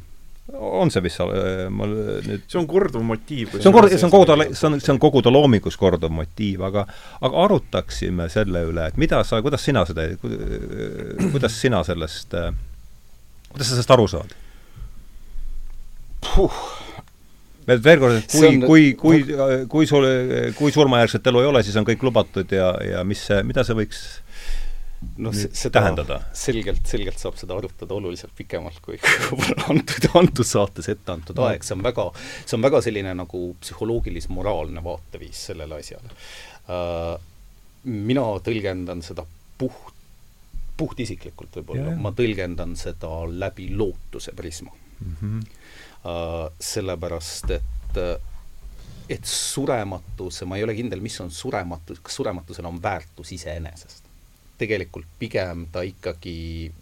on 0.52 0.90
see 0.92 1.00
vist, 1.06 1.22
ma 1.72 1.86
nüüd 1.88 2.44
see 2.50 2.58
on 2.60 2.66
korduv 2.68 3.04
motiiv. 3.06 3.54
see 3.56 3.70
on 3.70 3.76
kord-, 3.76 3.94
see 3.94 4.04
on 4.04 4.12
kogu 4.12 4.26
ta, 4.28 4.36
see 4.52 4.68
on, 4.68 4.76
see 4.82 4.92
on 4.92 5.00
kogu 5.00 5.22
ta 5.24 5.32
loomingus 5.32 5.78
korduv 5.80 6.12
motiiv, 6.12 6.66
aga 6.68 6.84
aga 7.24 7.44
arutaksime 7.46 8.28
selle 8.32 8.66
üle, 8.68 8.90
et 8.90 9.00
mida 9.00 9.22
sa, 9.24 9.40
kuidas 9.44 9.64
sina 9.64 9.86
seda, 9.88 10.10
kuidas 10.20 11.56
sina 11.56 11.80
sellest, 11.86 12.36
kuidas 13.54 13.70
sa 13.70 13.72
sellest 13.72 13.94
aru 13.96 14.08
saad? 14.12 14.36
veel 17.64 18.00
kord, 18.02 18.18
et 18.20 18.36
kui, 18.36 18.60
kui, 18.60 18.92
kui, 19.00 19.22
kui 19.70 19.88
sul, 19.88 20.04
kui 20.58 20.72
surmajärgset 20.74 21.32
elu 21.32 21.40
ei 21.40 21.48
ole, 21.54 21.64
siis 21.64 21.80
on 21.80 21.88
kõik 21.88 22.04
lubatud 22.04 22.52
ja, 22.52 22.74
ja 22.84 23.04
mis 23.08 23.24
see, 23.30 23.40
mida 23.48 23.64
see 23.64 23.76
võiks 23.80 24.04
noh, 25.24 25.34
seda 25.34 25.80
tähendada? 25.80 26.20
selgelt, 26.36 26.84
selgelt 26.88 27.20
saab 27.20 27.38
seda 27.40 27.56
arutada 27.58 27.96
oluliselt 27.96 28.34
pikemalt 28.36 28.80
kui 28.84 28.98
antud, 29.70 30.08
antud 30.20 30.48
saates 30.48 30.90
ette 30.92 31.14
antud 31.14 31.38
no. 31.38 31.48
aeg, 31.48 31.66
see 31.66 31.76
on 31.76 31.84
väga, 31.86 32.08
see 32.44 32.58
on 32.58 32.66
väga 32.66 32.82
selline 32.86 33.16
nagu 33.18 33.42
psühholoogilis-moraalne 33.62 34.84
vaateviis 34.84 35.46
sellele 35.50 35.80
asjale 35.82 36.12
uh,. 36.12 37.16
mina 37.84 38.24
tõlgendan 38.44 39.04
seda 39.04 39.26
puht, 39.60 39.92
puhtisiklikult 40.78 41.60
võib-olla 41.60 41.94
ma 42.00 42.14
tõlgendan 42.16 42.74
seda 42.78 43.12
läbi 43.30 43.68
lootuse 43.76 44.32
prisma 44.36 44.72
mm. 44.74 45.16
-hmm 45.20 45.62
Äh, 46.04 46.52
sellepärast 46.60 47.50
et 47.50 47.98
et 49.08 49.24
surematuse, 49.28 50.44
ma 50.48 50.56
ei 50.56 50.64
ole 50.64 50.74
kindel, 50.76 51.00
mis 51.04 51.16
on 51.20 51.30
surematus, 51.30 52.00
kas 52.04 52.16
surematusel 52.18 52.66
on 52.68 52.80
väärtus 52.82 53.32
iseenesest. 53.36 54.03
Tegelikult 54.58 55.08
pigem 55.18 55.66
ta 55.72 55.82
ikkagi 55.86 56.34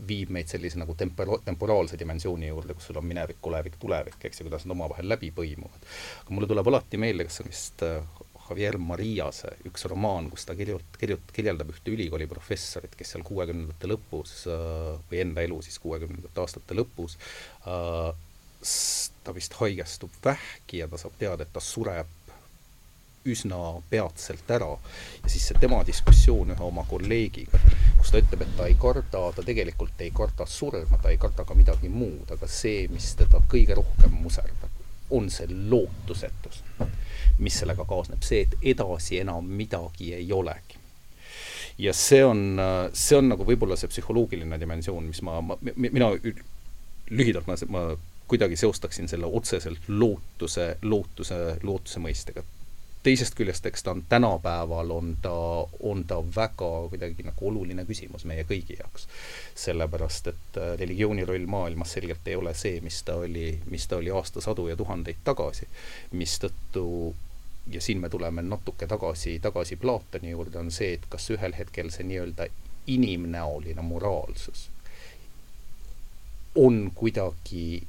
viib 0.09 0.33
meid 0.35 0.51
sellise 0.51 0.81
nagu 0.81 0.97
tempora-, 0.99 1.41
temporaalse 1.45 1.99
dimensiooni 2.01 2.51
juurde, 2.51 2.77
kus 2.77 2.91
sul 2.91 3.01
on 3.01 3.07
minevik, 3.09 3.41
olevik, 3.49 3.79
tulevik, 3.81 4.19
eks 4.21 4.43
ju, 4.43 4.49
kuidas 4.49 4.67
nad 4.67 4.77
omavahel 4.77 5.09
läbi 5.09 5.33
põimuvad. 5.35 5.87
aga 6.25 6.37
mulle 6.37 6.51
tuleb 6.51 6.69
alati 6.73 7.01
meelde, 7.01 7.29
kas 7.29 7.41
see 7.41 7.47
on 7.47 7.53
vist 7.53 7.87
äh, 7.87 8.21
Javier 8.43 8.77
Mariase 8.83 9.55
üks 9.69 9.87
romaan, 9.89 10.29
kus 10.33 10.45
ta 10.49 10.57
kirjut-, 10.59 10.99
kirjut-, 11.01 11.33
kirjeldab 11.33 11.73
ühte 11.73 11.95
ülikooli 11.95 12.29
professorit, 12.31 12.97
kes 12.99 13.15
seal 13.15 13.25
kuuekümnendate 13.27 13.89
lõpus 13.91 14.43
äh, 14.51 14.93
või 15.11 15.23
enda 15.25 15.47
elu 15.47 15.63
siis 15.65 15.81
kuuekümnendate 15.83 16.45
aastate 16.45 16.77
lõpus 16.77 17.17
äh, 17.65 18.13
ta 19.25 19.35
vist 19.35 19.57
haigestub 19.59 20.13
vähki 20.25 20.83
ja 20.83 20.89
ta 20.91 21.01
saab 21.01 21.17
teada, 21.19 21.47
et 21.47 21.53
ta 21.55 21.63
sureb 21.63 22.22
üsna 23.29 23.59
peatselt 23.91 24.51
ära. 24.51 24.71
Ja 25.23 25.31
siis 25.31 25.47
see 25.49 25.61
tema 25.63 25.83
diskussioon 25.87 26.55
ühe 26.55 26.67
oma 26.67 26.85
kolleegiga, 26.89 27.61
kus 27.99 28.13
ta 28.13 28.21
ütleb, 28.23 28.45
et 28.45 28.55
ta 28.59 28.69
ei 28.71 28.77
karda, 28.81 29.25
ta 29.37 29.47
tegelikult 29.47 30.01
ei 30.03 30.11
karda 30.15 30.47
surma, 30.47 30.99
ta 31.03 31.13
ei 31.13 31.21
karda 31.23 31.47
ka 31.49 31.57
midagi 31.59 31.91
muud, 31.93 32.31
aga 32.35 32.51
see, 32.51 32.87
mis 32.93 33.13
teda 33.19 33.43
kõige 33.51 33.79
rohkem 33.79 34.15
muserdab, 34.23 34.83
on 35.13 35.31
see 35.31 35.49
lootusetus, 35.51 36.63
mis 37.39 37.59
sellega 37.63 37.87
kaasneb, 37.89 38.23
see, 38.27 38.47
et 38.47 38.71
edasi 38.75 39.21
enam 39.23 39.47
midagi 39.47 40.15
ei 40.17 40.31
olegi. 40.33 40.81
Ja 41.81 41.95
see 41.97 42.21
on, 42.25 42.61
see 42.93 43.17
on 43.17 43.31
nagu 43.33 43.47
võib-olla 43.49 43.79
see 43.81 43.89
psühholoogiline 43.89 44.59
dimensioon, 44.61 45.07
mis 45.09 45.23
ma, 45.25 45.39
ma, 45.41 45.57
mina 45.63 46.11
lühidalt 47.13 47.49
ma, 47.49 47.57
ma 47.73 47.85
kuidagi 48.33 48.57
seostaksin 48.57 49.09
selle 49.09 49.27
otseselt 49.27 49.89
lootuse, 49.89 50.77
lootuse, 50.83 51.39
lootuse 51.63 52.01
mõistega. 52.01 52.45
Teisest 53.03 53.35
küljest, 53.35 53.67
eks 53.67 53.83
ta 53.83 53.91
on 53.91 54.05
tänapäeval, 54.09 54.91
on 54.91 55.17
ta, 55.23 55.35
on 55.81 56.05
ta 56.05 56.21
väga 56.37 56.71
kuidagi 56.93 57.27
nagu 57.27 57.49
oluline 57.49 57.85
küsimus 57.89 58.25
meie 58.29 58.45
kõigi 58.49 58.79
jaoks. 58.79 59.09
sellepärast, 59.55 60.27
et 60.27 60.59
äh, 60.59 60.73
religiooni 60.79 61.25
roll 61.25 61.47
maailmas 61.47 61.93
selgelt 61.99 62.27
ei 62.27 62.37
ole 62.37 62.55
see, 62.55 62.81
mis 62.81 63.03
ta 63.03 63.17
oli, 63.25 63.59
mis 63.71 63.87
ta 63.89 63.97
oli 63.97 64.11
aastasadu 64.11 64.69
ja 64.69 64.77
tuhandeid 64.77 65.23
tagasi, 65.25 65.69
mistõttu 66.13 67.15
ja 67.71 67.81
siin 67.81 68.01
me 68.01 68.09
tuleme 68.09 68.43
natuke 68.43 68.87
tagasi, 68.87 69.39
tagasi 69.39 69.77
Platoni 69.77 70.31
juurde, 70.31 70.59
on 70.59 70.71
see, 70.71 70.95
et 70.99 71.07
kas 71.09 71.31
ühel 71.31 71.55
hetkel 71.59 71.91
see 71.91 72.07
nii-öelda 72.07 72.47
inimnäoline 72.87 73.83
moraalsus 73.83 74.69
on 76.55 76.91
kuidagi 76.95 77.83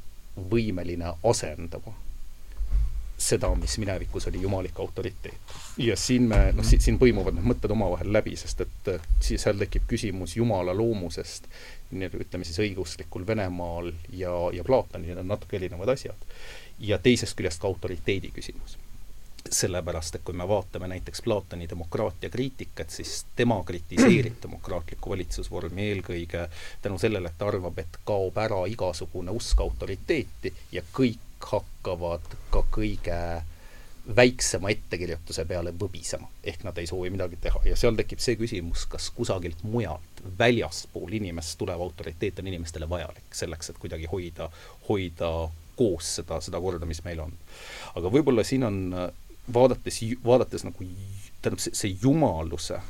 võimeline 0.52 1.14
asendama 1.24 1.94
seda, 3.24 3.50
mis 3.56 3.78
minevikus 3.82 4.28
oli 4.28 4.42
jumalik 4.42 4.80
autoriteet. 4.80 5.54
ja 5.78 5.96
siin 5.98 6.28
me, 6.30 6.52
noh, 6.56 6.66
siin 6.66 7.00
põimuvad 7.00 7.38
need 7.38 7.48
mõtted 7.54 7.72
omavahel 7.76 8.12
läbi, 8.14 8.36
sest 8.40 8.62
et 8.66 8.92
siis 9.20 9.42
seal 9.44 9.60
tekib 9.60 9.88
küsimus 9.90 10.38
Jumala 10.38 10.76
loomusest, 10.78 11.50
ütleme 11.94 12.46
siis 12.46 12.60
õiguslikul 12.60 13.28
Venemaal 13.28 13.92
ja, 14.14 14.34
ja 14.54 14.64
Platonil 14.64 15.20
on 15.22 15.28
natuke 15.28 15.60
erinevad 15.60 15.94
asjad. 15.96 16.30
ja 16.80 16.98
teisest 16.98 17.38
küljest 17.38 17.62
ka 17.62 17.68
autoriteedi 17.68 18.32
küsimus 18.34 18.78
sellepärast, 19.52 20.16
et 20.16 20.22
kui 20.24 20.34
me 20.34 20.48
vaatame 20.48 20.88
näiteks 20.88 21.22
Platoni 21.22 21.70
demokraatia 21.70 22.30
kriitikat, 22.30 22.90
siis 22.90 23.26
tema 23.36 23.64
kritiseerib 23.64 24.40
demokraatlikku 24.46 25.10
valitsusvormi 25.10 25.90
eelkõige 25.90 26.48
tänu 26.82 26.98
sellele, 27.00 27.30
et 27.30 27.38
ta 27.38 27.48
arvab, 27.52 27.80
et 27.80 28.00
kaob 28.08 28.38
ära 28.40 28.64
igasugune 28.72 29.36
usk 29.36 29.62
autoriteeti 29.62 30.54
ja 30.72 30.84
kõik 30.96 31.33
hakkavad 31.52 32.38
ka 32.54 32.64
kõige 32.74 33.18
väiksema 34.16 34.70
ettekirjutuse 34.74 35.46
peale 35.48 35.72
võbisema, 35.80 36.28
ehk 36.44 36.66
nad 36.68 36.78
ei 36.78 36.88
soovi 36.88 37.12
midagi 37.14 37.38
teha 37.42 37.62
ja 37.70 37.76
seal 37.80 37.96
tekib 37.96 38.20
see 38.24 38.36
küsimus, 38.40 38.84
kas 38.92 39.08
kusagilt 39.16 39.64
mujalt, 39.64 40.24
väljaspool 40.40 41.16
inimest 41.16 41.56
tulev 41.60 41.82
autoriteet 41.82 42.42
on 42.42 42.50
inimestele 42.52 42.90
vajalik 42.90 43.36
selleks, 43.36 43.72
et 43.72 43.80
kuidagi 43.80 44.10
hoida, 44.12 44.50
hoida 44.90 45.32
koos 45.80 46.18
seda, 46.20 46.42
seda 46.44 46.60
korda, 46.62 46.86
mis 46.86 47.00
meil 47.06 47.24
on. 47.24 47.32
aga 47.96 48.12
võib-olla 48.12 48.44
siin 48.44 48.68
on 48.68 48.82
vaadates, 49.54 50.02
vaadates 50.26 50.68
nagu 50.68 50.90
tähendab, 51.42 51.64
see, 51.64 51.76
see 51.76 51.96
jumaluse 52.04 52.82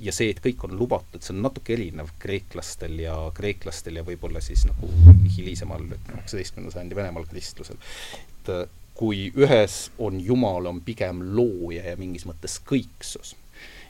ja 0.00 0.14
see, 0.14 0.32
et 0.32 0.40
kõik 0.42 0.64
on 0.66 0.74
lubatud, 0.78 1.22
see 1.22 1.34
on 1.34 1.44
natuke 1.46 1.74
erinev 1.76 2.10
kreeklastel 2.18 2.96
ja, 3.02 3.14
kreeklastel 3.34 4.00
ja 4.00 4.04
võib-olla 4.06 4.42
siis 4.42 4.64
nagu 4.66 4.90
hilisemal, 5.36 5.84
üheksateistkümnenda 5.94 6.74
sajandi 6.74 6.98
Venemaal 6.98 7.28
kristlusel. 7.30 7.78
et 8.18 8.52
uh, 8.54 8.64
kui 8.98 9.28
ühes 9.38 9.90
on 10.02 10.18
Jumal, 10.20 10.66
on 10.66 10.80
pigem 10.82 11.22
looja 11.36 11.84
ja 11.92 11.96
mingis 11.96 12.26
mõttes 12.26 12.58
kõiksus, 12.66 13.36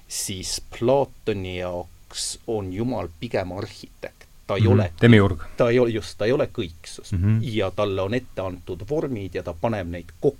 siis 0.09 0.59
Platoni 0.78 1.59
jaoks 1.59 2.34
on 2.46 2.72
Jumal 2.72 3.09
pigem 3.20 3.57
arhitekt 3.57 4.26
ta 4.49 4.57
ei 4.57 4.61
mm 4.61 4.66
-hmm. 4.66 4.72
ole 4.72 4.92
demiurg. 5.01 5.42
ta 5.57 5.70
ei 5.70 5.78
ole, 5.78 5.90
just, 5.90 6.18
ta 6.18 6.24
ei 6.24 6.32
ole 6.32 6.46
kõiksus 6.46 7.12
mm. 7.12 7.18
-hmm. 7.18 7.40
ja 7.42 7.70
talle 7.70 8.03
on 8.03 8.14
ette 8.14 8.40
antud 8.40 8.84
vormid 8.90 9.34
ja 9.34 9.42
ta 9.42 9.53
paneb 9.53 9.88
neid 9.88 10.12
kokku 10.20 10.38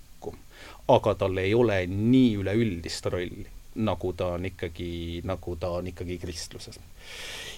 aga 0.89 1.15
tal 1.21 1.37
ei 1.41 1.53
ole 1.55 1.83
nii 1.87 2.37
üleüldist 2.43 3.07
rolli, 3.13 3.47
nagu 3.79 4.13
ta 4.17 4.33
on 4.37 4.47
ikkagi, 4.49 5.23
nagu 5.29 5.57
ta 5.61 5.71
on 5.79 5.87
ikkagi 5.91 6.19
kristluses. 6.19 6.79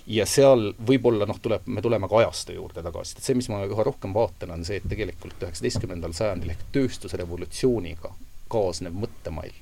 ja 0.06 0.26
seal 0.26 0.72
võib-olla 0.86 1.26
noh, 1.28 1.38
tuleb, 1.42 1.66
me 1.66 1.82
tuleme 1.82 2.08
ka 2.08 2.20
ajastu 2.20 2.56
juurde 2.56 2.84
tagasi, 2.84 3.16
et 3.16 3.24
see, 3.24 3.38
mis 3.38 3.48
ma 3.52 3.62
üha 3.66 3.86
rohkem 3.86 4.14
vaatan, 4.16 4.54
on 4.56 4.64
see, 4.64 4.80
et 4.80 4.88
tegelikult 4.90 5.42
üheksateistkümnendal 5.42 6.14
sajandil 6.16 6.54
ehk 6.54 6.68
tööstusrevolutsiooniga 6.76 8.14
kaasnev 8.50 8.96
mõttemall 8.96 9.52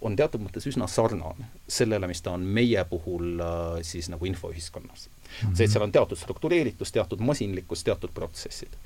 on 0.00 0.16
teatud 0.16 0.40
mõttes 0.40 0.64
üsna 0.68 0.86
sarnane 0.88 1.50
sellele, 1.68 2.08
mis 2.08 2.22
ta 2.24 2.32
on 2.32 2.44
meie 2.56 2.84
puhul 2.88 3.42
äh, 3.44 3.82
siis 3.84 4.08
nagu 4.12 4.24
infoühiskonnas 4.26 5.08
mm. 5.08 5.20
-hmm. 5.20 5.54
see, 5.54 5.64
et 5.64 5.74
seal 5.74 5.84
on 5.84 5.92
teatud 5.92 6.18
struktureeritus, 6.18 6.92
teatud 6.92 7.20
masinlikkus, 7.20 7.84
teatud 7.84 8.14
protsessid. 8.14 8.76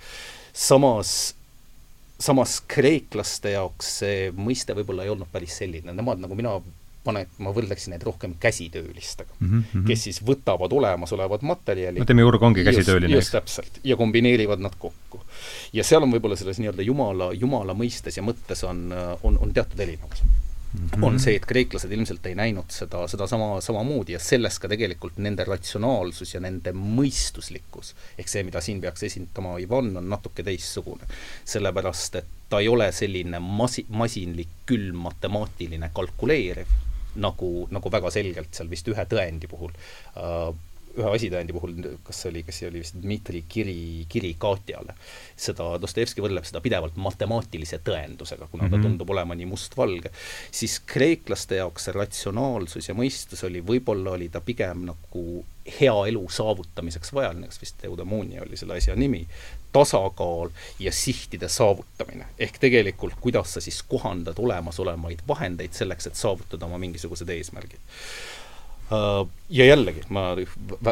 samas 0.53 1.35
samas 2.21 2.61
kreeklaste 2.69 3.55
jaoks 3.55 3.99
see 4.01 4.31
mõiste 4.37 4.75
võib-olla 4.77 5.05
ei 5.05 5.13
olnud 5.13 5.31
päris 5.33 5.59
selline, 5.59 5.93
nemad 5.93 6.23
nagu 6.23 6.35
mina 6.39 6.55
pane, 7.05 7.27
ma 7.39 7.53
võrdleksin 7.55 7.95
neid 7.95 8.05
rohkem 8.07 8.37
käsitöölistega 8.41 9.35
mm, 9.39 9.51
-hmm. 9.51 9.85
kes 9.89 10.07
siis 10.09 10.23
võtavad 10.27 10.73
olemasolevad 10.73 11.43
materjalid 11.43 12.03
no 12.03 12.09
demiurg 12.09 12.43
ongi 12.43 12.65
käsitööline, 12.65 13.15
just 13.15 13.35
täpselt, 13.37 13.81
ja 13.85 13.97
kombineerivad 13.97 14.63
nad 14.65 14.79
kokku. 14.79 15.23
ja 15.73 15.85
seal 15.85 16.03
on 16.03 16.15
võib-olla 16.15 16.37
selles 16.37 16.59
nii-öelda 16.63 16.83
jumala, 16.83 17.33
jumala 17.33 17.77
mõistes 17.77 18.17
ja 18.17 18.23
mõttes 18.23 18.65
on, 18.65 18.89
on, 19.23 19.39
on 19.39 19.53
teatud 19.53 19.81
erinevus 19.81 20.25
mm 20.75 20.89
-hmm. 20.89 21.05
on 21.05 21.21
see, 21.21 21.37
et 21.37 21.47
kreeklased 21.47 21.93
ilmselt 21.93 22.27
ei 22.27 22.35
näinud 22.35 22.65
seda, 22.69 23.09
sedasama, 23.09 23.61
samamoodi 23.61 24.13
ja 24.13 24.19
sellest 24.19 24.59
ka 24.59 24.69
tegelikult 24.69 25.19
nende 25.19 25.45
ratsionaalsus 25.45 26.35
ja 26.35 26.41
nende 26.41 26.73
mõistuslikkus, 26.73 27.95
ehk 28.19 28.29
see, 28.29 28.43
mida 28.43 28.61
siin 28.61 28.81
peaks 28.81 29.03
esindama 29.03 29.59
Ivan, 29.59 29.97
on 29.97 30.09
natuke 30.09 30.43
teistsugune. 30.43 31.07
sellepärast, 31.45 32.15
et 32.15 32.27
ta 32.49 32.61
ei 32.61 32.69
ole 32.69 32.93
selline 32.93 33.39
masi-, 33.39 33.87
masinlik, 33.89 34.49
külm, 34.67 34.97
matemaatiline, 35.07 35.91
kalkuleeriv, 35.95 36.67
nagu, 37.17 37.51
nagu 37.71 37.91
väga 37.91 38.11
selgelt 38.15 38.55
seal 38.55 38.71
vist 38.71 38.89
ühe 38.89 39.05
tõendi 39.11 39.51
puhul 39.51 39.75
uh, 39.75 40.55
ühe 40.95 41.11
asitõendi 41.11 41.55
puhul, 41.55 41.75
kas 42.07 42.21
see 42.23 42.31
oli, 42.31 42.43
kas 42.47 42.59
see 42.61 42.69
oli 42.71 42.83
vist 42.83 42.97
Dmitri 43.01 43.43
kiri, 43.51 44.05
kiri 44.11 44.31
Katjale, 44.41 44.95
seda 45.47 45.73
Dostojevski 45.83 46.23
võrdleb 46.23 46.47
seda 46.47 46.63
pidevalt 46.65 46.99
matemaatilise 47.03 47.81
tõendusega, 47.87 48.47
kuna 48.51 48.65
mm 48.65 48.69
-hmm. 48.69 48.71
ta 48.71 48.77
mhm. 48.77 48.87
tundub 48.87 49.11
olema 49.11 49.35
nii 49.35 49.49
mustvalge, 49.51 50.13
siis 50.51 50.79
kreeklaste 50.87 51.59
jaoks 51.59 51.89
see 51.89 51.97
ratsionaalsus 51.99 52.89
ja 52.89 52.95
mõistus 52.95 53.45
oli, 53.47 53.63
võib-olla 53.63 54.15
oli 54.15 54.29
ta 54.29 54.41
pigem 54.41 54.87
nagu 54.91 55.25
hea 55.81 55.97
elu 56.13 56.25
saavutamiseks 56.31 57.13
vajaline, 57.13 57.51
kas 57.51 57.61
vist 57.61 57.85
eudemoonia 57.85 58.43
oli 58.43 58.57
selle 58.57 58.79
asja 58.79 58.97
nimi, 58.97 59.27
tasakaal 59.75 60.55
ja 60.79 60.93
sihtide 60.93 61.51
saavutamine. 61.51 62.31
ehk 62.39 62.61
tegelikult, 62.63 63.19
kuidas 63.21 63.57
sa 63.57 63.61
siis 63.65 63.83
kohandad 63.83 64.39
olemasolevaid 64.39 65.27
vahendeid 65.29 65.75
selleks, 65.75 66.07
et 66.07 66.21
saavutada 66.21 66.71
oma 66.71 66.79
mingisugused 66.79 67.29
eesmärgid 67.29 67.83
Äh, 68.93 69.27
ja 69.49 69.65
jällegi, 69.65 70.03
ma 70.13 70.35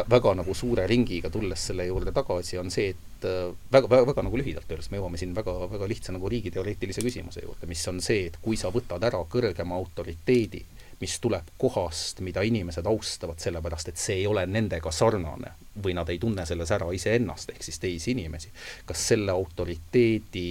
väga 0.09 0.33
nagu 0.39 0.53
suure 0.57 0.87
ringiga 0.89 1.29
tulles 1.29 1.67
selle 1.69 1.85
juurde 1.85 2.11
tagasi, 2.15 2.57
on 2.57 2.71
see, 2.73 2.89
et 2.95 3.27
äh, 3.29 3.51
väga, 3.71 3.89
väga, 3.89 4.07
väga 4.09 4.23
nagu 4.25 4.39
lühidalt 4.41 4.71
öeldes 4.71 4.89
me 4.89 4.97
jõuame 4.97 5.19
siin 5.21 5.35
väga, 5.37 5.53
väga 5.69 5.89
lihtsa 5.91 6.15
nagu 6.15 6.31
riigiteoreetilise 6.33 7.03
küsimuse 7.05 7.43
juurde, 7.45 7.69
mis 7.69 7.83
on 7.91 8.01
see, 8.01 8.31
et 8.31 8.39
kui 8.41 8.57
sa 8.57 8.73
võtad 8.73 9.05
ära 9.05 9.21
kõrgema 9.29 9.77
autoriteedi, 9.77 10.63
mis 11.03 11.17
tuleb 11.23 11.51
kohast, 11.59 12.23
mida 12.25 12.41
inimesed 12.47 12.87
austavad, 12.89 13.41
sellepärast 13.43 13.91
et 13.91 14.01
see 14.01 14.21
ei 14.21 14.27
ole 14.27 14.45
nendega 14.47 14.91
sarnane 14.91 15.53
või 15.83 15.95
nad 15.97 16.09
ei 16.09 16.19
tunne 16.21 16.45
selles 16.47 16.71
ära 16.71 16.87
iseennast, 16.95 17.51
ehk 17.53 17.63
siis 17.65 17.79
teisi 17.83 18.11
inimesi, 18.15 18.51
kas 18.85 19.07
selle 19.11 19.35
autoriteedi 19.35 20.47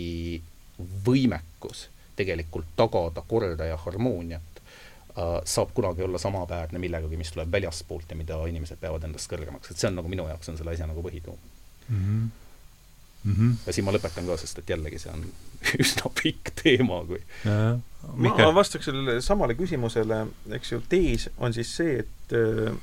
võimekus 1.06 1.88
tegelikult 2.16 2.74
tagada 2.76 3.22
korda 3.26 3.66
ja 3.70 3.76
harmooniat 3.80 4.52
Äh, 5.18 5.42
saab 5.44 5.68
kunagi 5.74 6.02
olla 6.02 6.18
samaväärne 6.18 6.78
millegagi, 6.78 7.16
mis 7.16 7.32
tuleb 7.32 7.50
väljaspoolt 7.52 8.10
ja 8.10 8.16
mida 8.16 8.38
inimesed 8.48 8.78
peavad 8.80 9.02
endast 9.04 9.28
kõrgemaks, 9.28 9.68
et 9.68 9.76
see 9.76 9.90
on 9.90 9.98
nagu 9.98 10.08
minu 10.08 10.24
jaoks 10.24 10.48
on 10.48 10.56
selle 10.56 10.72
asja 10.72 10.86
nagu 10.88 11.02
põhituum 11.04 11.36
mm. 11.88 11.98
-hmm. 11.98 12.30
Mm 13.24 13.34
-hmm. 13.34 13.58
ja 13.66 13.72
siin 13.76 13.84
ma 13.84 13.92
lõpetan 13.92 14.24
ka, 14.26 14.36
sest 14.40 14.62
et 14.62 14.72
jällegi 14.72 14.98
see 14.98 15.12
on 15.12 15.26
üsna 15.82 16.10
pikk 16.22 16.52
teema, 16.62 17.02
kui 17.08 17.22
ma, 17.46 18.32
ma 18.34 18.50
vastaks 18.54 18.88
sellele 18.90 19.20
samale 19.24 19.56
küsimusele, 19.58 20.24
eks 20.58 20.74
ju, 20.74 20.80
tees 20.90 21.28
on 21.38 21.54
siis 21.54 21.70
see, 21.78 22.02
et 22.02 22.36
äh, 22.36 22.74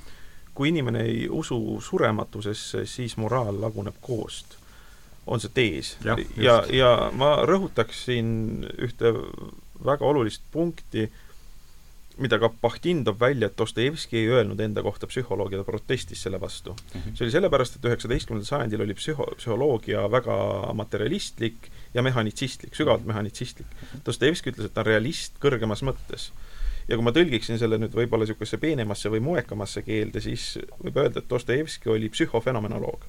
kui 0.57 0.71
inimene 0.73 1.05
ei 1.07 1.27
usu 1.31 1.79
surematusesse, 1.83 2.85
siis 2.89 3.17
moraal 3.17 3.61
laguneb 3.61 3.99
koost. 4.01 4.57
on 5.29 5.39
see 5.39 5.51
tees. 5.53 5.97
ja, 6.03 6.15
ja, 6.41 6.61
ja 6.73 6.91
ma 7.13 7.35
rõhutaksin 7.45 8.65
ühte 8.81 9.11
väga 9.85 10.05
olulist 10.05 10.41
punkti, 10.51 11.05
mida 12.19 12.39
ka 12.41 12.49
Pahtin 12.61 13.03
toob 13.07 13.19
välja, 13.21 13.47
et 13.47 13.57
Dostojevski 13.57 14.17
ei 14.17 14.31
öelnud 14.33 14.59
enda 14.59 14.83
kohta 14.83 15.07
psühholoogia, 15.07 15.61
ta 15.61 15.67
protestis 15.67 16.23
selle 16.25 16.39
vastu 16.41 16.73
mm. 16.73 16.99
-hmm. 16.99 17.15
see 17.15 17.25
oli 17.25 17.35
sellepärast, 17.35 17.75
et 17.75 17.85
üheksateistkümnendal 17.85 18.47
sajandil 18.47 18.81
oli 18.83 18.97
psühho-, 18.97 19.35
psühholoogia 19.37 20.07
väga 20.11 20.39
materialistlik 20.73 21.69
ja 21.93 22.03
mehhanitsistlik, 22.05 22.75
sügavalt 22.75 23.05
mehhanitsistlik. 23.05 23.67
Dostojevski 24.05 24.53
ütles, 24.53 24.69
et 24.69 24.73
ta 24.73 24.83
on 24.83 24.89
realist 24.91 25.39
kõrgemas 25.41 25.83
mõttes. 25.85 26.31
ja 26.87 26.97
kui 26.97 27.05
ma 27.05 27.13
tõlgiksin 27.13 27.59
selle 27.61 27.77
nüüd 27.77 27.93
võib-olla 27.93 28.25
niisugusesse 28.25 28.57
peenemasse 28.57 29.09
või 29.13 29.19
moekamasse 29.21 29.81
keelde, 29.85 30.21
siis 30.21 30.57
võib 30.83 30.97
öelda, 30.97 31.19
et 31.19 31.29
Dostojevski 31.29 31.89
oli 31.89 32.09
psühhofenomenoloog 32.09 33.05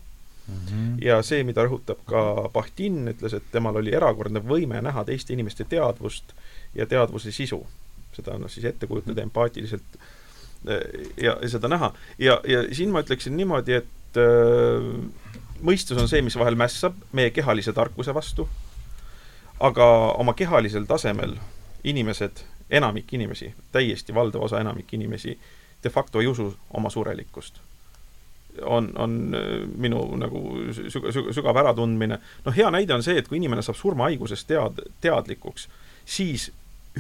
Mm 0.50 0.56
-hmm. 0.66 1.04
ja 1.04 1.22
see, 1.22 1.44
mida 1.44 1.62
rõhutab 1.62 2.00
ka 2.06 2.48
Pahtin, 2.52 3.08
ütles, 3.08 3.36
et 3.36 3.42
temal 3.52 3.76
oli 3.76 3.92
erakordne 3.94 4.40
võime 4.40 4.80
näha 4.82 5.04
teiste 5.04 5.32
inimeste 5.32 5.64
teadvust 5.64 6.32
ja 6.74 6.86
teadvuse 6.86 7.32
sisu 7.32 7.66
seda 8.16 8.38
noh, 8.40 8.50
siis 8.50 8.66
ette 8.70 8.88
kujutada 8.90 9.22
empaatiliselt 9.24 9.98
eh, 10.68 11.06
ja, 11.20 11.36
ja 11.36 11.48
seda 11.48 11.70
näha. 11.70 11.92
ja, 12.18 12.40
ja 12.48 12.62
siin 12.74 12.92
ma 12.94 13.04
ütleksin 13.04 13.36
niimoodi, 13.38 13.80
et 13.80 14.20
äh, 14.20 14.88
mõistus 15.64 16.00
on 16.00 16.10
see, 16.10 16.22
mis 16.26 16.38
vahel 16.40 16.58
mässab 16.58 16.98
meie 17.16 17.32
kehalise 17.34 17.74
tarkuse 17.76 18.14
vastu, 18.16 18.48
aga 19.60 19.86
oma 20.18 20.34
kehalisel 20.34 20.84
tasemel 20.84 21.36
inimesed, 21.84 22.44
enamik 22.70 23.12
inimesi, 23.12 23.54
täiesti 23.72 24.14
valdav 24.14 24.42
osa 24.42 24.60
enamik 24.60 24.94
inimesi 24.94 25.38
de 25.82 25.90
facto 25.90 26.20
ei 26.20 26.26
usu 26.26 26.54
oma 26.70 26.90
surelikkust 26.90 27.60
on, 28.62 28.92
on 28.98 29.34
äh, 29.34 29.68
minu 29.76 30.16
nagu 30.16 30.40
süg-, 30.74 31.10
süg-, 31.12 31.32
sügav 31.34 31.56
äratundmine. 31.56 32.18
noh, 32.44 32.56
hea 32.56 32.70
näide 32.70 32.94
on 32.94 33.02
see, 33.02 33.18
et 33.18 33.28
kui 33.28 33.38
inimene 33.38 33.62
saab 33.62 33.78
surmahaigusest 33.78 34.48
tead-, 34.50 34.82
teadlikuks, 35.00 35.68
siis 36.04 36.50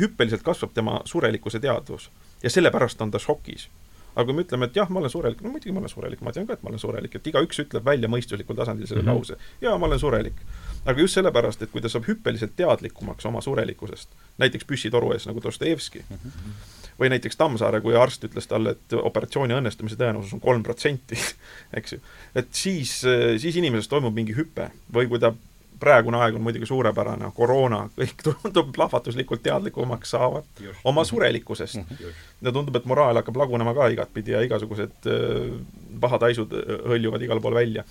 hüppeliselt 0.00 0.42
kasvab 0.46 0.72
tema 0.74 1.00
surelikkuse 1.04 1.60
teadvus 1.60 2.10
ja 2.42 2.50
sellepärast 2.50 3.00
on 3.02 3.10
ta 3.10 3.18
šokis. 3.18 3.68
aga 4.16 4.24
kui 4.26 4.34
me 4.34 4.42
ütleme, 4.42 4.66
et 4.66 4.76
jah, 4.76 4.88
ma 4.90 4.98
olen 4.98 5.10
surelik, 5.10 5.42
no 5.42 5.50
muidugi 5.50 5.72
ma 5.72 5.78
olen 5.78 5.88
surelik, 5.88 6.20
ma 6.20 6.32
tean 6.34 6.46
ka, 6.46 6.56
et 6.58 6.62
ma 6.62 6.72
olen 6.72 6.82
surelik, 6.82 7.14
et 7.14 7.26
igaüks 7.26 7.62
ütleb 7.62 7.84
välja 7.84 8.08
mõistuslikul 8.10 8.56
tasandil 8.58 8.86
selle 8.86 9.02
mm 9.02 9.08
-hmm. 9.08 9.18
lause, 9.18 9.36
jaa, 9.60 9.78
ma 9.78 9.86
olen 9.86 9.98
surelik. 9.98 10.40
Aga 10.84 11.00
just 11.00 11.18
sellepärast, 11.18 11.62
et 11.62 11.72
kui 11.72 11.82
ta 11.82 11.90
saab 11.92 12.08
hüppeliselt 12.08 12.56
teadlikumaks 12.56 13.26
oma 13.28 13.42
surelikkusest, 13.44 14.12
näiteks 14.40 14.68
püssitoru 14.68 15.12
ees 15.14 15.26
nagu 15.28 15.42
Dostojevski 15.42 16.04
mm, 16.08 16.16
-hmm. 16.16 16.56
või 17.00 17.12
näiteks 17.14 17.36
Tammsaare, 17.36 17.80
kui 17.80 17.96
arst 17.96 18.24
ütles 18.24 18.48
talle, 18.48 18.70
et 18.76 18.96
operatsiooni 19.02 19.54
õnnestumise 19.54 19.98
tõenäosus 20.00 20.34
on 20.34 20.40
kolm 20.40 20.62
protsenti, 20.62 21.18
eks 21.78 21.92
ju, 21.92 22.00
et 22.34 22.48
siis, 22.52 23.00
siis 23.38 23.56
inimeses 23.56 23.88
toimub 23.88 24.14
mingi 24.14 24.36
hüpe 24.36 24.70
või 24.92 25.08
kui 25.08 25.18
ta 25.18 25.34
praegune 25.80 26.20
aeg 26.20 26.36
on 26.36 26.44
muidugi 26.44 26.68
suurepärane, 26.68 27.30
koroona, 27.36 27.82
kõik 27.96 28.22
tundub 28.26 28.72
plahvatuslikult 28.76 29.42
teadlikumaks 29.44 30.14
saavad 30.16 30.60
Just. 30.60 30.80
oma 30.84 31.04
surelikkusest 31.08 31.80
ja 31.80 32.52
tundub, 32.52 32.76
et 32.76 32.88
moraal 32.90 33.20
hakkab 33.20 33.40
lagunema 33.40 33.74
ka 33.76 33.88
igatpidi 33.94 34.36
ja 34.36 34.42
igasugused 34.46 35.10
äh, 35.10 35.52
pahad 36.00 36.26
haisud 36.28 36.56
äh, 36.56 36.74
hõljuvad 36.92 37.24
igal 37.26 37.42
pool 37.42 37.56
välja. 37.56 37.84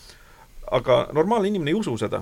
aga 0.72 1.08
normaalne 1.18 1.50
inimene 1.50 1.72
ei 1.72 1.80
usu 1.80 1.96
seda. 1.98 2.22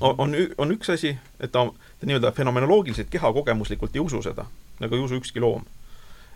On, 0.00 0.34
on 0.58 0.72
üks 0.72 0.90
asi, 0.92 1.14
et 1.40 1.52
ta, 1.52 1.66
ta 2.00 2.08
nii-öelda 2.08 2.32
fenomenoloogiliselt 2.32 3.10
kehakogemuslikult 3.10 3.96
ei 3.96 4.00
usu 4.00 4.22
seda, 4.22 4.46
nagu 4.80 4.96
ei 4.96 5.04
usu 5.04 5.20
ükski 5.20 5.40
loom 5.40 5.66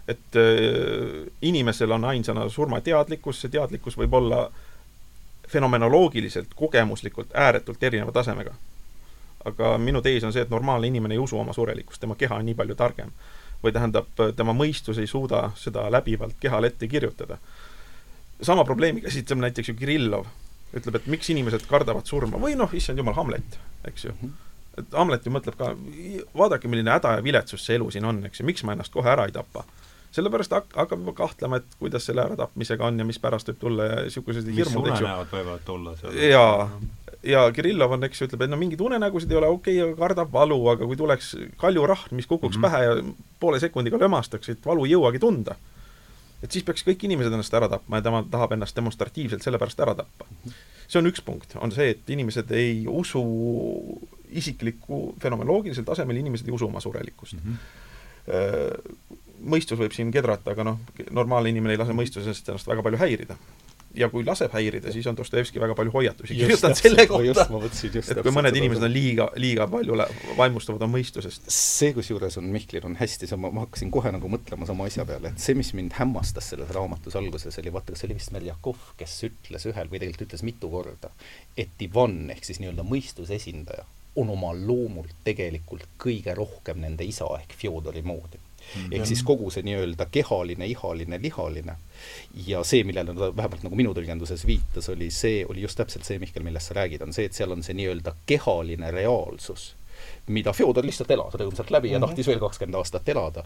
et 0.08 0.36
äh, 0.36 1.32
inimesel 1.42 1.90
on 1.90 2.04
ainsana 2.04 2.48
surmateadlikkus, 2.48 3.40
see 3.40 3.52
teadlikkus 3.54 3.96
võib 3.96 4.14
olla 4.20 4.44
fenomenoloogiliselt, 5.48 6.54
kogemuslikult 6.56 7.32
ääretult 7.34 7.82
erineva 7.82 8.12
tasemega. 8.12 8.54
aga 9.44 9.78
minu 9.78 10.00
tees 10.02 10.24
on 10.24 10.32
see, 10.32 10.42
et 10.42 10.50
normaalne 10.50 10.88
inimene 10.88 11.14
ei 11.14 11.20
usu 11.20 11.36
oma 11.38 11.52
surelikkust, 11.52 12.00
tema 12.00 12.14
keha 12.16 12.36
on 12.40 12.46
nii 12.46 12.54
palju 12.54 12.74
targem. 12.74 13.10
või 13.64 13.72
tähendab, 13.72 14.06
tema 14.36 14.52
mõistus 14.52 14.98
ei 15.00 15.06
suuda 15.06 15.50
seda 15.56 15.90
läbivalt 15.92 16.36
kehale 16.40 16.66
ette 16.66 16.88
kirjutada. 16.88 17.38
sama 18.42 18.64
probleemi 18.64 19.00
käsitleb 19.00 19.38
näiteks 19.38 19.68
ju 19.68 19.74
Kirillov, 19.74 20.26
ütleb, 20.74 20.98
et 21.00 21.06
miks 21.06 21.30
inimesed 21.30 21.66
kardavad 21.70 22.06
surma 22.10 22.40
või 22.40 22.56
noh, 22.58 22.72
issand 22.74 22.98
jumal, 22.98 23.16
Hamlet, 23.18 23.60
eks 23.90 24.10
ju. 24.10 24.16
-hmm 24.22 24.40
et 24.74 24.94
Hamlet 24.98 25.22
ju 25.22 25.30
mõtleb 25.30 25.54
ka, 25.54 25.68
vaadake, 26.34 26.66
milline 26.66 26.90
häda 26.90 27.12
ja 27.14 27.22
viletsus 27.22 27.62
see 27.62 27.76
elu 27.78 27.92
siin 27.94 28.04
on, 28.04 28.24
eks 28.26 28.40
ju, 28.40 28.46
miks 28.48 28.64
ma 28.66 28.72
ennast 28.74 28.90
kohe 28.90 29.06
ära 29.06 29.28
ei 29.28 29.34
tapa 29.34 29.62
sellepärast 30.14 30.52
hak-, 30.54 30.74
hakkab 30.78 31.00
juba 31.02 31.14
kahtlema, 31.18 31.58
et 31.60 31.78
kuidas 31.78 32.06
selle 32.06 32.22
äratapmisega 32.24 32.86
on 32.86 33.00
ja 33.02 33.06
mis 33.06 33.18
pärast 33.22 33.50
võib 33.50 33.60
tulla 33.60 33.88
ja 33.88 34.02
niisugused 34.06 34.50
hirmud, 34.56 34.90
eks 34.92 35.02
ju. 35.02 35.14
võivad 35.32 35.64
tulla 35.66 35.94
seal. 35.98 36.18
jaa, 36.30 36.68
ja 37.26 37.44
Kirillov 37.56 37.96
on, 37.96 38.06
eks 38.08 38.22
ju, 38.22 38.28
ütleb, 38.28 38.44
et 38.46 38.52
no 38.52 38.58
mingeid 38.60 38.84
unenägusid 38.84 39.32
ei 39.34 39.40
ole, 39.40 39.50
okei 39.56 39.80
okay,, 39.80 39.90
aga 39.90 40.00
kardab 40.04 40.34
valu, 40.34 40.60
aga 40.74 40.86
kui 40.90 40.98
tuleks 41.00 41.32
kaljurahm, 41.60 42.14
mis 42.14 42.30
kukuks 42.30 42.58
mm 42.58 42.64
-hmm. 42.64 42.70
pähe 42.70 42.84
ja 42.84 43.38
poole 43.40 43.60
sekundiga 43.60 43.98
lömastaks, 44.00 44.54
et 44.54 44.66
valu 44.66 44.86
ei 44.86 44.94
jõuagi 44.94 45.22
tunda, 45.22 45.56
et 46.44 46.52
siis 46.52 46.66
peaks 46.66 46.84
kõik 46.86 47.06
inimesed 47.08 47.32
ennast 47.32 47.56
ära 47.56 47.70
tapma 47.72 48.00
ja 48.00 48.06
tema 48.06 48.22
tahab 48.30 48.54
ennast 48.56 48.76
demonstratiivselt 48.76 49.44
sellepärast 49.44 49.80
ära 49.80 49.96
tappa. 49.98 50.28
see 50.86 51.00
on 51.00 51.08
üks 51.08 51.24
punkt, 51.24 51.56
on 51.56 51.72
see, 51.72 51.94
et 51.96 52.10
inimesed 52.12 52.50
ei 52.52 52.84
usu 52.90 53.24
isiklikku, 54.34 55.14
fenomenoloogilisel 55.22 55.86
tasemel 55.88 56.18
inimesed 56.20 56.48
ei 56.48 56.54
usu 56.54 56.68
oma 56.68 56.82
surelikkust 56.84 57.40
mm. 57.40 57.58
-hmm 57.58 59.20
mõistus 59.44 59.78
võib 59.78 59.92
siin 59.92 60.12
kedrata, 60.12 60.54
aga 60.54 60.64
noh, 60.64 60.78
normaalne 61.12 61.50
inimene 61.52 61.74
ei 61.74 61.80
lase 61.80 61.92
mõistusest 61.96 62.48
ennast 62.48 62.68
väga 62.70 62.84
palju 62.86 63.00
häirida. 63.00 63.36
Ja 63.96 64.08
kui 64.12 64.24
laseb 64.26 64.52
häirida, 64.54 64.92
siis 64.92 65.06
on 65.10 65.16
Dostojevski 65.16 65.60
väga 65.62 65.76
palju 65.78 65.92
hoiatusi 65.94 66.36
kirjutanud 66.38 66.78
selle 66.78 67.06
kohta, 67.10 67.46
et 68.00 68.20
kui 68.22 68.34
mõned 68.34 68.58
inimesed 68.58 68.86
on 68.86 68.92
liiga, 68.92 69.28
liiga 69.40 69.66
palju 69.70 69.98
vaimustuvad 70.38 70.82
oma 70.82 70.98
mõistusest. 70.98 71.48
see, 71.52 71.92
kusjuures 71.96 72.38
on, 72.40 72.48
Mihklil 72.54 72.86
on 72.88 72.96
hästi, 72.98 73.28
see, 73.30 73.40
ma, 73.40 73.52
hakkasin 73.64 73.92
kohe 73.94 74.12
nagu 74.14 74.30
mõtlema 74.30 74.68
sama 74.68 74.88
asja 74.90 75.06
peale, 75.08 75.34
et 75.34 75.42
see, 75.42 75.56
mis 75.58 75.72
mind 75.76 75.94
hämmastas 75.98 76.52
selles 76.54 76.70
raamatus 76.74 77.16
alguses, 77.20 77.58
oli 77.62 77.74
vaata, 77.74 77.94
kas 77.94 78.04
see 78.04 78.10
oli 78.10 78.18
vist 78.20 78.34
Meljakov, 78.34 78.80
kes 79.00 79.18
ütles 79.30 79.68
ühel 79.70 79.92
või 79.92 80.02
tegelikult 80.02 80.28
ütles 80.28 80.46
mitu 80.46 80.70
korda, 80.72 81.12
et 81.56 81.86
Ivan 81.86 82.24
ehk 82.34 82.46
siis 82.46 82.62
nii-öelda 82.62 82.86
mõistuse 82.86 83.38
esindaja 83.38 83.86
on 84.16 84.30
oma 84.30 84.52
loomult 84.54 85.14
tegelikult 85.26 85.86
kõige 85.98 86.34
rohkem 86.38 86.82
nende 86.82 87.06
isa 87.06 87.26
ehk 87.38 87.54
Fjodori 87.58 88.02
moodi. 88.06 88.38
Ehk 88.90 89.06
siis 89.06 89.22
kogu 89.26 89.50
see 89.54 89.64
nii-öelda 89.66 90.06
kehaline, 90.12 90.66
ihaline, 90.66 91.18
lihaline 91.22 91.76
ja 92.46 92.64
see, 92.64 92.84
millele 92.84 93.14
ta 93.14 93.30
vähemalt 93.36 93.62
nagu 93.66 93.78
minu 93.78 93.94
tõlgenduses 93.96 94.46
viitas, 94.46 94.88
oli 94.92 95.10
see, 95.14 95.44
oli 95.48 95.64
just 95.64 95.78
täpselt 95.80 96.06
see, 96.06 96.18
Mihkel, 96.22 96.44
millest 96.46 96.72
sa 96.72 96.78
räägid, 96.80 97.02
on 97.04 97.14
see, 97.16 97.28
et 97.30 97.36
seal 97.36 97.54
on 97.54 97.62
see 97.62 97.76
nii-öelda 97.78 98.16
kehaline 98.26 98.90
reaalsus, 98.94 99.72
mida 100.26 100.52
Fjodor 100.56 100.86
lihtsalt 100.86 101.10
elas 101.14 101.38
rõõmsalt 101.40 101.70
läbi 101.70 101.92
ja 101.92 101.98
-hmm. 101.98 102.08
tahtis 102.08 102.26
veel 102.26 102.42
kakskümmend 102.42 102.80
aastat 102.80 103.08
elada. 103.08 103.44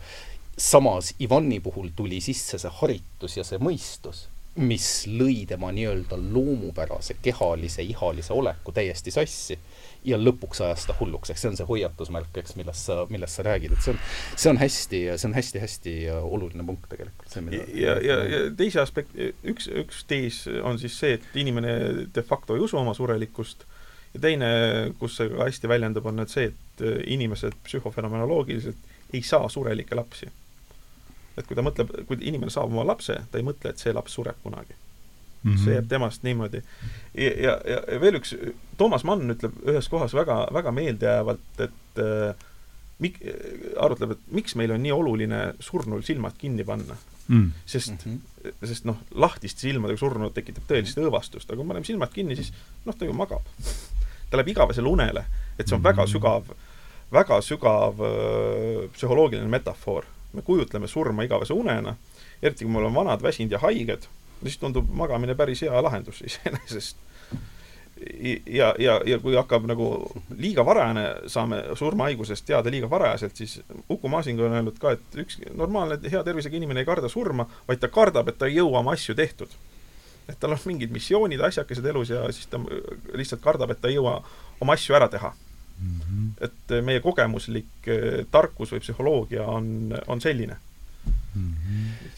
samas 0.58 1.14
Ivani 1.20 1.60
puhul 1.60 1.90
tuli 1.96 2.20
sisse 2.20 2.58
see 2.58 2.70
haritus 2.80 3.36
ja 3.36 3.44
see 3.44 3.58
mõistus 3.58 4.26
mis 4.58 5.06
lõi 5.06 5.46
tema 5.46 5.70
nii-öelda 5.72 6.16
loomupärase 6.32 7.16
kehalise 7.22 7.82
ihalise 7.82 8.32
oleku 8.32 8.72
täiesti 8.72 9.10
sassi 9.10 9.58
ja 10.08 10.18
lõpuks 10.20 10.62
ajas 10.64 10.86
ta 10.88 10.96
hulluks, 10.98 11.32
eks 11.32 11.44
see 11.44 11.50
on 11.52 11.58
see 11.58 11.66
hoiatusmärk, 11.68 12.40
eks, 12.42 12.56
millest 12.58 12.88
sa, 12.88 12.98
millest 13.12 13.38
sa 13.38 13.44
räägid, 13.46 13.74
et 13.74 13.84
see 13.84 13.94
on, 13.94 14.00
see 14.34 14.52
on 14.52 14.60
hästi, 14.62 15.00
see 15.14 15.28
on 15.28 15.36
hästi-hästi 15.36 15.94
oluline 16.18 16.66
punkt 16.68 16.88
tegelikult, 16.92 17.36
mida 17.46 17.62
ja, 17.76 17.98
ja, 18.04 18.18
ja 18.32 18.40
teise 18.58 18.82
aspekt, 18.82 19.14
üks, 19.52 19.68
üks 19.84 20.02
tees 20.08 20.42
on 20.62 20.80
siis 20.80 20.96
see, 20.98 21.18
et 21.18 21.38
inimene 21.38 21.74
de 22.14 22.24
facto 22.26 22.56
ei 22.56 22.64
usu 22.64 22.80
oma 22.80 22.96
surelikkust. 22.96 23.66
Ja 24.14 24.22
teine, 24.24 24.48
kus 24.96 25.18
see 25.18 25.28
ka 25.28 25.44
hästi 25.44 25.68
väljendub, 25.68 26.06
on 26.08 26.16
nüüd 26.16 26.32
see, 26.32 26.48
et 26.48 26.84
inimesed 27.12 27.58
psühhofenomenoloogiliselt 27.66 29.12
ei 29.12 29.20
saa 29.24 29.50
surelikke 29.52 29.98
lapsi. 29.98 30.30
et 31.38 31.46
kui 31.46 31.54
ta 31.54 31.62
mõtleb, 31.62 31.92
kui 32.08 32.16
inimene 32.26 32.50
saab 32.50 32.72
oma 32.72 32.82
lapse, 32.88 33.14
ta 33.30 33.38
ei 33.38 33.44
mõtle, 33.46 33.70
et 33.70 33.78
see 33.78 33.92
laps 33.94 34.16
sureb 34.16 34.40
kunagi 34.42 34.74
mm. 35.42 35.52
-hmm. 35.52 35.64
see 35.64 35.74
jääb 35.74 35.88
temast 35.88 36.22
niimoodi. 36.22 36.62
ja, 37.14 37.30
ja, 37.46 37.60
ja 37.66 38.00
veel 38.00 38.20
üks, 38.20 38.34
Toomas 38.76 39.04
Mann 39.04 39.30
ütleb 39.30 39.54
ühes 39.66 39.88
kohas 39.88 40.14
väga, 40.14 40.46
väga 40.52 40.72
meeldejäävalt, 40.72 41.60
et 41.66 42.02
äh, 42.02 42.34
mik-, 42.98 43.20
arutleb, 43.80 44.16
et 44.16 44.32
miks 44.34 44.56
meil 44.58 44.72
on 44.74 44.82
nii 44.82 44.92
oluline 44.94 45.42
surnul 45.60 46.02
silmad 46.06 46.36
kinni 46.38 46.64
panna 46.64 46.96
mm.. 47.28 47.50
sest 47.66 48.06
mm, 48.06 48.20
-hmm. 48.44 48.66
sest 48.66 48.84
noh, 48.84 48.98
lahtiste 49.14 49.60
silmadega 49.60 49.98
surnud 49.98 50.34
tekitab 50.34 50.66
tõelist 50.70 50.98
õõvastust, 50.98 51.48
aga 51.48 51.56
kui 51.56 51.64
me 51.64 51.74
paneme 51.74 51.86
silmad 51.86 52.12
kinni, 52.14 52.36
siis 52.36 52.52
noh, 52.86 52.96
ta 52.96 53.04
ju 53.06 53.14
magab. 53.14 53.46
ta 54.30 54.36
läheb 54.36 54.52
igavesele 54.52 54.88
unele, 54.88 55.24
et 55.58 55.68
see 55.68 55.74
on 55.74 55.80
mm 55.80 55.86
-hmm. 55.86 55.88
väga 55.88 56.06
sügav, 56.06 56.44
väga 57.12 57.40
sügav 57.40 58.00
öö, 58.00 58.88
psühholoogiline 58.92 59.48
metafoor. 59.48 60.04
me 60.32 60.42
kujutleme 60.42 60.86
surma 60.86 61.22
igavese 61.22 61.52
unena, 61.52 61.96
eriti 62.42 62.64
kui 62.64 62.72
me 62.72 62.78
oleme 62.78 62.94
vanad, 62.94 63.22
väsinud 63.22 63.52
ja 63.52 63.58
haiged 63.58 64.08
siis 64.42 64.58
tundub 64.58 64.88
magamine 64.94 65.34
päris 65.34 65.62
hea 65.62 65.82
lahendus 65.82 66.22
iseenesest. 66.28 66.96
ja, 68.46 68.74
ja, 68.78 69.00
ja 69.06 69.18
kui 69.18 69.34
hakkab 69.34 69.64
nagu 69.66 69.88
liiga 70.38 70.62
varajane, 70.66 71.04
saame 71.26 71.62
surmahaigusest 71.74 72.46
teada 72.46 72.70
liiga 72.70 72.90
varajaselt, 72.90 73.36
siis 73.36 73.60
Uku 73.90 74.08
Masing 74.08 74.40
on 74.40 74.54
öelnud 74.54 74.78
ka, 74.78 74.92
et 74.94 75.18
üks 75.18 75.40
normaalne 75.54 75.98
hea 76.10 76.22
tervisega 76.24 76.56
inimene 76.56 76.84
ei 76.84 76.86
karda 76.86 77.10
surma, 77.10 77.48
vaid 77.68 77.82
ta 77.82 77.90
kardab, 77.90 78.30
et 78.30 78.38
ta 78.38 78.46
ei 78.46 78.60
jõua 78.60 78.84
oma 78.84 78.94
asju 78.94 79.18
tehtud. 79.18 79.50
et 80.28 80.36
tal 80.40 80.52
on 80.52 80.58
mingid 80.68 80.92
missioonid, 80.92 81.40
asjakesed 81.40 81.86
elus 81.88 82.10
ja 82.12 82.26
siis 82.32 82.46
ta 82.46 82.60
lihtsalt 83.16 83.40
kardab, 83.40 83.70
et 83.72 83.80
ta 83.80 83.88
ei 83.88 83.96
jõua 83.96 84.20
oma 84.60 84.76
asju 84.76 84.94
ära 84.94 85.08
teha 85.08 85.32
mm. 85.32 86.00
-hmm. 86.00 86.30
et 86.44 86.84
meie 86.84 87.00
kogemuslik 87.00 87.88
eh, 87.88 88.26
tarkus 88.30 88.72
või 88.72 88.84
psühholoogia 88.84 89.46
on, 89.46 89.94
on 90.06 90.20
selline 90.20 90.56
mm. 91.34 91.54
-hmm 91.54 92.17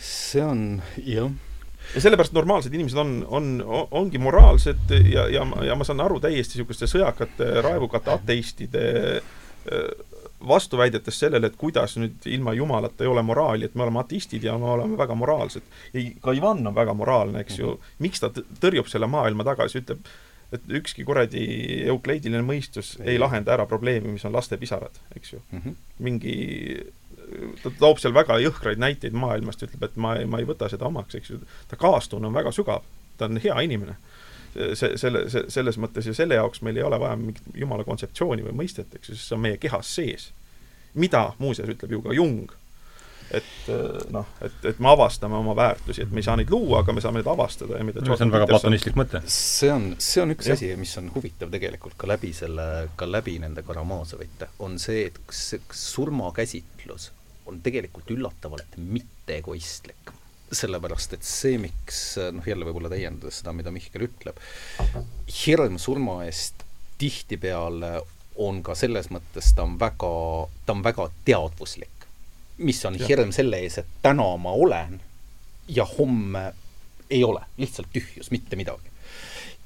see 0.00 0.42
on, 0.44 0.82
jah 1.04 1.30
ja 1.94 2.00
sellepärast 2.00 2.32
normaalsed 2.32 2.74
inimesed 2.74 2.98
on, 2.98 3.16
on, 3.28 3.48
ongi 3.90 4.18
moraalsed 4.18 4.92
ja, 5.10 5.26
ja, 5.28 5.46
ja 5.66 5.74
ma 5.76 5.86
saan 5.86 6.00
aru 6.04 6.20
täiesti 6.22 6.58
niisuguste 6.58 6.86
sõjakate, 6.90 7.48
raevukate 7.64 8.12
ateistide 8.14 8.84
äh, 9.18 10.06
vastuväidetest 10.48 11.26
sellele, 11.26 11.50
et 11.50 11.58
kuidas 11.60 11.96
nüüd 12.00 12.24
ilma 12.30 12.54
Jumalata 12.56 13.04
ei 13.04 13.10
ole 13.10 13.22
moraali, 13.26 13.66
et 13.66 13.74
me 13.76 13.84
oleme 13.84 14.00
ateistid 14.00 14.44
ja 14.44 14.56
me 14.58 14.70
oleme 14.72 14.98
väga 14.98 15.14
moraalsed. 15.14 15.62
ja 15.92 16.04
ka 16.22 16.32
Ivan 16.32 16.66
on 16.66 16.74
väga 16.74 16.94
moraalne, 16.94 17.44
eks 17.44 17.58
ju, 17.58 17.74
mhm. 17.74 17.94
miks 18.06 18.22
ta 18.22 18.32
tõrjub 18.32 18.88
selle 18.88 19.10
maailma 19.10 19.44
tagasi, 19.44 19.82
ütleb, 19.82 20.06
et 20.50 20.72
ükski 20.80 21.04
kuradi 21.06 21.44
eukleidiline 21.92 22.42
mõistus 22.42 22.96
ei 23.04 23.18
lahenda 23.18 23.52
ära 23.54 23.66
probleemi, 23.70 24.16
mis 24.16 24.24
on 24.26 24.34
laste 24.34 24.58
pisarad, 24.58 24.96
eks 25.14 25.32
ju 25.32 25.38
mm. 25.50 25.60
-hmm. 25.60 25.76
mingi 25.98 26.34
ta 27.62 27.72
toob 27.78 28.00
seal 28.02 28.14
väga 28.14 28.38
jõhkraid 28.42 28.80
näiteid 28.80 29.16
maailmast, 29.16 29.62
ütleb, 29.66 29.84
et 29.86 29.96
ma, 30.00 30.14
ma 30.26 30.40
ei 30.40 30.48
võta 30.48 30.70
seda 30.72 30.88
omaks, 30.88 31.18
eks 31.18 31.32
ju. 31.34 31.40
ta 31.70 31.78
kaastunne 31.80 32.30
on 32.30 32.36
väga 32.36 32.52
sügav, 32.54 32.86
ta 33.18 33.28
on 33.30 33.40
hea 33.42 33.56
inimene. 33.66 33.96
see, 34.74 34.96
selle, 34.98 35.28
see, 35.30 35.44
selles 35.48 35.76
mõttes 35.78 36.08
ja 36.08 36.14
selle 36.16 36.34
jaoks 36.34 36.62
meil 36.66 36.80
ei 36.80 36.82
ole 36.82 36.98
vaja 36.98 37.16
mingit 37.16 37.42
jumala 37.54 37.84
kontseptsiooni 37.86 38.42
või 38.48 38.56
mõistet, 38.64 38.90
eks 38.96 39.12
ju, 39.12 39.18
sest 39.18 39.30
see 39.30 39.36
on 39.36 39.44
meie 39.44 39.60
kehas 39.62 39.94
sees. 39.94 40.30
mida 40.94 41.32
muuseas 41.38 41.70
ütleb 41.70 41.92
ju 41.94 42.02
ka 42.02 42.14
Jung, 42.16 42.50
et 43.30 43.68
noh, 44.10 44.26
et, 44.42 44.56
et 44.72 44.80
me 44.82 44.90
avastame 44.90 45.38
oma 45.38 45.54
väärtusi, 45.56 46.02
et 46.02 46.10
me 46.10 46.18
ei 46.18 46.26
saa 46.26 46.34
neid 46.40 46.50
luua, 46.50 46.80
aga 46.82 46.94
me 46.96 47.02
saame 47.04 47.20
neid 47.20 47.30
avastada 47.30 47.78
ja 47.78 47.86
mida 47.86 48.02
no, 48.02 48.16
see 48.18 48.26
on 48.26 48.34
väga 48.34 48.48
platonistlik 48.50 48.98
mõte. 48.98 49.22
see 49.30 49.70
on, 49.70 49.92
see 50.02 50.24
on 50.24 50.34
üks 50.34 50.50
ja. 50.50 50.56
asi, 50.58 50.72
mis 50.80 50.96
on 50.98 51.12
huvitav 51.14 51.52
tegelikult 51.54 51.94
ka 52.00 52.10
läbi 52.10 52.32
selle, 52.34 52.66
ka 52.98 53.06
läbi 53.06 53.38
nende 53.42 53.62
Karamazovite, 53.66 54.50
on 54.66 54.78
see, 54.82 55.06
et 55.12 55.20
see 55.30 55.62
surmakäsitlus 55.70 57.12
on 57.50 57.60
tegelikult 57.64 58.10
üllatavalt 58.14 58.78
mitte 58.78 59.38
egoistlik. 59.40 60.16
sellepärast, 60.50 61.12
et 61.14 61.22
see, 61.22 61.60
miks 61.62 62.16
noh, 62.34 62.42
jälle 62.42 62.66
võib-olla 62.66 62.88
täiendades 62.90 63.36
seda, 63.38 63.52
mida 63.54 63.70
Mihkel 63.70 64.08
ütleb, 64.08 64.40
hirm 65.30 65.76
surma 65.78 66.24
eest 66.24 66.64
tihtipeale 66.98 67.92
on 68.42 68.58
ka 68.66 68.74
selles 68.74 69.12
mõttes, 69.14 69.52
ta 69.54 69.62
on 69.62 69.76
väga, 69.78 70.10
ta 70.66 70.74
on 70.74 70.82
väga 70.82 71.06
teadvuslik. 71.28 72.06
mis 72.58 72.82
on 72.84 72.98
ja. 72.98 73.06
hirm 73.06 73.30
selle 73.32 73.62
ees, 73.62 73.78
et 73.78 73.94
täna 74.02 74.26
ma 74.42 74.50
olen 74.52 74.98
ja 75.70 75.86
homme 75.86 76.50
ei 77.10 77.22
ole, 77.24 77.46
lihtsalt 77.56 77.88
tühjus, 77.94 78.30
mitte 78.34 78.58
midagi 78.58 78.89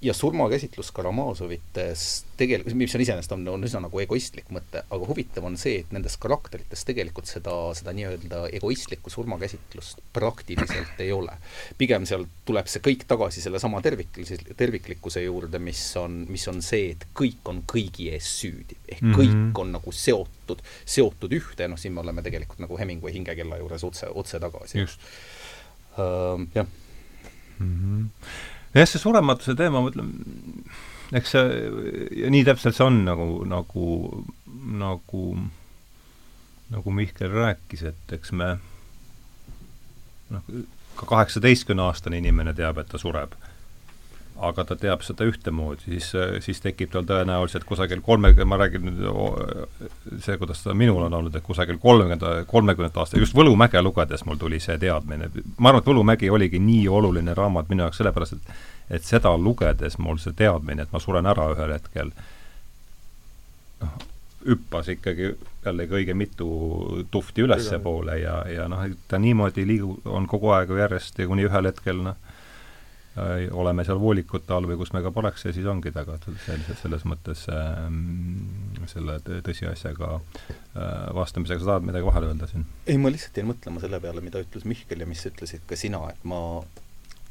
ja 0.04 0.14
surmakäsitlus 0.14 0.90
Karamazovites 0.92 2.24
tegelikult, 2.36 2.76
mis 2.76 2.94
on 2.94 3.00
iseenesest 3.00 3.32
on, 3.32 3.46
on 3.48 3.64
üsna 3.64 3.80
nagu 3.86 4.00
egoistlik 4.02 4.50
mõte, 4.52 4.82
aga 4.84 5.06
huvitav 5.08 5.46
on 5.48 5.56
see, 5.60 5.78
et 5.80 5.94
nendes 5.94 6.18
karakterites 6.20 6.84
tegelikult 6.84 7.30
seda, 7.30 7.54
seda 7.78 7.94
nii-öelda 7.96 8.42
egoistlikku 8.58 9.12
surmakäsitlust 9.12 10.02
praktiliselt 10.12 11.00
ei 11.00 11.12
ole. 11.14 11.38
pigem 11.78 12.04
seal 12.08 12.26
tuleb 12.44 12.68
see 12.68 12.84
kõik 12.84 13.06
tagasi 13.08 13.44
sellesama 13.44 13.80
terviklis-, 13.84 14.44
terviklikkuse 14.56 15.24
juurde, 15.24 15.58
mis 15.58 15.82
on, 16.00 16.24
mis 16.28 16.44
on 16.52 16.60
see, 16.62 16.92
et 16.92 17.08
kõik 17.16 17.48
on 17.48 17.62
kõigi 17.72 18.10
ees 18.12 18.28
süüdi. 18.40 18.76
ehk 18.88 19.00
mm 19.02 19.12
-hmm. 19.12 19.20
kõik 19.20 19.60
on 19.64 19.72
nagu 19.78 19.92
seotud, 19.92 20.62
seotud 20.84 21.32
ühte, 21.32 21.68
noh, 21.68 21.80
siin 21.80 21.94
me 21.96 22.04
oleme 22.04 22.22
tegelikult 22.22 22.58
nagu 22.58 22.78
Hemingway 22.78 23.12
hingekella 23.12 23.58
juures 23.58 23.84
otse, 23.84 24.06
otse 24.14 24.40
tagasi. 24.40 24.78
just 24.78 25.00
jah 26.54 26.66
mm. 27.58 27.72
-hmm 27.78 28.53
jah, 28.74 28.88
see 28.88 29.02
surematuse 29.02 29.56
teema, 29.58 29.82
ma 29.82 29.92
ütlen, 29.92 30.12
eks 31.14 31.34
see, 31.36 32.28
nii 32.34 32.44
täpselt 32.46 32.76
see 32.76 32.86
on, 32.86 33.02
nagu, 33.06 33.28
nagu, 33.48 33.88
nagu, 34.84 35.24
nagu 36.74 36.94
Mihkel 36.98 37.32
rääkis, 37.34 37.84
et 37.92 38.16
eks 38.18 38.34
me 38.34 38.54
noh, 40.34 40.54
ka 40.98 41.08
kaheksateistkümne-aastane 41.10 42.18
inimene 42.22 42.54
teab, 42.56 42.80
et 42.82 42.90
ta 42.90 43.00
sureb 43.00 43.34
aga 44.42 44.64
ta 44.66 44.76
teab 44.76 45.02
seda 45.06 45.26
ühtemoodi, 45.28 45.84
siis, 45.86 46.10
siis 46.42 46.60
tekib 46.60 46.90
tal 46.92 47.06
tõenäoliselt 47.06 47.66
kusagil 47.68 48.00
kolmekümne, 48.02 48.48
ma 48.50 48.58
räägin 48.58 48.88
nüüd 48.88 50.20
see, 50.24 50.36
kuidas 50.40 50.64
ta 50.64 50.74
minul 50.74 51.06
on 51.06 51.14
olnud, 51.20 51.34
et 51.34 51.46
kusagil 51.46 51.78
kolmekümnenda, 51.82 52.44
kolmekümnendat 52.50 53.02
aasta, 53.02 53.20
just 53.20 53.36
Võlumäge 53.36 53.82
lugedes 53.82 54.24
mul 54.26 54.40
tuli 54.40 54.58
see 54.60 54.78
teadmine. 54.82 55.30
ma 55.58 55.70
arvan, 55.70 55.84
et 55.84 55.90
Võlumägi 55.90 56.30
oligi 56.30 56.58
nii 56.58 56.88
oluline 56.88 57.34
raamat 57.34 57.70
minu 57.70 57.86
jaoks 57.86 58.02
sellepärast, 58.02 58.40
et 58.40 58.72
et 58.90 59.04
seda 59.04 59.32
lugedes 59.40 59.96
mul 59.98 60.18
see 60.20 60.34
teadmine, 60.36 60.84
et 60.84 60.92
ma 60.92 61.00
suren 61.00 61.26
ära 61.26 61.46
ühel 61.54 61.72
hetkel, 61.72 62.10
noh, 63.80 63.94
hüppas 64.44 64.90
ikkagi 64.92 65.30
jällegi 65.64 65.96
õige 66.00 66.16
mitu 66.18 66.48
tufti 67.10 67.44
ülespoole 67.46 68.18
ja, 68.20 68.42
ja 68.50 68.68
noh, 68.68 68.84
ta 69.08 69.20
niimoodi 69.20 69.64
liigub, 69.68 70.04
on 70.04 70.28
kogu 70.28 70.52
aeg 70.52 70.74
järjest 70.76 71.18
ja 71.18 71.28
kuni 71.30 71.46
ühel 71.48 71.70
hetkel 71.70 72.02
noh, 72.04 72.18
oleme 73.52 73.84
seal 73.86 74.00
voolikute 74.02 74.54
all 74.54 74.66
või 74.66 74.78
kus 74.80 74.90
me 74.94 75.02
ka 75.04 75.12
poleks 75.14 75.44
ja 75.46 75.52
siis 75.54 75.66
ongi 75.70 75.92
tagatud 75.94 76.34
selliselt 76.42 76.80
selles 76.80 77.04
mõttes 77.06 77.44
ähm, 77.52 78.00
selle 78.90 79.20
tõsiasjaga 79.22 80.08
äh, 80.18 80.88
vastamisega, 81.14 81.62
sa 81.62 81.74
tahad 81.74 81.86
midagi 81.86 82.08
vahele 82.08 82.32
öelda 82.32 82.48
siin? 82.50 82.66
ei, 82.86 82.98
ma 82.98 83.12
lihtsalt 83.14 83.38
jäin 83.38 83.50
mõtlema 83.52 83.82
selle 83.84 84.00
peale, 84.02 84.24
mida 84.24 84.42
ütles 84.42 84.66
Mihkel 84.66 85.04
ja 85.04 85.06
mis 85.06 85.22
ütlesid 85.30 85.62
ka 85.70 85.78
sina, 85.78 86.02
et 86.10 86.26
ma 86.26 86.40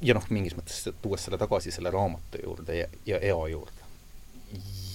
ja 0.04 0.16
noh, 0.16 0.28
mingis 0.32 0.56
mõttes 0.56 0.86
tuues 1.04 1.28
selle 1.28 1.40
tagasi 1.42 1.74
selle 1.76 1.92
raamatu 1.92 2.40
juurde 2.44 2.80
ja, 2.80 2.88
ja 3.10 3.20
ea 3.20 3.42
juurde. 3.52 3.90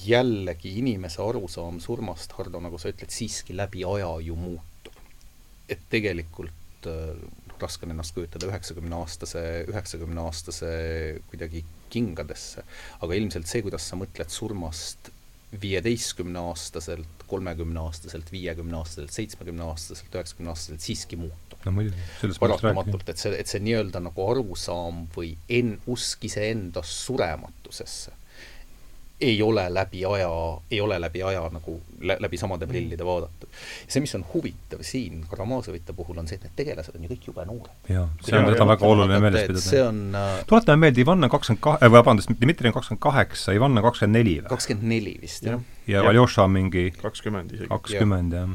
jällegi 0.09 0.78
inimese 0.80 1.20
arusaam 1.20 1.82
surmast, 1.84 2.32
Hardo, 2.39 2.62
nagu 2.64 2.78
sa 2.80 2.89
ütled, 2.89 3.12
siiski 3.12 3.57
läbi 3.57 3.84
aja 3.84 4.14
ju 4.24 4.36
muutub. 4.41 4.97
et 5.68 5.84
tegelikult 5.93 6.89
äh, 7.59 7.62
raske 7.66 7.86
on 7.86 7.94
ennast 7.94 8.14
kujutada 8.16 8.48
üheksakümne-aastase, 8.48 9.44
üheksakümne-aastase 9.72 10.72
kuidagi 11.30 11.64
kingadesse. 11.92 12.64
aga 13.00 13.14
ilmselt 13.14 13.50
see, 13.50 13.62
kuidas 13.66 13.86
sa 13.88 13.98
mõtled 14.00 14.32
surmast 14.32 15.12
viieteistkümneaastaselt, 15.61 17.24
kolmekümneaastaselt, 17.26 18.32
viiekümneaastaselt, 18.32 19.12
seitsmekümneaastaselt, 19.16 20.14
üheksakümneaastaselt 20.14 20.84
siiski 20.84 21.16
muutub. 21.16 21.59
no 21.64 21.72
muidugi, 21.72 22.04
sellest 22.20 22.42
paratamatult, 22.42 23.09
et 23.09 23.20
see, 23.20 23.32
et 23.40 23.48
see 23.48 23.62
nii-öelda 23.64 24.02
nagu 24.04 24.28
arusaam 24.30 25.06
või 25.16 25.34
en-, 25.48 25.78
usk 25.88 26.28
iseenda 26.28 26.84
surematusesse 26.84 28.12
ei 29.21 29.43
ole 29.43 29.75
läbi 29.75 30.05
aja, 30.05 30.31
ei 30.71 30.81
ole 30.81 31.01
läbi 31.01 31.23
aja 31.23 31.49
nagu 31.53 31.81
lä 32.01 32.16
läbi 32.21 32.37
samade 32.37 32.66
Mm. 32.66 32.71
prillide 32.71 33.05
vaadatud. 33.05 33.49
see, 33.89 34.01
mis 34.01 34.14
on 34.14 34.25
huvitav 34.35 34.79
siin 34.83 35.25
Karamazovite 35.31 35.93
puhul, 35.93 36.19
on 36.19 36.29
see, 36.29 36.37
et 36.37 36.43
need 36.43 36.53
tegelased 36.57 36.95
on 36.95 37.03
ju 37.05 37.09
kõik 37.09 37.27
jube 37.27 37.45
noored. 37.47 37.75
jaa, 37.89 38.09
see 38.23 38.39
on, 38.39 38.47
seda 38.53 38.62
on 38.62 38.69
väga 38.69 38.87
oluline 38.87 39.21
meeles 39.21 39.43
et 39.43 39.57
see 39.57 39.71
pidada. 39.71 39.89
on 39.89 40.14
äh, 40.14 40.47
tuletame 40.47 40.77
meelde, 40.87 41.01
Ivan 41.01 41.25
on 41.25 41.31
kakskümmend 41.31 41.62
kahe, 41.62 41.91
vabandust, 41.93 42.31
Dmitri 42.41 42.69
on 42.69 42.75
kakskümmend 42.79 43.03
kaheksa, 43.03 43.53
Ivan 43.53 43.79
on 43.79 43.83
kakskümmend 43.83 44.21
neli 44.21 44.37
või? 44.41 44.49
kakskümmend 44.49 44.89
neli 44.95 45.19
vist, 45.23 45.43
jah. 45.51 45.61
ja. 45.87 46.03
Aljoša 46.09 46.45
on 46.45 46.51
mingi 46.51 46.91
kakskümmend 47.03 47.53
isegi. 47.53 47.69
kakskümmend, 47.69 48.33
jah. 48.33 48.49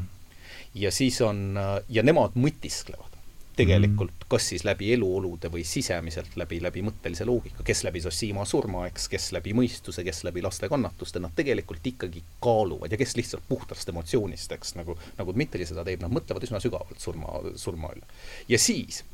ja 0.74 0.90
siis 0.90 1.20
on, 1.20 1.58
ja 1.88 2.02
nemad 2.02 2.38
mõtisklevad 2.40 3.13
tegelikult 3.56 4.12
mm. 4.12 4.26
kas 4.28 4.48
siis 4.52 4.64
läbi 4.66 4.90
eluolude 4.94 5.50
või 5.52 5.64
sisemiselt 5.68 6.36
läbi, 6.40 6.60
läbi 6.62 6.82
mõttelise 6.86 7.26
loogika, 7.28 7.64
kes 7.66 7.84
läbi 7.86 8.02
Zosima 8.04 8.44
surma, 8.48 8.86
eks, 8.90 9.08
kes 9.12 9.30
läbi 9.36 9.54
mõistuse, 9.56 10.04
kes 10.06 10.24
läbi 10.26 10.42
laste 10.44 10.68
kannatuste, 10.70 11.22
nad 11.22 11.34
tegelikult 11.36 11.86
ikkagi 11.94 12.22
kaaluvad 12.44 12.92
ja 12.92 13.00
kes 13.00 13.16
lihtsalt 13.18 13.46
puhtast 13.48 13.88
emotsioonist, 13.92 14.52
eks, 14.58 14.74
nagu, 14.78 14.98
nagu 15.18 15.34
Dmitri 15.36 15.66
seda 15.68 15.86
teeb, 15.86 16.02
nad 16.04 16.14
mõtlevad 16.14 16.46
üsna 16.46 16.62
sügavalt 16.62 17.00
surma, 17.02 17.40
surma 17.60 17.94
üle. 17.94 18.06
ja 18.48 18.60
siis 18.60 19.04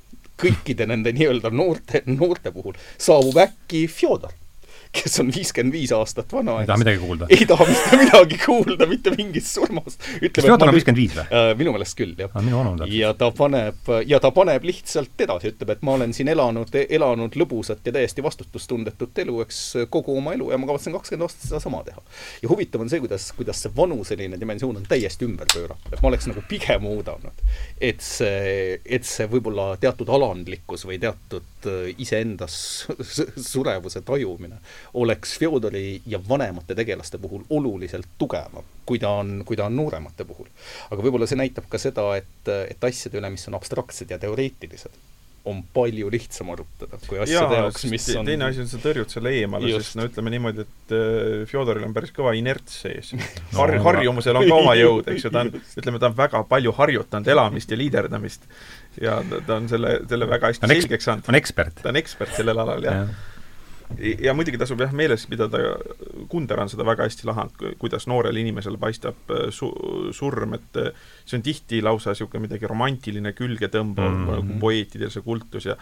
kõikide 0.41 0.86
nende 0.88 1.12
nii-öelda 1.12 1.53
noorte, 1.53 2.03
noorte 2.09 2.53
puhul 2.55 2.78
saabub 2.99 3.36
äkki 3.45 3.84
Fjodor, 3.93 4.32
kes 4.97 5.20
on 5.22 5.30
viiskümmend 5.30 5.74
viis 5.74 5.93
aastat 5.95 6.32
vana. 6.34 6.57
ei 6.61 6.66
taha 6.66 6.78
midagi 6.80 6.99
kuulda. 6.99 7.26
ei 7.30 7.47
taha 7.47 7.66
mitte 7.68 7.99
midagi 8.01 8.38
kuulda 8.43 8.86
mitte 8.91 9.12
mingist 9.14 9.55
surmast. 9.55 10.03
kas 10.03 10.45
Fjodor 10.45 10.70
on 10.70 10.74
viiskümmend 10.74 10.99
viis 10.99 11.14
või? 11.14 11.26
Äh, 11.30 11.51
minu 11.59 11.74
meelest 11.74 11.97
küll, 11.99 12.16
jah. 12.18 12.32
aa, 12.34 12.43
minu 12.43 12.59
vanu 12.59 12.72
on 12.74 12.80
täpselt. 12.80 12.97
ja 12.99 13.12
ta 13.14 13.28
paneb, 13.36 13.91
ja 14.11 14.20
ta 14.22 14.32
paneb 14.34 14.66
lihtsalt 14.66 15.22
edasi, 15.26 15.53
ütleb, 15.55 15.74
et 15.76 15.84
ma 15.86 15.95
olen 15.95 16.14
siin 16.16 16.32
elanud, 16.32 16.74
elanud 16.82 17.38
lõbusat 17.38 17.86
ja 17.86 17.95
täiesti 17.95 18.24
vastutustundetut 18.26 19.22
elu, 19.24 19.36
eks, 19.45 19.61
kogu 19.95 20.16
oma 20.18 20.34
elu 20.34 20.51
ja 20.51 20.59
ma 20.59 20.70
kavatsen 20.72 20.97
kakskümmend 20.97 21.28
aastat 21.28 21.47
sedasama 21.47 21.84
teha. 21.86 22.03
ja 22.43 22.51
huvitav 22.51 22.82
on 22.82 22.91
see, 22.91 23.03
kuidas, 23.05 23.30
kuidas 23.38 23.62
see 23.62 23.74
vanuseline 23.76 24.41
dimensioon 24.43 24.82
on 24.82 24.91
täiesti 24.91 25.28
ümber 25.28 25.51
pööratud, 25.55 25.95
et 25.95 26.03
ma 26.03 26.11
oleks 26.11 26.26
nagu 26.32 26.43
pigem 26.51 26.91
oodanud, 26.91 27.47
et 27.78 28.03
see, 28.03 28.80
et 28.82 29.07
see 29.07 29.30
võib-olla 29.30 29.70
teatud 29.80 30.11
alandlikkus 30.18 30.82
või 30.91 30.99
teatud 30.99 31.70
äh, 31.70 31.95
iseendas 32.03 32.59
surevuse 33.53 34.03
tajumine 34.03 34.59
oleks 34.95 35.37
Fjodori 35.39 36.01
ja 36.07 36.18
vanemate 36.28 36.74
tegelaste 36.74 37.18
puhul 37.18 37.45
oluliselt 37.51 38.07
tugevam, 38.18 38.64
kui 38.87 38.99
ta 38.99 39.11
on, 39.20 39.43
kui 39.47 39.57
ta 39.57 39.66
on 39.70 39.76
nooremate 39.76 40.24
puhul. 40.24 40.49
aga 40.91 41.03
võib-olla 41.03 41.26
see 41.31 41.39
näitab 41.41 41.68
ka 41.70 41.78
seda, 41.78 42.09
et, 42.18 42.49
et 42.70 42.85
asjade 42.91 43.18
üle, 43.20 43.31
mis 43.31 43.47
on 43.49 43.55
abstraktsed 43.59 44.11
ja 44.11 44.18
teoreetilised, 44.18 44.91
on 45.49 45.62
palju 45.72 46.11
lihtsam 46.12 46.51
arutada, 46.53 46.99
kui 47.09 47.16
asjade 47.18 47.57
jaoks, 47.62 47.87
mis 47.89 48.09
on 48.20 48.26
teine 48.28 48.45
asi 48.51 48.61
on, 48.61 48.66
sa 48.68 48.76
tõrjud 48.83 49.09
selle 49.09 49.31
eemale, 49.39 49.70
sest 49.81 49.97
no 49.97 50.05
ütleme 50.05 50.28
niimoodi, 50.35 50.66
et 50.66 50.93
äh, 50.93 51.47
Fjodoril 51.49 51.87
on 51.87 51.95
päris 51.97 52.12
kõva 52.12 52.35
inerts 52.37 52.83
sees 52.83 53.14
No, 53.16 53.62
Har- 53.62 53.72
harjumusel 53.87 54.37
on 54.37 54.45
ka 54.51 54.59
oma 54.59 54.74
jõud, 54.76 55.09
eks 55.14 55.24
ju, 55.24 55.33
ta 55.33 55.47
on, 55.47 55.55
ütleme, 55.81 56.03
ta 56.03 56.11
on 56.12 56.18
väga 56.18 56.43
palju 56.51 56.74
harjutanud 56.76 57.33
elamist 57.33 57.72
ja 57.72 57.78
liiderdamist. 57.81 58.45
ja 59.01 59.16
ta, 59.31 59.41
ta 59.47 59.57
on 59.62 59.68
selle, 59.72 59.95
selle 60.12 60.28
väga 60.28 60.53
hästi 60.53 60.61
Ta 60.61 60.68
on 60.68 60.76
eks- 60.76 60.85
selgeks 60.85 61.09
saanud. 61.09 61.33
on 61.33 61.41
ekspert. 61.41 61.81
ta 61.83 61.89
on 61.95 61.97
ekspert 62.05 62.37
sellel 62.37 62.61
alal, 62.66 62.85
jah. 62.85 63.01
ja. 63.01 63.30
Ja 63.99 64.34
muidugi 64.36 64.59
tasub 64.61 64.80
jah 64.80 64.93
meeles 64.97 65.26
pidada, 65.30 65.59
Kunder 66.30 66.61
on 66.62 66.70
seda 66.70 66.84
väga 66.86 67.07
hästi 67.09 67.26
lahanud, 67.28 67.64
kuidas 67.80 68.07
noorele 68.11 68.41
inimesele 68.41 68.78
paistab 68.80 69.32
äh, 69.34 69.49
su-, 69.55 69.72
surm, 70.16 70.55
et 70.59 70.78
äh, 70.80 70.93
see 71.24 71.38
on 71.41 71.45
tihti 71.47 71.82
lausa 71.82 72.14
niisugune 72.14 72.47
midagi 72.47 72.70
romantiline, 72.70 73.34
külgetõmbav 73.36 74.11
mm 74.11 74.24
-hmm. 74.24 74.38
nagu 74.38 74.61
poeetidel 74.62 75.11
see 75.11 75.26
kultus 75.26 75.66
ja 75.66 75.76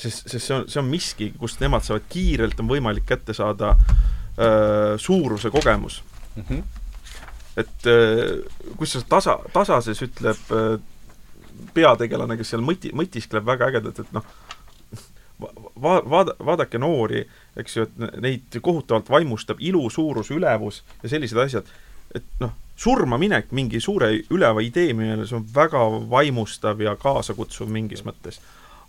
sest, 0.00 0.28
sest 0.28 0.46
see 0.46 0.56
on, 0.56 0.68
see 0.68 0.80
on 0.80 0.90
miski, 0.90 1.32
kust 1.38 1.60
nemad 1.60 1.84
saavad 1.86 2.06
kiirelt, 2.12 2.60
on 2.60 2.70
võimalik 2.70 3.06
kätte 3.08 3.36
saada 3.36 3.74
äh, 3.76 4.96
suuruse 4.96 5.50
kogemus. 5.50 6.02
mm. 6.36 6.44
-hmm. 6.48 6.62
et 7.56 7.86
äh, 7.86 8.74
kus 8.76 8.92
see 8.92 9.02
tasa, 9.08 9.38
tasases 9.52 10.02
ütleb 10.02 10.54
äh, 10.56 10.80
peategelane, 11.74 12.36
kes 12.36 12.54
seal 12.54 12.64
mõti-, 12.64 12.94
mõtiskleb 12.96 13.44
väga 13.46 13.68
ägedalt, 13.70 13.98
et 13.98 14.12
noh, 14.12 14.24
va-, 15.40 16.02
vaada-, 16.10 16.36
vaadake 16.44 16.78
noori, 16.78 17.24
eks 17.56 17.76
ju, 17.76 17.82
et 17.82 17.98
ne- 17.98 18.10
neid 18.20 18.60
kohutavalt 18.62 19.10
vaimustab 19.10 19.60
ilu, 19.60 19.90
suurus, 19.90 20.30
ülevus 20.30 20.82
ja 21.02 21.08
sellised 21.08 21.38
asjad, 21.38 21.66
et 22.14 22.24
noh, 22.40 22.52
surma 22.80 23.18
minek 23.18 23.50
mingi 23.52 23.80
suure 23.80 24.12
üleva 24.30 24.62
idee 24.64 24.94
meelest, 24.96 25.30
see 25.30 25.38
on 25.38 25.46
väga 25.54 25.82
vaimustav 26.10 26.80
ja 26.80 26.96
kaasakutsuv 26.96 27.68
mingis 27.68 28.04
mõttes. 28.06 28.40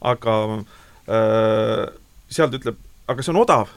aga 0.02 0.36
äh, 1.10 1.88
seal 2.30 2.50
ta 2.50 2.58
ütleb, 2.58 2.78
aga 3.08 3.24
see 3.24 3.34
on 3.34 3.42
odav, 3.42 3.74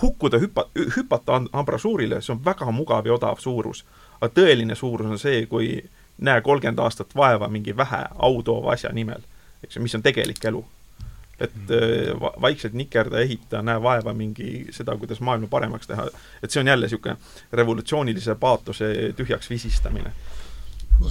hukkuda, 0.00 0.40
hüpa-, 0.42 0.70
hüpata 0.96 1.36
am- 1.36 1.50
ambrasuurile, 1.52 2.22
see 2.22 2.32
on 2.34 2.40
väga 2.44 2.70
mugav 2.72 3.06
ja 3.06 3.14
odav 3.14 3.38
suurus. 3.38 3.84
aga 4.20 4.32
tõeline 4.40 4.74
suurus 4.74 5.10
on 5.10 5.18
see, 5.18 5.46
kui 5.46 5.84
näe 6.18 6.40
kolmkümmend 6.40 6.78
aastat 6.78 7.14
vaeva 7.16 7.48
mingi 7.48 7.76
vähe 7.76 8.04
autoova 8.18 8.72
asja 8.72 8.92
nimel, 8.92 9.22
eks 9.62 9.76
ju, 9.76 9.82
mis 9.82 9.94
on 9.94 10.02
tegelik 10.02 10.44
elu 10.44 10.64
et 11.40 11.70
äh, 11.70 12.12
va- 12.20 12.34
vaikselt 12.40 12.76
nikerda, 12.78 13.20
ehita, 13.24 13.62
näe 13.62 13.82
vaeva 13.82 14.14
mingi 14.14 14.68
seda, 14.74 14.96
kuidas 15.00 15.20
maailma 15.24 15.50
paremaks 15.50 15.90
teha. 15.90 16.06
et 16.42 16.50
see 16.50 16.62
on 16.62 16.70
jälle 16.70 16.86
niisugune 16.86 17.16
revolutsioonilise 17.52 18.34
paatose 18.40 18.94
tühjaks 19.16 19.50
visistamine. 19.50 20.12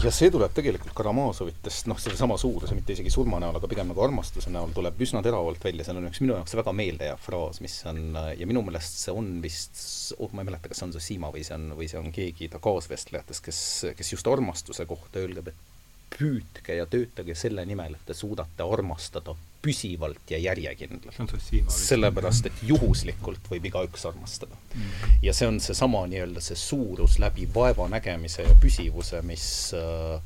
ja 0.04 0.12
see 0.16 0.32
tuleb 0.32 0.54
tegelikult 0.56 0.94
Karamazovitest, 0.96 1.90
noh, 1.92 2.00
sellesama 2.00 2.38
suuruse, 2.40 2.76
mitte 2.76 2.96
isegi 2.96 3.12
surma 3.12 3.42
näol, 3.44 3.60
aga 3.60 3.68
pigem 3.68 3.92
nagu 3.92 4.06
armastuse 4.06 4.54
näol 4.54 4.72
tuleb 4.76 5.02
üsna 5.04 5.20
teravalt 5.26 5.64
välja, 5.64 5.84
seal 5.84 6.00
on 6.00 6.08
üks 6.08 6.24
minu 6.24 6.38
jaoks 6.38 6.56
väga 6.56 6.72
meeldejääv 6.80 7.20
fraas, 7.20 7.60
mis 7.66 7.76
on, 7.92 8.02
ja 8.16 8.48
minu 8.48 8.64
meelest 8.64 9.04
see 9.04 9.12
on 9.12 9.36
vist, 9.44 9.76
oh 10.24 10.32
ma 10.32 10.46
ei 10.46 10.52
mäleta, 10.54 10.72
kas 10.72 10.80
see 10.80 10.88
on 10.88 10.96
Zosima 10.96 11.34
või 11.36 11.44
see 11.44 11.60
on, 11.60 11.70
või 11.76 11.92
see 11.92 12.00
on 12.00 12.12
keegi 12.16 12.48
ta 12.54 12.64
kaasvestlejatest, 12.64 13.44
kes, 13.44 13.62
kes 14.00 14.16
just 14.16 14.32
armastuse 14.32 14.88
kohta 14.88 15.20
öelgeb, 15.20 15.52
et 15.52 15.72
püüdke 16.14 16.78
ja 16.78 16.86
töötage 16.88 17.36
selle 17.36 17.66
nimel, 17.68 17.98
et 17.98 18.08
te 18.08 18.16
suudate 18.16 18.64
armastada 18.64 19.36
püsivalt 19.64 20.32
ja 20.32 20.38
järjekindlalt. 20.44 21.36
sellepärast, 21.72 22.50
et 22.52 22.64
juhuslikult 22.68 23.48
võib 23.52 23.70
igaüks 23.72 24.06
armastada. 24.10 24.58
Mhm. 24.76 25.20
ja 25.24 25.34
see 25.34 25.48
on 25.48 25.60
seesama 25.64 26.06
nii-öelda 26.12 26.44
see 26.44 26.60
suurus 26.60 27.20
läbi 27.24 27.48
vaevanägemise 27.56 28.44
ja 28.48 28.56
püsivuse, 28.60 29.22
mis 29.26 29.46
äh, 29.78 30.20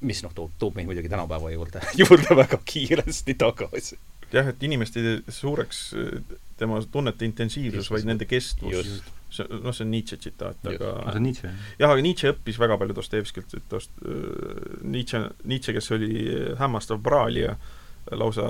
mis 0.00 0.22
noh, 0.22 0.34
toob, 0.34 0.52
toob 0.58 0.76
meid 0.78 0.86
muidugi 0.86 1.10
tänapäeva 1.10 1.50
juurde, 1.50 1.82
juurde 2.00 2.36
väga 2.38 2.60
kiiresti 2.64 3.34
tagasi. 3.38 3.98
jah, 4.32 4.50
et 4.50 4.62
inimeste 4.62 5.00
suureks 5.32 5.88
tema 6.58 6.80
tunnete 6.92 7.24
intensiivsus, 7.24 7.90
vaid 7.90 8.06
nende 8.08 8.26
kestvus. 8.28 8.98
See, 9.28 9.44
noh, 9.44 9.74
see 9.76 9.84
on 9.84 9.90
Nietzsche 9.92 10.16
tsitaat, 10.16 10.62
aga 10.70 10.92
aga 11.02 11.12
see 11.12 11.20
on 11.20 11.26
Nietzsche, 11.26 11.48
jah? 11.48 11.64
jah, 11.82 11.90
aga 11.92 12.04
Nietzsche 12.04 12.30
õppis 12.32 12.58
väga 12.60 12.78
palju 12.80 12.94
Dostojevskilt, 12.96 13.56
et 13.58 13.66
Dost-, 13.68 13.98
Nietzsche, 14.88 15.20
Nietzsche, 15.44 15.74
kes 15.76 15.90
oli 15.96 16.22
hämmastav 16.56 17.02
praalija, 17.04 17.58
lausa, 18.12 18.48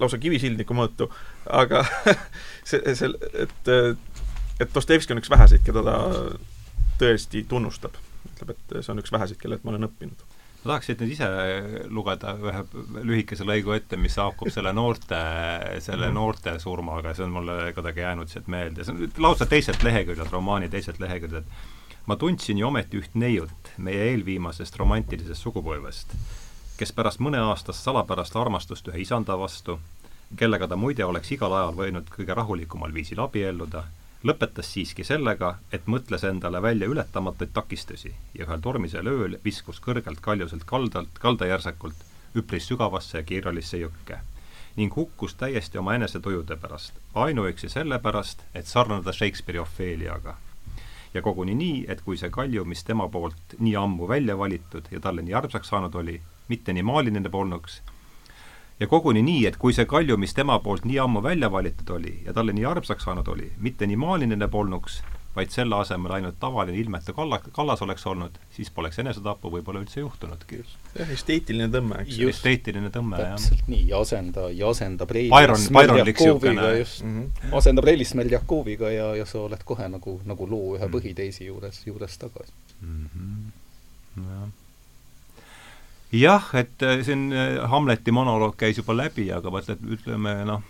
lausa 0.00 0.18
kivisildniku 0.22 0.76
mõõtu, 0.76 1.08
aga 1.50 1.84
see, 2.68 2.94
see, 2.94 3.10
et, 3.34 3.72
et 4.60 4.74
Dostojevski 4.74 5.14
on 5.14 5.22
üks 5.22 5.30
väheseid, 5.32 5.64
keda 5.66 5.82
ta 5.86 5.96
tõesti 7.00 7.46
tunnustab. 7.48 7.96
ütleb, 8.32 8.54
et 8.54 8.78
see 8.78 8.92
on 8.92 9.02
üks 9.02 9.12
väheseid, 9.12 9.40
kellelt 9.40 9.64
ma 9.64 9.74
olen 9.74 9.88
õppinud. 9.88 10.24
ma 10.62 10.70
tahaks 10.70 10.86
siit 10.90 11.00
nüüd 11.02 11.14
ise 11.16 11.28
lugeda 11.90 12.36
ühe 12.38 12.62
lühikese 13.08 13.46
lõigu 13.48 13.74
ette, 13.74 13.98
mis 13.98 14.14
haakub 14.20 14.52
selle 14.54 14.72
noorte, 14.76 15.18
selle 15.82 16.10
noorte 16.14 16.54
surmaga, 16.62 17.14
see 17.18 17.26
on 17.26 17.34
mulle 17.34 17.56
kuidagi 17.74 18.04
jäänud 18.04 18.30
sealt 18.30 18.50
meelde, 18.52 18.86
see 18.86 18.94
on 18.94 19.24
lausa 19.26 19.48
teiselt 19.50 19.82
leheküljelt, 19.82 20.30
romaani 20.30 20.70
teiselt 20.70 21.02
leheküljelt. 21.02 21.50
ma 22.06 22.16
tundsin 22.18 22.58
ju 22.58 22.66
ometi 22.66 22.98
üht 22.98 23.18
neiut 23.18 23.74
meie 23.78 24.10
eelviimasest 24.12 24.78
romantilisest 24.78 25.42
sugupõlvest, 25.42 26.14
kes 26.82 26.90
pärast 26.92 27.20
mõneaastast 27.22 27.84
salapärast 27.86 28.34
armastust 28.36 28.88
ühe 28.90 29.04
isanda 29.04 29.36
vastu, 29.38 29.76
kellega 30.38 30.66
ta 30.66 30.74
muide 30.74 31.04
oleks 31.06 31.28
igal 31.36 31.52
ajal 31.54 31.76
võinud 31.78 32.08
kõige 32.10 32.34
rahulikumal 32.34 32.94
viisil 32.96 33.20
abielluda, 33.22 33.84
lõpetas 34.26 34.72
siiski 34.74 35.06
sellega, 35.06 35.52
et 35.70 35.86
mõtles 35.86 36.24
endale 36.26 36.62
välja 36.62 36.88
ületamatuid 36.90 37.52
takistusi 37.54 38.10
ja 38.34 38.48
ühel 38.48 38.64
tormisel 38.64 39.10
ööl 39.12 39.38
viskus 39.44 39.78
kõrgelt 39.84 40.18
kaljuselt 40.24 40.64
kaldalt, 40.66 41.20
kaldajärsakult 41.22 42.02
üpris 42.42 42.66
sügavasse 42.72 43.20
ja 43.20 43.22
kiiralisse 43.30 43.78
jõkke 43.84 44.18
ning 44.74 44.96
hukkus 44.96 45.38
täiesti 45.38 45.78
oma 45.78 45.94
enesetujude 45.94 46.56
pärast, 46.56 46.98
ainuüksi 47.14 47.68
sellepärast, 47.68 48.42
et 48.54 48.66
sarnada 48.66 49.12
Shakespeare'i 49.12 49.62
Ofeliaga. 49.62 50.36
ja 51.14 51.22
koguni 51.22 51.54
nii, 51.54 51.84
et 51.88 52.02
kui 52.02 52.16
see 52.18 52.30
kalju, 52.30 52.64
mis 52.64 52.82
tema 52.84 53.08
poolt 53.08 53.58
nii 53.58 53.76
ammu 53.76 54.08
välja 54.08 54.38
valitud 54.38 54.90
ja 54.90 55.00
talle 55.00 55.22
nii 55.22 55.34
armsaks 55.34 55.68
saanud 55.68 55.94
oli, 55.94 56.20
mitte 56.48 56.72
nii 56.72 56.82
maaliline 56.82 57.28
polnuks, 57.28 57.82
ja 58.82 58.86
koguni 58.86 59.22
nii, 59.22 59.46
et 59.46 59.56
kui 59.62 59.74
see 59.76 59.86
kalju, 59.88 60.18
mis 60.18 60.34
tema 60.34 60.58
poolt 60.62 60.86
nii 60.88 60.98
ammu 61.04 61.22
välja 61.22 61.50
valitud 61.52 61.90
oli 61.96 62.14
ja 62.26 62.34
talle 62.34 62.54
nii 62.56 62.66
armsaks 62.66 63.06
saanud 63.06 63.28
oli, 63.30 63.50
mitte 63.62 63.86
nii 63.86 63.98
maaliline 64.00 64.48
polnuks, 64.50 65.02
vaid 65.36 65.52
selle 65.54 65.76
asemel 65.78 66.12
ainult 66.16 66.36
tavaline 66.40 66.80
ilmetu 66.80 67.14
kalla, 67.16 67.38
kallas 67.56 67.82
oleks 67.86 68.06
olnud, 68.10 68.40
siis 68.56 68.70
poleks 68.74 68.98
enesetappu 69.00 69.52
võib-olla 69.54 69.80
üldse 69.84 70.02
juhtunudki. 70.02 70.58
jah, 70.98 71.12
esteetiline 71.14 71.68
tõmme, 71.72 72.00
eks 72.04 72.18
ju. 72.20 72.32
esteetiline 72.32 72.90
tõmme, 72.92 73.20
jah. 73.22 73.36
täpselt 73.36 73.70
nii, 73.72 73.84
ja 73.92 74.00
asenda, 74.04 74.48
ja 74.52 74.72
asendab 74.74 75.14
Byron, 75.14 75.68
Byronlik 75.78 76.20
niisugune 76.20 76.72
just 76.78 77.04
mm, 77.04 77.20
-hmm. 77.20 77.54
asendab 77.60 77.84
Relis 77.88 78.12
Smerljakoviga 78.16 78.90
ja, 78.90 79.12
ja 79.16 79.26
sa 79.26 79.44
oled 79.46 79.62
kohe 79.64 79.88
nagu, 79.88 80.18
nagu 80.24 80.50
loo 80.50 80.74
ühe 80.74 80.88
mm. 80.88 80.96
põhiteisi 80.98 81.46
juures, 81.46 81.86
juures 81.86 82.18
tagasi 82.18 82.52
mm. 82.80 83.06
-hmm. 83.14 84.26
jah 84.26 84.50
jah, 86.12 86.50
et 86.54 86.82
äh, 86.82 87.00
siin 87.06 87.32
äh, 87.32 87.58
Hamleti 87.70 88.12
monoloog 88.12 88.56
käis 88.60 88.78
juba 88.80 88.96
läbi, 88.96 89.30
aga 89.32 89.52
vaata, 89.52 89.76
et 89.76 89.84
ütleme 89.96 90.34
noh, 90.48 90.64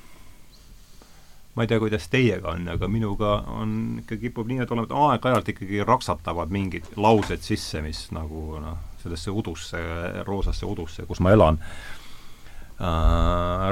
ma 1.54 1.64
ei 1.64 1.70
tea, 1.70 1.80
kuidas 1.82 2.06
teiega 2.12 2.54
on, 2.54 2.68
aga 2.72 2.88
minuga 2.88 3.34
on 3.52 3.74
ikka 4.04 4.20
kipub 4.22 4.48
nii, 4.48 4.62
et 4.64 4.70
oleme, 4.72 4.88
aeg-ajalt 4.88 5.50
ikkagi 5.52 5.82
raksatavad 5.86 6.54
mingid 6.54 6.86
laused 6.96 7.42
sisse, 7.44 7.82
mis 7.84 8.06
nagu 8.14 8.60
noh, 8.62 8.78
sellesse 9.02 9.34
udusse, 9.34 9.82
roosasse 10.28 10.68
udusse, 10.68 11.04
kus 11.10 11.20
ma 11.20 11.34
elan 11.34 11.58
äh,, 11.58 12.86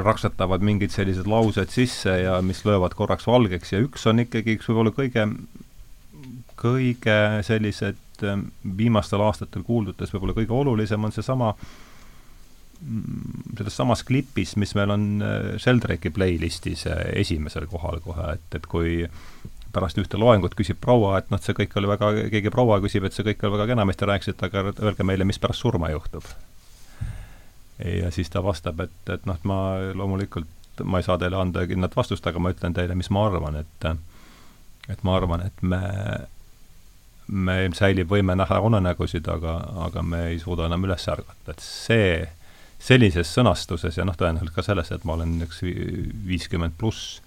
raksatavad 0.05 0.67
mingid 0.67 0.93
sellised 0.93 1.31
laused 1.31 1.73
sisse 1.73 2.19
ja 2.25 2.41
mis 2.45 2.65
löövad 2.67 2.99
korraks 2.99 3.31
valgeks. 3.31 3.73
Ja 3.73 3.81
üks 3.87 4.05
on 4.11 4.27
ikkagi 4.27 4.59
üks 4.59 4.69
võib-olla 4.69 4.93
kõige, 4.97 5.29
kõige 6.61 7.19
sellised 7.47 8.10
et 8.21 8.29
ähm, 8.29 8.49
viimastel 8.77 9.23
aastatel 9.25 9.65
kuuldutes 9.67 10.13
võib-olla 10.15 10.37
kõige 10.37 10.55
olulisem 10.57 11.05
on 11.05 11.15
seesama 11.15 11.55
mm, 12.81 13.55
selles 13.57 13.77
samas 13.77 14.05
klipis, 14.07 14.57
mis 14.61 14.75
meil 14.79 14.93
on 14.95 15.07
äh, 15.25 15.39
Sheldrake'i 15.59 16.13
playlistis 16.15 16.87
äh, 16.91 17.07
esimesel 17.23 17.67
kohal 17.71 18.01
kohe, 18.05 18.35
et, 18.37 18.55
et 18.57 18.69
kui 18.71 19.01
pärast 19.73 19.99
ühte 20.03 20.19
loengut 20.19 20.57
küsib 20.59 20.81
proua, 20.83 21.19
et 21.21 21.31
noh, 21.31 21.41
see 21.43 21.55
kõik 21.57 21.77
oli 21.79 21.91
väga, 21.93 22.13
keegi 22.33 22.51
proua 22.53 22.81
küsib, 22.83 23.07
et 23.07 23.15
see 23.15 23.27
kõik 23.27 23.45
oli 23.47 23.59
väga 23.59 23.69
kena, 23.73 23.87
mis 23.87 23.99
te 23.99 24.09
rääkisite, 24.11 24.49
aga 24.49 24.73
öelge 24.73 25.07
meile, 25.07 25.27
mis 25.29 25.39
pärast 25.39 25.63
surma 25.63 25.93
juhtub. 25.93 26.27
ja 27.81 28.11
siis 28.11 28.29
ta 28.31 28.43
vastab, 28.45 28.81
et, 28.83 28.99
et 29.09 29.29
noh, 29.31 29.39
et 29.39 29.47
ma 29.47 29.61
loomulikult, 29.95 30.51
ma 30.85 30.99
ei 30.99 31.07
saa 31.07 31.19
teile 31.21 31.39
anda 31.39 31.63
kindlat 31.71 31.95
vastust, 31.97 32.27
aga 32.27 32.43
ma 32.43 32.51
ütlen 32.51 32.75
teile, 32.75 32.97
mis 32.99 33.13
ma 33.15 33.29
arvan, 33.29 33.61
et 33.63 33.89
et 34.91 35.03
ma 35.07 35.15
arvan, 35.15 35.45
et 35.47 35.63
me 35.63 35.79
meil 37.31 37.75
säilib 37.79 38.11
võime 38.11 38.35
näha 38.39 38.61
unenägusid, 38.67 39.29
aga, 39.31 39.57
aga 39.87 40.03
me 40.03 40.27
ei 40.33 40.39
suuda 40.43 40.67
enam 40.67 40.85
üles 40.89 41.07
ärgata, 41.09 41.55
et 41.55 41.65
see, 41.65 42.13
sellises 42.81 43.31
sõnastuses 43.37 43.99
ja 43.99 44.07
noh, 44.09 44.17
tõenäoliselt 44.19 44.57
ka 44.57 44.65
selles, 44.67 44.91
et 44.91 45.05
ma 45.07 45.15
olen 45.19 45.37
üks 45.47 45.61
viiskümmend 45.63 46.75
pluss, 46.81 47.21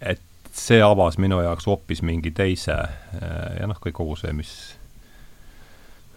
et 0.00 0.22
see 0.54 0.80
avas 0.82 1.18
minu 1.20 1.40
jaoks 1.44 1.68
hoopis 1.68 2.02
mingi 2.06 2.32
teise 2.34 2.74
ja 2.74 3.68
noh, 3.70 3.78
kõik 3.82 3.98
kogu 4.00 4.16
see, 4.18 4.32
mis, 4.36 4.54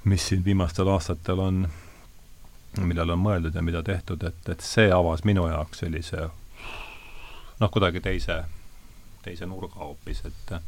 mis 0.07 0.30
siin 0.30 0.45
viimastel 0.45 0.89
aastatel 0.93 1.41
on, 1.43 1.63
millal 2.82 3.13
on 3.13 3.22
mõeldud 3.22 3.55
ja 3.55 3.65
mida 3.65 3.84
tehtud, 3.86 4.24
et, 4.24 4.41
et 4.49 4.65
see 4.65 4.89
avas 4.93 5.26
minu 5.28 5.47
jaoks 5.49 5.84
sellise 5.84 6.28
noh, 7.59 7.72
kuidagi 7.74 8.01
teise, 8.05 8.41
teise 9.26 9.49
nurga 9.49 9.86
hoopis, 9.86 10.26
et 10.30 10.59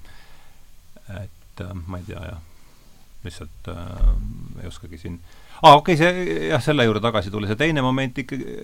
et 1.09 1.38
et 1.59 1.67
äh, 1.67 1.85
ma 1.87 1.99
ei 1.99 2.07
tea, 2.07 2.23
jah, 2.31 2.41
lihtsalt 3.23 3.71
äh, 3.73 4.09
ei 4.63 4.67
oskagi 4.67 4.97
siin 4.97 5.19
aa 5.61 5.73
ah,, 5.73 5.77
okei 5.77 5.95
okay,, 5.95 6.03
see, 6.03 6.49
jah, 6.49 6.61
selle 6.63 6.85
juurde 6.87 7.03
tagasi 7.03 7.31
tulla, 7.31 7.49
see 7.49 7.59
teine 7.59 7.83
moment 7.83 8.21
ikkagi, 8.23 8.59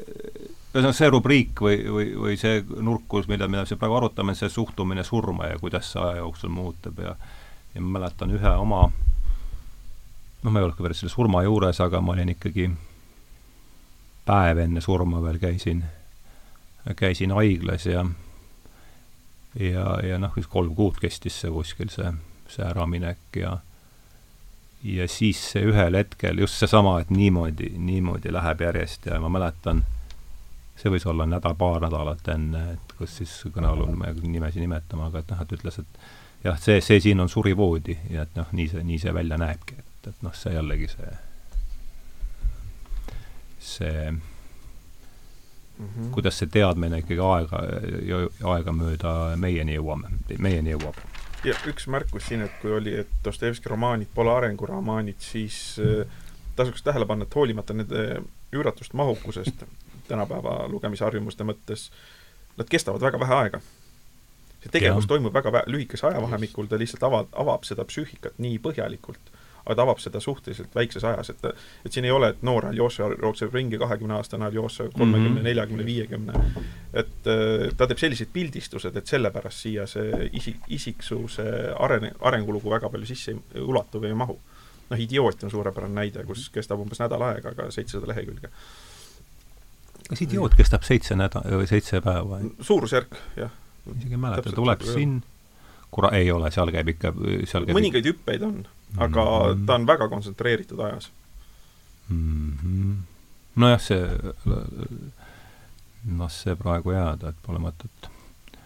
ühesõnaga 0.71 0.95
see 0.95 1.09
rubriik 1.11 1.63
või, 1.65 1.79
või, 1.91 2.11
või 2.27 2.37
see 2.39 2.61
nurk, 2.79 3.07
kus, 3.11 3.27
mida 3.31 3.49
me 3.51 3.65
siin 3.67 3.79
praegu 3.81 3.99
arutame, 3.99 4.35
see 4.35 4.51
suhtumine 4.51 5.03
surma 5.03 5.51
ja 5.51 5.59
kuidas 5.59 5.91
see 5.91 6.03
aja 6.03 6.21
jooksul 6.23 6.53
muutub 6.55 7.03
ja 7.03 7.15
ja 7.75 7.81
ma 7.83 7.99
mäletan 7.99 8.31
ühe 8.31 8.51
oma 8.55 8.85
noh, 8.87 10.51
ma 10.51 10.59
ei 10.59 10.63
olnud 10.63 10.77
ka 10.77 10.85
päris 10.85 11.01
selle 11.01 11.11
surma 11.11 11.43
juures, 11.43 11.81
aga 11.83 11.99
ma 12.01 12.13
olin 12.13 12.31
ikkagi 12.31 12.69
päev 14.25 14.61
enne 14.63 14.81
surma 14.81 15.19
veel 15.23 15.41
käisin, 15.41 15.83
käisin 16.95 17.35
haiglas 17.35 17.89
ja 17.89 18.05
ja, 19.59 19.85
ja 20.03 20.21
noh, 20.21 20.39
kolm 20.49 20.75
kuud 20.75 20.99
kestis 21.01 21.41
see 21.41 21.51
kuskil, 21.51 21.91
see 21.91 22.13
see 22.49 22.65
äraminek 22.65 23.39
ja 23.39 23.57
ja 24.85 25.07
siis 25.07 25.39
see 25.51 25.65
ühel 25.65 25.97
hetkel, 25.97 26.39
just 26.43 26.59
seesama, 26.61 26.99
et 27.01 27.09
niimoodi, 27.09 27.71
niimoodi 27.77 28.33
läheb 28.33 28.61
järjest 28.61 29.07
ja 29.09 29.17
ma 29.21 29.31
mäletan, 29.33 29.81
see 30.77 30.91
võis 30.93 31.07
olla 31.09 31.25
nädal, 31.29 31.55
paar 31.57 31.81
nädalat 31.81 32.27
enne, 32.35 32.61
et 32.75 32.93
kus 32.99 33.17
siis 33.21 33.33
kõnealune, 33.55 33.95
ma 33.97 34.09
ei 34.09 34.13
hakka 34.13 34.29
nimesi 34.29 34.61
nimetama, 34.61 35.09
aga 35.09 35.23
et 35.23 35.33
noh, 35.33 35.41
et 35.41 35.55
ütles, 35.57 35.79
et 35.81 36.45
jah, 36.45 36.59
see, 36.61 36.77
see 36.85 37.01
siin 37.07 37.23
on 37.23 37.31
surivoodi 37.31 37.97
ja 38.13 38.27
et 38.27 38.37
noh, 38.37 38.51
nii 38.53 38.67
see, 38.75 38.85
nii 38.85 39.01
see 39.01 39.15
välja 39.15 39.39
näebki, 39.41 39.79
et, 39.81 40.11
et 40.11 40.23
noh, 40.25 40.37
see 40.37 40.53
jällegi 40.53 40.91
see, 40.93 41.17
see 43.73 44.11
mm 44.11 44.19
-hmm. 45.87 46.11
kuidas 46.11 46.37
see 46.39 46.51
teadmine 46.51 47.01
ikkagi 47.01 47.21
aega, 47.25 47.63
aegamööda 48.53 49.15
meieni 49.35 49.79
jõuame, 49.79 50.13
meieni 50.37 50.77
jõuab 50.77 51.01
ja 51.45 51.55
üks 51.69 51.87
märkus 51.91 52.27
siin, 52.29 52.43
et 52.45 52.53
kui 52.61 52.73
oli, 52.73 52.95
et 53.03 53.11
Dostojevski 53.25 53.69
romaanid 53.69 54.11
pole 54.15 54.33
arenguromaanid, 54.33 55.19
siis 55.23 55.77
äh, 55.81 56.05
tasuks 56.55 56.83
tähele 56.83 57.05
panna, 57.05 57.27
et 57.27 57.35
hoolimata 57.35 57.73
nende 57.73 58.05
üüratust 58.55 58.93
mahukusest 58.93 59.65
tänapäeva 60.07 60.65
lugemisharjumuste 60.69 61.47
mõttes, 61.47 61.89
nad 62.57 62.69
kestavad 62.69 63.01
väga 63.01 63.19
vähe 63.19 63.39
aega. 63.41 63.61
see 64.63 64.71
tegevus 64.73 65.05
ja. 65.05 65.07
toimub 65.13 65.33
väga 65.33 65.51
vä-, 65.51 65.65
lühikese 65.69 66.07
ajavahemikul, 66.07 66.69
ta 66.69 66.79
lihtsalt 66.81 67.03
ava-, 67.05 67.27
avab 67.33 67.65
seda 67.67 67.85
psüühikat 67.85 68.39
nii 68.41 68.59
põhjalikult 68.59 69.34
aga 69.65 69.75
ta 69.75 69.85
avab 69.85 69.99
seda 70.01 70.21
suhteliselt 70.21 70.75
väikses 70.75 71.03
ajas, 71.03 71.31
et 71.33 71.45
et 71.85 71.93
siin 71.93 72.05
ei 72.05 72.13
ole, 72.13 72.29
et 72.33 72.43
noor 72.45 72.67
Aljoša 72.69 73.09
jookseb 73.21 73.53
ringi 73.53 73.79
kahekümneaastane 73.81 74.45
Aljoša, 74.45 74.89
kolmekümne, 74.93 75.39
mhm. 75.39 75.47
neljakümne, 75.47 75.85
viiekümne, 75.85 76.41
et 76.93 77.29
äh, 77.31 77.65
ta 77.77 77.87
teeb 77.89 78.01
sellised 78.01 78.31
pildistused, 78.33 78.95
et 78.95 79.13
sellepärast 79.13 79.65
siia 79.65 79.87
see 79.89 80.29
isi-, 80.37 80.57
isiksuse 80.77 81.47
arene-, 81.81 82.13
arengulugu 82.21 82.71
väga 82.71 82.91
palju 82.93 83.09
sisse 83.09 83.33
ei 83.33 83.65
ulatu 83.65 84.01
või 84.03 84.13
ei 84.13 84.21
mahu. 84.21 84.39
noh, 84.89 84.99
Idioot 85.01 85.43
on 85.43 85.49
suurepärane 85.49 85.97
näide, 85.97 86.23
kus 86.29 86.49
kestab 86.53 86.81
umbes 86.81 87.01
nädal 87.01 87.23
aega, 87.25 87.55
aga 87.55 87.71
seitsesada 87.73 88.11
lehekülge. 88.13 88.53
kas 90.09 90.21
Idioot 90.21 90.57
kestab 90.57 90.85
seitse 90.85 91.17
näda-, 91.17 91.45
või 91.49 91.69
seitse 91.69 92.01
päeva? 92.05 92.43
suurusjärk, 92.61 93.17
jah. 93.41 93.55
isegi 93.97 94.13
ei 94.13 94.21
mäleta, 94.27 94.53
tuleb 94.53 94.85
siin 94.85 95.23
kura-, 95.95 96.11
ei 96.17 96.31
ole, 96.31 96.51
seal 96.51 96.71
käib 96.75 96.91
ikka, 96.95 97.13
seal 97.49 97.67
käib 97.67 97.77
mõningaid 97.77 98.09
hüppeid 98.11 98.43
on 98.47 98.63
aga 98.97 99.23
mm 99.23 99.53
-hmm. 99.53 99.65
ta 99.65 99.75
on 99.75 99.87
väga 99.87 100.09
kontsentreeritud 100.09 100.79
ajas 100.79 101.09
mm. 102.09 102.57
-hmm. 102.63 102.95
nojah, 103.55 103.81
see, 103.81 104.03
noh, 106.05 106.31
see 106.31 106.55
praegu 106.55 106.91
jääda, 106.91 107.29
et 107.29 107.41
pole 107.45 107.59
mõtet. 107.59 108.09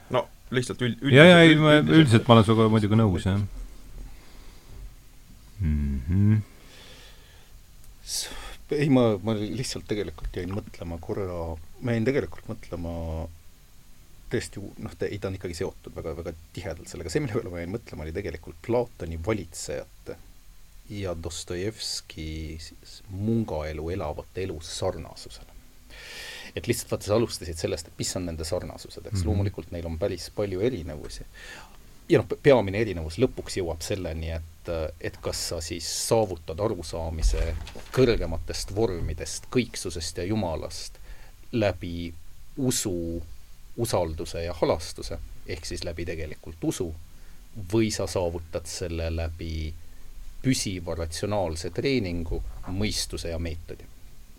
no 0.10 0.28
lihtsalt 0.52 0.82
üld-, 0.82 1.02
üldiselt 1.02 1.18
ja, 1.18 1.26
ja 1.26 1.42
ei, 1.42 1.56
ma 1.56 1.80
üldiselt 1.80 2.28
ma 2.28 2.34
olen 2.34 2.46
sinuga 2.46 2.70
muidugi 2.70 2.96
nõus, 2.96 3.26
jah 3.26 3.42
mm. 5.60 6.02
-hmm. 6.10 6.42
ei, 8.72 8.90
ma, 8.90 9.18
ma 9.24 9.34
lihtsalt 9.34 9.88
tegelikult 9.88 10.36
jäin 10.36 10.54
mõtlema 10.54 10.98
korra, 11.02 11.58
ma 11.82 11.98
jäin 11.98 12.06
tegelikult 12.06 12.48
mõtlema 12.50 12.94
tõesti 14.32 14.62
noh, 14.62 14.96
ta, 14.98 15.10
on 15.28 15.38
ikkagi 15.38 15.58
seotud 15.58 15.96
väga, 15.96 16.16
väga 16.18 16.34
tihedalt 16.54 16.90
sellega, 16.92 17.12
see, 17.12 17.22
mille 17.24 17.36
peale 17.36 17.54
ma 17.54 17.62
jäin 17.62 17.74
mõtlema, 17.74 18.06
oli 18.06 18.16
tegelikult 18.16 18.60
Platoni 18.66 19.20
valitsejate 19.26 20.18
ja 20.90 21.16
Dostojevski 21.24 22.58
mungaelu 23.10 23.90
elavate 23.90 24.44
elu 24.44 24.58
sarnasusele. 24.62 25.58
et 26.56 26.68
lihtsalt 26.68 26.92
vaata, 26.92 27.06
sa 27.06 27.16
alustasid 27.16 27.58
sellest, 27.58 27.88
et 27.88 28.00
mis 28.00 28.16
on 28.18 28.26
nende 28.26 28.46
sarnasused, 28.46 29.06
eks 29.06 29.14
mm 29.14 29.20
-hmm. 29.20 29.26
loomulikult 29.26 29.72
neil 29.72 29.86
on 29.86 30.00
päris 30.00 30.32
palju 30.36 30.62
erinevusi. 30.62 31.26
ja 32.10 32.20
noh, 32.20 32.28
peamine 32.44 32.82
erinevus 32.82 33.20
lõpuks 33.20 33.58
jõuab 33.58 33.82
selleni, 33.82 34.32
et, 34.32 34.72
et 35.02 35.18
kas 35.22 35.48
sa 35.50 35.62
siis 35.62 36.08
saavutad 36.08 36.60
arusaamise 36.60 37.56
kõrgematest 37.92 38.76
vormidest, 38.76 39.46
kõiksusest 39.52 40.18
ja 40.18 40.24
jumalast 40.24 40.98
läbi 41.52 42.14
usu 42.58 43.24
usalduse 43.80 44.44
ja 44.44 44.54
halastuse, 44.54 45.20
ehk 45.48 45.66
siis 45.66 45.84
läbi 45.88 46.06
tegelikult 46.06 46.64
usu, 46.64 46.90
või 47.74 47.92
sa 47.92 48.08
saavutad 48.08 48.68
selle 48.70 49.10
läbi 49.16 49.74
püsiva 50.42 50.96
ratsionaalse 50.96 51.72
treeningu, 51.76 52.44
mõistuse 52.68 53.30
ja 53.34 53.40
meetodi. 53.40 53.88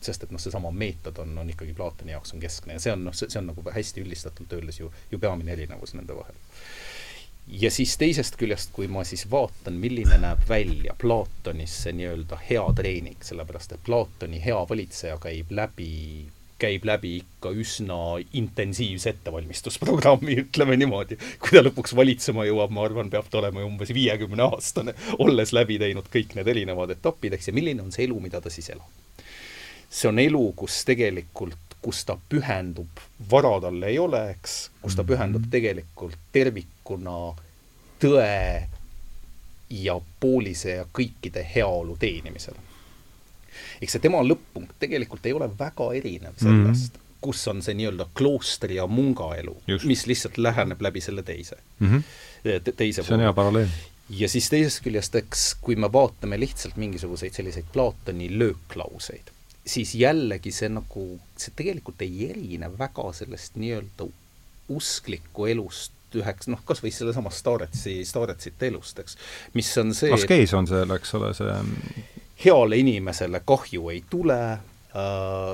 sest 0.00 0.22
et 0.24 0.30
noh, 0.32 0.40
seesama 0.40 0.70
meetod 0.72 1.18
on, 1.20 1.34
on 1.38 1.50
ikkagi 1.52 1.74
Platoni 1.76 2.14
jaoks 2.14 2.32
on 2.32 2.40
keskne 2.40 2.72
ja 2.72 2.80
see 2.80 2.92
on 2.92 3.02
noh, 3.04 3.12
see, 3.12 3.28
on 3.36 3.50
nagu 3.50 3.64
hästi 3.74 4.00
üldistatult 4.00 4.52
öeldes 4.56 4.78
ju, 4.80 4.88
ju 5.10 5.18
peamine 5.20 5.52
erinevus 5.52 5.92
nende 5.94 6.16
vahel. 6.16 6.38
ja 7.46 7.70
siis 7.70 7.98
teisest 8.00 8.38
küljest, 8.40 8.72
kui 8.72 8.88
ma 8.88 9.04
siis 9.04 9.26
vaatan, 9.30 9.76
milline 9.82 10.16
näeb 10.22 10.48
välja 10.48 10.96
Platonis 10.98 11.82
see 11.82 11.92
nii-öelda 11.98 12.38
hea 12.48 12.64
treening, 12.76 13.20
sellepärast 13.20 13.76
et 13.76 13.84
Platoni 13.84 14.40
hea 14.44 14.62
valitseja 14.68 15.18
käib 15.20 15.52
läbi 15.52 15.90
käib 16.60 16.84
läbi 16.88 17.14
ikka 17.20 17.52
üsna 17.56 17.98
intensiivse 18.36 19.14
ettevalmistusprogrammi, 19.14 20.36
ütleme 20.44 20.76
niimoodi. 20.80 21.18
kui 21.40 21.56
ta 21.56 21.64
lõpuks 21.64 21.94
valitsema 21.96 22.46
jõuab, 22.48 22.74
ma 22.74 22.84
arvan, 22.86 23.10
peab 23.12 23.30
ta 23.30 23.40
olema 23.40 23.64
umbes 23.66 23.92
viiekümne 23.96 24.46
aastane, 24.50 24.94
olles 25.18 25.54
läbi 25.56 25.80
teinud 25.80 26.10
kõik 26.12 26.36
need 26.38 26.52
erinevad 26.52 26.94
etapid, 26.96 27.36
eks, 27.36 27.50
ja 27.50 27.56
milline 27.56 27.84
on 27.84 27.92
see 27.94 28.06
elu, 28.08 28.20
mida 28.20 28.40
ta 28.40 28.52
siis 28.52 28.70
elab. 28.74 28.88
see 29.90 30.08
on 30.08 30.18
elu, 30.22 30.44
kus 30.56 30.84
tegelikult 30.86 31.68
kus 31.80 32.04
ta 32.04 32.18
pühendub, 32.28 33.00
vara 33.30 33.54
tal 33.64 33.82
ei 33.88 33.96
ole, 33.98 34.20
eks, 34.34 34.56
kus 34.82 34.98
ta 34.98 35.04
pühendub 35.08 35.46
mhm. 35.46 35.52
tegelikult 35.54 36.18
tervikuna 36.32 37.16
tõe 38.00 38.66
ja 39.70 39.94
poolise 40.20 40.80
ja 40.80 40.84
kõikide 40.92 41.44
heaolu 41.54 41.96
teenimisele 42.00 42.69
eks 43.80 43.96
see 43.96 44.04
tema 44.06 44.22
lõpp-punkt 44.26 44.78
tegelikult 44.82 45.26
ei 45.26 45.36
ole 45.36 45.50
väga 45.58 45.90
erinev 45.98 46.36
sellest 46.36 46.96
mm, 46.96 47.00
-hmm. 47.00 47.16
kus 47.20 47.46
on 47.52 47.62
see 47.62 47.76
nii-öelda 47.78 48.08
kloostri 48.14 48.78
ja 48.80 48.86
munga 48.86 49.32
elu, 49.40 49.56
mis 49.84 50.06
lihtsalt 50.10 50.38
läheneb 50.38 50.82
läbi 50.82 51.00
selle 51.00 51.22
teise 51.22 51.56
mm, 51.78 51.88
-hmm. 51.88 52.02
Te, 52.40 52.72
teise 52.72 53.02
see 53.04 53.14
on 53.14 53.20
hea 53.20 53.32
paralleel. 53.36 53.68
ja 54.22 54.28
siis 54.28 54.48
teisest 54.48 54.80
küljest, 54.84 55.14
eks 55.14 55.54
kui 55.60 55.76
me 55.76 55.92
vaatame 55.92 56.40
lihtsalt 56.40 56.76
mingisuguseid 56.80 57.36
selliseid 57.36 57.68
Platoni 57.72 58.30
lööklauseid, 58.38 59.28
siis 59.66 59.94
jällegi 59.94 60.52
see 60.52 60.68
nagu, 60.72 61.20
see 61.36 61.52
tegelikult 61.56 62.02
ei 62.02 62.30
erine 62.30 62.70
väga 62.78 63.12
sellest 63.12 63.60
nii-öelda 63.60 64.08
uskliku 64.70 65.46
elust 65.50 65.92
üheks, 66.18 66.48
noh, 66.50 66.62
kas 66.66 66.82
või 66.82 66.92
sellesama 66.94 67.30
Staretsi, 67.34 68.00
Staretsite 68.06 68.70
elust, 68.70 68.98
eks, 69.02 69.16
mis 69.54 69.70
on 69.78 69.94
see 69.94 70.10
Askees 70.14 70.54
on 70.58 70.66
seal, 70.70 70.90
eks 70.96 71.14
ole, 71.18 71.32
see 71.38 71.52
heale 72.44 72.78
inimesele 72.80 73.42
kahju 73.46 73.90
ei 73.92 74.04
tule 74.10 74.38
äh,, 74.52 75.52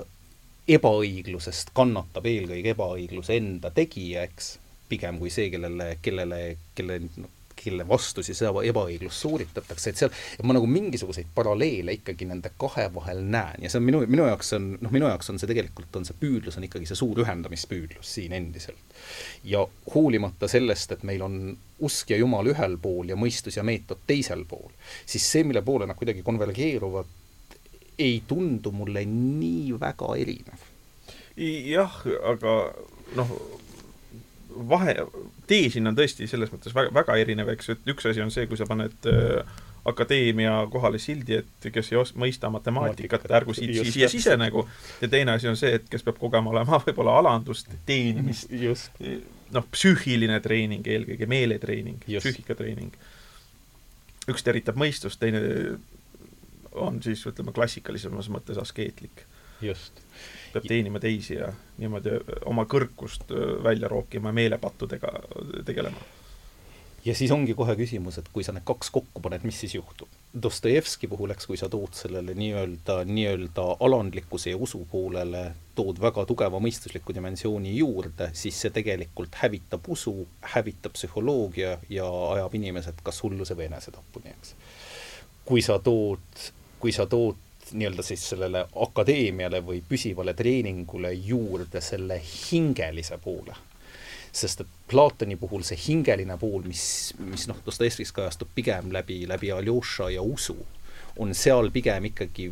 ebaõiglusest 0.77 1.73
kannatab 1.75 2.27
eelkõige 2.27 2.75
ebaõigluse 2.75 3.37
enda 3.39 3.71
tegija, 3.75 4.27
eks, 4.27 4.57
pigem 4.91 5.19
kui 5.19 5.31
see, 5.31 5.51
kellele, 5.51 5.97
kellele, 6.03 6.41
kelle 6.75 7.01
noh, 7.07 7.33
kelle 7.67 7.87
vastu 7.89 8.25
siis 8.27 8.43
ebaõiglust 8.47 9.25
sooritatakse, 9.27 9.91
et 9.91 10.01
seal, 10.01 10.15
et 10.39 10.47
ma 10.47 10.57
nagu 10.57 10.69
mingisuguseid 10.71 11.31
paralleele 11.35 11.97
ikkagi 11.99 12.29
nende 12.31 12.53
kahe 12.61 12.89
vahel 12.95 13.23
näen 13.27 13.67
ja 13.67 13.71
see 13.73 13.81
on 13.83 13.87
minu, 13.89 14.03
minu 14.11 14.29
jaoks 14.29 14.55
on, 14.59 14.73
noh, 14.81 14.95
minu 14.95 15.11
jaoks 15.11 15.33
on 15.33 15.41
see 15.43 15.51
tegelikult, 15.51 15.91
on 15.99 16.07
see 16.09 16.19
püüdlus, 16.21 16.59
on 16.61 16.67
ikkagi 16.69 16.89
see 16.89 16.99
suur 16.99 17.21
ühendamispüüdlus 17.25 18.15
siin 18.19 18.37
endiselt. 18.37 18.97
ja 19.45 19.65
hoolimata 19.95 20.49
sellest, 20.51 20.97
et 20.97 21.05
meil 21.07 21.25
on 21.27 21.41
usk 21.87 22.11
ja 22.11 22.21
Jumal 22.21 22.49
ühel 22.53 22.79
pool 22.83 23.13
ja 23.13 23.19
mõistus 23.21 23.59
ja 23.59 23.65
meetod 23.67 24.07
teisel 24.07 24.47
pool, 24.49 24.73
siis 25.05 25.27
see, 25.27 25.45
mille 25.45 25.63
poole 25.67 25.89
nad 25.89 25.99
kuidagi 25.99 26.25
konvergeeruvad, 26.27 27.13
ei 27.99 28.23
tundu 28.29 28.73
mulle 28.77 29.05
nii 29.09 29.77
väga 29.81 30.15
erinev. 30.21 30.67
jah, 31.37 32.01
aga 32.33 32.57
noh, 33.17 33.33
vahe, 34.69 34.97
tee 35.47 35.71
siin 35.73 35.89
on 35.91 35.97
tõesti 35.97 36.29
selles 36.31 36.53
mõttes 36.53 36.75
väga, 36.75 36.93
väga 36.95 37.17
erinev, 37.23 37.51
eks, 37.55 37.73
et 37.75 37.91
üks 37.93 38.09
asi 38.11 38.23
on 38.25 38.33
see, 38.35 38.47
kui 38.51 38.59
sa 38.59 38.67
paned 38.69 39.09
äh, 39.11 39.57
akadeemia 39.87 40.55
kohale 40.73 40.99
sildi, 41.03 41.41
et 41.43 41.69
kes 41.73 41.93
ei 41.93 42.01
os-, 42.01 42.15
mõista 42.19 42.51
matemaatikat, 42.53 43.29
ärgu 43.39 43.55
siit 43.57 43.75
just, 43.77 43.93
siia 43.95 44.09
sisenegu, 44.11 44.67
ja 45.03 45.11
teine 45.13 45.37
asi 45.37 45.51
on 45.51 45.59
see, 45.59 45.77
et 45.79 45.87
kes 45.91 46.07
peab 46.07 46.19
kogema 46.23 46.53
olema 46.55 46.81
võib-olla 46.87 47.19
alandust, 47.23 47.71
teenimist, 47.89 48.51
noh, 49.57 49.69
psüühiline 49.75 50.41
treening 50.45 50.87
eelkõige, 50.97 51.29
meeletreening, 51.31 52.03
psüühikatreening. 52.09 52.97
üks 54.33 54.43
teritab 54.43 54.79
mõistust, 54.81 55.21
teine 55.23 55.43
on 56.77 56.99
siis, 57.03 57.23
ütleme, 57.29 57.55
klassikalisemas 57.57 58.29
mõttes 58.33 58.59
askeetlik. 58.61 59.25
just 59.63 60.03
peab 60.57 60.69
teenima 60.69 61.01
teisi 61.03 61.39
ja 61.39 61.51
niimoodi 61.79 62.19
oma 62.49 62.67
kõrkust 62.71 63.33
välja 63.65 63.89
rookima, 63.93 64.33
meelepattudega 64.33 65.13
tegelema. 65.65 66.01
ja 67.05 67.15
siis 67.15 67.31
ongi 67.31 67.55
kohe 67.55 67.77
küsimus, 67.79 68.19
et 68.19 68.29
kui 68.33 68.45
sa 68.45 68.55
need 68.57 68.65
kaks 68.67 68.91
kokku 68.91 69.23
paned, 69.23 69.45
mis 69.47 69.61
siis 69.61 69.77
juhtub? 69.77 70.09
Dostojevski 70.43 71.09
puhul, 71.09 71.31
eks, 71.33 71.47
kui 71.47 71.57
sa 71.57 71.69
tood 71.73 71.95
sellele 71.97 72.35
nii-öelda, 72.35 72.99
nii-öelda 73.09 73.67
alandlikkuse 73.87 74.51
ja 74.51 74.59
usu 74.61 74.83
poolele, 74.91 75.45
tood 75.79 76.01
väga 76.03 76.27
tugeva 76.29 76.61
mõistusliku 76.61 77.15
dimensiooni 77.15 77.77
juurde, 77.77 78.31
siis 78.35 78.59
see 78.61 78.75
tegelikult 78.75 79.39
hävitab 79.43 79.89
usu, 79.89 80.27
hävitab 80.57 80.97
psühholoogia 80.99 81.79
ja 81.89 82.11
ajab 82.35 82.59
inimesed 82.59 83.01
kas 83.07 83.23
hulluse 83.25 83.57
või 83.57 83.71
enesetapuni, 83.71 84.35
eks. 84.35 84.55
kui 85.45 85.63
sa 85.63 85.79
tood, 85.79 86.47
kui 86.83 86.93
sa 86.93 87.07
tood 87.07 87.46
nii-öelda 87.73 88.03
siis 88.03 88.29
sellele 88.31 88.67
akadeemiale 88.83 89.63
või 89.67 89.81
püsivale 89.89 90.35
treeningule 90.35 91.13
juurde 91.13 91.81
selle 91.81 92.21
hingelise 92.23 93.19
poole. 93.19 93.57
sest 94.37 94.61
et 94.61 94.73
Platoni 94.91 95.37
puhul 95.41 95.63
see 95.65 95.79
hingeline 95.81 96.37
pool, 96.39 96.63
mis, 96.69 97.15
mis 97.19 97.47
noh, 97.49 97.57
Dostojevskis 97.67 98.13
kajastub 98.13 98.51
pigem 98.55 98.93
läbi, 98.93 99.23
läbi 99.29 99.51
Aljoša 99.53 100.11
ja 100.13 100.23
usu, 100.23 100.57
on 101.17 101.33
seal 101.35 101.71
pigem 101.73 102.05
ikkagi 102.11 102.51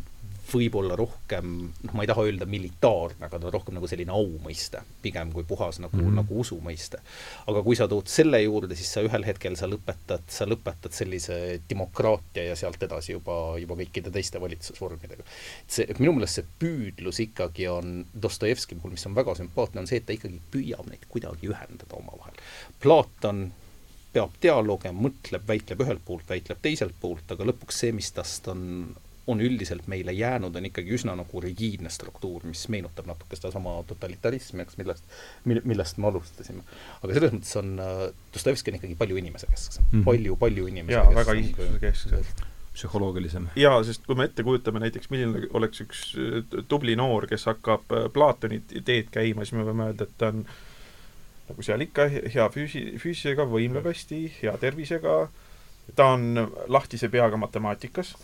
võib-olla 0.49 0.95
rohkem, 0.99 1.53
noh, 1.85 1.93
ma 1.95 2.03
ei 2.03 2.09
taha 2.09 2.25
öelda 2.27 2.47
militaarne, 2.49 3.25
aga 3.27 3.39
ta 3.39 3.47
on 3.47 3.53
rohkem 3.55 3.77
nagu 3.77 3.89
selline 3.89 4.13
aumõiste, 4.13 4.81
pigem 5.03 5.31
kui 5.33 5.45
puhas 5.47 5.79
nagu 5.81 5.95
mm, 5.95 6.05
-hmm. 6.05 6.19
nagu 6.21 6.39
usu 6.39 6.59
mõiste. 6.63 7.01
aga 7.47 7.63
kui 7.63 7.75
sa 7.75 7.87
tood 7.87 8.07
selle 8.11 8.41
juurde, 8.41 8.75
siis 8.75 8.91
sa 8.93 9.03
ühel 9.05 9.25
hetkel 9.25 9.57
sa 9.57 9.69
lõpetad, 9.71 10.27
sa 10.27 10.45
lõpetad 10.45 10.93
sellise 10.93 11.59
demokraatia 11.69 12.43
ja 12.51 12.55
sealt 12.55 12.83
edasi 12.83 13.15
juba, 13.15 13.57
juba 13.59 13.75
kõikide 13.81 14.11
teiste 14.11 14.41
valitsusvormidega. 14.41 15.23
et 15.65 15.77
see, 15.79 15.87
minu 15.99 16.13
meelest 16.13 16.39
see 16.41 16.47
püüdlus 16.59 17.19
ikkagi 17.19 17.67
on 17.67 18.05
Dostojevski 18.21 18.75
puhul, 18.75 18.91
mis 18.91 19.05
on 19.05 19.15
väga 19.15 19.35
sümpaatne, 19.35 19.79
on 19.79 19.87
see, 19.87 19.97
et 19.97 20.05
ta 20.05 20.13
ikkagi 20.13 20.41
püüab 20.51 20.89
neid 20.89 21.05
kuidagi 21.09 21.49
ühendada 21.49 21.97
omavahel. 21.97 22.35
Platon 22.79 23.51
peab 24.15 24.35
dialoogi, 24.41 24.91
mõtleb, 24.95 25.43
väitleb 25.47 25.81
ühelt 25.83 26.03
poolt, 26.07 26.29
väitleb 26.29 26.61
teiselt 26.63 26.95
poolt, 27.01 27.27
aga 27.31 27.47
lõpuks 27.49 27.81
see, 27.83 27.91
mis 27.95 28.11
tast 28.15 28.47
on 28.51 28.61
on 29.27 29.41
üldiselt 29.41 29.87
meile 29.87 30.13
jäänud, 30.13 30.55
on 30.55 30.65
ikkagi 30.69 30.93
üsna 30.97 31.15
nagu 31.17 31.41
rigiidne 31.41 31.89
struktuur, 31.89 32.43
mis 32.45 32.67
meenutab 32.69 33.07
natuke 33.09 33.37
sedasama 33.37 33.77
totalitarismi, 33.89 34.61
eks, 34.61 34.77
millest, 34.77 35.15
mille, 35.49 35.63
millest 35.65 35.97
me 35.97 36.09
alustasime. 36.11 36.65
aga 37.01 37.15
selles 37.17 37.33
mõttes 37.33 37.55
on 37.61 37.71
äh, 37.81 38.03
Dostojevski 38.33 38.73
on 38.73 38.79
ikkagi 38.79 38.97
palju 38.99 39.17
inimesekesksem 39.21 39.83
mm, 39.85 39.95
-hmm. 39.95 40.05
palju, 40.05 40.35
palju 40.41 40.67
inimesekesksem. 40.73 41.15
väga 41.15 41.37
isiksuse 41.41 42.51
psühholoogilisem. 42.75 43.49
jaa, 43.55 43.81
sest 43.87 44.05
kui 44.05 44.15
me 44.19 44.29
ette 44.29 44.43
kujutame 44.43 44.83
näiteks, 44.83 45.09
milline 45.09 45.49
oleks 45.57 45.81
üks 45.81 46.05
äh, 46.21 46.61
tubli 46.67 46.95
noor, 46.95 47.27
kes 47.31 47.47
hakkab 47.49 47.97
äh, 47.97 48.05
Platoni 48.13 48.61
teed 48.69 49.09
käima, 49.11 49.45
siis 49.45 49.57
me 49.57 49.65
võime 49.65 49.89
öelda, 49.89 50.05
et 50.05 50.17
ta 50.21 50.29
on 50.35 50.45
nagu 51.49 51.65
seal 51.65 51.81
ikka, 51.81 52.07
hea 52.09 52.45
füüsi-, 52.53 52.93
füüsisega, 53.01 53.49
võimleb 53.49 53.89
hästi, 53.89 54.21
hea 54.41 54.53
tervisega, 54.61 55.17
ta 55.95 56.13
on 56.13 56.47
lahtise 56.69 57.09
peaga 57.09 57.37
matemaatikas 57.37 58.15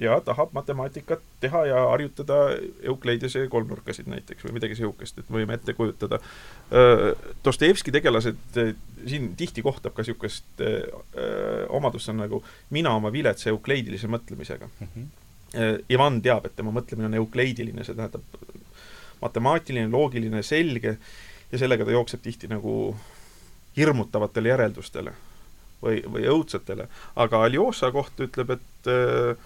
ja 0.00 0.20
tahab 0.24 0.52
matemaatikat 0.52 1.22
teha 1.40 1.64
ja 1.66 1.80
harjutada 1.90 2.34
Eukleidese 2.82 3.46
kolmnurkasid 3.48 4.08
näiteks 4.10 4.44
või 4.46 4.56
midagi 4.56 4.76
sihukest, 4.78 5.18
et 5.18 5.30
võime 5.32 5.56
ette 5.56 5.74
kujutada. 5.76 6.20
Dostojevski 7.44 7.92
tegelased 7.92 8.58
siin 9.06 9.30
tihti 9.36 9.62
kohtab 9.62 9.94
ka 9.96 10.04
sihukest 10.06 10.64
omadust, 11.68 12.08
on 12.12 12.22
nagu 12.24 12.42
mina 12.70 12.94
oma 12.96 13.12
viletsa 13.12 13.50
eukleidilise 13.50 14.08
mõtlemisega 14.08 14.68
mm. 14.68 14.92
-hmm. 14.94 15.08
Ivan 15.90 16.20
teab, 16.22 16.46
et 16.46 16.56
tema 16.56 16.70
mõtlemine 16.70 17.08
on 17.10 17.14
eukleidiline, 17.24 17.84
see 17.84 17.94
tähendab 17.94 18.22
matemaatiline, 19.20 19.90
loogiline, 19.90 20.42
selge 20.42 20.98
ja 21.52 21.58
sellega 21.58 21.84
ta 21.84 21.90
jookseb 21.90 22.22
tihti 22.22 22.48
nagu 22.48 22.96
hirmutavatele 23.76 24.48
järeldustele 24.48 25.12
või, 25.82 26.02
või 26.06 26.28
õudsetele. 26.30 26.86
aga 27.16 27.42
Aljoša 27.44 27.90
kohta 27.90 28.24
ütleb, 28.28 28.50
et 28.50 28.86
äh, 28.86 29.34
Äh, 29.34 29.36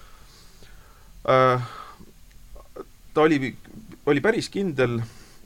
ta 3.14 3.20
oli, 3.20 3.54
oli 4.06 4.20
päris 4.20 4.48
kindel, 4.52 5.00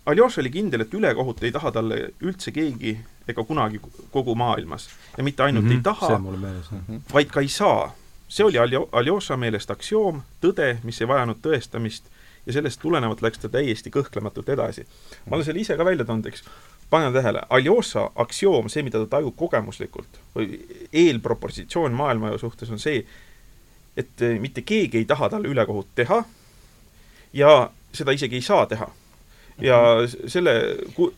Aljoša 0.09 0.41
oli 0.41 0.51
kindel, 0.51 0.81
et 0.81 0.95
ülekohut 0.95 1.43
ei 1.45 1.53
taha 1.53 1.71
talle 1.73 1.99
üldse 2.25 2.53
keegi 2.55 2.95
ega 3.29 3.45
kunagi 3.45 3.81
kogu 4.11 4.35
maailmas. 4.35 4.89
ja 5.17 5.25
mitte 5.25 5.43
ainult 5.43 5.65
mm 5.65 5.71
-hmm, 5.71 5.77
ei 5.77 5.83
taha, 5.83 6.19
mhm. 6.19 6.97
vaid 7.15 7.31
ka 7.31 7.41
ei 7.41 7.49
saa. 7.49 7.95
see 8.29 8.45
oli 8.45 8.59
Aljo-, 8.59 8.89
Aljoša 8.93 9.37
meelest 9.37 9.71
aktsioom, 9.71 10.23
tõde, 10.41 10.77
mis 10.85 11.01
ei 11.01 11.09
vajanud 11.09 11.37
tõestamist 11.43 12.05
ja 12.47 12.53
sellest 12.53 12.81
tulenevalt 12.81 13.23
läks 13.23 13.39
ta 13.39 13.49
täiesti 13.49 13.91
kõhklematult 13.91 14.49
edasi. 14.49 14.87
ma 15.27 15.37
olen 15.37 15.45
selle 15.45 15.61
ise 15.61 15.77
ka 15.77 15.85
välja 15.85 16.05
toonud, 16.05 16.27
eks, 16.27 16.45
pane 16.91 17.13
tähele, 17.13 17.43
Aljoša 17.51 18.11
aktsioom, 18.17 18.69
see, 18.69 18.83
mida 18.83 18.99
ta 18.99 19.07
tajub 19.07 19.37
kogemuslikult 19.37 20.21
või 20.35 20.61
eelproportsioon 20.93 21.93
maailma 21.93 22.39
suhtes 22.39 22.71
on 22.71 22.79
see, 22.79 23.05
et 23.99 24.23
eh, 24.23 24.39
mitte 24.41 24.63
keegi 24.63 25.01
ei 25.01 25.09
taha 25.09 25.29
talle 25.33 25.51
ülekohut 25.51 25.91
teha 25.99 26.23
ja 27.33 27.53
seda 27.95 28.15
isegi 28.15 28.39
ei 28.39 28.45
saa 28.45 28.67
teha. 28.67 28.89
ja 29.61 29.79
selle, 30.31 30.53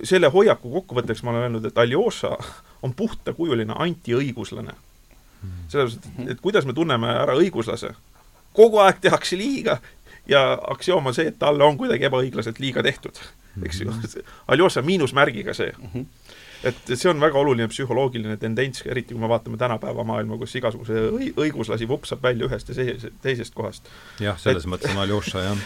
selle 0.03 0.31
hoiaku 0.33 0.71
kokkuvõtteks 0.73 1.23
ma 1.23 1.35
olen 1.35 1.49
öelnud, 1.49 1.67
et 1.69 1.79
Aljoša 1.79 2.31
on 2.83 2.95
puhtakujuline 2.97 3.75
antiõiguslane. 3.77 4.73
sellepärast, 5.69 6.07
et, 6.07 6.31
et 6.35 6.41
kuidas 6.41 6.67
me 6.67 6.73
tunneme 6.73 7.13
ära 7.13 7.37
õiguslase? 7.37 7.95
kogu 8.57 8.81
aeg 8.83 8.99
tehakse 9.01 9.37
liiga 9.39 9.79
ja 10.29 10.59
aktsioom 10.73 11.07
on 11.07 11.15
see, 11.15 11.29
et 11.31 11.39
talle 11.39 11.65
on 11.65 11.77
kuidagi 11.79 12.09
ebaõiglaselt 12.09 12.59
liiga 12.59 12.83
tehtud 12.83 13.21
eks 13.65 13.81
ju, 13.81 13.93
Aljoša 14.53 14.83
miinusmärgiga 14.83 15.55
see 15.55 15.73
mm. 15.79 15.91
-hmm 15.95 16.07
et 16.65 16.93
see 16.93 17.11
on 17.11 17.21
väga 17.23 17.39
oluline 17.41 17.69
psühholoogiline 17.71 18.37
tendents, 18.41 18.85
eriti 18.87 19.15
kui 19.15 19.23
me 19.23 19.31
vaatame 19.31 19.61
tänapäeva 19.61 20.05
maailma, 20.07 20.39
kus 20.41 20.57
igasuguse 20.61 21.07
õiguslasi 21.31 21.89
vupsab 21.89 22.23
välja 22.23 22.49
ühest 22.49 22.73
ja 22.73 22.97
teisest 23.23 23.57
kohast. 23.57 23.89
jah, 24.21 24.39
selles 24.41 24.67
et... 24.67 24.73
mõttes 24.75 24.93
on 24.95 25.05
Aljoša, 25.05 25.47
jah 25.49 25.65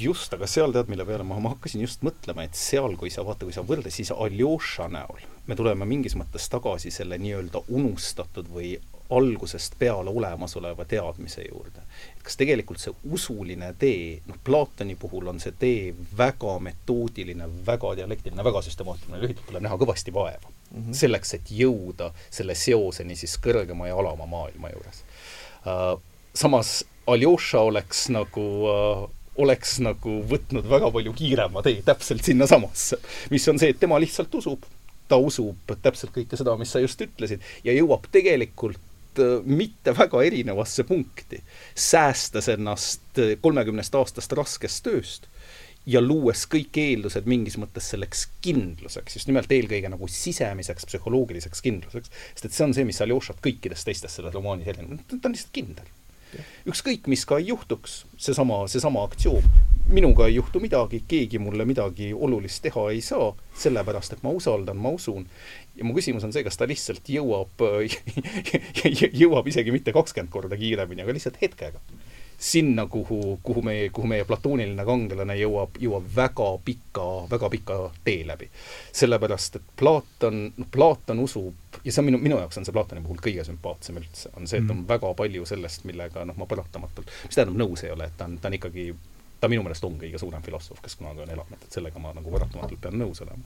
just, 0.00 0.32
aga 0.32 0.46
seal 0.48 0.72
tead, 0.72 0.88
mille 0.88 1.04
peale 1.04 1.26
ma, 1.28 1.36
ma 1.44 1.52
hakkasin 1.54 1.82
just 1.84 2.04
mõtlema, 2.06 2.46
et 2.46 2.56
seal, 2.56 2.96
kui 2.96 3.12
sa 3.12 3.24
vaata, 3.26 3.44
kui 3.44 3.52
sa 3.52 3.64
võrdled, 3.66 3.92
siis 3.92 4.12
Aljoša 4.14 4.88
näol 4.92 5.20
me 5.50 5.56
tuleme 5.58 5.86
mingis 5.88 6.14
mõttes 6.18 6.46
tagasi 6.52 6.92
selle 6.94 7.18
nii-öelda 7.18 7.64
unustatud 7.74 8.48
või 8.54 8.76
algusest 9.10 9.74
peale 9.78 10.10
olemasoleva 10.10 10.84
teadmise 10.86 11.42
juurde. 11.48 11.82
Kas 12.24 12.36
tegelikult 12.40 12.82
see 12.82 12.92
usuline 13.12 13.72
tee, 13.80 14.20
noh, 14.28 14.38
Platoni 14.44 14.96
puhul 15.00 15.30
on 15.32 15.40
see 15.42 15.54
tee 15.58 15.94
väga 16.18 16.58
metoodiline, 16.66 17.48
väga 17.66 17.94
dialektiline, 18.00 18.44
väga 18.44 18.62
süstemaatiline, 18.66 19.20
lühidalt 19.22 19.46
tuleb 19.48 19.64
näha 19.66 19.78
kõvasti 19.80 20.14
vaeva 20.14 20.50
mm. 20.50 20.82
-hmm. 20.82 20.98
selleks, 21.02 21.34
et 21.38 21.52
jõuda 21.62 22.10
selle 22.30 22.54
seoseni 22.54 23.16
siis 23.16 23.38
kõrgema 23.42 23.88
ja 23.88 23.96
alama 23.98 24.26
maailma 24.26 24.72
juures 24.74 25.04
uh,. 25.66 25.96
samas 26.34 26.84
Aljoša 27.10 27.60
oleks 27.66 28.08
nagu 28.12 28.42
uh, 28.68 29.08
oleks 29.40 29.78
nagu 29.82 30.20
võtnud 30.30 30.68
väga 30.68 30.90
palju 30.92 31.14
kiirema 31.16 31.62
tee 31.64 31.80
täpselt 31.86 32.24
sinnasamasse, 32.26 32.98
mis 33.30 33.48
on 33.48 33.58
see, 33.58 33.72
et 33.72 33.80
tema 33.80 33.98
lihtsalt 34.02 34.34
usub, 34.34 34.66
ta 35.08 35.18
usub 35.18 35.74
täpselt 35.82 36.12
kõike 36.14 36.38
seda, 36.38 36.56
mis 36.60 36.70
sa 36.70 36.82
just 36.82 37.00
ütlesid 37.00 37.42
ja 37.64 37.74
jõuab 37.74 38.06
tegelikult 38.12 38.78
mitte 39.44 39.94
väga 39.96 40.22
erinevasse 40.22 40.84
punkti, 40.84 41.42
säästes 41.74 42.48
ennast 42.54 43.18
äh, 43.18 43.34
kolmekümnest 43.40 43.94
aastast 43.94 44.32
raskest 44.38 44.84
tööst 44.86 45.28
ja 45.86 46.02
luues 46.02 46.44
kõik 46.50 46.76
eeldused 46.80 47.28
mingis 47.30 47.56
mõttes 47.60 47.88
selleks 47.92 48.26
kindluseks, 48.44 49.16
just 49.16 49.30
nimelt 49.30 49.52
eelkõige 49.52 49.88
nagu 49.92 50.08
sisemiseks 50.10 50.86
psühholoogiliseks 50.90 51.64
kindluseks, 51.64 52.12
sest 52.34 52.50
et 52.50 52.56
see 52.56 52.66
on 52.66 52.76
see, 52.76 52.84
mis 52.88 53.00
Aljošat 53.00 53.40
kõikidest 53.44 53.88
teistest 53.88 54.20
selles 54.20 54.36
romaanis 54.36 54.68
erineb, 54.70 55.00
ta 55.08 55.18
on 55.24 55.34
lihtsalt 55.36 55.56
kindel. 55.56 55.88
Ükskõik, 56.70 57.08
mis 57.10 57.24
ka 57.26 57.40
ei 57.40 57.48
juhtuks, 57.48 58.04
seesama, 58.20 58.60
seesama 58.70 59.02
aktsioom, 59.08 59.46
minuga 59.90 60.28
ei 60.28 60.36
juhtu 60.36 60.60
midagi, 60.62 61.02
keegi 61.10 61.40
mulle 61.42 61.64
midagi 61.66 62.12
olulist 62.14 62.62
teha 62.62 62.84
ei 62.94 63.00
saa, 63.02 63.32
sellepärast 63.58 64.14
et 64.14 64.22
ma 64.22 64.30
usaldan, 64.36 64.78
ma 64.78 64.92
usun. 64.94 65.26
Ja 65.80 65.88
mu 65.88 65.96
küsimus 65.96 66.24
on 66.26 66.34
see, 66.36 66.44
kas 66.44 66.60
ta 66.60 66.68
lihtsalt 66.68 67.08
jõuab 67.08 67.64
jõuab 69.22 69.48
isegi 69.48 69.72
mitte 69.74 69.96
kakskümmend 69.96 70.32
korda 70.32 70.58
kiiremini, 70.60 71.06
aga 71.06 71.16
lihtsalt 71.16 71.40
hetkega 71.40 71.80
sinna, 72.40 72.86
kuhu, 72.86 73.40
kuhu 73.42 73.62
meie, 73.62 73.90
kuhu 73.92 74.08
meie 74.08 74.24
platooniline 74.24 74.84
kangelane 74.88 75.34
jõuab, 75.36 75.76
jõuab 75.80 76.06
väga 76.16 76.46
pika, 76.64 77.04
väga 77.28 77.50
pika 77.52 77.76
tee 78.04 78.22
läbi. 78.26 78.48
sellepärast, 78.92 79.56
et 79.56 79.74
Platon, 79.76 80.46
noh, 80.56 80.70
Platon 80.72 81.20
usub, 81.20 81.76
ja 81.84 81.92
see 81.92 82.00
on 82.00 82.08
minu, 82.08 82.18
minu 82.18 82.38
jaoks 82.40 82.56
on 82.56 82.64
see 82.64 82.72
Platoni 82.72 83.04
puhul 83.04 83.20
kõige 83.20 83.44
sümpaatsem 83.44 84.00
üldse, 84.00 84.32
on 84.40 84.48
see, 84.48 84.62
et 84.62 84.70
on 84.70 84.78
mm. 84.78 84.88
väga 84.88 85.12
palju 85.20 85.44
sellest, 85.52 85.84
millega 85.84 86.24
noh, 86.24 86.38
ma 86.40 86.48
paratamatult, 86.48 87.12
mis 87.26 87.36
tähendab, 87.36 87.60
nõus 87.60 87.84
ei 87.84 87.92
ole, 87.92 88.08
et 88.08 88.16
ta 88.16 88.24
on, 88.30 88.40
ta 88.40 88.48
on 88.48 88.56
ikkagi 88.56 88.88
ta 89.40 89.48
minu 89.48 89.62
meelest 89.64 89.84
on 89.84 90.00
kõige 90.00 90.18
suurem 90.20 90.42
filosoof, 90.44 90.80
kes 90.84 90.96
kunagi 91.00 91.24
on 91.24 91.30
elanud, 91.32 91.60
et 91.64 91.76
sellega 91.76 92.00
ma 92.00 92.12
nagu 92.16 92.32
paratamatult 92.32 92.80
pean 92.80 92.98
nõus 93.00 93.20
olema. 93.24 93.44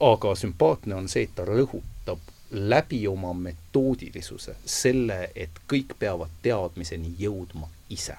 Aga 0.00 0.34
sümpaatne 0.34 0.94
on 0.94 1.08
see, 1.08 1.26
et 1.26 1.34
ta 1.34 1.44
rõhutab 1.48 2.18
läbi 2.52 3.08
oma 3.08 3.32
metoodilisuse 3.32 4.56
selle, 4.64 5.30
et 5.34 5.62
kõik 5.72 5.94
peavad 5.98 6.32
teadmiseni 6.42 7.14
jõudma 7.18 7.68
ise. 7.90 8.16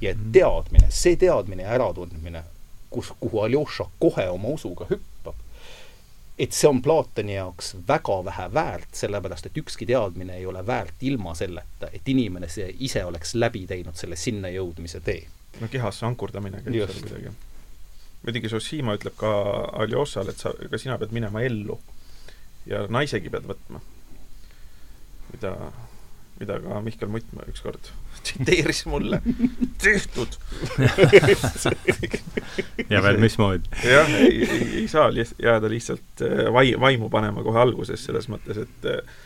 ja 0.00 0.10
et 0.10 0.18
mhm. 0.18 0.32
teadmine, 0.32 0.90
see 0.90 1.16
teadmine 1.16 1.62
ja 1.62 1.72
äratundmine, 1.74 2.44
kus, 2.90 3.12
kuhu 3.20 3.40
Aljoša 3.40 3.86
kohe 3.98 4.28
oma 4.30 4.48
usuga 4.54 4.86
hüppab, 4.90 5.34
et 6.38 6.52
see 6.52 6.68
on 6.68 6.82
Platoni 6.82 7.34
jaoks 7.34 7.74
väga 7.88 8.18
vähe 8.24 8.46
väärt, 8.54 8.92
sellepärast 8.92 9.46
et 9.46 9.58
ükski 9.58 9.86
teadmine 9.86 10.36
ei 10.36 10.46
ole 10.46 10.66
väärt 10.66 11.02
ilma 11.02 11.34
selleta, 11.34 11.90
et 11.92 12.08
inimene 12.08 12.48
see 12.48 12.68
ise 12.78 13.04
oleks 13.04 13.34
läbi 13.34 13.66
teinud 13.66 13.98
selle 13.98 14.16
sinna 14.16 14.50
jõudmise 14.54 15.00
tee. 15.00 15.26
no 15.60 15.68
kehasse 15.70 16.06
ankurdamine 16.06 16.62
käib 16.62 16.78
seal 16.86 17.02
kuidagi. 17.02 17.34
Muidugi 18.24 18.52
Zossima 18.52 18.96
ütleb 18.98 19.16
ka 19.20 19.32
Aljošale, 19.84 20.34
et 20.34 20.44
sa, 20.44 20.54
ka 20.70 20.80
sina 20.80 20.98
pead 21.00 21.14
minema 21.16 21.42
ellu 21.44 21.78
ja 22.68 22.84
naisegi 22.88 23.32
pead 23.32 23.48
võtma. 23.48 23.82
mida, 25.32 25.52
mida 26.40 26.58
ka 26.62 26.80
Mihkel 26.84 27.12
Mutt 27.12 27.34
ükskord 27.48 27.90
tsiteeris 28.24 28.84
mulle. 28.86 29.20
tehtud 29.82 30.38
ja 32.94 33.02
veel 33.02 33.20
mismoodi? 33.20 33.68
jah, 33.84 34.16
ei, 34.20 34.48
ei, 34.48 34.70
ei 34.80 34.88
saa 34.88 35.10
li-, 35.12 35.28
jääda 35.42 35.70
lihtsalt 35.70 36.24
äh, 36.24 36.48
vai-, 36.52 36.80
vaimu 36.80 37.10
panema 37.10 37.42
kohe 37.42 37.60
alguses, 37.60 38.04
selles 38.04 38.28
mõttes, 38.32 38.64
et 38.64 38.90
äh, 38.90 39.22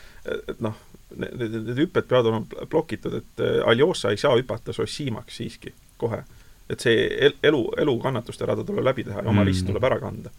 et 0.47 0.59
noh, 0.59 0.75
need, 1.15 1.39
need 1.39 1.79
hüpped 1.79 2.07
peavad 2.09 2.29
olema 2.29 2.67
plokitud, 2.69 3.15
et 3.21 3.43
äh, 3.43 3.59
Aljosa 3.67 4.11
ei 4.13 4.19
saa 4.19 4.35
hüpata 4.37 4.75
Sosimaks 4.75 5.39
siiski 5.39 5.73
kohe. 5.97 6.21
Et 6.69 6.85
see 6.85 7.07
el-, 7.27 7.37
elu, 7.43 7.63
elu 7.85 7.97
kannatuste 8.03 8.45
rada 8.45 8.63
tuleb 8.63 8.85
läbi 8.85 9.07
teha 9.07 9.23
ja 9.23 9.29
oma 9.29 9.41
mm. 9.41 9.49
rist 9.49 9.67
tuleb 9.67 9.89
ära 9.89 9.99
kanda 10.01 10.31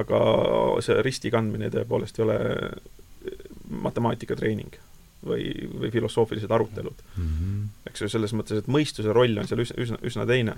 aga 0.00 0.20
see 0.84 1.00
risti 1.04 1.32
kandmine 1.32 1.70
tõepoolest 1.72 2.18
ei 2.18 2.26
ole 2.26 2.38
matemaatikatreening 3.86 4.76
või, 5.26 5.48
või 5.80 5.90
filosoofilised 5.94 6.52
arutelud 6.52 7.02
mm. 7.16 7.28
-hmm. 7.28 7.68
eks 7.90 8.04
ju, 8.04 8.10
selles 8.12 8.34
mõttes, 8.36 8.62
et 8.62 8.70
mõistuse 8.70 9.14
roll 9.16 9.38
on 9.38 9.48
seal 9.48 9.62
üsna, 9.64 9.98
üsna, 10.02 10.26
teine. 10.28 10.56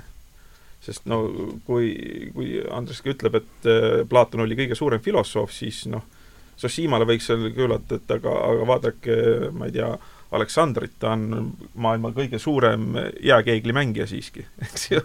sest 0.84 1.06
no 1.10 1.22
kui, 1.66 1.94
kui 2.34 2.58
Andres 2.70 3.00
ka 3.02 3.12
ütleb, 3.14 3.40
et 3.40 3.70
äh, 3.70 4.04
Platon 4.08 4.44
oli 4.44 4.58
kõige 4.58 4.78
suurem 4.78 5.00
filosoof, 5.00 5.52
siis 5.52 5.86
noh, 5.90 6.04
Sosimale 6.58 7.06
võiks 7.06 7.28
öelda 7.30 7.52
küülata, 7.54 7.96
et 8.00 8.10
aga, 8.10 8.32
aga 8.50 8.64
vaadake, 8.66 9.16
ma 9.54 9.68
ei 9.68 9.76
tea, 9.76 9.92
Aleksandrit, 10.30 10.98
ta 11.00 11.14
on 11.16 11.52
maailma 11.74 12.10
kõige 12.16 12.40
suurem 12.42 12.90
jääkeeglimängija 13.24 14.06
siiski, 14.10 14.44
eks 14.66 14.90
ju 14.90 15.00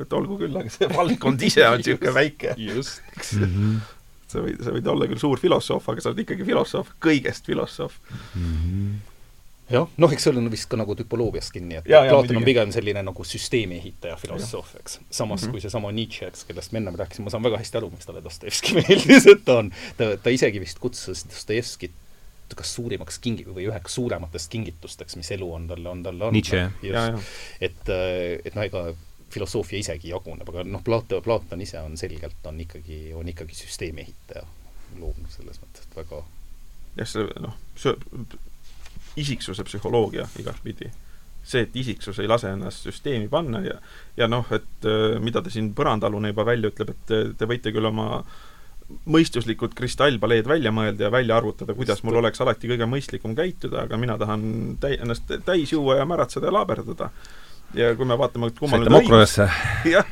et 0.00 0.12
olgu 0.16 0.38
küll, 0.40 0.56
aga 0.56 0.72
see 0.72 0.88
valdkond 0.92 1.42
ise 1.48 1.64
on 1.68 1.78
niisugune 1.80 2.14
väike. 2.16 2.54
just. 2.58 3.02
Mm 3.36 3.44
-hmm. 3.44 3.78
sa 4.26 4.44
võid, 4.44 4.60
sa 4.64 4.74
võid 4.74 4.92
olla 4.94 5.08
küll 5.10 5.20
suur 5.20 5.40
filosoof, 5.40 5.88
aga 5.88 6.00
sa 6.00 6.12
oled 6.12 6.22
ikkagi 6.24 6.44
filosoof, 6.44 6.92
kõigest 7.00 7.46
filosoof 7.46 7.98
mm. 8.34 8.52
-hmm 8.52 9.00
jah, 9.72 9.88
noh, 9.96 10.12
eks 10.12 10.26
see 10.26 10.32
on 10.36 10.50
vist 10.52 10.68
ka 10.68 10.76
nagu 10.76 10.94
tüpoloogias 10.98 11.48
kinni, 11.52 11.78
et 11.80 11.86
Platon 11.86 12.36
on 12.36 12.44
pigem 12.44 12.72
selline 12.74 13.02
nagu 13.06 13.24
süsteemi 13.24 13.78
ehitaja 13.78 14.16
filosoof, 14.20 14.74
eks. 14.80 14.98
samas 15.10 15.42
mm 15.42 15.46
-hmm. 15.46 15.50
kui 15.50 15.60
seesama 15.60 15.92
Nietzsche, 15.92 16.26
eks, 16.26 16.44
kellest 16.44 16.72
me 16.72 16.82
ennem 16.82 16.98
rääkisime, 16.98 17.24
ma 17.24 17.30
saan 17.30 17.42
väga 17.42 17.58
hästi 17.58 17.78
aru, 17.78 17.90
miks 17.90 18.06
talle 18.06 18.24
Dostojevski 18.24 18.74
meeldis, 18.80 19.26
et 19.26 19.44
ta 19.44 19.58
on, 19.58 19.72
ta, 19.96 20.16
ta 20.16 20.30
isegi 20.30 20.60
vist 20.60 20.78
kutsus 20.78 21.24
Dostojevskit 21.24 21.92
kas 22.56 22.74
suurimaks 22.74 23.18
kingi- 23.18 23.46
või 23.48 23.66
üheks 23.68 23.94
suurematest 23.94 24.50
kingitusteks, 24.50 25.16
mis 25.16 25.30
elu 25.30 25.52
on 25.54 25.68
talle, 25.68 25.88
on 25.88 26.02
talle 26.02 26.28
andnud. 26.28 26.44
et, 27.60 27.88
äh, 27.88 28.38
et 28.44 28.54
noh, 28.54 28.64
ega 28.64 28.94
filosoofia 29.32 29.78
isegi 29.80 30.12
jaguneb, 30.12 30.48
aga 30.48 30.64
noh, 30.68 30.82
Plato, 30.84 31.20
Platon 31.24 31.60
ise 31.64 31.80
on 31.80 31.96
selgelt, 31.96 32.40
on 32.44 32.60
ikkagi, 32.60 33.14
on 33.16 33.28
ikkagi 33.28 33.56
süsteemi 33.56 34.04
ehitaja 34.04 34.44
loom 35.00 35.24
selles 35.32 35.60
mõttes, 35.62 35.86
et 35.86 35.96
väga 35.96 36.20
jah, 36.98 37.08
see 37.08 37.24
noh, 37.40 37.56
see 37.76 37.94
isiksuse 39.22 39.64
psühholoogia 39.64 40.28
igatpidi. 40.40 40.90
see, 41.42 41.64
et 41.64 41.76
isiksus 41.76 42.18
ei 42.22 42.28
lase 42.28 42.52
ennast 42.54 42.84
süsteemi 42.86 43.28
panna 43.28 43.60
ja 43.64 43.80
ja 44.16 44.28
noh, 44.28 44.46
et 44.52 44.86
äh, 44.86 45.18
mida 45.20 45.42
ta 45.42 45.50
siin 45.50 45.72
põrandaalune 45.74 46.30
juba 46.34 46.44
välja 46.46 46.70
ütleb, 46.70 46.90
et 46.90 47.06
te, 47.06 47.22
te 47.38 47.48
võite 47.48 47.72
küll 47.72 47.88
oma 47.88 48.20
äh, 48.20 48.36
mõistuslikud 49.04 49.74
kristallpaleed 49.76 50.48
välja 50.48 50.72
mõelda 50.74 51.06
ja 51.06 51.10
välja 51.12 51.36
arvutada, 51.36 51.74
kuidas 51.74 52.02
mul 52.06 52.18
oleks 52.20 52.40
alati 52.40 52.70
kõige 52.70 52.88
mõistlikum 52.88 53.36
käituda, 53.38 53.86
aga 53.86 53.98
mina 54.00 54.16
tahan 54.20 54.42
täi-, 54.82 54.98
ennast 55.00 55.30
täis 55.46 55.72
juua 55.72 55.98
ja 56.00 56.06
märatseda 56.08 56.50
ja 56.50 56.54
laaberdada. 56.58 57.10
ja 57.74 57.94
kui 57.96 58.06
me 58.06 58.18
vaatame, 58.18 58.50
et 58.52 58.58
kummal 58.58 58.84
nüüd 58.84 58.98
õigus 59.00 59.38
jah, 59.94 60.08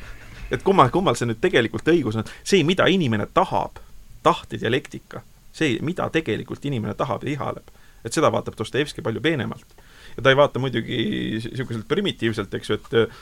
et 0.51 0.63
kummal, 0.67 0.91
kummal 0.91 1.19
see 1.19 1.29
nüüd 1.31 1.41
tegelikult 1.43 1.89
õigus 1.93 2.21
on, 2.21 2.31
see, 2.43 2.63
mida 2.65 2.87
inimene 2.91 3.27
tahab, 3.35 3.83
tahtedialektika, 4.27 5.25
see, 5.53 5.79
mida 5.85 6.09
tegelikult 6.11 6.65
inimene 6.65 6.95
tahab 6.95 7.25
ja 7.25 7.37
ihaleb, 7.37 7.75
et 8.05 8.17
seda 8.17 8.33
vaatab 8.33 8.57
Dostojevski 8.59 9.05
palju 9.05 9.21
peenemalt. 9.21 9.77
ja 10.17 10.23
ta 10.23 10.33
ei 10.33 10.37
vaata 10.37 10.59
muidugi 10.59 11.05
niisuguselt 11.37 11.89
primitiivselt, 11.89 12.55
eks 12.55 12.71
ju, 12.71 12.81
et 12.81 13.13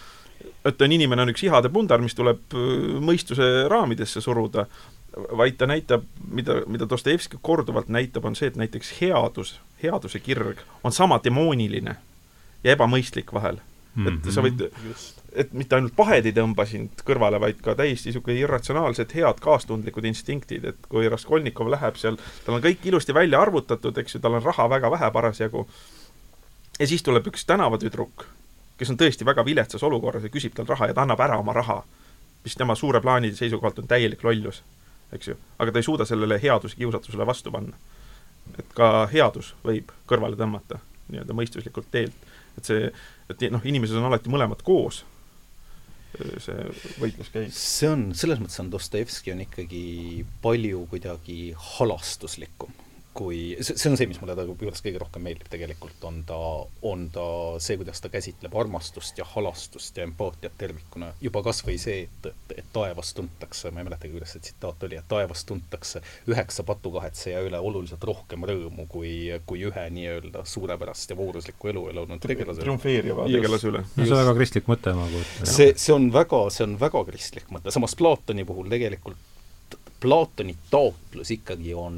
et 0.64 0.82
on 0.82 0.92
inimene 0.92 1.24
on 1.24 1.32
üks 1.32 1.42
ihade 1.46 1.70
pundar, 1.72 2.02
mis 2.02 2.14
tuleb 2.14 2.54
mõistuse 3.04 3.66
raamidesse 3.70 4.22
suruda, 4.22 4.66
vaid 5.16 5.56
ta 5.58 5.66
näitab, 5.66 6.04
mida, 6.30 6.62
mida 6.66 6.88
Dostojevski 6.88 7.38
korduvalt 7.42 7.88
näitab, 7.88 8.24
on 8.24 8.36
see, 8.36 8.48
et 8.48 8.56
näiteks 8.56 8.92
headus, 9.00 9.60
headuse 9.82 10.20
kirg 10.20 10.60
on 10.84 10.92
sama 10.92 11.20
demooniline 11.24 11.96
ja 12.64 12.72
ebamõistlik 12.72 13.32
vahel 13.34 13.58
mm. 13.94 14.06
-hmm. 14.06 14.18
et 14.26 14.32
sa 14.34 14.44
võid, 14.44 14.64
et 15.32 15.52
mitte 15.52 15.76
ainult 15.76 15.96
pahed 15.96 16.26
ei 16.26 16.32
tõmba 16.36 16.66
sind 16.66 17.04
kõrvale, 17.06 17.40
vaid 17.40 17.60
ka 17.64 17.74
täiesti 17.74 18.08
niisugune 18.08 18.38
irratsionaalsed, 18.38 19.14
head 19.14 19.40
kaastundlikud 19.40 20.04
instinktid, 20.04 20.64
et 20.64 20.88
kui 20.88 21.08
Raskolnikov 21.08 21.70
läheb 21.70 21.96
seal, 21.96 22.18
tal 22.44 22.58
on 22.58 22.64
kõik 22.64 22.84
ilusti 22.84 23.14
välja 23.14 23.40
arvutatud, 23.40 23.98
eks 23.98 24.14
ju, 24.14 24.20
tal 24.20 24.34
on 24.38 24.42
raha 24.42 24.68
väga 24.70 24.90
vähe 24.90 25.10
parasjagu, 25.10 25.68
ja 26.80 26.86
siis 26.86 27.02
tuleb 27.02 27.26
üks 27.26 27.46
tänavatüdruk, 27.46 28.26
kes 28.78 28.90
on 28.90 28.96
tõesti 28.96 29.24
väga 29.24 29.44
viletsas 29.44 29.82
olukorras 29.82 30.22
ja 30.22 30.28
küsib 30.28 30.54
tal 30.54 30.66
raha 30.66 30.86
ja 30.86 30.94
ta 30.94 31.02
annab 31.02 31.20
ära 31.20 31.38
oma 31.38 31.52
raha 31.52 31.82
mis 32.44 32.56
tema 32.56 32.74
suure 32.74 33.00
plaani 33.00 33.32
seisukohalt 33.34 33.78
on 33.78 33.88
täielik 33.88 34.24
lollus, 34.24 34.62
eks 35.12 35.30
ju. 35.32 35.36
aga 35.58 35.72
ta 35.72 35.80
ei 35.80 35.86
suuda 35.86 36.06
sellele 36.08 36.40
headuse 36.42 36.76
kiusatusele 36.76 37.26
vastu 37.26 37.52
panna. 37.54 37.76
et 38.58 38.72
ka 38.74 39.06
headus 39.12 39.54
võib 39.64 39.92
kõrvale 40.08 40.38
tõmmata 40.40 40.80
nii-öelda 41.08 41.36
mõistuslikult 41.36 41.90
teelt. 41.90 42.26
et 42.58 42.64
see, 42.64 42.90
et 43.30 43.46
noh, 43.52 43.64
inimesed 43.64 43.96
on 43.96 44.08
alati 44.08 44.32
mõlemad 44.32 44.64
koos, 44.66 45.04
see 46.16 46.66
võitlus 47.00 47.32
käib. 47.32 47.52
see 47.54 47.88
on, 47.90 48.10
selles 48.16 48.40
mõttes 48.42 48.60
on 48.62 48.72
Dostojevski 48.72 49.32
on 49.32 49.44
ikkagi 49.46 50.26
palju 50.42 50.84
kuidagi 50.90 51.40
halastuslikum 51.76 52.74
kui, 53.16 53.56
see, 53.60 53.74
see 53.74 53.90
on 53.90 53.96
see, 53.98 54.06
mis 54.10 54.20
mulle 54.22 54.34
ta 54.38 54.44
juures 54.46 54.82
kõige 54.84 55.00
rohkem 55.02 55.24
meeldib 55.26 55.48
tegelikult, 55.50 55.96
on 56.06 56.20
ta, 56.28 56.38
on 56.86 57.06
ta 57.14 57.24
see, 57.62 57.78
kuidas 57.80 58.02
ta 58.02 58.10
käsitleb 58.12 58.54
armastust 58.60 59.18
ja 59.18 59.26
halastust 59.26 59.96
ja 59.98 60.06
empaatiat 60.06 60.54
tervikuna. 60.60 61.10
juba 61.24 61.42
kas 61.46 61.64
või 61.66 61.78
see, 61.82 62.04
et, 62.06 62.28
et, 62.30 62.54
et 62.62 62.68
taevas 62.74 63.10
tuntakse, 63.18 63.72
ma 63.74 63.82
ei 63.82 63.88
mäletagi, 63.88 64.12
kuidas 64.14 64.34
see 64.36 64.44
tsitaat 64.46 64.86
oli, 64.86 65.00
et 65.00 65.08
taevas 65.10 65.42
tuntakse 65.48 66.02
üheksa 66.30 66.64
patukahetseja 66.68 67.42
üle 67.46 67.58
oluliselt 67.70 68.04
rohkem 68.06 68.46
rõõmu 68.48 68.86
kui, 68.92 69.14
kui 69.48 69.64
ühe 69.66 69.86
nii-öelda 69.96 70.44
suurepärast 70.46 71.14
ja 71.14 71.18
vooruslikku 71.18 71.72
elu 71.72 71.88
elanud 71.94 72.22
tegelase 72.22 72.62
triumfeeriva 72.62 73.26
tegelase 73.30 73.72
üle. 73.72 73.82
no 73.96 74.04
see 74.04 74.14
on 74.14 74.22
väga 74.22 74.36
kristlik 74.38 74.70
mõte, 74.70 74.94
ma 74.94 75.08
kujutan. 75.10 75.50
see, 75.56 75.74
see 75.80 75.96
on 75.96 76.12
väga, 76.14 76.44
see 76.54 76.68
on 76.68 76.78
väga 76.80 77.04
kristlik 77.10 77.50
mõte, 77.54 77.74
samas 77.74 77.98
Platoni 77.98 78.46
puhul 78.46 78.70
tegelikult 78.70 79.26
Platoni 79.98 80.54
taotlus 80.70 81.32
ikkagi 81.34 81.72
on 81.74 81.96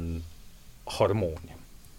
harmoonia. 0.85 1.55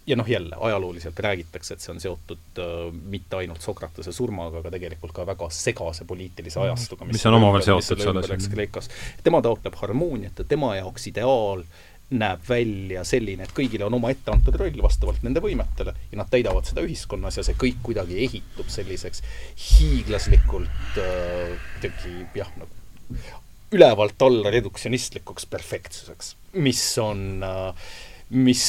ja 0.07 0.15
noh, 0.15 0.27
jälle 0.27 0.55
ajalooliselt 0.59 1.19
räägitakse, 1.19 1.73
et 1.73 1.79
see 1.79 1.93
on 1.93 2.01
seotud 2.03 2.59
äh, 2.59 2.89
mitte 2.91 3.37
ainult 3.39 3.61
Sokratese 3.63 4.11
surmaga, 4.11 4.59
aga 4.59 4.73
tegelikult 4.73 5.13
ka 5.15 5.23
väga 5.25 5.47
segase 5.49 6.05
poliitilise 6.05 6.59
mhm. 6.59 6.65
ajastuga, 6.65 7.07
mis, 7.07 7.25
on 7.25 7.39
omavahel 7.39 7.63
seotud 7.63 8.03
selles. 8.03 8.49
Kreekas. 8.51 8.89
tema 9.23 9.41
taotleb 9.41 9.79
harmooniat 9.79 10.43
ja 10.43 10.45
tema 10.49 10.75
jaoks 10.75 11.07
ideaal 11.07 11.63
näeb 12.13 12.43
välja 12.49 13.03
selline, 13.07 13.47
et 13.47 13.53
kõigile 13.55 13.87
on 13.87 13.95
oma 13.97 14.11
ette 14.13 14.31
antud 14.31 14.55
roll 14.59 14.81
vastavalt 14.83 15.23
nende 15.25 15.41
võimetele 15.41 15.95
ja 16.11 16.19
nad 16.19 16.29
täidavad 16.29 16.67
seda 16.67 16.83
ühiskonnas 16.85 17.39
ja 17.39 17.45
see 17.47 17.55
kõik 17.57 17.79
kuidagi 17.85 18.19
ehitub 18.25 18.69
selliseks 18.69 19.23
hiiglaslikult 19.55 20.99
äh, 21.01 21.55
äh, 21.87 22.11
jah, 22.35 22.51
nagu 22.59 22.83
ülevalt 23.73 24.21
alla 24.21 24.51
reduktsionistlikuks 24.53 25.47
perfektsuseks, 25.49 26.35
mis 26.61 26.81
on 27.01 27.43
äh, 27.43 27.93
mis, 28.33 28.63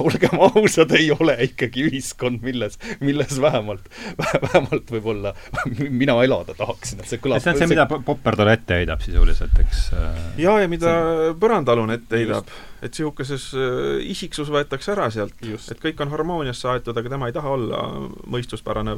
olgem 0.00 0.40
ausad, 0.40 0.92
ei 0.96 1.10
ole 1.12 1.34
ikkagi 1.44 1.84
ühiskond, 1.88 2.40
milles, 2.44 2.78
milles 3.04 3.36
vähemalt, 3.42 3.84
vähemalt 4.18 4.90
võib-olla 4.94 5.34
mina 5.76 6.16
elada 6.24 6.56
tahaksin, 6.56 7.02
et 7.02 7.10
see 7.10 7.20
kõlab 7.22 7.42
see 7.44 7.52
on 7.52 7.60
see, 7.60 7.70
mida 7.74 7.86
Popper 7.88 8.38
talle 8.38 8.56
ette 8.58 8.80
heidab 8.80 9.04
sisuliselt, 9.04 9.58
eks 9.64 9.84
äh, 9.96 10.22
jaa, 10.44 10.58
ja 10.64 10.70
mida 10.72 10.94
see... 10.94 11.36
Põrandaalune 11.42 11.98
ette 12.00 12.22
heidab, 12.22 12.52
et 12.80 12.90
niisuguses 12.90 13.48
äh, 13.58 14.00
isiksus 14.14 14.52
võetakse 14.54 14.94
ära 14.94 15.10
sealt, 15.14 15.36
et 15.44 15.82
kõik 15.82 16.00
on 16.04 16.12
harmooniasse 16.14 16.70
aetud, 16.72 16.96
aga 16.96 17.12
tema 17.14 17.28
ei 17.28 17.36
taha 17.36 17.56
olla 17.58 17.82
mõistuspärane 18.30 18.96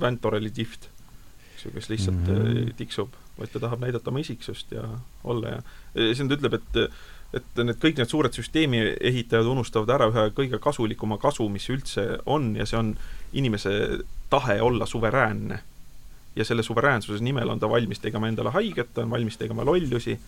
Väntoreli 0.00 0.52
tiht, 0.54 0.88
kes 1.66 1.88
lihtsalt 1.90 2.28
mm 2.28 2.36
-hmm. 2.36 2.74
tiksub, 2.78 3.14
vaid 3.40 3.50
ta 3.50 3.58
tahab 3.60 3.80
näidata 3.82 4.10
oma 4.12 4.20
isiksust 4.22 4.70
ja 4.72 4.84
olla 5.24 5.56
ja 5.56 6.14
siin 6.14 6.28
ta 6.28 6.36
ütleb, 6.38 6.54
et 6.54 6.78
et 7.34 7.62
need 7.62 7.78
kõik 7.82 7.98
need 7.98 8.10
suured 8.10 8.36
süsteemi 8.36 8.82
ehitajad 9.10 9.48
unustavad 9.50 9.90
ära 9.96 10.08
ühe 10.12 10.26
kõige 10.36 10.60
kasulikuma 10.62 11.18
kasu, 11.22 11.48
mis 11.52 11.66
üldse 11.72 12.20
on 12.26 12.52
ja 12.58 12.66
see 12.68 12.78
on 12.78 12.92
inimese 13.36 13.72
tahe 14.30 14.60
olla 14.62 14.86
suveräänne. 14.86 15.62
ja 16.36 16.44
selle 16.44 16.62
suveräänsuse 16.62 17.24
nimel 17.24 17.48
on 17.48 17.60
ta 17.60 17.68
valmis 17.68 17.98
tegema 17.98 18.28
endale 18.28 18.50
haiget, 18.50 18.94
ta 18.94 19.02
on 19.02 19.10
valmis 19.10 19.36
tegema 19.36 19.64
lollusi, 19.64 20.18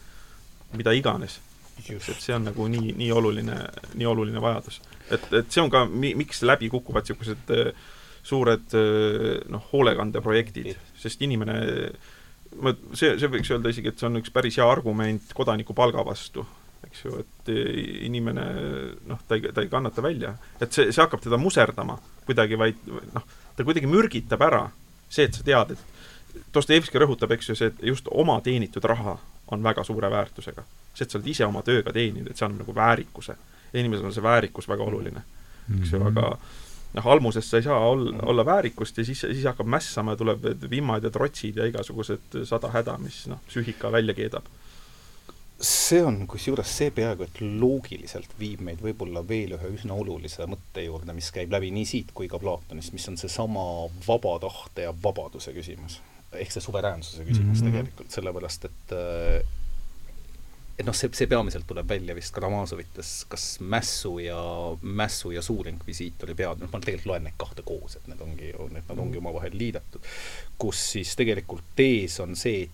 mida 0.72 0.92
iganes. 0.92 1.40
et 1.88 2.20
see 2.20 2.34
on 2.34 2.44
nagu 2.44 2.68
nii, 2.68 2.92
nii 2.96 3.12
oluline, 3.12 3.56
nii 3.94 4.06
oluline 4.06 4.40
vajadus. 4.40 4.80
et, 5.10 5.32
et 5.32 5.50
see 5.52 5.62
on 5.62 5.70
ka, 5.70 5.84
mi-, 5.84 6.14
miks 6.14 6.42
läbi 6.42 6.68
kukuvad 6.68 7.06
niisugused 7.06 7.54
äh, 7.54 7.72
suured 8.22 8.74
äh, 8.74 9.44
noh, 9.48 9.68
hoolekandeprojektid, 9.72 10.74
sest 10.98 11.22
inimene 11.22 11.58
ma, 12.60 12.74
see, 12.92 13.14
see 13.18 13.30
võiks 13.30 13.52
öelda 13.54 13.70
isegi, 13.70 13.92
et 13.92 14.00
see 14.00 14.08
on 14.10 14.18
üks 14.18 14.34
päris 14.34 14.58
hea 14.58 14.66
argument 14.66 15.36
kodanikupalga 15.36 16.04
vastu 16.04 16.46
eks 16.86 17.04
ju, 17.04 17.18
et 17.22 17.50
inimene 18.06 18.44
noh, 19.10 19.20
ta 19.28 19.38
ei, 19.38 19.50
ta 19.52 19.64
ei 19.64 19.70
kannata 19.72 20.02
välja. 20.04 20.34
et 20.60 20.72
see, 20.72 20.92
see 20.92 21.02
hakkab 21.02 21.24
teda 21.24 21.40
muserdama 21.40 21.98
kuidagi, 22.26 22.58
vaid 22.60 22.86
noh, 23.14 23.24
ta 23.56 23.66
kuidagi 23.66 23.90
mürgitab 23.90 24.42
ära 24.46 24.68
see, 25.08 25.24
et 25.24 25.34
sa 25.34 25.44
tead, 25.44 25.76
et 25.76 26.44
Dostojevski 26.54 27.00
rõhutab, 27.00 27.32
eks 27.34 27.50
ju, 27.50 27.56
see, 27.58 27.72
et 27.72 27.82
just 27.90 28.08
oma 28.12 28.36
teenitud 28.44 28.84
raha 28.86 29.16
on 29.52 29.64
väga 29.64 29.82
suure 29.84 30.10
väärtusega. 30.12 30.62
see, 30.94 31.04
et 31.04 31.10
sa 31.10 31.18
oled 31.18 31.28
ise 31.30 31.46
oma 31.46 31.62
tööga 31.66 31.92
teeninud, 31.94 32.30
et 32.30 32.36
see 32.36 32.46
annab 32.46 32.66
nagu 32.66 32.74
väärikuse. 32.76 33.36
inimesel 33.72 34.06
on 34.08 34.14
see 34.14 34.22
väärikus 34.22 34.68
väga 34.68 34.84
oluline, 34.84 35.22
eks 35.80 35.92
ju, 35.92 36.02
aga 36.04 36.30
noh, 36.94 37.06
almuses 37.12 37.48
sa 37.48 37.58
ei 37.58 37.66
saa 37.66 37.78
ol-, 37.88 38.14
olla 38.22 38.44
väärikust 38.44 38.98
ja 38.98 39.04
siis, 39.04 39.20
siis 39.20 39.44
hakkab 39.44 39.66
mässama 39.66 40.14
ja 40.14 40.20
tuleb 40.20 40.46
vimmad 40.70 41.04
ja 41.04 41.10
trotsid 41.10 41.56
ja 41.56 41.66
igasugused 41.68 42.40
sada 42.48 42.70
häda, 42.72 42.96
mis 43.02 43.26
noh, 43.28 43.42
psüühika 43.48 43.92
välja 43.92 44.14
keedab 44.16 44.48
see 45.60 46.02
on 46.06 46.20
kusjuures 46.30 46.70
see 46.80 46.90
peaaegu 46.94 47.24
et 47.26 47.40
loogiliselt 47.42 48.34
viib 48.38 48.60
meid 48.66 48.82
võib-olla 48.82 49.24
veel 49.26 49.56
ühe 49.56 49.72
üsna 49.74 49.96
olulise 49.98 50.46
mõtte 50.46 50.84
juurde, 50.84 51.14
mis 51.16 51.32
käib 51.34 51.50
läbi 51.50 51.72
nii 51.74 51.88
siit 51.88 52.12
kui 52.14 52.30
ka 52.30 52.38
Platonist, 52.38 52.94
mis 52.94 53.08
on 53.10 53.18
seesama 53.18 53.64
vaba 54.06 54.36
tahte 54.44 54.86
ja 54.86 54.94
vabaduse 55.02 55.54
küsimus. 55.56 56.00
ehk 56.32 56.52
see 56.52 56.60
suveräänsuse 56.60 57.24
küsimus 57.24 57.62
mm 57.62 57.66
-hmm. 57.66 57.72
tegelikult, 57.72 58.10
sellepärast 58.10 58.64
et 58.64 58.94
et 60.78 60.86
noh, 60.86 60.94
see, 60.94 61.10
see 61.12 61.26
peamiselt 61.26 61.66
tuleb 61.66 61.88
välja 61.88 62.14
vist 62.14 62.34
Karamazovites, 62.34 63.24
kas 63.28 63.60
Mässu 63.60 64.18
ja, 64.22 64.38
Mässu 64.82 65.32
ja 65.34 65.42
Suurinkvisiitori 65.42 66.34
pead, 66.38 66.60
noh 66.62 66.70
ma 66.72 66.80
tegelikult 66.80 67.06
loen 67.06 67.24
neid 67.26 67.38
kahte 67.40 67.64
koos, 67.66 67.96
et 67.96 68.06
need 68.06 68.20
ongi, 68.20 68.52
need 68.70 68.84
nad 68.86 68.98
ongi 68.98 69.18
omavahel 69.18 69.58
liidetud, 69.58 70.06
kus 70.58 70.84
siis 70.92 71.16
tegelikult 71.18 71.64
tees 71.76 72.20
on 72.20 72.36
see, 72.38 72.68
et 72.68 72.70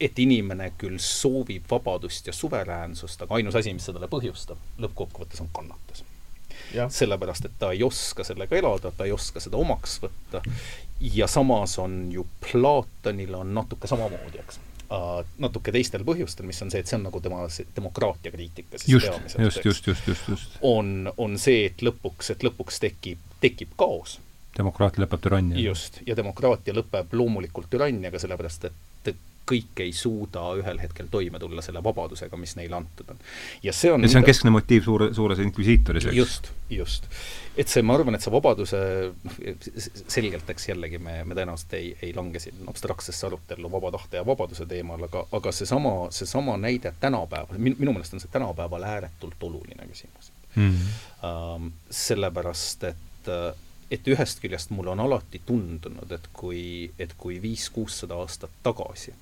et 0.00 0.18
inimene 0.18 0.72
küll 0.78 0.98
soovib 0.98 1.70
vabadust 1.70 2.26
ja 2.26 2.32
suveräänsust, 2.32 3.22
aga 3.22 3.38
ainus 3.38 3.54
asi, 3.58 3.74
mis 3.74 3.86
sellele 3.86 4.08
põhjustab, 4.10 4.60
lõppkokkuvõttes 4.82 5.40
on 5.44 5.48
kannatus. 5.54 6.04
sellepärast, 6.88 7.44
et 7.44 7.58
ta 7.58 7.70
ei 7.72 7.82
oska 7.82 8.24
sellega 8.24 8.56
elada, 8.56 8.90
ta 8.90 9.04
ei 9.04 9.12
oska 9.12 9.40
seda 9.40 9.56
omaks 9.56 9.98
võtta 10.02 10.42
ja 11.00 11.26
samas 11.26 11.78
on 11.78 12.12
ju 12.12 12.26
Platonil 12.40 13.34
on 13.34 13.54
natuke 13.54 13.86
samamoodi, 13.86 14.38
eks 14.38 14.58
uh,. 14.90 15.24
natuke 15.38 15.72
teistel 15.72 16.04
põhjustel, 16.06 16.46
mis 16.46 16.62
on 16.62 16.72
see, 16.72 16.82
et 16.82 16.90
see 16.90 16.98
on 16.98 17.06
nagu 17.08 17.20
tema 17.20 17.44
demokraatia 17.76 18.32
kriitika 18.32 18.78
siis 18.78 18.88
just, 18.96 19.38
just, 19.38 19.64
just, 19.64 19.86
just, 19.86 20.08
just, 20.08 20.28
just. 20.28 20.58
on, 20.62 21.12
on 21.16 21.38
see, 21.38 21.66
et 21.70 21.82
lõpuks, 21.82 22.32
et 22.34 22.46
lõpuks 22.46 22.80
tekib, 22.82 23.22
tekib 23.44 23.74
kaos 23.80 24.18
demokraatia 24.58 25.04
lõpeb 25.04 25.22
türannia. 25.22 25.58
just, 25.60 26.00
ja 26.06 26.16
demokraatia 26.16 26.74
lõpeb 26.74 27.14
loomulikult 27.18 27.70
türanniaga, 27.70 28.18
sellepärast 28.22 28.70
et 28.70 28.82
kõik 29.48 29.80
ei 29.84 29.92
suuda 29.92 30.42
ühel 30.58 30.78
hetkel 30.80 31.08
toime 31.12 31.38
tulla 31.40 31.62
selle 31.64 31.82
vabadusega, 31.84 32.36
mis 32.40 32.54
neile 32.56 32.78
antud 32.78 33.10
on. 33.12 33.20
ja 33.62 33.72
see 33.76 33.92
on 33.92 34.04
ja 34.04 34.10
see 34.10 34.20
on 34.20 34.26
keskne 34.26 34.52
motiiv 34.54 34.84
suure, 34.86 35.10
suures 35.16 35.40
inkvisiitoris, 35.44 36.06
eks? 36.08 36.16
just, 36.16 36.50
just. 36.72 37.08
et 37.56 37.68
see, 37.68 37.84
ma 37.84 37.96
arvan, 37.98 38.16
et 38.16 38.24
see 38.24 38.32
vabaduse, 38.32 38.80
noh, 39.24 39.40
selgelt, 40.16 40.48
eks 40.54 40.68
jällegi 40.70 41.00
me, 41.02 41.18
me 41.28 41.36
tõenäoliselt 41.36 41.76
ei, 41.78 41.90
ei 42.02 42.14
lange 42.16 42.40
siin 42.42 42.64
abstraktsesse 42.72 43.28
arutellu 43.28 43.72
vaba 43.72 43.92
tahte 43.98 44.20
ja 44.20 44.26
vabaduse 44.26 44.68
teemal, 44.70 45.04
aga, 45.08 45.26
aga 45.36 45.52
seesama, 45.52 45.94
seesama 46.14 46.56
näide 46.60 46.94
tänapäeval, 47.00 47.60
min-, 47.60 47.76
minu 47.80 47.96
meelest 47.96 48.16
on 48.16 48.24
see 48.24 48.32
tänapäeval 48.32 48.88
ääretult 48.94 49.48
oluline 49.50 49.90
küsimus 49.90 50.32
mm. 50.54 50.70
-hmm. 50.70 51.70
Sellepärast, 51.90 52.84
et 52.84 53.28
et 53.90 54.08
ühest 54.08 54.40
küljest 54.40 54.70
mulle 54.70 54.90
on 54.90 55.00
alati 55.00 55.40
tundunud, 55.46 56.10
et 56.12 56.28
kui, 56.32 56.90
et 56.98 57.12
kui 57.18 57.36
viis-kuussada 57.42 58.16
aastat 58.16 58.50
tagasi 58.62 59.12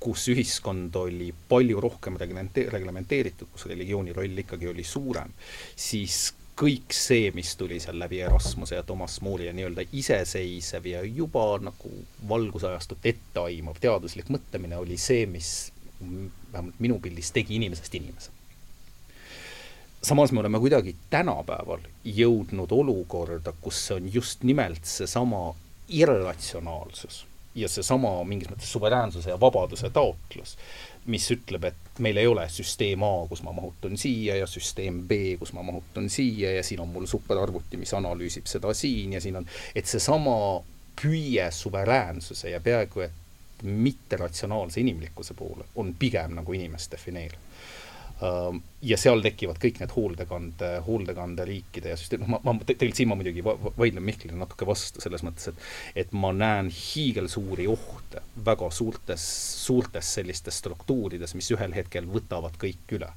kus 0.00 0.28
ühiskond 0.32 0.94
oli 0.96 1.32
palju 1.48 1.80
rohkem 1.80 2.18
reglemente-, 2.20 2.68
reglementeeritud, 2.70 3.48
kus 3.52 3.66
religiooni 3.66 4.14
roll 4.16 4.44
ikkagi 4.44 4.68
oli 4.70 4.84
suurem, 4.86 5.32
siis 5.76 6.28
kõik 6.58 6.94
see, 6.94 7.30
mis 7.34 7.52
tuli 7.58 7.78
seal 7.82 7.98
läbi 8.00 8.20
Erasmuse 8.24 8.78
ja 8.78 8.82
Toomas 8.86 9.20
Moori 9.22 9.46
ja 9.46 9.52
nii-öelda 9.54 9.84
iseseisev 9.92 10.86
ja 10.90 11.02
juba 11.06 11.44
nagu 11.62 11.92
valgusajastut 12.28 13.06
etteaimav 13.06 13.78
teaduslik 13.80 14.30
mõtlemine 14.34 14.78
oli 14.78 14.98
see, 14.98 15.26
mis 15.30 15.52
vähemalt 16.00 16.82
minu 16.82 16.98
pildis 17.02 17.30
tegi 17.34 17.58
inimesest 17.58 17.94
inimese. 17.94 18.30
samas 20.02 20.32
me 20.32 20.40
oleme 20.40 20.58
kuidagi 20.58 20.96
tänapäeval 21.10 21.80
jõudnud 22.04 22.72
olukorda, 22.72 23.52
kus 23.60 23.86
see 23.86 23.96
on 23.96 24.12
just 24.12 24.42
nimelt 24.42 24.84
seesama 24.86 25.54
irratsionaalsus 25.88 27.27
ja 27.54 27.68
seesama 27.68 28.12
mingis 28.24 28.50
mõttes 28.50 28.72
suveräänsuse 28.72 29.30
ja 29.30 29.40
vabaduse 29.40 29.90
taotlus, 29.90 30.56
mis 31.06 31.30
ütleb, 31.32 31.64
et 31.64 32.02
meil 32.04 32.20
ei 32.20 32.26
ole 32.26 32.44
süsteem 32.52 33.02
A, 33.02 33.12
kus 33.28 33.42
ma 33.42 33.52
mahutun 33.56 33.96
siia 33.98 34.36
ja 34.36 34.46
süsteem 34.46 35.02
B, 35.08 35.36
kus 35.40 35.52
ma 35.56 35.62
mahutun 35.62 36.10
siia 36.12 36.52
ja 36.54 36.62
siin 36.62 36.82
on 36.84 36.92
mul 36.92 37.06
superarvuti, 37.06 37.80
mis 37.80 37.94
analüüsib 37.94 38.46
seda 38.46 38.74
siin 38.74 39.16
ja 39.16 39.20
siin 39.20 39.40
on, 39.40 39.48
et 39.74 39.86
seesama 39.86 40.36
püüe 40.98 41.50
suveräänsuse 41.54 42.50
ja 42.50 42.60
peaaegu 42.60 43.06
et 43.06 43.62
mitteratsionaalse 43.62 44.80
inimlikkuse 44.80 45.34
poole, 45.34 45.64
on 45.74 45.94
pigem 45.98 46.36
nagu 46.38 46.52
inimest 46.54 46.92
defineeriv 46.92 47.47
ja 48.82 48.96
seal 48.98 49.22
tekivad 49.22 49.60
kõik 49.62 49.78
need 49.82 49.92
hooldekande, 49.94 50.70
hooldekandeриikide 50.86 51.92
ja 51.92 51.98
süsteem, 51.98 52.24
noh 52.24 52.40
ma, 52.42 52.54
ma 52.56 52.66
tegelikult 52.66 52.98
siin 52.98 53.10
ma 53.10 53.18
muidugi 53.18 53.44
vaidlen 53.46 54.04
Mihklile 54.06 54.38
natuke 54.38 54.66
vastu 54.66 55.02
selles 55.04 55.22
mõttes, 55.26 55.52
et 55.52 56.06
et 56.06 56.16
ma 56.16 56.32
näen 56.34 56.72
hiigelsuuri 56.74 57.68
ohte 57.70 58.24
väga 58.44 58.70
suurtes, 58.74 59.24
suurtes 59.62 60.14
sellistes 60.18 60.58
struktuurides, 60.64 61.36
mis 61.38 61.50
ühel 61.54 61.74
hetkel 61.78 62.10
võtavad 62.10 62.58
kõik 62.58 62.98
üle 62.98 63.12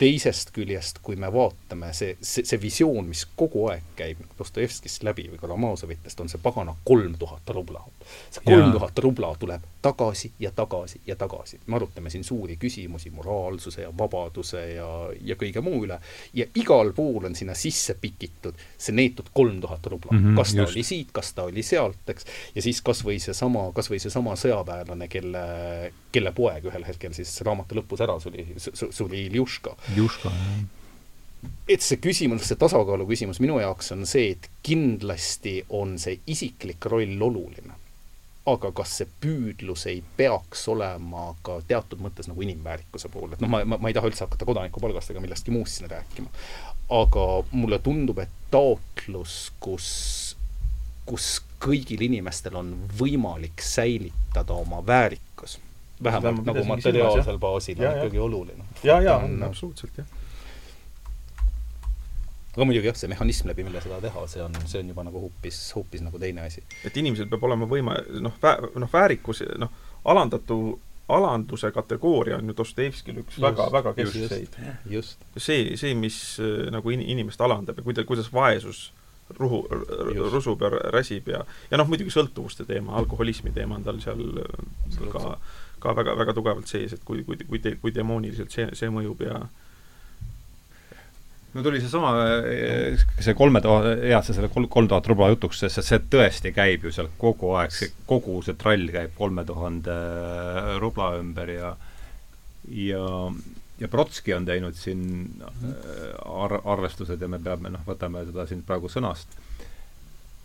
teisest 0.00 0.54
küljest, 0.56 1.02
kui 1.04 1.16
me 1.20 1.28
vaatame, 1.32 1.90
see, 1.96 2.14
see, 2.24 2.46
see 2.48 2.60
visioon, 2.60 3.04
mis 3.10 3.26
kogu 3.36 3.66
aeg 3.68 3.90
käib 3.98 4.22
Dostojevskist 4.38 5.04
läbi 5.04 5.26
või 5.28 5.40
Karamazovitest, 5.42 6.22
on 6.24 6.32
see 6.32 6.40
pagana 6.40 6.72
kolm 6.88 7.18
tuhat 7.20 7.52
rubla. 7.52 7.82
See 8.30 8.44
kolm 8.44 8.72
tuhat 8.72 8.98
rubla 8.98 9.32
tuleb 9.38 9.66
tagasi 9.82 10.32
ja 10.38 10.50
tagasi 10.50 11.00
ja 11.06 11.16
tagasi. 11.16 11.60
me 11.66 11.76
arutame 11.76 12.10
siin 12.10 12.24
suuri 12.24 12.56
küsimusi 12.56 13.10
moraalsuse 13.10 13.82
ja 13.82 13.92
vabaduse 13.98 14.64
ja, 14.74 14.88
ja 15.24 15.36
kõige 15.40 15.62
muu 15.64 15.84
üle 15.84 16.00
ja 16.34 16.46
igal 16.54 16.92
pool 16.96 17.24
on 17.30 17.34
sinna 17.34 17.54
sisse 17.54 17.96
pikitud 18.00 18.58
see 18.78 18.94
neetud 18.96 19.32
kolm 19.34 19.60
tuhat 19.60 19.86
rubla 19.86 20.12
mm. 20.12 20.24
-hmm, 20.24 20.36
kas 20.36 20.54
ta 20.54 20.62
just. 20.62 20.72
oli 20.72 20.82
siit, 20.82 21.12
kas 21.12 21.32
ta 21.34 21.48
oli 21.48 21.62
sealt, 21.62 22.02
eks, 22.08 22.26
ja 22.54 22.62
siis 22.62 22.82
kas 22.82 23.04
või 23.04 23.18
seesama, 23.20 23.70
kas 23.74 23.90
või 23.90 24.00
seesama 24.02 24.36
sõjaväelane, 24.36 25.08
kelle, 25.08 25.44
kelle 26.12 26.32
poeg 26.32 26.64
ühel 26.64 26.86
hetkel 26.86 27.14
siis 27.16 27.40
raamatu 27.46 27.80
lõpus 27.80 28.04
ära 28.04 28.18
suri, 28.20 28.46
suri 28.58 29.26
Iljuška 29.26 29.76
Juška, 29.96 30.30
jah. 30.30 31.50
et 31.68 31.84
see 31.84 32.00
küsimus, 32.02 32.44
see 32.48 32.58
tasakaalu 32.60 33.06
küsimus 33.08 33.40
minu 33.42 33.58
jaoks 33.60 33.92
on 33.96 34.06
see, 34.08 34.34
et 34.36 34.50
kindlasti 34.66 35.60
on 35.76 35.96
see 35.98 36.20
isiklik 36.26 36.90
roll 36.92 37.28
oluline. 37.28 37.79
Aga 38.52 38.72
kas 38.76 38.96
see 39.00 39.08
püüdlus 39.22 39.86
ei 39.90 40.02
peaks 40.16 40.66
olema 40.72 41.30
ka 41.46 41.60
teatud 41.68 42.02
mõttes 42.02 42.28
nagu 42.30 42.42
inimväärikuse 42.46 43.10
poole, 43.12 43.36
et 43.36 43.44
noh, 43.44 43.50
ma, 43.52 43.62
ma, 43.64 43.78
ma 43.80 43.90
ei 43.90 43.96
taha 43.96 44.10
üldse 44.10 44.26
hakata 44.26 44.48
kodanikupalgast 44.48 45.14
ega 45.14 45.22
millestki 45.22 45.54
muust 45.54 45.78
siin 45.78 45.90
rääkima. 45.90 46.30
aga 46.90 47.26
mulle 47.52 47.78
tundub, 47.78 48.18
et 48.18 48.32
taotlus, 48.50 49.52
kus, 49.62 49.88
kus 51.06 51.32
kõigil 51.62 52.02
inimestel 52.08 52.56
on 52.58 52.72
võimalik 52.98 53.62
säilitada 53.62 54.56
oma 54.58 54.80
väärikus 54.86 55.58
vähemalt 56.02 56.46
nagu 56.46 56.64
materiaalsel 56.64 57.38
baasil 57.38 57.82
on 57.84 57.96
ikkagi 57.96 58.18
oluline. 58.18 58.64
ja, 58.82 59.00
ja 59.00 59.16
on 59.16 59.42
absoluutselt, 59.42 59.98
jah. 59.98 60.06
Aga 62.60 62.68
muidugi 62.68 62.90
jah, 62.90 62.98
see 63.00 63.08
mehhanism, 63.08 63.48
läbi 63.48 63.64
mille 63.64 63.80
seda 63.80 64.02
teha, 64.04 64.26
see 64.28 64.42
on, 64.44 64.60
see 64.68 64.82
on 64.82 64.92
juba 64.92 65.04
nagu 65.06 65.22
hoopis, 65.22 65.58
hoopis 65.78 66.04
nagu 66.04 66.20
teine 66.20 66.44
asi. 66.44 66.62
et 66.84 66.96
inimesel 67.00 67.30
peab 67.30 67.48
olema 67.48 67.68
võime, 67.70 67.96
noh, 68.20 68.36
noh, 68.84 68.92
väärikus, 68.92 69.40
noh, 69.60 69.72
alandatu 70.12 70.60
alanduse 71.10 71.72
kategooria 71.74 72.36
on 72.38 72.52
ju 72.52 72.54
Dostojevskil 72.60 73.16
üks 73.24 73.34
just, 73.34 73.42
väga, 73.42 73.66
väga 73.72 73.94
keskseid. 73.96 74.58
see, 75.36 75.76
see, 75.80 75.94
mis 75.98 76.20
äh, 76.38 76.68
nagu 76.70 76.92
in-, 76.94 77.02
inimest 77.16 77.40
alandab 77.42 77.80
ja 77.80 77.86
kuida-, 77.86 78.04
kuidas 78.06 78.28
vaesus 78.34 78.90
ruhu, 79.38 79.64
rusub 80.30 80.62
ja 80.62 80.70
räsib 80.94 81.32
ja 81.32 81.40
ja 81.70 81.80
noh, 81.80 81.88
muidugi 81.90 82.12
sõltuvuste 82.14 82.66
teema, 82.68 82.94
alkoholismi 83.00 83.54
teema 83.56 83.78
on 83.78 83.88
tal 83.88 83.98
seal, 84.04 84.22
seal 84.90 85.10
ka 85.14 85.24
ka 85.80 85.94
väga, 85.96 86.14
väga 86.18 86.36
tugevalt 86.36 86.68
sees, 86.68 86.92
et 86.92 87.04
kui, 87.08 87.24
kui, 87.24 87.38
kui, 87.48 87.60
kui 87.80 87.94
demooniliselt 87.94 88.52
see, 88.52 88.68
see 88.76 88.90
mõjub 88.92 89.22
ja 89.24 89.40
no 91.54 91.62
tuli 91.62 91.80
seesama, 91.82 92.12
see 93.18 93.34
kolme 93.38 93.62
tuhande, 93.64 93.94
jah, 94.10 94.22
see 94.24 94.36
selle 94.36 94.50
kolm, 94.52 94.68
kolm 94.70 94.88
tuhat 94.90 95.06
rubla 95.10 95.30
jutuks, 95.32 95.64
sest 95.64 95.82
see 95.86 96.02
tõesti 96.12 96.52
käib 96.54 96.86
ju 96.86 96.92
seal 96.94 97.10
kogu 97.18 97.54
aeg, 97.58 97.74
see 97.74 97.90
kogu 98.06 98.38
see 98.46 98.58
trall 98.60 98.90
käib 98.94 99.16
kolme 99.18 99.44
tuhande 99.48 99.96
rubla 100.82 101.14
ümber 101.18 101.54
ja 101.56 101.72
ja, 102.70 103.32
ja 103.80 103.88
Brotski 103.88 104.34
on 104.34 104.46
teinud 104.46 104.78
siin 104.78 105.02
ar-, 106.24 106.60
arvestused 106.64 107.20
ja 107.20 107.28
me 107.28 107.40
peame, 107.42 107.72
noh, 107.74 107.82
võtame 107.86 108.24
seda 108.28 108.46
siin 108.46 108.62
praegu 108.66 108.90
sõnast, 108.92 109.34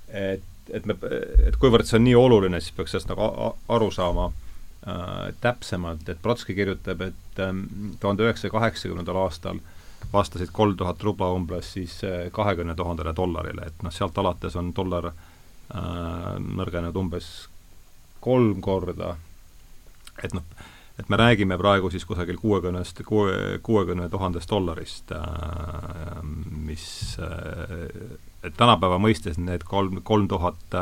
et, 0.09 0.45
et 0.73 0.89
me, 0.89 0.97
et 1.45 1.59
kuivõrd 1.61 1.85
see 1.85 1.99
on 1.99 2.07
nii 2.07 2.17
oluline, 2.17 2.61
siis 2.63 2.73
peaks 2.77 2.95
sellest 2.95 3.11
nagu 3.11 3.53
aru 3.77 3.91
saama 3.93 4.31
äh, 4.31 5.29
täpsemalt, 5.43 6.09
et 6.09 6.21
Brotski 6.23 6.57
kirjutab, 6.57 7.05
et 7.11 7.45
ähm, 7.45 7.65
tuhande 8.01 8.25
üheksasaja 8.25 8.57
kaheksakümnendal 8.57 9.21
aastal 9.27 9.61
vastasid 10.13 10.51
kolm 10.51 10.77
tuhat 10.77 11.03
rubla 11.03 11.31
umbes 11.35 11.73
siis 11.73 11.97
äh, 12.03 12.31
kahekümne 12.31 12.75
tuhandele 12.75 13.13
dollarile, 13.15 13.67
et 13.67 13.83
noh, 13.83 13.93
sealt 13.93 14.17
alates 14.17 14.55
on 14.55 14.71
dollar 14.75 15.11
äh, 15.11 15.15
nõrgenenud 16.39 16.97
umbes 16.99 17.29
kolm 18.23 18.61
korda, 18.65 19.15
et 20.23 20.33
noh, 20.33 20.45
et 20.99 21.09
me 21.09 21.17
räägime 21.19 21.57
praegu 21.59 21.91
siis 21.91 22.05
kusagil 22.07 22.37
kuuekümnest, 22.39 23.01
kuue, 23.07 23.59
kuuekümne 23.63 24.09
tuhandest 24.09 24.49
dollarist 24.49 25.11
äh,, 25.11 26.21
mis 26.65 27.17
äh,, 27.19 27.89
et 28.45 28.55
tänapäeva 28.57 28.99
mõistes 29.01 29.39
need 29.41 29.65
kolm, 29.67 29.99
kolm 30.03 30.29
tuhat, 30.31 30.77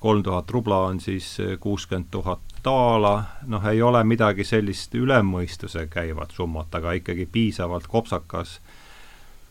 kolm 0.00 0.22
tuhat 0.22 0.50
rubla 0.50 0.78
on 0.90 1.00
siis 1.00 1.36
kuuskümmend 1.60 2.08
tuhat 2.10 2.40
daala, 2.64 3.24
noh, 3.46 3.64
ei 3.66 3.82
ole 3.82 4.02
midagi 4.04 4.44
sellist 4.44 4.94
üle 4.98 5.20
mõistuse 5.24 5.86
käivat 5.92 6.34
summat, 6.36 6.74
aga 6.74 6.92
ikkagi 6.98 7.26
piisavalt 7.32 7.88
kopsakas, 7.88 8.58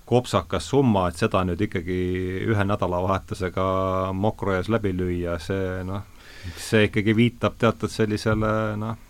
kopsakas 0.09 0.69
summa, 0.69 1.07
et 1.09 1.21
seda 1.21 1.43
nüüd 1.45 1.61
ikkagi 1.65 1.99
ühe 2.49 2.65
nädalavahetusega 2.69 3.67
mokro 4.13 4.55
ees 4.57 4.69
läbi 4.69 4.93
lüüa, 4.97 5.37
see 5.41 5.83
noh, 5.87 6.05
see 6.57 6.87
ikkagi 6.89 7.15
viitab 7.17 7.57
teatud 7.61 7.93
sellisele 7.93 8.53
noh, 8.79 9.08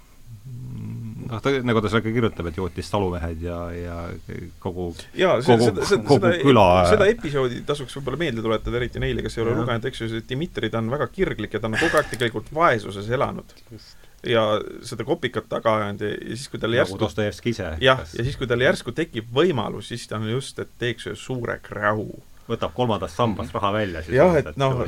noh, 1.30 1.42
ta, 1.44 1.54
nagu 1.66 1.84
ta 1.84 1.92
seal 1.92 2.04
ka 2.06 2.14
kirjutab, 2.14 2.50
et 2.50 2.60
jootis 2.60 2.92
talumehed 2.92 3.46
ja, 3.46 3.60
ja 3.76 3.98
kogu 4.64 4.90
jaa, 5.18 5.38
kogu, 5.46 5.70
seda, 5.70 5.86
kogu 6.08 6.20
seda, 6.26 6.34
küla 6.44 6.66
seda 6.90 7.08
episoodi 7.12 7.62
tasuks 7.68 7.98
võib-olla 8.00 8.22
meelde 8.24 8.46
tuletada, 8.46 8.80
eriti 8.82 9.02
neile, 9.04 9.24
kes 9.26 9.40
ei 9.40 9.46
ole 9.46 9.56
lugenud, 9.60 9.88
eks 9.90 10.04
ju, 10.04 10.12
see 10.14 10.28
Dmitri, 10.30 10.72
ta 10.74 10.82
on 10.84 10.92
väga 10.94 11.10
kirglik 11.14 11.56
ja 11.56 11.64
ta 11.64 11.72
on 11.72 11.80
kogu 11.80 12.00
aeg 12.00 12.12
tegelikult 12.14 12.52
vaesuses 12.56 13.10
elanud. 13.16 13.56
ja 14.28 14.44
seda 14.84 15.06
kopikat 15.08 15.48
taga 15.52 15.78
ajanud 15.80 16.02
ja, 16.04 16.16
ja 16.16 16.36
siis, 16.36 16.50
kui 16.52 16.60
tal 16.60 16.74
nagu 16.74 16.82
järsku 16.82 17.00
Dostojevski 17.00 17.54
ise. 17.56 17.70
jah, 17.84 18.02
ja 18.04 18.26
siis, 18.26 18.36
kui 18.40 18.50
tal 18.50 18.66
järsku 18.66 18.92
tekib 18.96 19.30
võimalus, 19.36 19.94
siis 19.94 20.08
ta 20.10 20.20
on 20.20 20.28
just, 20.34 20.60
et 20.60 20.74
teeks 20.82 21.08
ühe 21.08 21.20
suure 21.20 21.60
kräu 21.64 22.10
võtab 22.50 22.74
kolmandast 22.74 23.18
sambast 23.18 23.54
raha 23.54 23.72
välja 23.76 24.02
jah, 24.14 24.36
et 24.40 24.58
noh, 24.58 24.82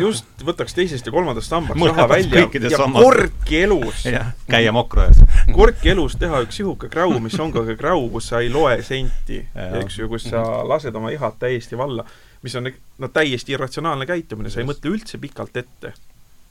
just 0.00 0.44
võtaks 0.44 0.76
teisest 0.76 1.06
ja 1.06 1.12
kolmandast 1.12 1.52
sambast 1.52 1.80
raha 1.90 2.06
välja 2.08 2.46
ja 2.46 2.70
sammast. 2.78 3.04
kordki 3.04 3.60
elus 3.66 4.06
käia 4.50 4.72
mokro 4.72 5.04
ees 5.08 5.20
kordki 5.58 5.92
elus 5.92 6.16
teha 6.20 6.40
üks 6.46 6.60
sihuke 6.60 6.88
kräu, 6.92 7.18
mis 7.22 7.36
on 7.40 7.52
ka 7.52 7.64
kräu, 7.76 8.06
kus 8.12 8.30
sa 8.32 8.40
ei 8.44 8.50
loe 8.52 8.78
senti, 8.86 9.42
eks 9.80 9.98
ju, 9.98 10.08
kus 10.12 10.28
sa 10.30 10.42
lased 10.68 10.96
oma 10.96 11.12
ihad 11.14 11.36
täiesti 11.40 11.78
valla, 11.78 12.06
mis 12.44 12.56
on 12.56 12.70
no 12.70 13.10
täiesti 13.12 13.56
irratsionaalne 13.56 14.08
käitumine, 14.08 14.52
sa 14.52 14.62
ei 14.62 14.68
mõtle 14.68 14.94
üldse 14.94 15.20
pikalt 15.20 15.56
ette. 15.60 15.92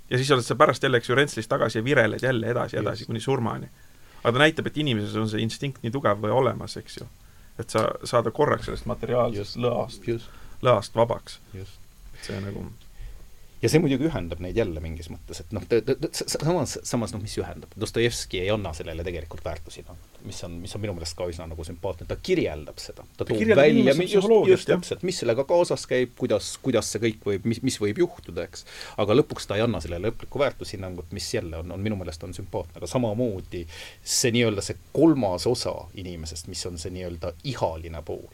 ja 0.10 0.20
siis 0.20 0.32
oled 0.36 0.46
sa 0.46 0.58
pärast 0.60 0.84
jälle, 0.84 1.02
eks 1.02 1.10
ju, 1.10 1.18
Rentslis 1.18 1.50
tagasi 1.50 1.80
ja 1.82 1.84
vireled 1.84 2.24
jälle 2.24 2.54
edasi, 2.54 2.78
edasi 2.78 3.06
kuni 3.10 3.20
surmani. 3.20 3.70
aga 4.24 4.32
ta 4.38 4.46
näitab, 4.46 4.68
et 4.68 4.78
inimeses 4.78 5.16
on 5.16 5.30
see 5.30 5.42
instinkt 5.42 5.84
nii 5.84 5.92
tugev 5.92 6.22
või 6.22 6.32
olemas, 6.32 6.78
eks 6.78 7.02
ju. 7.02 7.10
et 7.60 7.70
sa, 7.70 7.88
saada 8.04 8.32
korraks 8.32 8.70
sellest 8.70 8.86
materiaalsest 8.86 9.58
lõast 9.58 10.08
just 10.08 10.43
lõast 10.64 10.96
vabaks. 10.96 11.40
see 12.24 12.40
nagu 12.40 12.66
ja 13.64 13.70
see 13.72 13.80
muidugi 13.80 14.08
ühendab 14.10 14.42
neid 14.44 14.58
jälle 14.60 14.82
mingis 14.84 15.08
mõttes, 15.12 15.40
et 15.44 15.54
noh, 15.56 15.64
samas, 16.12 16.76
samas 16.84 17.14
noh, 17.16 17.22
mis 17.24 17.36
ühendab, 17.40 17.72
Dostojevski 17.80 18.42
ei 18.44 18.50
anna 18.52 18.74
sellele 18.76 19.06
tegelikult 19.08 19.44
väärtusi, 19.46 19.86
noh, 19.88 20.00
mis 20.28 20.42
on, 20.44 20.58
mis 20.64 20.74
on 20.76 20.84
minu 20.84 20.96
meelest 20.98 21.16
ka 21.18 21.28
üsna 21.32 21.48
nagu 21.48 21.64
sümpaatne, 21.68 22.08
ta 22.10 22.18
kirjeldab 22.20 22.82
seda. 22.84 23.06
ta 23.18 23.28
toob 23.30 23.54
välja, 23.56 23.96
just, 24.04 24.34
just 24.50 24.70
täpselt, 24.70 25.06
mis 25.08 25.22
sellega 25.24 25.46
kaasas 25.48 25.88
käib, 25.90 26.12
kuidas, 26.20 26.54
kuidas 26.64 26.92
see 26.92 27.04
kõik 27.06 27.24
võib, 27.30 27.48
mis, 27.54 27.64
mis 27.64 27.80
võib 27.82 28.04
juhtuda, 28.04 28.48
eks. 28.50 28.68
aga 29.04 29.18
lõpuks 29.18 29.48
ta 29.48 29.60
ei 29.60 29.66
anna 29.66 29.82
sellele 29.84 30.12
lõplikku 30.12 30.44
väärtushinnangut, 30.44 31.16
mis 31.16 31.32
jälle 31.34 31.64
on, 31.64 31.72
on 31.78 31.88
minu 31.88 32.00
meelest 32.00 32.28
on 32.28 32.36
sümpaatne, 32.36 32.82
aga 32.82 32.92
samamoodi 32.92 33.64
see 34.04 34.36
nii-öelda 34.36 34.66
see 34.66 34.80
kolmas 34.92 35.48
osa 35.48 35.76
inimesest, 36.04 36.52
mis 36.52 36.68
on 36.68 36.80
see 36.82 36.92
nii-öelda 36.98 37.36
ihaline 37.48 38.04
pool. 38.04 38.28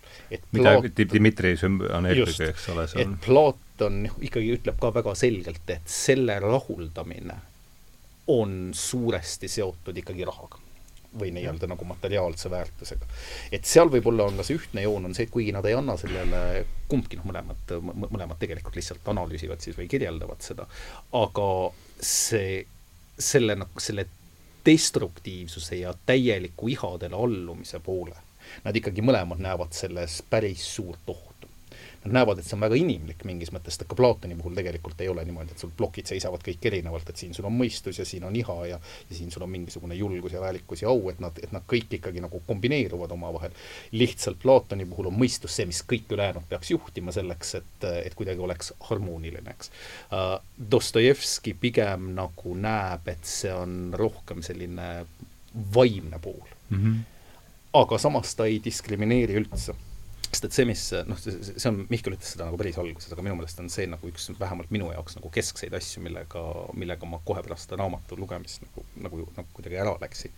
mida 0.57 0.79
Dmitri 0.89 1.55
on 1.63 2.09
eelkõige, 2.09 2.49
eks 2.49 2.69
ole, 2.73 2.89
see 2.89 3.05
on 3.05 3.13
et 3.13 3.25
Plaat 3.29 3.65
Newton 3.79 4.09
ikkagi 4.21 4.55
ütleb 4.57 4.79
ka 4.79 4.91
väga 4.91 5.13
selgelt, 5.15 5.69
et 5.71 5.87
selle 5.87 6.35
rahuldamine 6.43 7.35
on 8.27 8.71
suuresti 8.75 9.47
seotud 9.47 9.97
ikkagi 9.97 10.25
rahaga 10.27 10.59
või 11.19 11.31
nii-öelda 11.33 11.65
nagu 11.65 11.85
materiaalse 11.89 12.51
väärtusega. 12.51 13.05
et 13.51 13.65
seal 13.65 13.89
võib-olla 13.89 14.27
on 14.27 14.35
ka 14.37 14.43
see 14.43 14.59
ühtne 14.59 14.83
joon, 14.83 15.07
on 15.07 15.15
see, 15.15 15.25
et 15.25 15.31
kuigi 15.31 15.53
nad 15.55 15.65
ei 15.65 15.73
anna 15.73 15.95
sellele, 15.97 16.65
kumbki 16.91 17.17
noh, 17.17 17.25
mõlemad, 17.31 17.73
mõlemad 18.03 18.37
tegelikult 18.37 18.75
lihtsalt 18.75 19.07
analüüsivad 19.07 19.63
siis 19.63 19.79
või 19.79 19.87
kirjeldavad 19.89 20.43
seda, 20.45 20.67
aga 21.17 21.47
see, 21.97 22.61
selle 23.17 23.55
nagu, 23.63 23.81
selle 23.81 24.05
destruktiivsuse 24.65 25.79
ja 25.81 25.95
täieliku 26.05 26.69
ihadele 26.69 27.15
allumise 27.15 27.79
poole, 27.81 28.19
nad 28.67 28.75
ikkagi 28.75 29.01
mõlemad 29.01 29.41
näevad 29.41 29.73
selles 29.73 30.21
päris 30.29 30.67
suurt 30.75 31.09
ohtu 31.09 31.28
nad 32.03 32.13
näevad, 32.13 32.39
et 32.39 32.47
see 32.47 32.55
on 32.55 32.63
väga 32.63 32.77
inimlik 32.79 33.23
mingis 33.27 33.51
mõttes, 33.51 33.75
et 33.75 33.87
ka 33.89 33.97
Platoni 33.97 34.37
puhul 34.39 34.55
tegelikult 34.55 35.01
ei 35.03 35.09
ole 35.11 35.23
niimoodi, 35.27 35.51
et 35.55 35.63
sul 35.63 35.71
plokid 35.75 36.07
seisavad 36.07 36.43
kõik 36.45 36.67
erinevalt, 36.69 37.09
et 37.11 37.19
siin 37.19 37.33
sul 37.35 37.47
on 37.49 37.55
mõistus 37.59 37.99
ja 37.99 38.05
siin 38.07 38.23
on 38.27 38.35
iha 38.39 38.55
ja 38.69 38.79
ja 38.79 39.15
siin 39.15 39.31
sul 39.31 39.43
on 39.43 39.51
mingisugune 39.51 39.95
julgus 39.95 40.33
ja 40.33 40.41
väärikus 40.41 40.83
ja 40.83 40.89
au, 40.89 41.09
et 41.11 41.19
nad, 41.19 41.35
et 41.43 41.51
nad 41.51 41.65
kõik 41.67 41.97
ikkagi 41.99 42.23
nagu 42.23 42.41
kombineeruvad 42.47 43.11
omavahel. 43.11 43.51
lihtsalt 43.91 44.39
Platoni 44.39 44.85
puhul 44.85 45.09
on 45.11 45.17
mõistus 45.19 45.55
see, 45.55 45.67
mis 45.67 45.81
kõik 45.83 46.11
ülejäänud 46.15 46.47
peaks 46.49 46.71
juhtima 46.71 47.11
selleks, 47.11 47.55
et, 47.59 47.87
et 48.05 48.15
kuidagi 48.15 48.39
oleks 48.39 48.73
harmooniline, 48.89 49.55
eks 49.57 49.71
uh,. 50.11 50.39
Dostojevski 50.71 51.53
pigem 51.59 52.13
nagu 52.15 52.53
näeb, 52.55 53.07
et 53.07 53.25
see 53.25 53.51
on 53.53 53.93
rohkem 53.97 54.43
selline 54.45 54.89
vaimne 55.75 56.19
pool 56.21 56.47
mm. 56.69 56.77
-hmm. 56.77 56.97
aga 57.73 57.97
samas 57.97 58.35
ta 58.35 58.45
ei 58.45 58.61
diskrimineeri 58.63 59.39
üldse 59.41 59.75
sest 60.29 60.45
et 60.45 60.55
see, 60.55 60.65
mis 60.69 60.83
noh, 61.09 61.17
see 61.19 61.69
on, 61.69 61.81
Mihkel 61.89 62.13
ütles 62.13 62.35
seda 62.35 62.45
nagu 62.45 62.59
päris 62.61 62.77
alguses, 62.81 63.11
aga 63.13 63.25
minu 63.25 63.37
meelest 63.39 63.61
on 63.63 63.71
see 63.73 63.87
nagu 63.89 64.11
üks 64.11 64.29
vähemalt 64.39 64.69
minu 64.73 64.91
jaoks 64.93 65.17
nagu 65.17 65.31
keskseid 65.33 65.73
asju, 65.77 66.03
millega, 66.05 66.43
millega 66.77 67.09
ma 67.09 67.21
kohe 67.25 67.41
pärast 67.45 67.73
raamatu 67.73 68.19
lugemist 68.19 68.61
nagu, 68.67 68.85
nagu, 69.07 69.25
nagu 69.37 69.57
kuidagi 69.57 69.81
ära 69.81 69.95
läksin, 70.01 70.35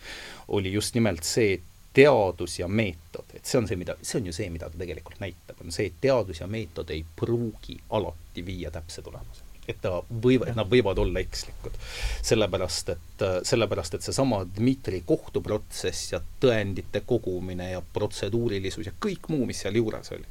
oli 0.55 0.72
just 0.72 0.95
nimelt 0.95 1.27
see 1.27 1.59
teadus 1.93 2.55
ja 2.61 2.72
meetod, 2.72 3.35
et 3.35 3.45
see 3.45 3.59
on 3.59 3.68
see, 3.68 3.76
mida, 3.80 3.97
see 4.01 4.22
on 4.22 4.31
ju 4.31 4.35
see, 4.35 4.47
mida 4.53 4.72
ta 4.72 4.80
tegelikult 4.80 5.19
näitab, 5.19 5.59
on 5.59 5.76
see, 5.76 5.91
et 5.91 5.99
teadus 6.03 6.39
ja 6.39 6.47
meetod 6.47 6.91
ei 6.95 7.03
pruugi 7.03 7.76
alati 7.97 8.45
viia 8.47 8.72
täpse 8.72 9.03
tulemuseni 9.03 9.51
et 9.70 9.78
ta 9.82 10.00
võivad, 10.10 10.50
et 10.52 10.58
nad 10.58 10.70
võivad 10.70 11.00
olla 11.02 11.22
ekslikud. 11.22 11.78
sellepärast, 12.22 12.90
et, 12.96 13.26
sellepärast, 13.48 13.96
et 13.96 14.08
seesama 14.08 14.44
Dmitri 14.58 15.04
kohtuprotsess 15.06 16.14
ja 16.14 16.22
tõendite 16.42 17.04
kogumine 17.06 17.72
ja 17.72 17.84
protseduurilisus 17.94 18.90
ja 18.90 18.98
kõik 19.06 19.30
muu, 19.30 19.46
mis 19.46 19.62
seal 19.64 19.78
juures 19.78 20.12
oli, 20.18 20.28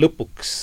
lõpuks 0.00 0.56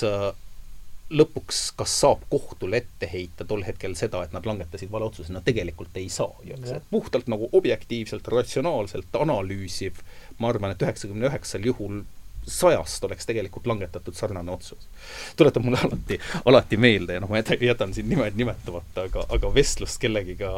lõpuks 1.08 1.60
kas 1.78 1.92
saab 2.02 2.24
kohtule 2.28 2.82
ette 2.82 3.08
heita 3.08 3.46
tol 3.48 3.62
hetkel 3.64 3.94
seda, 3.96 4.20
et 4.24 4.34
nad 4.36 4.44
langetasid 4.44 4.90
vale 4.92 5.08
otsuse, 5.08 5.32
no 5.32 5.40
tegelikult 5.44 5.96
ei 5.96 6.10
saa. 6.12 6.34
Ju, 6.44 6.58
eks, 6.58 6.74
et 6.76 6.90
puhtalt 6.90 7.30
nagu 7.32 7.48
objektiivselt, 7.56 8.28
ratsionaalselt 8.28 9.16
analüüsiv, 9.16 10.02
ma 10.38 10.52
arvan, 10.52 10.74
et 10.74 10.84
üheksakümne 10.84 11.30
üheksal 11.30 11.64
juhul 11.64 12.02
sajast 12.46 13.04
oleks 13.04 13.26
tegelikult 13.26 13.66
langetatud 13.66 14.14
sarnane 14.14 14.52
otsus. 14.52 14.88
tuletab 15.36 15.64
mulle 15.64 15.78
alati, 15.84 16.18
alati 16.44 16.76
meelde 16.76 17.16
ja 17.16 17.20
noh, 17.20 17.30
ma 17.30 17.40
jätan 17.40 17.94
siin 17.94 18.08
nimed 18.08 18.36
nimetamata, 18.36 19.04
aga, 19.08 19.24
aga 19.34 19.50
vestlust 19.54 20.00
kellegiga, 20.00 20.50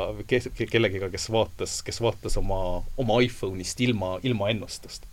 kellegiga, 0.71 1.11
kes 1.11 1.29
vaatas, 1.33 1.81
kes 1.87 2.01
vaatas 2.03 2.37
oma, 2.41 2.83
oma 2.97 3.21
iPhone'ist 3.25 3.81
ilma, 3.87 4.19
ilma 4.23 4.51
ennustust. 4.51 5.07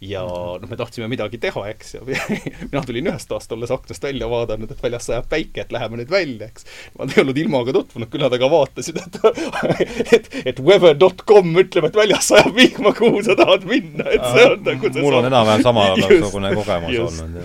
ja 0.00 0.22
noh, 0.24 0.68
me 0.68 0.76
tahtsime 0.80 1.08
midagi 1.12 1.40
teha, 1.40 1.66
eks, 1.74 1.94
ja 1.94 2.04
mina 2.70 2.84
tulin 2.86 3.10
ühest 3.12 3.28
toast 3.28 3.52
olles 3.52 3.72
aknast 3.74 4.04
välja 4.04 4.28
vaadanud, 4.30 4.70
et 4.70 4.82
väljas 4.82 5.08
sajab 5.10 5.28
päike, 5.32 5.64
et 5.64 5.72
läheme 5.72 6.00
nüüd 6.00 6.12
välja, 6.12 6.48
eks. 6.48 6.68
ma 6.96 7.08
ei 7.08 7.20
olnud 7.24 7.40
ilmaga 7.42 7.74
tutvunud, 7.76 8.08
küll 8.12 8.24
nad 8.24 8.36
aga 8.36 8.50
vaatasid, 8.52 9.00
et 9.00 9.20
et, 10.16 10.30
et 10.52 10.62
weather.com 10.64 11.52
ütleb, 11.64 11.90
et 11.90 12.00
väljas 12.02 12.30
sajab 12.32 12.54
vihma, 12.56 12.94
kuhu 12.96 13.24
sa 13.26 13.36
tahad 13.38 13.66
minna, 13.68 14.08
et 14.08 14.24
see 14.34 14.46
on 14.52 14.64
nagu 14.68 14.92
see 14.92 15.04
mul 15.04 15.20
on 15.20 15.28
enam-vähem 15.28 15.66
sama 15.66 15.88
samasugune 16.10 16.54
kogemus 16.58 16.94
just. 16.94 17.20
olnud, 17.20 17.36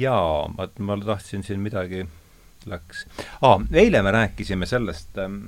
jaa, 0.00 0.48
ma, 0.56 0.68
ma 0.78 0.98
tahtsin 1.04 1.44
siin 1.46 1.60
midagi, 1.60 2.06
läks 2.66 3.06
ah,, 3.42 3.60
eile 3.72 4.02
me 4.02 4.14
rääkisime 4.14 4.66
sellest, 4.66 5.18
ähm, 5.22 5.40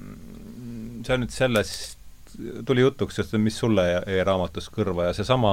see 1.06 1.14
on 1.16 1.24
nüüd 1.24 1.34
sellest, 1.34 1.96
tuli 2.66 2.84
jutuks, 2.84 3.16
sest 3.18 3.38
mis 3.40 3.56
sulle 3.58 3.86
jäi 3.90 4.24
raamatust 4.26 4.72
kõrva 4.74 5.08
ja 5.08 5.14
seesama 5.16 5.52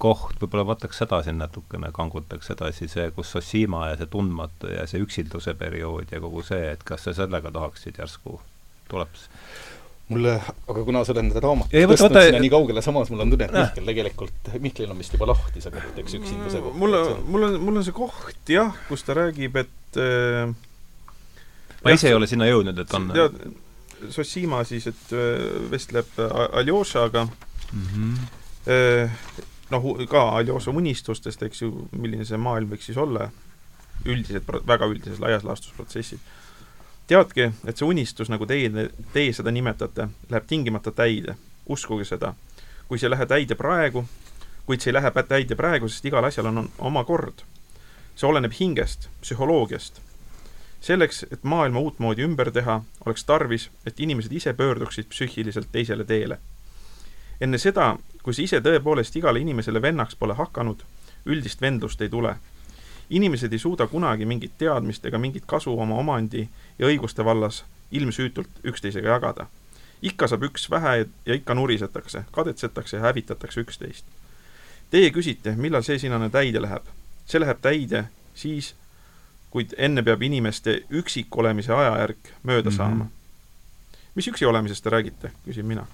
koht, 0.00 0.38
võib-olla 0.40 0.64
võtaks 0.72 1.02
seda 1.02 1.20
siin 1.24 1.38
natukene, 1.40 1.90
kangutaks 1.96 2.54
edasi, 2.54 2.88
see, 2.88 3.10
kus 3.16 3.34
Ossima 3.36 3.90
ja 3.90 3.98
see 4.00 4.08
tundmatu 4.10 4.70
ja 4.72 4.86
see 4.88 5.02
üksilduse 5.04 5.54
periood 5.60 6.12
ja 6.14 6.22
kogu 6.22 6.44
see, 6.46 6.70
et 6.72 6.84
kas 6.88 7.04
sa 7.06 7.14
sellega 7.16 7.52
tahaksid 7.52 8.00
järsku, 8.00 8.38
tuleb 8.90 9.20
mulle, 10.10 10.34
aga 10.42 10.82
kuna 10.86 11.02
sa 11.04 11.14
oled 11.14 11.26
nende 11.26 11.42
raamatut 11.42 11.74
tõstnud 11.74 12.10
võta, 12.10 12.22
sinna 12.26 12.42
nii 12.42 12.52
kaugele, 12.52 12.82
samas 12.84 13.10
mul 13.12 13.24
on 13.24 13.34
tunne, 13.34 13.46
et 13.46 13.54
Mihkel 13.54 13.90
tegelikult, 13.90 14.50
Mihklil 14.64 14.90
on 14.90 14.98
vist 15.00 15.14
juba 15.14 15.28
lahti 15.30 15.62
see 15.62 15.74
koht, 15.74 16.00
eks, 16.02 16.16
üksinduse 16.18 16.62
koht. 16.64 16.78
mul 16.80 16.96
on, 16.98 17.12
mul 17.30 17.46
on, 17.46 17.58
mul 17.66 17.80
on 17.80 17.86
see 17.86 17.94
koht 17.96 18.52
jah, 18.54 18.72
kus 18.88 19.06
ta 19.06 19.16
räägib, 19.18 19.58
et 19.62 20.00
äh, 20.02 20.50
ma 21.84 21.94
ise 21.94 22.10
ei 22.10 22.16
ole 22.18 22.30
sinna 22.30 22.48
jõudnud, 22.50 22.82
et 22.82 22.96
on 22.98 23.10
tead, 23.14 23.42
Sossima 24.10 24.62
siis, 24.64 24.86
et 24.88 25.10
äh, 25.12 25.46
vestleb 25.70 26.18
Aljošaga 26.24 27.26
mm 27.26 27.86
-hmm. 27.92 28.26
äh, 28.72 29.18
noh, 29.70 29.88
ka 30.10 30.26
Aljoša 30.40 30.74
unistustest, 30.74 31.42
eks 31.46 31.62
ju, 31.62 31.70
milline 31.92 32.24
see 32.24 32.40
maailm 32.40 32.72
võiks 32.72 32.90
siis 32.90 32.98
olla, 32.98 33.30
üldiselt, 34.04 34.48
väga 34.66 34.88
üldises 34.88 35.20
laias 35.20 35.44
laastus 35.44 35.76
protsessid 35.76 36.18
teadke, 37.10 37.52
et 37.66 37.76
see 37.76 37.86
unistus, 37.88 38.28
nagu 38.30 38.46
teie, 38.46 38.70
teie 39.14 39.32
seda 39.34 39.50
nimetate, 39.50 40.08
läheb 40.30 40.46
tingimata 40.46 40.92
täide. 40.94 41.34
uskuge 41.68 42.04
seda. 42.04 42.34
kui 42.88 42.98
see 42.98 43.06
ei 43.06 43.10
lähe 43.10 43.26
täide 43.26 43.54
praegu, 43.54 44.04
kuid 44.66 44.82
see 44.82 44.90
ei 44.90 44.94
lähe 44.94 45.10
täide 45.28 45.54
praegu, 45.54 45.88
sest 45.88 46.06
igal 46.06 46.24
asjal 46.24 46.46
on, 46.50 46.58
on 46.58 46.70
oma 46.78 47.04
kord. 47.04 47.42
see 48.14 48.28
oleneb 48.28 48.54
hingest, 48.60 49.08
psühholoogiast. 49.22 50.00
selleks, 50.80 51.26
et 51.32 51.44
maailma 51.44 51.80
uutmoodi 51.80 52.22
ümber 52.22 52.50
teha, 52.50 52.80
oleks 53.06 53.24
tarvis, 53.24 53.70
et 53.86 54.00
inimesed 54.00 54.32
ise 54.32 54.52
pöörduksid 54.52 55.10
psüühiliselt 55.10 55.68
teisele 55.72 56.04
teele. 56.04 56.38
enne 57.40 57.58
seda, 57.58 57.96
kui 58.22 58.34
see 58.34 58.44
ise 58.44 58.60
tõepoolest 58.60 59.16
igale 59.16 59.40
inimesele 59.40 59.82
vennaks 59.82 60.14
pole 60.14 60.34
hakanud, 60.34 60.86
üldist 61.26 61.60
vendlust 61.60 62.00
ei 62.02 62.08
tule 62.08 62.36
inimesed 63.10 63.52
ei 63.52 63.58
suuda 63.58 63.86
kunagi 63.86 64.26
mingit 64.26 64.52
teadmist 64.58 65.06
ega 65.06 65.18
mingit 65.18 65.44
kasu 65.46 65.74
oma 65.80 65.94
omandi 65.98 66.48
ja 66.78 66.86
õiguste 66.86 67.24
vallas 67.24 67.64
ilmsüütult 67.90 68.48
üksteisega 68.64 69.08
jagada. 69.08 69.46
ikka 70.02 70.26
saab 70.28 70.42
üks 70.42 70.70
vähe 70.70 71.06
ja 71.26 71.34
ikka 71.34 71.54
nurisetakse, 71.54 72.24
kadetsetakse 72.32 72.96
ja 72.96 73.02
hävitatakse 73.02 73.60
üksteist. 73.60 74.04
Teie 74.90 75.10
küsite, 75.10 75.52
millal 75.56 75.82
see 75.82 75.98
sinane 75.98 76.30
täide 76.30 76.62
läheb? 76.62 76.86
see 77.26 77.40
läheb 77.40 77.58
täide 77.62 78.04
siis, 78.34 78.74
kuid 79.50 79.74
enne 79.76 80.02
peab 80.02 80.22
inimeste 80.22 80.82
üksikolemise 80.90 81.74
ajajärk 81.74 82.32
mööda 82.42 82.70
mm 82.70 82.72
-hmm. 82.72 82.76
saama. 82.76 83.06
mis 84.14 84.28
üksi 84.28 84.46
olemisest 84.46 84.84
te 84.84 84.90
räägite, 84.90 85.32
küsin 85.44 85.66
mina. 85.66 85.86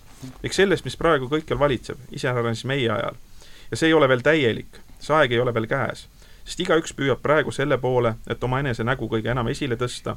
eks 0.43 0.57
sellest, 0.57 0.85
mis 0.85 0.97
praegu 0.97 1.27
kõikjal 1.27 1.59
valitseb, 1.59 1.99
iseäranis 2.11 2.65
meie 2.65 2.91
ajal. 2.91 3.15
ja 3.71 3.77
see 3.77 3.87
ei 3.87 3.95
ole 3.95 4.09
veel 4.09 4.21
täielik, 4.21 4.81
see 5.01 5.17
aeg 5.17 5.33
ei 5.33 5.41
ole 5.41 5.55
veel 5.55 5.67
käes 5.67 6.09
sest 6.47 6.63
igaüks 6.63 6.95
püüab 6.95 7.21
praegu 7.23 7.53
selle 7.53 7.79
poole, 7.83 8.15
et 8.31 8.45
omaenese 8.45 8.85
nägu 8.87 9.09
kõige 9.11 9.33
enam 9.35 9.49
esile 9.51 9.77
tõsta, 9.77 10.17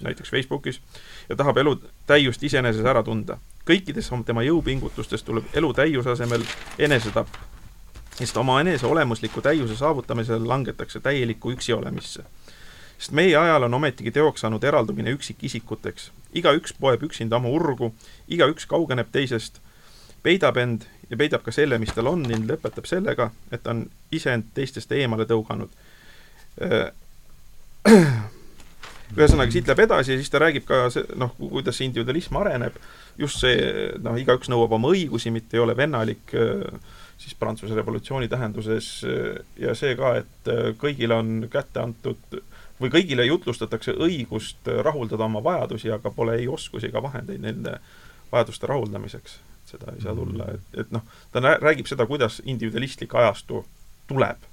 näiteks 0.00 0.30
Facebookis, 0.30 0.80
ja 1.28 1.36
tahab 1.36 1.60
elu 1.60 1.76
täiust 2.06 2.42
iseeneses 2.42 2.86
ära 2.86 3.02
tunda. 3.02 3.38
kõikides 3.68 4.10
tema 4.24 4.42
jõupingutustes 4.42 5.22
tuleb 5.22 5.44
elu 5.52 5.72
täiuse 5.74 6.10
asemel 6.10 6.44
enesetapp, 6.78 7.28
sest 8.14 8.36
oma 8.36 8.60
enese 8.60 8.86
olemusliku 8.86 9.40
täiuse 9.40 9.76
saavutamisel 9.76 10.48
langetakse 10.48 11.00
täielikku 11.00 11.52
üksi 11.52 11.72
olemisse. 11.72 12.22
sest 12.98 13.12
meie 13.12 13.36
ajal 13.36 13.62
on 13.62 13.74
ometigi 13.74 14.10
teoks 14.10 14.40
saanud 14.40 14.64
eraldumine 14.64 15.10
üksikisikuteks. 15.10 16.12
igaüks 16.34 16.74
poeb 16.80 17.02
üksinda 17.02 17.36
oma 17.36 17.48
urgu, 17.48 17.94
igaüks 18.28 18.66
kaugeneb 18.66 19.08
teisest, 19.12 19.60
peidab 20.22 20.56
end 20.56 20.82
ja 21.10 21.16
peidab 21.16 21.44
ka 21.44 21.52
selle, 21.54 21.78
mis 21.80 21.92
tal 21.96 22.10
on 22.10 22.22
ning 22.26 22.48
lõpetab 22.48 22.88
sellega, 22.88 23.30
et 23.52 23.62
ta 23.64 23.74
on 23.74 23.84
iseend 24.14 24.50
teistest 24.56 24.92
eemale 24.92 25.26
tõuganud. 25.28 25.72
ühesõnaga, 29.16 29.52
siit 29.52 29.68
läheb 29.68 29.84
edasi 29.86 30.12
ja 30.12 30.18
siis 30.20 30.30
ta 30.32 30.40
räägib 30.42 30.66
ka 30.68 30.82
noh, 31.16 31.32
kuidas 31.38 31.78
see 31.78 31.88
individualism 31.88 32.36
areneb, 32.42 32.76
just 33.18 33.40
see, 33.40 33.56
noh, 34.04 34.18
igaüks 34.20 34.50
nõuab 34.52 34.74
oma 34.76 34.92
õigusi, 34.92 35.32
mitte 35.32 35.56
ei 35.56 35.64
ole 35.64 35.76
vennalik, 35.76 36.34
siis 37.18 37.34
Prantsuse 37.38 37.74
revolutsiooni 37.78 38.28
tähenduses 38.28 38.90
ja 39.58 39.74
see 39.78 39.96
ka, 39.98 40.12
et 40.20 40.52
kõigile 40.82 41.16
on 41.16 41.48
kätte 41.50 41.80
antud 41.80 42.40
või 42.78 42.92
kõigile 42.92 43.24
jutlustatakse 43.26 43.96
õigust 43.96 44.68
rahuldada 44.84 45.24
oma 45.24 45.40
vajadusi, 45.42 45.90
aga 45.90 46.12
pole 46.14 46.36
ei 46.38 46.48
oskusi 46.48 46.92
ega 46.92 47.02
vahendeid 47.02 47.42
nende 47.42 47.78
vajaduste 48.30 48.68
rahuldamiseks 48.68 49.38
seda 49.68 49.92
ei 49.94 50.02
saa 50.02 50.14
tulla, 50.16 50.48
et, 50.54 50.78
et 50.82 50.94
noh, 50.94 51.04
ta 51.32 51.42
räägib 51.44 51.88
seda, 51.90 52.06
kuidas 52.08 52.40
individualistlik 52.44 53.14
ajastu 53.14 53.64
tuleb. 54.08 54.46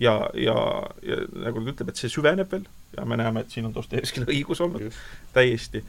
ja, 0.00 0.14
ja, 0.34 0.56
ja 1.02 1.16
nagu 1.46 1.62
ta 1.62 1.72
ütleb, 1.72 1.88
et 1.88 2.02
see 2.02 2.12
süveneb 2.12 2.50
veel 2.52 2.66
ja 2.96 3.04
me 3.04 3.16
näeme, 3.16 3.40
et 3.40 3.50
siin 3.50 3.66
on 3.68 3.74
Dostojevskil 3.74 4.28
õigus 4.34 4.60
olnud 4.64 4.80
Just. 4.88 4.98
täiesti. 5.32 5.84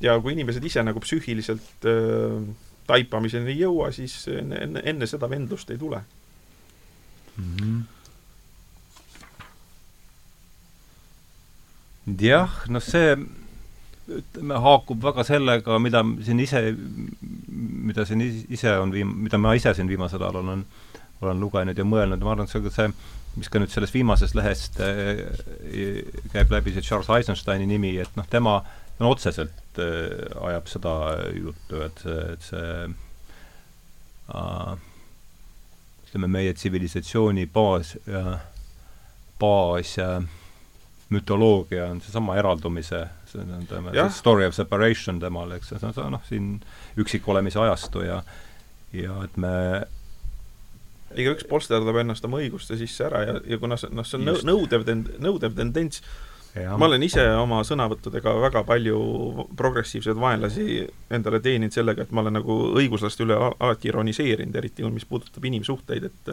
ja 0.00 0.20
kui 0.20 0.32
inimesed 0.36 0.64
ise 0.64 0.82
nagu 0.84 1.00
psüühiliselt 1.00 1.88
äh, 1.88 2.54
taipamiseni 2.86 3.50
ei 3.54 3.60
jõua, 3.64 3.90
siis 3.92 4.28
enne, 4.30 4.60
enne, 4.66 4.82
enne 4.84 5.06
seda 5.10 5.30
vendlust 5.30 5.70
ei 5.70 5.78
tule 5.78 6.02
mm. 7.36 7.56
-hmm. 7.56 7.82
jah, 12.20 12.62
noh 12.68 12.82
see 12.82 13.16
ütleme, 14.06 14.58
haakub 14.62 15.02
väga 15.02 15.24
sellega, 15.26 15.78
mida 15.82 16.02
siin 16.24 16.40
ise, 16.42 16.62
mida 17.90 18.06
siin 18.06 18.22
ise 18.22 18.76
on 18.78 18.94
viim-, 18.94 19.14
mida 19.26 19.40
ma 19.40 19.54
ise 19.58 19.74
siin 19.74 19.88
viimasel 19.90 20.22
ajal 20.22 20.42
olen 20.42 20.66
olen 21.24 21.38
lugenud 21.40 21.78
ja 21.78 21.84
mõelnud. 21.88 22.20
Ja 22.20 22.28
ma 22.28 22.34
arvan, 22.34 22.44
et 22.44 22.52
see, 22.52 22.72
see 22.74 22.90
mis 23.40 23.48
ka 23.52 23.60
nüüd 23.60 23.72
sellest 23.72 23.94
viimasest 23.96 24.36
lehest 24.36 24.80
äh, 24.84 25.22
käib 26.32 26.52
läbi, 26.52 26.74
see 26.74 26.84
Charles 26.84 27.08
Eisensteini 27.12 27.68
nimi, 27.68 27.94
et 28.02 28.18
noh, 28.18 28.26
tema 28.28 28.58
no 29.00 29.12
otseselt 29.14 29.80
äh, 29.80 30.26
ajab 30.50 30.68
seda 30.72 30.94
juttu, 31.36 31.80
et 31.86 32.04
see, 32.04 32.18
et 32.34 32.50
see 32.50 32.68
äh, 34.36 34.76
ütleme, 36.06 36.32
meie 36.38 36.52
tsivilisatsiooni 36.56 37.48
baas 37.52 37.96
baas 39.40 39.98
äh, 39.98 40.22
mütoloogia 41.10 41.86
on 41.90 42.00
seesama 42.02 42.34
eraldumise, 42.40 43.04
see 43.30 43.44
on 43.44 43.66
tema 43.70 44.08
story 44.10 44.46
of 44.46 44.54
separation 44.56 45.20
temal, 45.22 45.52
eks, 45.54 45.70
see 45.76 45.92
on 46.02 46.16
noh, 46.16 46.24
siin 46.26 46.56
üksikolemise 46.98 47.60
ajastu 47.62 48.02
ja 48.06 48.22
ja 48.96 49.20
et 49.24 49.36
me 49.36 49.52
igaüks 51.16 51.46
polsterdab 51.48 52.00
ennast 52.02 52.24
oma 52.26 52.40
õiguste 52.42 52.78
sisse 52.80 53.06
ära 53.06 53.22
ja, 53.26 53.36
ja 53.46 53.58
kuna 53.62 53.78
see, 53.80 53.92
noh, 53.94 54.06
see 54.06 54.18
on 54.18 54.32
Just. 54.32 54.48
nõudev 54.48 54.86
tend-, 54.88 55.12
nõudev 55.22 55.54
tendents, 55.58 56.02
ma 56.56 56.88
olen 56.88 57.04
ise 57.06 57.22
oma 57.38 57.60
sõnavõttudega 57.68 58.32
väga 58.48 58.64
palju 58.66 58.98
progressiivseid 59.56 60.18
vaenlasi 60.18 60.86
endale 61.12 61.40
teeninud 61.44 61.74
sellega, 61.74 62.06
et 62.06 62.14
ma 62.16 62.24
olen 62.24 62.40
nagu 62.40 62.56
õiguslaste 62.80 63.26
üle 63.26 63.38
alati 63.38 63.92
ironiseerinud, 63.92 64.56
eriti 64.58 64.86
mis 64.90 65.06
puudutab 65.08 65.44
inimsuhteid, 65.52 66.10
et 66.10 66.32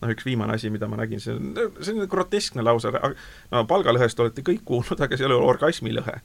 noh, 0.00 0.14
üks 0.14 0.26
viimane 0.26 0.56
asi, 0.56 0.70
mida 0.72 0.88
ma 0.90 1.00
nägin, 1.00 1.20
see 1.22 1.36
on, 1.36 1.52
on 1.56 2.06
groteskne 2.10 2.64
lause, 2.64 2.92
no 3.52 3.66
palgalõhest 3.68 4.22
olete 4.22 4.44
kõik 4.46 4.64
kuulnud, 4.68 5.00
aga 5.00 5.16
see 5.16 5.26
ei 5.26 5.30
ole 5.30 5.42
orgasmilõhe 5.52 6.20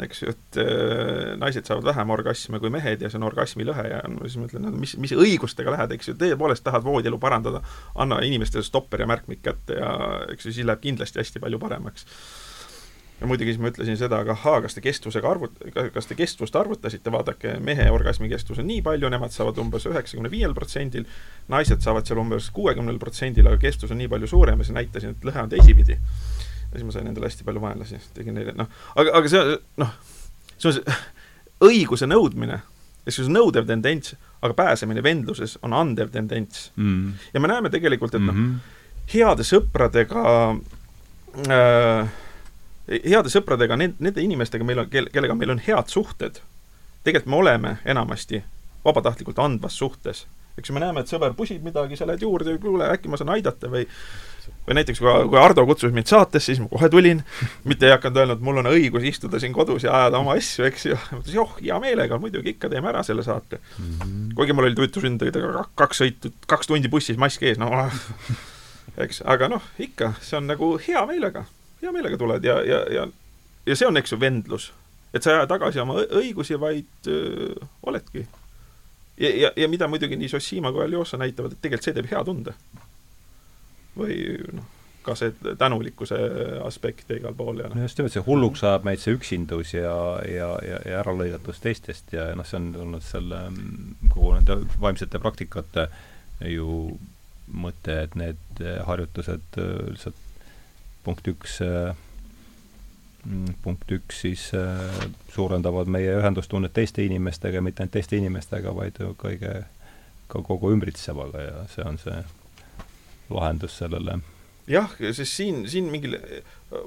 eks 0.00 0.22
ju, 0.22 0.32
et 0.32 0.58
äh, 0.62 1.32
naised 1.36 1.68
saavad 1.68 1.84
vähem 1.90 2.12
orgasme 2.14 2.60
kui 2.62 2.70
mehed 2.72 3.02
ja 3.04 3.10
see 3.12 3.18
on 3.20 3.26
orgasmilõhe 3.28 3.84
ja 3.90 3.98
no 4.08 4.24
siis 4.24 4.38
ma 4.40 4.48
ütlen, 4.48 4.64
no 4.64 4.72
mis, 4.80 4.94
mis 5.00 5.12
õigustega 5.12 5.74
lähed, 5.74 5.92
eks 5.96 6.08
ju, 6.08 6.14
tõepoolest 6.20 6.64
tahad 6.64 6.84
voodielu 6.86 7.18
parandada, 7.20 7.60
anna 8.00 8.22
inimestele 8.24 8.64
stopper 8.64 9.04
ja 9.04 9.10
märkmik 9.10 9.42
kätte 9.44 9.76
ja 9.82 9.92
eks 10.32 10.48
ju, 10.48 10.54
siis 10.54 10.68
läheb 10.68 10.80
kindlasti 10.84 11.20
hästi 11.20 11.44
palju 11.44 11.60
paremaks. 11.60 12.08
Ja 13.22 13.28
muidugi 13.30 13.52
siis 13.52 13.60
ma 13.62 13.70
ütlesin 13.70 13.96
seda, 13.98 14.18
aga 14.24 14.34
ahaa, 14.34 14.60
kas 14.64 14.74
te 14.74 14.82
kestvusega 14.82 15.28
arvut-, 15.30 15.60
kas 15.94 16.08
te 16.10 16.16
kestvust 16.18 16.56
arvutasite, 16.58 17.12
vaadake, 17.14 17.54
mehe 17.62 17.86
orgasmi 17.94 18.26
kestvus 18.32 18.58
on 18.58 18.66
nii 18.66 18.80
palju, 18.82 19.10
nemad 19.12 19.30
saavad 19.34 19.60
umbes 19.62 19.86
üheksakümne 19.86 20.30
viiel 20.32 20.54
protsendil, 20.56 21.06
naised 21.52 21.84
saavad 21.84 22.08
seal 22.08 22.18
umbes 22.22 22.48
kuuekümnel 22.56 22.98
protsendil, 23.02 23.46
aga 23.46 23.60
kestvus 23.62 23.94
on 23.94 24.02
nii 24.02 24.10
palju 24.10 24.30
suurem 24.32 24.58
ja 24.58 24.66
siis 24.66 24.74
näitasin, 24.74 25.14
et 25.14 25.26
lõhe 25.28 25.44
on 25.44 25.52
teisipidi. 25.52 25.98
Ja 26.00 26.74
siis 26.74 26.88
ma 26.88 26.96
sain 26.96 27.06
endale 27.12 27.30
hästi 27.30 27.46
palju 27.46 27.62
vaenlasi, 27.62 28.00
tegin 28.16 28.34
neile, 28.38 28.56
noh, 28.58 28.70
aga, 28.96 29.14
aga 29.20 29.30
see, 29.30 29.56
noh, 29.84 29.94
see 30.56 30.72
on 30.72 30.76
see 30.80 30.98
õiguse 31.68 32.10
nõudmine, 32.10 32.58
see 33.06 33.22
on 33.28 33.36
nõudev 33.38 33.70
tendents, 33.70 34.16
aga 34.42 34.56
pääsemine 34.58 35.04
vendluses 35.04 35.54
on 35.62 35.78
andev 35.78 36.10
tendents. 36.10 36.72
Mm.. 36.74 37.14
ja 37.30 37.44
me 37.44 37.52
näeme 37.54 37.70
tegelikult, 37.70 38.18
et 38.18 38.26
noh 38.26 38.34
mm 38.34 38.50
-hmm., 38.50 38.80
heade 39.12 39.44
sõpradega 39.46 40.26
äh, 41.46 42.10
heade 42.88 43.30
sõpradega, 43.32 43.78
need, 43.78 43.98
nende 44.02 44.22
inimestega 44.22 44.66
meil 44.66 44.84
on, 44.84 44.90
kellega 44.90 45.36
meil 45.38 45.54
on 45.54 45.62
head 45.62 45.92
suhted, 45.92 46.40
tegelikult 47.06 47.30
me 47.30 47.40
oleme 47.42 47.76
enamasti 47.84 48.42
vabatahtlikult 48.84 49.38
andvas 49.38 49.78
suhtes. 49.78 50.26
eks 50.58 50.70
me 50.70 50.82
näeme, 50.82 51.00
et 51.00 51.08
sõber 51.08 51.32
pusib 51.32 51.62
midagi, 51.64 51.96
sa 51.96 52.04
lähed 52.06 52.22
juurde, 52.22 52.58
kuule, 52.60 52.90
äkki 52.92 53.08
ma 53.08 53.16
saan 53.16 53.32
aidata 53.32 53.70
või 53.72 53.86
või 54.66 54.76
näiteks 54.78 55.00
kui, 55.00 55.12
kui 55.30 55.38
Ardo 55.38 55.64
kutsus 55.66 55.92
mind 55.94 56.10
saatesse, 56.10 56.50
siis 56.50 56.60
ma 56.62 56.68
kohe 56.70 56.88
tulin, 56.90 57.22
mitte 57.68 57.86
ei 57.86 57.94
hakanud 57.94 58.20
öelnud, 58.22 58.42
mul 58.44 58.60
on 58.62 58.68
õigus 58.70 59.06
istuda 59.08 59.40
siin 59.42 59.54
kodus 59.54 59.86
ja 59.86 59.94
ajada 59.96 60.20
oma 60.22 60.36
asju, 60.38 60.66
eks 60.68 60.86
ju. 60.86 60.98
ma 60.98 61.20
ütlesin, 61.20 61.38
joh, 61.38 61.56
hea 61.60 61.78
meelega, 61.82 62.18
muidugi 62.22 62.54
ikka 62.54 62.70
teeme 62.72 62.90
ära 62.92 63.02
selle 63.06 63.24
saate 63.26 63.58
mm. 63.58 63.94
-hmm. 64.02 64.34
kuigi 64.38 64.52
mul 64.52 64.68
oli 64.68 64.78
tüütu 64.78 65.02
sünd, 65.02 65.24
kaks 65.78 66.02
sõitu, 66.02 66.34
kaks 66.46 66.70
tundi 66.70 66.90
bussis, 66.92 67.16
mask 67.16 67.42
ees, 67.42 67.58
no 67.58 67.70
eks, 69.04 69.22
aga 69.24 69.48
noh, 69.48 69.66
ikka, 69.78 70.12
see 70.20 70.36
on 70.38 70.46
nagu 70.50 70.74
hea 70.86 71.06
meelega, 71.06 71.44
hea 71.82 71.92
meelega 71.92 72.18
tuled 72.18 72.44
ja, 72.44 72.60
ja, 72.66 72.84
ja 72.92 73.08
ja 73.66 73.76
see 73.76 73.88
on, 73.88 73.96
eks 74.00 74.12
ju, 74.12 74.20
vendlus. 74.20 74.72
et 75.14 75.22
sa 75.22 75.30
ei 75.30 75.40
aja 75.40 75.48
tagasi 75.50 75.80
oma 75.82 75.98
õigusi, 76.02 76.56
vaid 76.60 77.08
öö, 77.08 77.54
oledki. 77.86 78.26
ja, 79.20 79.28
ja, 79.28 79.50
ja 79.56 79.68
mida 79.68 79.88
muidugi 79.88 80.16
nii 80.16 80.28
Sossima 80.32 80.72
kui 80.72 80.84
Aljosa 80.84 81.20
näitavad, 81.20 81.52
et 81.52 81.62
tegelikult 81.62 81.88
see 81.88 81.96
teeb 81.98 82.10
hea 82.10 82.22
tunde 82.24 82.54
või 83.96 84.16
noh, 84.56 84.66
ka 85.02 85.14
see 85.18 85.34
tänulikkuse 85.58 86.16
aspekt 86.64 87.10
ja 87.10 87.18
igal 87.18 87.34
pool 87.36 87.60
ja 87.60 87.68
noh. 87.68 87.82
just 87.84 87.98
nimelt, 87.98 88.14
see 88.14 88.24
hulluks 88.24 88.64
ajab 88.64 88.86
meid 88.88 89.02
see 89.02 89.16
üksindus 89.18 89.74
ja, 89.74 89.94
ja, 90.26 90.50
ja, 90.64 90.80
ja 90.88 91.00
äralõigatus 91.02 91.60
teistest 91.62 92.14
ja 92.16 92.30
noh, 92.38 92.48
see 92.48 92.60
on 92.60 92.72
olnud 92.86 93.04
selle 93.04 93.44
kogu 94.08 94.34
nende 94.38 94.62
vaimsete 94.80 95.20
praktikate 95.22 95.88
ju 96.48 96.96
mõte, 97.52 97.98
et 98.06 98.14
need 98.16 98.62
harjutused 98.86 99.58
lihtsalt 99.58 100.28
punkt 101.04 101.28
üks 101.28 101.60
punkt 103.62 103.90
üks 103.94 104.22
siis 104.24 104.48
suurendavad 105.34 105.90
meie 105.90 106.16
ühendustunnet 106.18 106.72
teiste 106.74 107.04
inimestega, 107.06 107.62
mitte 107.62 107.84
ainult 107.84 107.94
teiste 107.94 108.18
inimestega, 108.18 108.74
vaid 108.74 108.98
kõige, 109.20 109.62
ka 110.32 110.42
kogu 110.42 110.72
ümbritsevaga 110.74 111.44
ja 111.44 111.64
see 111.70 111.86
on 111.86 112.00
see 112.02 112.18
lahendus 113.32 113.78
sellele. 113.78 114.18
jah, 114.66 114.90
sest 114.98 115.30
siin, 115.30 115.62
siin 115.70 115.90
mingil 115.92 116.18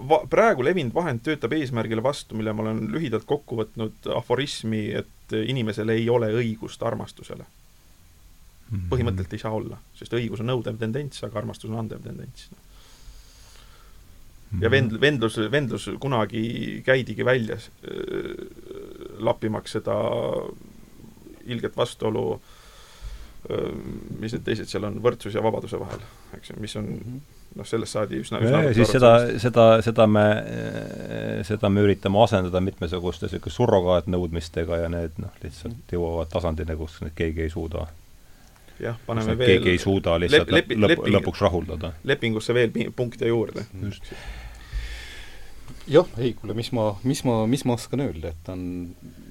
va-, 0.10 0.26
praegu 0.32 0.66
levinud 0.66 0.96
vahend 0.96 1.24
töötab 1.24 1.56
eesmärgile 1.56 2.04
vastu, 2.04 2.36
mille 2.36 2.54
ma 2.54 2.66
olen 2.68 2.84
lühidalt 2.92 3.28
kokku 3.30 3.62
võtnud 3.62 4.12
aforismi, 4.16 4.90
et 4.92 5.38
inimesel 5.40 5.90
ei 5.96 6.10
ole 6.10 6.34
õigust 6.36 6.84
armastusele. 6.84 7.46
-hmm. 7.46 8.90
põhimõtteliselt 8.92 9.34
ei 9.34 9.46
saa 9.48 9.56
olla, 9.56 9.80
sest 9.96 10.14
õigus 10.14 10.44
on 10.44 10.52
nõudev 10.52 10.78
tendents, 10.84 11.24
aga 11.24 11.40
armastus 11.40 11.72
on 11.72 11.80
andev 11.80 12.04
tendents 12.04 12.52
no 12.52 12.66
ja 14.62 14.72
vend-, 14.72 15.00
vendlus, 15.02 15.38
vendlus 15.52 15.90
kunagi 16.00 16.82
käidigi 16.86 17.26
välja 17.26 17.56
äh, 17.56 18.36
lappimaks 19.20 19.78
seda 19.78 19.96
ilget 21.46 21.78
vastuolu 21.78 22.26
äh, 23.50 23.74
mis 24.20 24.36
need 24.36 24.46
teised 24.46 24.70
seal 24.72 24.88
on, 24.88 25.02
võrdsus 25.04 25.36
ja 25.36 25.44
vabaduse 25.46 25.80
vahel, 25.82 26.06
eks 26.38 26.54
ju, 26.54 26.60
mis 26.62 26.76
on 26.80 26.88
mhm. 26.94 27.20
noh, 27.60 27.68
sellest 27.68 27.98
saadi 27.98 28.22
üsna, 28.22 28.42
üsna 28.44 28.64
ja, 28.68 28.78
siis 28.78 28.94
seda, 28.96 29.12
seda, 29.42 29.68
seda 29.86 30.08
me, 30.10 30.26
seda 31.48 31.70
me 31.70 31.86
üritame 31.86 32.24
asendada 32.24 32.64
mitmesuguste 32.64 33.30
niisuguste 33.30 33.58
surrogaatnõudmistega 33.58 34.86
ja 34.86 34.90
need 34.94 35.22
noh, 35.22 35.36
lihtsalt 35.44 35.76
mhm. 35.76 35.94
jõuavad 35.98 36.34
tasandini, 36.34 36.80
kus 36.80 37.00
keegi 37.16 37.48
ei 37.48 37.54
suuda 37.54 37.88
jah, 38.80 38.98
paneme 39.06 39.38
veel 39.38 39.60
keegi 39.60 39.76
ei 39.76 39.82
suuda 39.82 40.18
lihtsalt 40.20 40.52
lep, 40.52 40.74
lõp, 40.74 40.96
lõp, 40.96 41.06
lõpuks 41.18 41.44
rahuldada. 41.46 41.94
lepingusse 42.04 42.56
veel 42.56 42.74
punkte 42.96 43.30
juurde. 43.30 43.66
just 43.84 44.12
jah, 45.88 46.10
ei 46.18 46.34
kuule, 46.38 46.56
mis 46.58 46.72
ma, 46.76 46.88
mis 47.04 47.22
ma, 47.28 47.36
mis 47.50 47.66
ma 47.68 47.76
oskan 47.78 48.04
öelda, 48.06 48.32
et 48.34 48.50
on, 48.52 48.64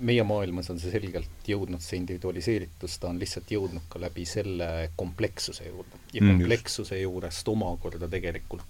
meie 0.04 0.24
maailmas 0.26 0.70
on 0.72 0.80
see 0.82 0.92
selgelt 0.92 1.50
jõudnud, 1.50 1.82
see 1.82 1.98
individualiseeritus, 2.00 2.98
ta 3.02 3.10
on 3.10 3.20
lihtsalt 3.22 3.50
jõudnud 3.54 3.88
ka 3.90 4.02
läbi 4.02 4.26
selle 4.28 4.70
komplekssuse 4.96 5.68
juurde. 5.68 6.00
ja 6.12 6.22
mm, 6.22 6.38
komplekssuse 6.38 7.00
juurest 7.00 7.48
omakorda 7.50 8.08
tegelikult 8.10 8.64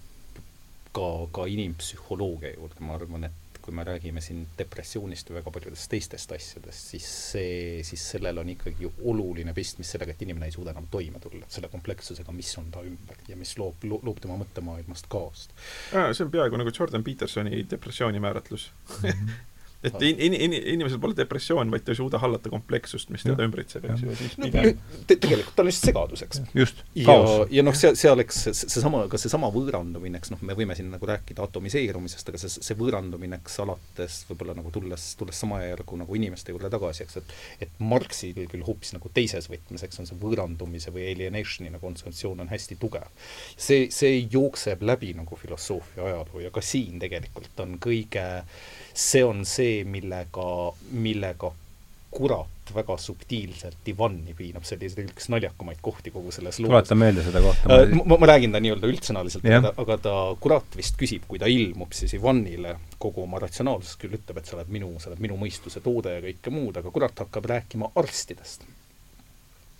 ka, 0.95 1.09
ka 1.35 1.47
inimpsühholoogia 1.51 2.55
juurde, 2.55 2.81
ma 2.85 2.97
arvan, 2.97 3.29
et 3.29 3.44
kui 3.65 3.73
me 3.73 3.85
räägime 3.87 4.21
siin 4.21 4.43
depressioonist 4.59 5.31
või 5.31 5.39
väga 5.39 5.53
paljudest 5.55 5.89
teistest 5.89 6.35
asjadest, 6.37 6.91
siis 6.93 7.07
see, 7.31 7.55
siis 7.87 8.03
sellel 8.13 8.43
on 8.43 8.51
ikkagi 8.53 8.91
oluline 9.11 9.55
pistmist 9.57 9.95
sellega, 9.95 10.13
et 10.13 10.21
inimene 10.25 10.49
ei 10.49 10.55
suuda 10.55 10.75
enam 10.75 10.85
toime 10.91 11.21
tulla 11.23 11.49
selle 11.49 11.71
komplekssusega, 11.73 12.35
mis 12.35 12.51
on 12.61 12.69
ta 12.73 12.85
ümber 12.85 13.25
ja 13.29 13.39
mis 13.39 13.55
loob, 13.61 13.87
loob 13.89 14.21
tema 14.21 14.37
mõttemaailmast 14.43 15.09
kaost. 15.09 15.57
see 15.89 16.27
on 16.27 16.31
peaaegu 16.31 16.61
nagu 16.61 16.73
Jordan 16.79 17.03
Petersoni 17.03 17.65
depressiooni 17.71 18.21
määratlus 18.23 18.69
mm. 19.01 19.09
-hmm 19.09 19.35
et 19.89 20.05
in-, 20.09 20.19
in-, 20.27 20.37
in-, 20.47 20.57
inimesel 20.75 21.01
pole 21.01 21.17
depressioon, 21.17 21.71
vaid 21.73 21.85
ta 21.85 21.93
ei 21.93 21.99
suuda 21.99 22.21
hallata 22.23 22.51
komplekssust, 22.53 23.11
mis 23.13 23.25
teda 23.25 23.45
ümbritseb, 23.47 23.87
eks 23.89 24.05
ju, 24.05 24.15
siis 24.19 24.37
no, 24.41 24.49
te, 24.51 25.15
tegelikult 25.15 25.55
ta 25.57 25.65
on 25.65 25.69
lihtsalt 25.69 25.91
segaduseks. 25.91 26.41
just, 26.57 26.83
ja, 26.99 27.17
ja 27.53 27.65
noh, 27.65 27.77
see, 27.77 27.93
see 27.99 28.11
oleks 28.11 28.41
seesama, 28.51 29.05
ka 29.11 29.19
seesama 29.21 29.51
võõrandumine, 29.53 30.21
eks 30.21 30.33
noh, 30.33 30.43
me 30.45 30.57
võime 30.57 30.77
siin 30.77 30.91
nagu 30.93 31.09
rääkida 31.09 31.45
atomiseerumisest, 31.45 32.33
aga 32.33 32.41
see, 32.41 32.65
see 32.69 32.79
võõrandumine, 32.79 33.39
eks 33.43 33.59
alates 33.63 34.21
võib-olla 34.29 34.57
nagu 34.57 34.73
tulles, 34.75 35.11
tulles 35.19 35.39
sama 35.45 35.61
järgu 35.63 35.99
nagu 36.01 36.19
inimeste 36.19 36.55
juurde 36.55 36.71
tagasi, 36.73 37.05
eks, 37.05 37.21
et 37.21 37.35
et 37.65 37.81
Marxil 37.83 38.45
küll 38.51 38.65
hoopis 38.65 38.93
nagu 38.95 39.09
teises 39.15 39.47
võtmes, 39.51 39.83
eks 39.85 40.01
on 40.01 40.09
see 40.09 40.17
võõrandumise 40.19 40.93
või 40.95 41.07
alienation'i 41.11 41.71
nagu 41.73 41.85
kontseptsioon 41.85 42.43
on 42.43 42.51
hästi 42.51 42.77
tugev. 42.81 43.11
see, 43.57 43.89
see 43.93 44.25
jookseb 44.31 44.83
läbi 44.85 45.13
nagu 45.17 45.37
filosoofia 45.39 46.03
ajaloo 46.09 46.43
ja 46.43 46.51
ka 46.53 46.63
siin 46.65 46.99
tegelikult 47.01 47.59
on 47.63 47.77
kõige 47.81 48.25
see 48.95 49.23
on 49.23 49.43
see, 49.45 49.83
millega, 49.83 50.49
millega 50.91 51.51
kurat 52.15 52.71
väga 52.75 52.95
subtiilselt 52.97 53.81
divanni 53.85 54.33
piinab, 54.33 54.63
see 54.65 54.77
oli 54.79 55.03
üks 55.09 55.27
naljakamaid 55.33 55.81
kohti 55.83 56.13
kogu 56.15 56.31
selles 56.33 56.57
loos. 56.61 56.71
tuleta 56.71 56.97
meelde 56.97 57.25
seda 57.25 57.41
kohta 57.43 57.75
äh,. 57.75 57.91
ma, 57.99 58.17
ma 58.21 58.29
räägin 58.31 58.55
ta 58.55 58.61
nii-öelda 58.63 58.89
üldsõnaliselt, 58.89 59.45
aga, 59.59 59.73
aga 59.83 59.97
ta, 60.07 60.15
kurat 60.41 60.79
vist 60.79 60.97
küsib, 60.99 61.27
kui 61.27 61.41
ta 61.41 61.49
ilmub 61.51 61.93
siis 61.93 62.15
Ivanile 62.17 62.77
kogu 63.01 63.25
oma 63.27 63.41
ratsionaalsust, 63.43 63.99
küll 64.01 64.15
ütleb, 64.17 64.39
et 64.39 64.49
sa 64.49 64.57
oled 64.57 64.71
minu, 64.73 64.93
sa 65.03 65.11
oled 65.11 65.21
minu 65.27 65.37
mõistuse 65.41 65.83
toode 65.85 66.15
ja 66.15 66.23
kõike 66.23 66.55
muud, 66.55 66.79
aga 66.81 66.95
kurat 66.95 67.25
hakkab 67.25 67.51
rääkima 67.51 67.91
arstidest 68.01 68.65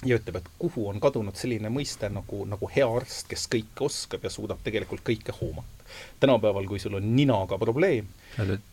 ja 0.05 0.17
ütleb, 0.19 0.41
et 0.41 0.49
kuhu 0.59 0.89
on 0.89 0.99
kadunud 0.99 1.38
selline 1.39 1.69
mõiste 1.72 2.09
nagu, 2.11 2.43
nagu 2.49 2.69
hea 2.76 2.88
arst, 2.97 3.27
kes 3.31 3.47
kõike 3.51 3.88
oskab 3.88 4.26
ja 4.26 4.34
suudab 4.34 4.59
tegelikult 4.63 5.05
kõike 5.07 5.35
hoomata. 5.39 5.72
tänapäeval, 6.19 6.65
kui 6.67 6.80
sul 6.80 6.97
on 6.97 7.15
ninaga 7.15 7.57
probleem, 7.57 8.07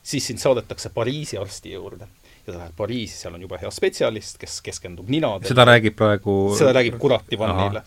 siis 0.02 0.26
sind 0.26 0.40
saadetakse 0.42 0.90
Pariisi 0.90 1.38
arsti 1.38 1.72
juurde 1.72 2.08
ja 2.46 2.52
sa 2.52 2.58
lähed 2.58 2.74
Pariisi, 2.76 3.16
seal 3.22 3.36
on 3.36 3.42
jube 3.44 3.58
hea 3.60 3.70
spetsialist, 3.70 4.38
kes 4.40 4.58
keskendub 4.66 5.10
ninadele. 5.12 5.48
seda 5.48 5.66
räägib 5.68 5.94
praegu 5.98 6.36
seda 6.58 6.72
räägib 6.78 6.96
kurat 7.02 7.34
Ivanile. 7.34 7.84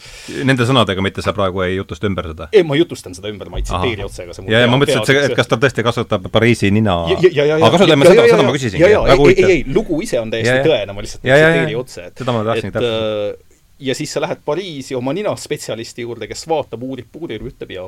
Nende 0.48 0.68
sõnadega, 0.68 1.03
mitte 1.03 1.23
sa 1.26 1.34
praegu 1.36 1.65
ei 1.65 1.76
jutusta 1.76 2.07
ümber 2.10 2.30
seda? 2.32 2.49
ei, 2.56 2.64
ma 2.68 2.77
jutustan 2.80 3.18
seda 3.18 3.32
ümber, 3.34 3.52
ma 3.52 3.60
ei 3.60 3.68
tsiteeri 3.68 4.06
otse, 4.07 4.23
aga 4.23 4.38
see 4.38 4.48
ja, 4.53 4.64
ja 4.64 4.69
ma 4.72 4.80
mõtlesin, 4.80 5.02
et 5.03 5.11
see, 5.11 5.26
et 5.32 5.36
kas 5.41 5.52
ta 5.52 5.60
tõesti 5.60 5.86
kasutab 5.88 6.30
Pariisi 6.32 6.72
nina 6.76 7.02
aga 7.10 7.73
kasutame 7.76 8.07
seda, 8.07 8.30
seda 8.32 8.45
ma 8.48 8.56
küsisingi. 8.56 8.88
ei, 8.88 9.34
ei, 9.34 9.49
ei, 9.57 9.65
lugu 9.76 9.99
ise 10.06 10.22
on 10.22 10.32
täiesti 10.32 10.64
tõene, 10.69 10.95
ma 10.95 11.03
lihtsalt 11.03 11.27
ei 11.27 11.36
tsiteeri 11.36 11.82
otse, 11.82 12.07
et 12.11 12.23
seda 12.23 12.38
ma 12.38 12.48
tahtsingi 12.48 12.77
täpsustada 12.80 13.53
ja 13.80 13.95
siis 13.95 14.14
sa 14.14 14.22
lähed 14.22 14.38
Pariisi 14.45 14.95
oma 14.95 15.14
ninaspetsialisti 15.14 16.02
juurde, 16.02 16.27
kes 16.27 16.48
vaatab, 16.48 16.84
uurib, 16.84 17.07
puurib, 17.11 17.44
ütleb 17.49 17.73
ja 17.76 17.84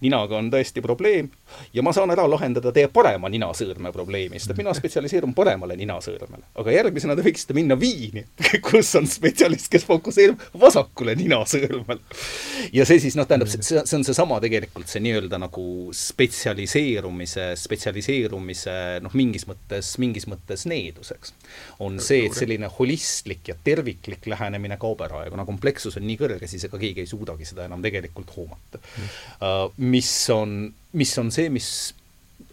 ninaga 0.00 0.38
on 0.38 0.48
tõesti 0.52 0.82
probleem 0.84 1.28
ja 1.74 1.82
ma 1.84 1.92
saan 1.92 2.10
ära 2.12 2.24
lahendada 2.28 2.72
teie 2.72 2.88
parema 2.92 3.28
ninasõõrme 3.32 3.92
probleemi, 3.92 4.40
sest 4.40 4.56
mina 4.58 4.72
spetsialiseerun 4.76 5.34
paremale 5.36 5.76
ninasõõrmele. 5.78 6.46
aga 6.62 6.74
järgmisena 6.74 7.16
te 7.16 7.24
võiksite 7.26 7.56
minna 7.56 7.76
Viini, 7.80 8.24
kus 8.66 8.94
on 8.98 9.08
spetsialist, 9.10 9.68
kes 9.72 9.84
fokusseerub 9.88 10.40
vasakule 10.60 11.14
ninasõõrmele. 11.20 12.00
ja 12.72 12.86
see 12.88 13.00
siis 13.02 13.18
noh, 13.18 13.28
tähendab, 13.28 13.50
see, 13.52 13.62
see 13.62 13.98
on 13.98 14.06
seesama 14.06 14.40
tegelikult, 14.42 14.88
see 14.90 15.02
nii-öelda 15.04 15.40
nagu 15.42 15.64
spetsialiseerumise, 15.96 17.50
spetsialiseerumise 17.60 18.76
noh, 19.04 19.16
mingis 19.18 19.46
mõttes, 19.50 19.92
mingis 20.00 20.28
mõttes 20.30 20.64
needuseks. 20.70 21.34
on 21.84 22.00
see, 22.00 22.24
et 22.30 22.36
selline 22.38 22.70
holistlik 22.78 23.52
ja 23.52 23.58
terviklik 23.64 24.26
lähenemine 24.32 24.80
kaob 24.80 25.04
ära 25.04 25.26
ja 25.26 25.34
kuna 25.34 25.44
komplekssus 25.48 26.00
on 26.00 26.08
nii 26.08 26.18
kõrge, 26.20 26.48
siis 26.48 26.64
ega 26.70 26.80
keegi 26.80 27.04
ei 27.04 27.10
suudagi 27.10 27.44
seda 27.48 27.68
enam 27.68 27.84
tegelikult 27.84 28.32
hoomata 28.36 28.80
mm 28.80 29.88
mis 29.90 30.10
on, 30.30 30.74
mis 30.92 31.18
on 31.18 31.32
see, 31.34 31.50
mis 31.52 31.70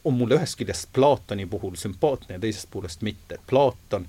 on 0.07 0.15
mulle 0.17 0.37
ühest 0.39 0.57
küljest 0.59 0.89
Platoni 0.95 1.45
puhul 1.49 1.75
sümpaatne 1.79 2.37
ja 2.37 2.41
teisest 2.43 2.69
poolest 2.71 3.03
mitte. 3.05 3.39
Platon 3.47 4.07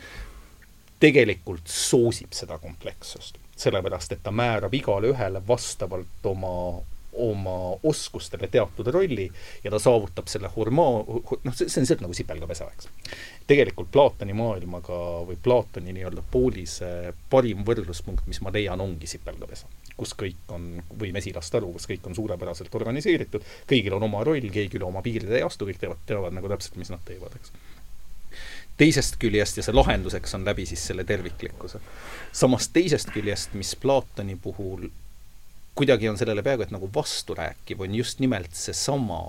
tegelikult 1.00 1.68
soosib 1.70 2.34
seda 2.34 2.58
komplekssust, 2.58 3.38
sellepärast 3.58 4.14
et 4.14 4.22
ta 4.22 4.32
määrab 4.34 4.74
igale 4.74 5.12
ühele 5.12 5.42
vastavalt 5.48 6.26
oma, 6.30 6.52
oma 7.12 7.78
oskustele 7.82 8.48
teatud 8.52 8.86
rolli 8.92 9.28
ja 9.64 9.70
ta 9.70 9.80
saavutab 9.82 10.28
selle 10.30 10.50
hormaa-, 10.54 11.02
noh, 11.44 11.54
see, 11.54 11.66
see 11.66 11.80
on 11.80 11.86
lihtsalt 11.86 12.04
nagu 12.04 12.16
sipelgapesa, 12.16 12.68
eks. 12.74 12.90
tegelikult 13.48 13.90
Platoni 13.92 14.36
maailmaga 14.36 15.00
või 15.28 15.38
Platoni 15.42 15.94
nii-öelda 15.96 16.24
poolise 16.30 17.14
parim 17.30 17.64
võrdluspunkt, 17.66 18.26
mis 18.30 18.42
ma 18.44 18.54
leian, 18.54 18.80
ongi 18.80 19.10
sipelgapesa 19.10 19.70
kus 19.98 20.12
kõik 20.14 20.52
on, 20.54 20.76
või 20.94 21.10
mesilastaru, 21.10 21.72
kus 21.74 21.88
kõik 21.90 22.04
on 22.06 22.14
suurepäraselt 22.14 22.74
organiseeritud, 22.78 23.42
kõigil 23.66 23.96
on 23.96 24.06
oma 24.06 24.20
roll, 24.22 24.46
keegi 24.54 24.78
üle 24.78 24.86
oma 24.86 25.02
piiride 25.02 25.40
ei 25.40 25.42
astu, 25.42 25.66
kõik 25.66 25.80
teavad, 25.82 26.04
teavad 26.06 26.36
nagu 26.36 26.50
täpselt, 26.52 26.78
mis 26.78 26.92
nad 26.94 27.02
teevad, 27.08 27.34
eks 27.34 27.50
teisest 28.78 29.16
küljest 29.18 29.58
ja 29.58 29.64
see 29.66 29.74
lahenduseks 29.74 30.36
on 30.38 30.44
läbi 30.46 30.62
siis 30.70 30.84
selle 30.86 31.02
terviklikkuse. 31.04 31.80
samas 32.32 32.68
teisest 32.70 33.10
küljest, 33.10 33.56
mis 33.58 33.74
Platoni 33.76 34.38
puhul 34.42 34.86
kuidagi 35.78 36.08
on 36.10 36.18
sellele 36.18 36.42
peaaegu 36.42 36.66
et 36.66 36.74
nagu 36.74 36.88
vasturääkiv, 36.94 37.84
on 37.86 37.94
just 37.94 38.22
nimelt 38.24 38.54
seesama, 38.58 39.22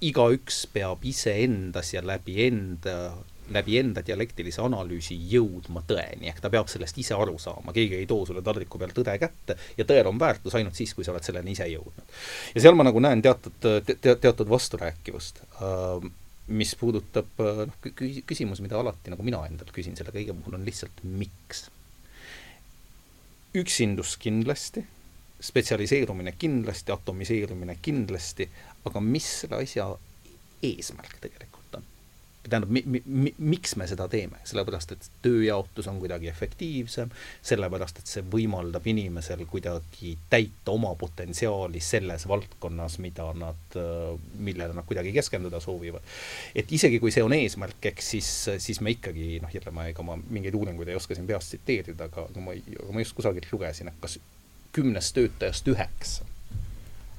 igaüks 0.00 0.64
peab 0.72 1.04
iseendas 1.04 1.92
ja 1.94 2.04
läbi 2.04 2.38
enda 2.46 2.96
läbi 3.50 3.80
enda 3.80 4.02
dialektilise 4.06 4.62
analüüsi 4.62 5.16
jõudma 5.32 5.82
tõeni, 5.86 6.28
ehk 6.30 6.38
ta 6.42 6.50
peab 6.52 6.68
sellest 6.70 6.98
ise 7.02 7.16
aru 7.18 7.34
saama, 7.42 7.74
keegi 7.74 7.98
ei 7.98 8.06
too 8.06 8.22
sulle 8.28 8.44
taldriku 8.46 8.78
peal 8.78 8.92
tõde 8.94 9.16
kätte 9.18 9.56
ja 9.78 9.86
tõel 9.88 10.06
on 10.06 10.20
väärtus 10.22 10.54
ainult 10.54 10.78
siis, 10.78 10.92
kui 10.94 11.06
sa 11.06 11.10
oled 11.10 11.26
selleni 11.26 11.56
ise 11.56 11.66
jõudnud. 11.66 12.14
ja 12.54 12.62
seal 12.62 12.78
ma 12.78 12.86
nagu 12.86 13.02
näen 13.02 13.22
teatud 13.26 13.56
te,, 13.58 13.96
te, 13.96 14.14
teatud 14.14 14.50
vasturääkivust 14.50 15.42
uh, 15.58 16.06
mis 16.50 16.74
puudutab 16.78 17.42
noh, 17.42 17.90
küsimus, 18.26 18.62
mida 18.62 18.78
alati 18.78 19.12
nagu 19.12 19.26
mina 19.26 19.42
endalt 19.46 19.70
küsin 19.74 19.98
selle 19.98 20.14
kõige 20.14 20.34
puhul, 20.34 20.58
on 20.58 20.66
lihtsalt 20.66 21.02
miks. 21.06 21.68
üksindus 23.54 24.16
kindlasti, 24.22 24.84
spetsialiseerumine 25.40 26.34
kindlasti, 26.38 26.92
atomiseerumine 26.92 27.78
kindlasti, 27.82 28.48
aga 28.84 29.00
mis 29.00 29.30
selle 29.42 29.62
asja 29.64 29.88
eesmärk 30.62 31.16
tegelikult 31.20 31.60
tähendab, 32.48 32.70
mi-, 32.70 32.82
mi-, 32.86 33.02
mi-, 33.06 33.34
miks 33.38 33.74
me 33.76 33.86
seda 33.88 34.06
teeme, 34.08 34.40
sellepärast 34.48 34.94
et 34.94 35.08
tööjaotus 35.24 35.88
on 35.90 35.98
kuidagi 36.00 36.30
efektiivsem, 36.30 37.12
sellepärast 37.46 38.00
et 38.00 38.10
see 38.10 38.24
võimaldab 38.32 38.86
inimesel 38.90 39.44
kuidagi 39.50 40.14
täita 40.32 40.74
oma 40.74 40.92
potentsiaali 40.98 41.82
selles 41.84 42.26
valdkonnas, 42.30 42.98
mida 43.04 43.28
nad, 43.36 43.78
millele 44.38 44.76
nad 44.76 44.88
kuidagi 44.88 45.12
keskenduda 45.16 45.60
soovivad. 45.60 46.04
et 46.54 46.72
isegi, 46.72 47.00
kui 47.02 47.12
see 47.14 47.24
on 47.24 47.36
eesmärk, 47.36 47.90
eks 47.92 48.12
siis, 48.16 48.32
siis 48.58 48.80
me 48.80 48.96
ikkagi 48.96 49.38
noh, 49.42 49.52
jälle 49.54 49.74
ma, 49.74 49.86
ega 49.92 50.04
ma 50.06 50.18
mingeid 50.20 50.56
uuringuid 50.56 50.88
ei 50.88 50.98
oska 50.98 51.16
siin 51.16 51.28
peast 51.28 51.52
tsiteerida, 51.52 52.08
aga, 52.10 52.28
aga 52.30 52.44
ma, 52.44 52.56
aga 52.56 52.92
ma 52.94 53.04
just 53.04 53.16
kusagilt 53.18 53.52
lugesin, 53.52 53.92
et 53.92 54.00
kas 54.00 54.18
kümnest 54.72 55.14
töötajast 55.14 55.68
üheksa 55.68 56.24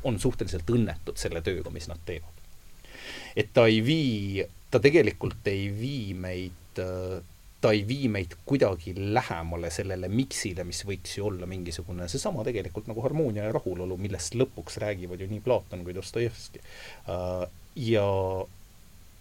on 0.03 0.17
suhteliselt 0.19 0.69
õnnetud 0.69 1.17
selle 1.17 1.41
tööga, 1.45 1.69
mis 1.69 1.87
nad 1.87 1.99
teevad. 2.05 2.41
et 3.35 3.53
ta 3.53 3.67
ei 3.67 3.83
vii 3.85 4.45
ta 4.71 4.79
tegelikult 4.79 5.47
ei 5.51 5.67
vii 5.75 6.13
meid, 6.17 6.79
ta 7.61 7.73
ei 7.75 7.83
vii 7.87 8.07
meid 8.13 8.37
kuidagi 8.47 8.93
lähemale 8.95 9.71
sellele 9.73 10.09
miksile, 10.11 10.63
mis 10.67 10.81
võiks 10.87 11.17
ju 11.17 11.27
olla 11.27 11.49
mingisugune 11.49 12.07
seesama 12.11 12.45
tegelikult 12.47 12.87
nagu 12.89 13.03
harmoonia 13.03 13.49
ja 13.49 13.55
rahulolu, 13.55 13.99
millest 14.01 14.37
lõpuks 14.39 14.79
räägivad 14.81 15.21
ju 15.21 15.27
nii 15.31 15.43
Platon 15.43 15.83
kui 15.85 15.95
Dostojevski. 15.97 16.63
ja, 17.75 18.05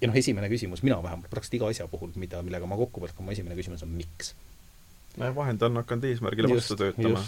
ja 0.01 0.11
noh, 0.11 0.21
esimene 0.23 0.53
küsimus, 0.53 0.85
mina 0.87 1.01
vähemalt 1.03 1.31
praktiliselt 1.33 1.59
iga 1.59 1.73
asja 1.75 1.89
puhul, 1.91 2.15
mida, 2.21 2.45
millega 2.47 2.71
ma 2.71 2.79
kokku 2.79 3.03
põrkan, 3.03 3.27
mu 3.27 3.35
esimene 3.35 3.59
küsimus 3.59 3.83
on 3.87 3.93
miks. 3.99 4.35
vahend 5.19 5.67
on 5.67 5.83
hakanud 5.83 6.07
eesmärgile 6.13 6.55
vastu 6.55 6.79
töötama. 6.79 7.27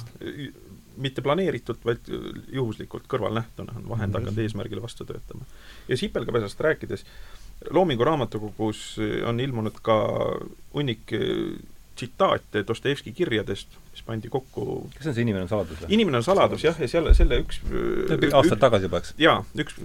Mitte 0.96 1.22
planeeritult, 1.22 1.84
vaid 1.84 2.08
juhuslikult 2.52 3.06
kõrvalnähtuna 3.08 3.76
on 3.76 3.88
vahend 3.88 4.14
hakanud 4.18 4.38
eesmärgile 4.38 4.82
vastu 4.82 5.04
töötama. 5.04 5.44
ja 5.88 5.96
sipelgapesast 5.96 6.60
rääkides 6.60 7.04
äh, 7.04 7.42
Loomingu 7.70 8.04
raamatukogus 8.04 8.96
on 9.26 9.40
ilmunud 9.40 9.78
ka 9.82 9.96
hunnik 10.74 11.12
eh, 11.12 11.60
tsitaate 11.96 12.64
Dostojevski 12.68 13.12
kirjadest, 13.12 13.76
mis 13.92 14.02
pandi 14.06 14.30
kokku 14.32 14.88
kas 14.94 15.04
see 15.04 15.10
on 15.10 15.14
see 15.14 15.24
Inimene 15.26 15.44
on 15.44 15.50
saladus 15.50 15.82
või? 15.82 15.90
inimene 15.94 16.18
on 16.18 16.24
saladus 16.26 16.64
jah, 16.64 16.78
ja 16.80 16.88
seal, 16.88 17.10
selle 17.14 17.38
üks 17.44 17.60
aastaid 18.32 18.62
tagasi 18.62 18.88
juba, 18.88 19.02
eks? 19.02 19.12
jaa, 19.20 19.36
üks 19.64 19.76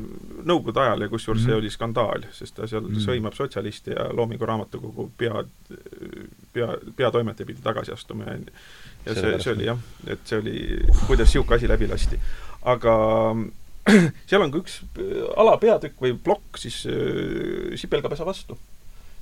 Nõukogude 0.48 0.82
ajal 0.86 1.06
ja 1.06 1.10
kusjuures 1.12 1.44
mm 1.44 1.46
-hmm. 1.46 1.52
see 1.52 1.62
oli 1.62 1.74
skandaal, 1.74 2.26
sest 2.34 2.56
ta 2.56 2.68
seal 2.68 2.86
mm 2.86 2.96
-hmm. 2.96 3.06
sõimab 3.10 3.38
sotsialiste 3.38 3.94
ja 3.98 4.08
Loomingu 4.16 4.46
raamatukogu 4.46 5.12
pea, 5.18 5.44
pea, 6.54 6.70
peatoimetaja 6.96 7.52
pidi 7.52 7.62
tagasi 7.62 7.92
astuma 7.92 8.32
ja 8.32 8.40
ja 9.08 9.16
see, 9.16 9.38
see 9.44 9.54
oli 9.54 9.70
jah, 9.70 9.80
et 10.08 10.24
see 10.30 10.42
oli, 10.42 10.58
kuidas 11.08 11.30
niisugune 11.30 11.58
asi 11.58 11.70
läbi 11.70 11.90
lasti. 11.90 12.20
aga 12.68 12.96
seal 14.30 14.44
on 14.44 14.52
ka 14.54 14.62
üks 14.62 14.82
äh, 15.00 15.24
alapeatükk 15.40 16.04
või 16.04 16.18
plokk 16.24 16.60
siis 16.62 16.84
äh, 16.90 17.76
sipelgapesa 17.80 18.28
vastu. 18.28 18.58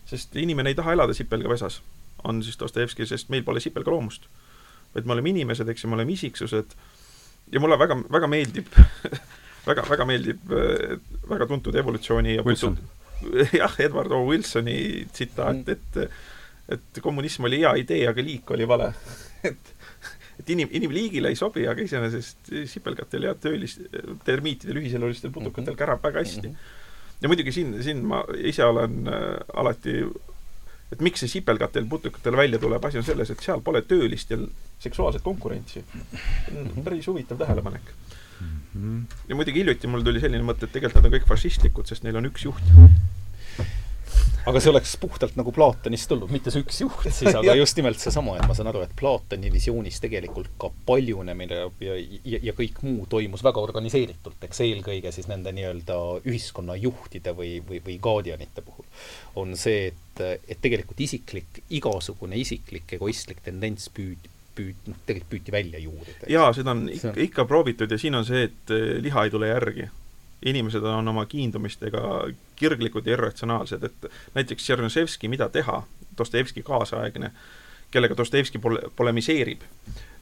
sest 0.09 0.35
inimene 0.37 0.73
ei 0.73 0.77
taha 0.77 0.93
elada 0.93 1.13
sipelgapesas, 1.17 1.79
on 2.23 2.43
siis 2.45 2.59
Dostojevski, 2.61 3.07
sest 3.09 3.31
meil 3.33 3.45
pole 3.45 3.63
sipelgaloomust. 3.63 4.27
vaid 4.95 5.05
me 5.05 5.17
oleme 5.17 5.33
inimesed, 5.33 5.69
eks 5.69 5.83
ju, 5.83 5.89
me 5.89 5.99
oleme 5.99 6.13
isiksused 6.13 6.75
ja 7.51 7.59
mulle 7.61 7.77
väga, 7.79 7.97
väga 8.11 8.27
meeldib 8.27 8.69
väga, 9.69 9.85
väga 9.89 10.05
meeldib 10.05 10.53
äh, 10.53 10.95
väga 11.29 11.49
tuntud 11.49 11.75
evolutsiooni 11.75 12.37
ja 12.37 12.45
Wilson. 12.45 12.77
jah, 13.61 13.75
Edward 13.79 14.11
O. 14.11 14.25
Wilsoni 14.29 15.07
tsitaat, 15.13 15.65
mm. 15.65 15.71
et 15.71 16.09
et 16.69 17.01
kommunism 17.01 17.45
oli 17.45 17.59
hea 17.61 17.75
idee, 17.77 18.07
aga 18.09 18.23
liik 18.25 18.51
oli 18.55 18.65
vale 18.67 18.89
et 19.49 19.74
et 20.39 20.49
inim, 20.51 20.69
inimliigile 20.71 21.31
ei 21.31 21.39
sobi, 21.39 21.65
aga 21.69 21.83
iseenesest 21.85 22.51
sipelgatel 22.71 23.29
ja 23.29 23.35
töölis-, 23.39 23.79
termiitidel, 24.27 24.81
ühiselulistel 24.81 25.33
putukatel 25.35 25.73
mhm. 25.73 25.79
kärab 25.79 26.03
väga 26.03 26.23
hästi. 26.23 26.51
Mhm. 26.51 26.71
ja 27.21 27.31
muidugi 27.31 27.55
siin, 27.55 27.75
siin 27.83 28.03
ma 28.07 28.23
ise 28.37 28.65
olen 28.65 29.05
äh, 29.07 29.59
alati 29.61 29.99
et 30.93 31.01
miks 31.01 31.23
see 31.23 31.31
sipelgatel 31.37 31.87
putukatel 31.89 32.37
välja 32.37 32.59
tuleb, 32.61 32.83
asi 32.85 32.99
on 33.01 33.07
selles, 33.07 33.31
et 33.31 33.41
seal 33.41 33.63
pole 33.65 33.81
töölistel 33.87 34.45
seksuaalset 34.79 35.23
konkurentsi. 35.25 35.83
Mhm. 36.51 36.83
päris 36.83 37.07
huvitav 37.07 37.41
tähelepanek. 37.41 37.95
ja 39.29 39.35
muidugi 39.35 39.61
hiljuti 39.63 39.87
mul 39.87 40.03
tuli 40.03 40.19
selline 40.19 40.43
mõte, 40.43 40.67
et 40.67 40.71
tegelikult 40.75 40.99
nad 40.99 41.07
on 41.07 41.13
kõik 41.15 41.27
fašistlikud, 41.29 41.87
sest 41.87 42.03
neil 42.03 42.19
on 42.19 42.27
üks 42.27 42.43
juht 42.43 42.73
aga 44.45 44.61
see 44.61 44.71
oleks 44.71 44.95
puhtalt 45.01 45.37
nagu 45.39 45.51
Platonist 45.55 46.09
tulnud, 46.11 46.31
mitte 46.33 46.53
see 46.53 46.63
üks 46.65 46.81
juht 46.83 47.07
siis, 47.09 47.33
aga 47.33 47.55
just 47.57 47.77
nimelt 47.79 48.01
seesama, 48.01 48.37
et 48.39 48.47
ma 48.49 48.57
saan 48.57 48.69
aru, 48.71 48.83
et 48.85 48.93
Platoni 48.97 49.51
visioonis 49.53 49.97
tegelikult 50.03 50.53
ka 50.61 50.69
paljunemine 50.87 51.61
ja, 51.61 51.95
ja, 51.97 52.41
ja 52.49 52.55
kõik 52.57 52.83
muu 52.85 53.07
toimus 53.09 53.43
väga 53.45 53.63
organiseeritult, 53.63 54.37
eks 54.47 54.61
eelkõige 54.67 55.13
siis 55.15 55.29
nende 55.31 55.53
nii-öelda 55.55 55.97
ühiskonnajuhtide 56.23 57.35
või, 57.37 57.57
või, 57.65 57.81
või 57.85 57.97
guardianite 58.01 58.65
puhul 58.65 58.85
on 59.41 59.57
see, 59.59 59.89
et, 59.91 60.23
et 60.47 60.61
tegelikult 60.61 61.01
isiklik, 61.01 61.63
igasugune 61.75 62.37
isiklik 62.39 62.95
egoistlik 62.97 63.41
tendents 63.45 63.89
püüd-, 63.95 64.29
püüd-, 64.55 64.89
noh, 64.89 65.01
tegelikult 65.07 65.33
püüti 65.35 65.55
välja 65.55 65.81
juurida. 65.81 66.29
jaa, 66.31 66.49
seda 66.55 66.75
on 66.75 66.87
ikka, 66.93 67.13
ikka 67.27 67.45
proovitud 67.49 67.91
ja 67.91 67.99
siin 68.01 68.17
on 68.17 68.27
see, 68.27 68.47
et 68.49 68.73
eh, 68.75 68.97
liha 69.03 69.25
ei 69.25 69.33
tule 69.33 69.51
järgi. 69.51 69.89
Inimesed 70.45 70.83
on 70.83 71.07
oma 71.07 71.25
kiindumistega 71.25 72.01
kirglikud 72.55 73.07
ja 73.07 73.13
irratsionaalsed, 73.13 73.83
et 73.83 74.09
näiteks 74.35 74.63
Tšernševski 74.63 75.27
Mida 75.27 75.49
teha, 75.49 75.83
Dostojevski 76.17 76.63
kaasaegne, 76.63 77.31
kellega 77.91 78.17
Dostojevski 78.17 78.59
pole-, 78.59 78.89
polemiseerib. 78.95 79.61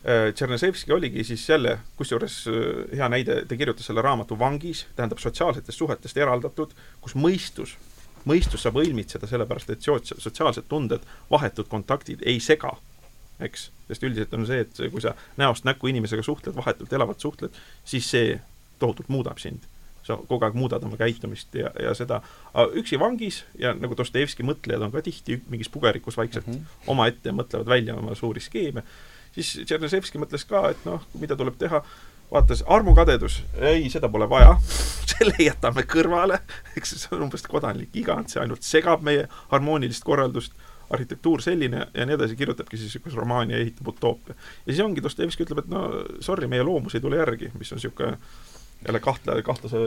Eh, 0.03 0.34
Tšernševski 0.34 0.94
oligi 0.94 1.23
siis 1.23 1.49
jälle, 1.49 1.80
kusjuures 1.95 2.44
eh, 2.48 2.98
hea 2.98 3.10
näide, 3.10 3.41
ta 3.48 3.57
kirjutas 3.57 3.85
selle 3.90 4.02
raamatu 4.02 4.40
vangis, 4.40 4.85
tähendab 4.95 5.19
sotsiaalsetest 5.19 5.77
suhetest 5.77 6.18
eraldatud, 6.18 6.73
kus 7.02 7.15
mõistus 7.15 7.77
mõistus 8.26 8.64
saab 8.64 8.80
õilmitseda 8.80 9.27
sellepärast, 9.27 9.73
et 9.73 9.84
sotsiaalsed 9.84 10.68
tunded, 10.72 11.03
vahetud 11.31 11.68
kontaktid 11.68 12.23
ei 12.26 12.40
sega, 12.40 12.72
eks. 13.44 13.69
sest 13.90 14.03
üldiselt 14.07 14.34
on 14.38 14.48
see, 14.48 14.64
et 14.64 14.81
kui 14.91 15.03
sa 15.03 15.15
näost 15.38 15.68
näkku 15.68 15.91
inimesega 15.91 16.23
suhtled, 16.23 16.56
vahetult 16.56 16.94
elavalt 16.94 17.23
suhtled, 17.23 17.56
siis 17.85 18.10
see 18.10 18.38
tohutult 18.80 19.11
muudab 19.11 19.41
sind. 19.44 19.68
Sa 20.04 20.18
kogu 20.28 20.46
aeg 20.46 20.56
muudad 20.58 20.84
oma 20.84 20.98
käitumist 21.00 21.56
ja, 21.56 21.72
ja 21.80 21.94
seda, 21.98 22.22
üksi 22.76 23.00
vangis 23.00 23.44
ja 23.60 23.74
nagu 23.78 23.96
Dostojevski 23.98 24.46
mõtlejad 24.48 24.84
on 24.84 24.92
ka 24.92 25.02
tihti 25.06 25.40
mingis 25.50 25.72
pugerikus 25.72 26.18
vaikselt 26.20 26.48
mm 26.48 26.54
-hmm. 26.54 26.88
omaette 26.88 27.30
ja 27.30 27.34
mõtlevad 27.34 27.70
välja 27.76 27.96
oma 27.96 28.16
suuri 28.16 28.44
skeeme, 28.44 28.84
siis 29.32 29.54
Tšerneševski 29.66 30.20
mõtles 30.22 30.46
ka, 30.48 30.70
et 30.70 30.86
noh, 30.86 31.06
mida 31.20 31.36
tuleb 31.36 31.58
teha, 31.58 31.84
vaatas 32.32 32.64
armukadedus, 32.68 33.44
ei, 33.62 33.90
seda 33.90 34.10
pole 34.10 34.30
vaja, 34.30 34.58
selle 35.14 35.36
jätame 35.40 35.86
kõrvale, 35.90 36.40
eks 36.78 36.96
see 36.98 37.16
on 37.16 37.28
umbes 37.28 37.46
kodanlik 37.48 37.96
igand, 37.96 38.30
see 38.30 38.42
ainult 38.42 38.66
segab 38.66 39.02
meie 39.06 39.28
harmoonilist 39.52 40.04
korraldust, 40.04 40.54
arhitektuur 40.94 41.42
selline 41.42 41.88
ja 41.94 42.06
nii 42.06 42.18
edasi, 42.18 42.36
kirjutabki 42.38 42.78
siis 42.78 42.92
niisuguse 42.92 43.18
romaani 43.18 43.54
ja 43.54 43.60
ehitab 43.64 43.88
utoopia. 43.88 44.36
ja 44.66 44.74
siis 44.74 44.84
ongi, 44.86 45.04
Dostojevski 45.04 45.46
ütleb, 45.46 45.64
et 45.64 45.70
no 45.72 45.86
sorry, 46.22 46.48
meie 46.48 46.64
loomus 46.64 46.96
ei 46.96 47.02
tule 47.02 47.18
järgi, 47.18 47.50
mis 47.60 47.72
on 47.72 47.82
niisugune 47.82 48.18
jälle 48.88 48.99
kahtle, 48.99 49.41
kahtlase 49.41 49.77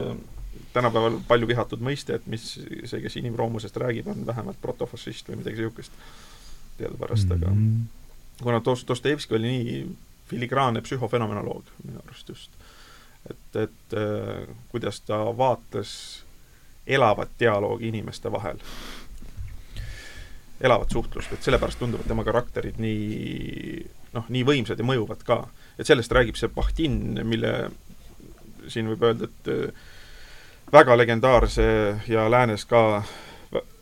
tänapäeval 0.72 1.18
palju 1.28 1.48
vihatud 1.48 1.82
mõiste, 1.84 2.16
et 2.16 2.26
mis 2.30 2.44
see, 2.56 3.00
kes 3.02 3.16
inimloomusest 3.20 3.76
räägib, 3.80 4.08
on 4.12 4.26
vähemalt 4.26 4.60
protofašist 4.62 5.28
või 5.30 5.40
midagi 5.40 5.62
niisugust 5.62 5.92
teadupärast 6.76 7.28
mm, 7.28 7.42
-hmm. 7.42 7.86
aga 8.40 8.44
kuna 8.44 8.60
Dostojevski 8.88 9.34
oli 9.34 9.48
nii 9.52 9.86
filigraanne 10.28 10.80
psühhofenomenoloog 10.80 11.64
minu 11.84 12.02
arust 12.04 12.28
just. 12.28 12.50
et, 13.30 13.56
et 13.62 13.96
äh, 13.96 14.54
kuidas 14.68 15.00
ta 15.00 15.18
vaatas 15.36 16.24
elavat 16.86 17.28
dialoogi 17.40 17.88
inimeste 17.88 18.32
vahel, 18.32 18.58
elavat 20.60 20.90
suhtlust, 20.90 21.32
et 21.32 21.42
sellepärast 21.42 21.78
tunduvad 21.78 22.06
tema 22.06 22.24
karakterid 22.24 22.78
nii 22.78 23.86
noh, 24.12 24.28
nii 24.28 24.44
võimsad 24.46 24.78
ja 24.78 24.86
mõjuvad 24.86 25.24
ka. 25.26 25.48
et 25.78 25.86
sellest 25.86 26.12
räägib 26.12 26.38
see 26.38 26.48
Bahtin, 26.48 27.20
mille 27.24 27.70
siin 28.68 28.90
võib 28.92 29.06
öelda, 29.06 29.30
et 29.30 29.52
äh, 29.52 29.86
väga 30.72 30.96
legendaarse 30.98 31.68
ja 32.08 32.26
läänes 32.30 32.66
ka 32.66 33.02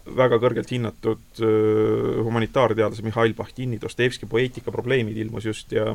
väga 0.05 0.37
kõrgelt 0.37 0.69
hinnatud 0.69 1.41
uh, 1.41 2.19
humanitaarteadlase 2.27 3.03
Mihhail 3.07 3.33
Bahtini 3.35 3.79
Dostojevski 3.81 4.27
poeetika 4.29 4.73
probleemid 4.73 5.17
ilmus 5.17 5.47
just 5.49 5.73
ja 5.73 5.95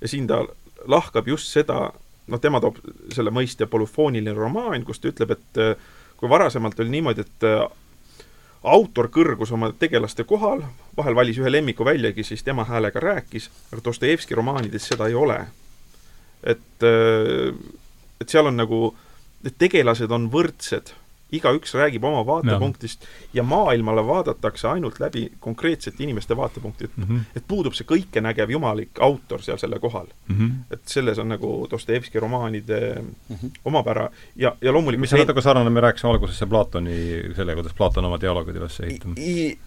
ja 0.00 0.08
siin 0.08 0.26
ta 0.26 0.42
lahkab 0.86 1.28
just 1.28 1.52
seda, 1.52 1.90
noh, 2.26 2.40
tema 2.42 2.60
toob 2.62 2.78
selle 3.14 3.32
mõiste 3.34 3.68
polüfooniline 3.70 4.34
romaan, 4.36 4.84
kus 4.86 5.00
ta 5.00 5.10
ütleb, 5.10 5.36
et 5.36 5.62
äh, 5.62 5.74
kui 6.16 6.30
varasemalt 6.30 6.80
oli 6.80 6.92
niimoodi, 6.96 7.24
et 7.26 7.46
äh, 7.48 7.64
autor 8.66 9.10
kõrgus 9.12 9.52
oma 9.54 9.70
tegelaste 9.78 10.26
kohal, 10.28 10.64
vahel 10.96 11.16
valis 11.18 11.40
ühe 11.40 11.52
lemmiku 11.52 11.86
väljagi, 11.86 12.24
siis 12.26 12.44
tema 12.44 12.66
häälega 12.68 13.00
rääkis, 13.02 13.50
aga 13.72 13.84
Dostojevski 13.84 14.36
romaanides 14.38 14.88
seda 14.92 15.08
ei 15.10 15.14
ole. 15.14 15.40
et, 16.44 16.82
äh, 16.84 17.54
et 18.20 18.28
seal 18.28 18.46
on 18.46 18.56
nagu, 18.56 18.94
need 19.42 19.58
tegelased 19.58 20.10
on 20.10 20.30
võrdsed 20.32 20.94
igaüks 21.34 21.74
räägib 21.74 22.04
oma 22.06 22.22
vaatepunktist 22.26 23.02
ja. 23.02 23.08
ja 23.34 23.42
maailmale 23.42 24.04
vaadatakse 24.06 24.68
ainult 24.68 25.00
läbi 25.02 25.24
konkreetsete 25.40 26.04
inimeste 26.04 26.36
vaatepunkti, 26.36 26.84
et 26.84 26.96
mm, 26.96 27.04
-hmm. 27.04 27.20
et 27.36 27.44
puudub 27.48 27.74
see 27.74 27.86
kõikenägev 27.88 28.50
jumalik 28.50 29.00
autor 29.02 29.42
seal 29.42 29.58
selle 29.58 29.78
kohal 29.82 30.06
mm. 30.28 30.36
-hmm. 30.36 30.52
et 30.70 30.82
selles 30.84 31.18
on 31.18 31.28
nagu 31.28 31.66
Dostojevski 31.70 32.20
romaanide 32.20 32.80
mm 32.98 33.36
-hmm. 33.36 33.50
omapära 33.64 34.10
ja, 34.36 34.56
ja 34.60 34.72
loomulikult 34.72 35.00
mis 35.00 35.12
on 35.12 35.18
natuke 35.18 35.42
sarnane, 35.42 35.70
me 35.70 35.80
rääkisime 35.80 36.12
alguses 36.12 36.38
see 36.38 36.48
Platoni, 36.48 37.22
selle, 37.36 37.54
kuidas 37.54 37.74
Platon 37.74 38.04
oma 38.04 38.20
dialoogid 38.20 38.56
üles 38.56 38.80
ehitab. 38.80 39.18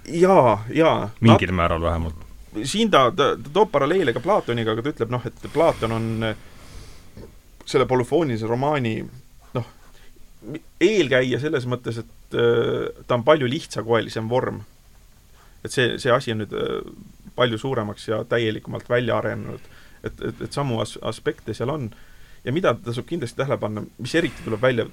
jaa, 0.08 0.64
jaa. 0.70 1.10
mingil 1.20 1.52
määral 1.52 1.82
vähemalt. 1.82 2.16
siin 2.64 2.92
ta, 2.92 3.12
ta, 3.12 3.36
ta 3.44 3.50
toob 3.54 3.72
paralleele 3.72 4.14
ka 4.14 4.20
Platoniga, 4.20 4.72
aga 4.72 4.82
ta 4.82 4.90
ütleb 4.90 5.10
noh, 5.10 5.26
et 5.26 5.52
Platon 5.54 5.92
on 5.92 6.36
selle 7.70 7.86
polüfoonilise 7.86 8.48
romaani 8.50 8.96
eelkäija 10.82 11.40
selles 11.40 11.68
mõttes, 11.70 12.00
et 12.02 12.38
äh, 12.38 12.90
ta 13.08 13.18
on 13.18 13.26
palju 13.28 13.50
lihtsakoelisem 13.50 14.30
vorm. 14.30 14.64
et 15.64 15.72
see, 15.72 15.98
see 16.00 16.12
asi 16.12 16.32
on 16.32 16.40
nüüd 16.44 16.54
äh, 16.56 16.80
palju 17.36 17.58
suuremaks 17.60 18.08
ja 18.08 18.24
täielikumalt 18.24 18.90
välja 18.90 19.18
arenenud, 19.18 19.66
et, 20.04 20.22
et, 20.22 20.42
et 20.48 20.54
samu 20.56 20.80
as-, 20.80 21.00
aspekte 21.02 21.54
seal 21.54 21.70
on. 21.70 21.90
ja 22.44 22.54
mida 22.56 22.74
tasub 22.74 23.08
kindlasti 23.08 23.42
tähele 23.42 23.60
panna, 23.60 23.84
mis 23.98 24.16
eriti 24.16 24.46
tuleb 24.46 24.62
välja 24.62 24.88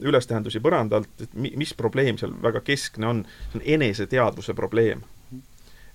ülestähendusi 0.00 0.62
põranda 0.64 1.02
alt, 1.02 1.10
et 1.20 1.34
mi-, 1.34 1.52
mis 1.60 1.74
probleem 1.74 2.18
seal 2.18 2.34
väga 2.42 2.62
keskne 2.64 3.10
on, 3.10 3.26
see 3.50 3.60
on 3.60 3.68
eneseteadvuse 3.78 4.54
probleem. 4.54 5.02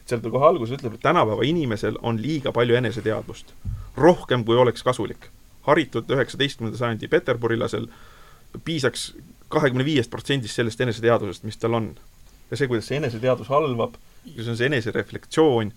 et 0.02 0.12
seal 0.12 0.22
ta 0.22 0.32
kohe 0.34 0.52
alguses 0.52 0.76
ütleb, 0.78 1.00
et 1.00 1.08
tänapäeva 1.08 1.48
inimesel 1.48 1.98
on 2.04 2.22
liiga 2.22 2.52
palju 2.52 2.76
eneseteadvust. 2.76 3.56
rohkem, 3.98 4.44
kui 4.44 4.60
oleks 4.60 4.84
kasulik. 4.84 5.32
Haritud 5.68 6.12
üheksateistkümnenda 6.16 6.80
sajandi 6.80 7.10
peterburilasel 7.12 7.90
piisaks 8.66 9.12
kahekümne 9.50 9.86
viiest 9.86 10.12
protsendist 10.14 10.58
sellest 10.58 10.82
eneseteadvusest, 10.82 11.46
mis 11.48 11.58
tal 11.58 11.78
on. 11.78 11.92
ja 12.52 12.58
see, 12.58 12.70
kuidas 12.70 12.90
see 12.90 12.98
eneseteadvus 12.98 13.50
halvab, 13.54 13.98
kuidas 14.24 14.50
on 14.50 14.58
see 14.58 14.70
enesereflektsioon, 14.70 15.72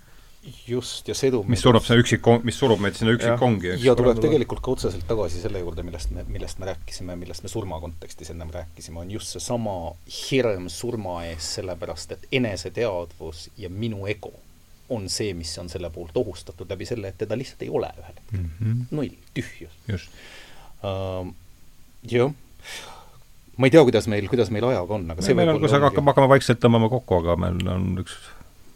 just, 0.67 1.09
ja 1.09 1.15
sedu 1.15 1.43
mis 1.49 1.63
surub 1.63 1.85
see 1.87 1.99
üksik, 2.03 2.29
mis 2.47 2.59
surub 2.59 2.81
meid 2.83 2.97
sinna 2.99 3.15
üksikkongi, 3.17 3.75
eks. 3.75 3.85
ja 3.87 3.95
tuleb 3.99 4.21
tegelikult 4.23 4.63
ka 4.65 4.75
otseselt 4.75 5.05
tagasi 5.09 5.43
selle 5.43 5.63
juurde, 5.63 5.85
millest 5.87 6.13
me, 6.15 6.25
millest 6.29 6.63
me 6.63 6.71
rääkisime, 6.73 7.17
millest 7.21 7.47
me 7.47 7.53
surma 7.53 7.81
kontekstis 7.83 8.33
ennem 8.35 8.51
rääkisime, 8.55 9.03
on 9.05 9.13
just 9.15 9.37
seesama 9.37 9.77
hirm 10.09 10.69
surma 10.73 11.21
ees, 11.29 11.53
sellepärast 11.59 12.17
et 12.17 12.27
eneseteadvus 12.41 13.51
ja 13.61 13.71
minu 13.73 14.09
ego 14.11 14.35
on 14.93 15.09
see, 15.13 15.35
mis 15.39 15.53
on 15.63 15.71
selle 15.73 15.91
poolt 15.95 16.17
ohustatud 16.23 16.71
läbi 16.71 16.89
selle, 16.89 17.13
et 17.13 17.21
teda 17.25 17.39
lihtsalt 17.39 17.65
ei 17.67 17.71
ole 17.73 17.91
ühel 17.99 18.09
hetkel 18.09 18.41
mm. 18.41 18.51
-hmm. 18.61 18.85
null, 18.91 19.15
tühjus. 19.35 19.79
just 19.89 20.11
uh,. 20.83 21.27
jah 22.11 22.35
ma 23.57 23.69
ei 23.69 23.75
tea, 23.75 23.83
kuidas 23.85 24.09
meil, 24.09 24.29
kuidas 24.29 24.51
meil 24.55 24.65
ajaga 24.69 24.95
on, 24.99 25.11
aga 25.15 25.25
see 25.25 25.37
meil 25.39 25.53
on, 25.53 25.61
kui 25.61 25.71
sa 25.71 25.81
hakkab, 25.83 26.07
hakkame 26.13 26.31
vaikselt 26.33 26.63
tõmbama 26.63 26.89
kokku, 26.93 27.21
aga 27.23 27.37
meil 27.47 27.61
on 27.75 27.91
üks 28.05 28.17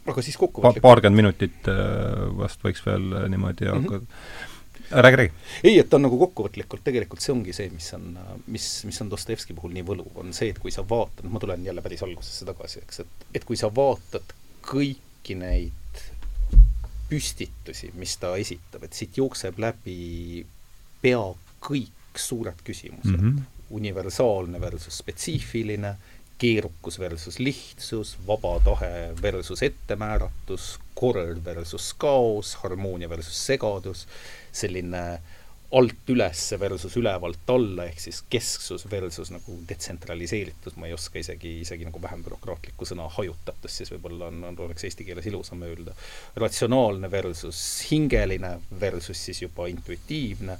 aga 0.07 0.23
siis 0.23 0.37
kokkuvõtlikult 0.39 0.83
pa, 0.83 0.89
paarkümmend 0.91 1.23
minutit 1.23 1.71
äh, 1.71 2.27
vast 2.39 2.63
võiks 2.65 2.85
veel 2.87 3.09
äh, 3.17 3.27
niimoodi 3.33 3.67
mm 3.67 3.87
-hmm. 3.87 3.95
aga 3.95 5.03
räägi, 5.03 5.17
räägi. 5.17 5.33
ei, 5.65 5.79
et 5.79 5.89
ta 5.91 5.97
on 5.97 6.07
nagu 6.07 6.19
kokkuvõtlikult, 6.19 6.85
tegelikult 6.85 7.25
see 7.25 7.33
ongi 7.35 7.53
see, 7.57 7.71
mis 7.71 7.89
on, 7.95 8.19
mis, 8.47 8.69
mis 8.85 9.01
on 9.03 9.11
Dostojevski 9.11 9.55
puhul 9.55 9.75
nii 9.75 9.87
võluv, 9.87 10.13
on 10.23 10.33
see, 10.37 10.53
et 10.55 10.59
kui 10.63 10.71
sa 10.71 10.85
vaatad, 10.89 11.27
ma 11.31 11.43
tulen 11.43 11.65
jälle 11.65 11.83
päris 11.83 12.03
algusesse 12.07 12.47
tagasi, 12.47 12.85
eks, 12.85 13.01
et, 13.01 13.27
et 13.35 13.45
kui 13.45 13.57
sa 13.57 13.73
vaatad 13.75 14.37
kõiki 14.67 15.35
neid 15.39 15.73
püstitusi, 17.09 17.93
mis 17.95 18.16
ta 18.20 18.35
esitab, 18.37 18.87
et 18.87 18.97
siit 18.97 19.16
jookseb 19.16 19.59
läbi 19.62 20.45
pea 21.03 21.23
kõik 21.66 22.16
suured 22.16 22.65
küsimused 22.65 23.12
mm. 23.12 23.28
-hmm 23.28 23.53
universaalne 23.70 24.61
versus 24.61 24.99
spetsiifiline, 24.99 25.97
keerukus 26.39 26.99
versus 26.99 27.39
lihtsus, 27.39 28.16
vaba 28.27 28.61
tahe 28.61 29.15
versus 29.23 29.62
ettemääratus, 29.62 30.78
kord 30.95 31.41
versus 31.45 31.95
kaos, 31.99 32.55
harmoonia 32.55 33.09
versus 33.09 33.47
segadus, 33.47 34.07
selline 34.53 35.20
alt 35.75 36.11
üles 36.13 36.43
versus 36.61 36.95
ülevalt 36.97 37.51
alla, 37.51 37.89
ehk 37.91 37.99
siis 38.01 38.21
kesksus 38.31 38.85
versus 38.91 39.33
nagu 39.35 39.57
detsentraliseeritus, 39.69 40.77
ma 40.79 40.87
ei 40.87 40.95
oska 40.95 41.19
isegi, 41.19 41.57
isegi 41.65 41.89
nagu 41.89 41.99
vähem 42.03 42.23
bürokraatlikku 42.23 42.87
sõna 42.87 43.09
hajutatus, 43.17 43.81
siis 43.81 43.91
võib-olla 43.91 44.31
on, 44.31 44.45
on, 44.47 44.59
oleks 44.69 44.87
eesti 44.87 45.07
keeles 45.09 45.27
ilusam 45.27 45.65
öelda. 45.67 45.95
ratsionaalne 46.37 47.11
versus 47.11 47.61
hingeline 47.91 48.57
versus 48.81 49.25
siis 49.27 49.43
juba 49.43 49.67
intuitiivne 49.73 50.59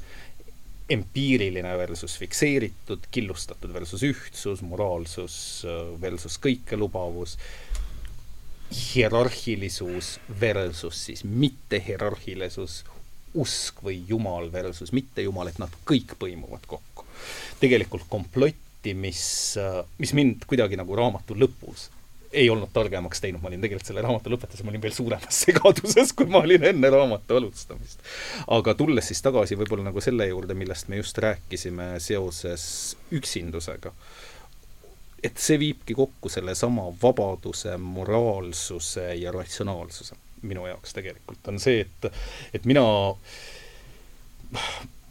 empiiriline 0.91 1.73
versus 1.79 2.19
fikseeritud, 2.19 3.07
killustatud 3.11 3.73
versus 3.75 4.03
ühtsus, 4.07 4.63
moraalsus 4.63 5.39
versus 6.01 6.39
kõikelubavus, 6.39 7.35
hierarhilisus 8.71 10.17
versus 10.41 11.05
siis 11.09 11.25
mittehierarhilisus, 11.25 12.85
usk 13.43 13.83
või 13.85 14.01
jumal 14.09 14.51
versus 14.53 14.93
mittejumal, 14.97 15.51
et 15.51 15.61
nad 15.63 15.73
kõik 15.89 16.17
põimuvad 16.21 16.67
kokku. 16.67 17.05
tegelikult 17.61 18.07
komplotti, 18.09 18.95
mis, 18.95 19.23
mis 19.99 20.13
mind 20.15 20.45
kuidagi 20.47 20.77
nagu 20.77 20.97
raamatu 20.97 21.35
lõpus 21.35 21.91
ei 22.37 22.51
olnud 22.51 22.69
targemaks 22.73 23.21
teinud, 23.21 23.41
ma 23.41 23.49
olin 23.49 23.63
tegelikult 23.63 23.89
selle 23.89 24.03
raamatu 24.05 24.31
lõpetades, 24.33 24.63
ma 24.65 24.73
olin 24.73 24.83
veel 24.83 24.95
suuremas 24.95 25.41
segaduses, 25.47 26.13
kui 26.17 26.29
ma 26.31 26.43
olin 26.45 26.67
enne 26.71 26.91
raamatu 26.93 27.39
alustamist. 27.39 28.03
aga 28.59 28.75
tulles 28.75 29.09
siis 29.09 29.23
tagasi 29.25 29.59
võib-olla 29.59 29.89
nagu 29.89 30.03
selle 30.05 30.29
juurde, 30.29 30.55
millest 30.59 30.91
me 30.93 31.01
just 31.01 31.19
rääkisime 31.23 31.95
seoses 32.03 32.67
üksindusega, 33.17 33.95
et 35.25 35.41
see 35.41 35.59
viibki 35.63 35.97
kokku 35.97 36.31
sellesama 36.33 36.91
vabaduse, 37.03 37.77
moraalsuse 37.81 39.09
ja 39.17 39.33
ratsionaalsuse 39.35 40.26
minu 40.49 40.67
jaoks 40.69 40.97
tegelikult, 40.97 41.43
on 41.53 41.63
see, 41.63 41.85
et, 41.87 42.11
et 42.57 42.69
mina 42.69 42.85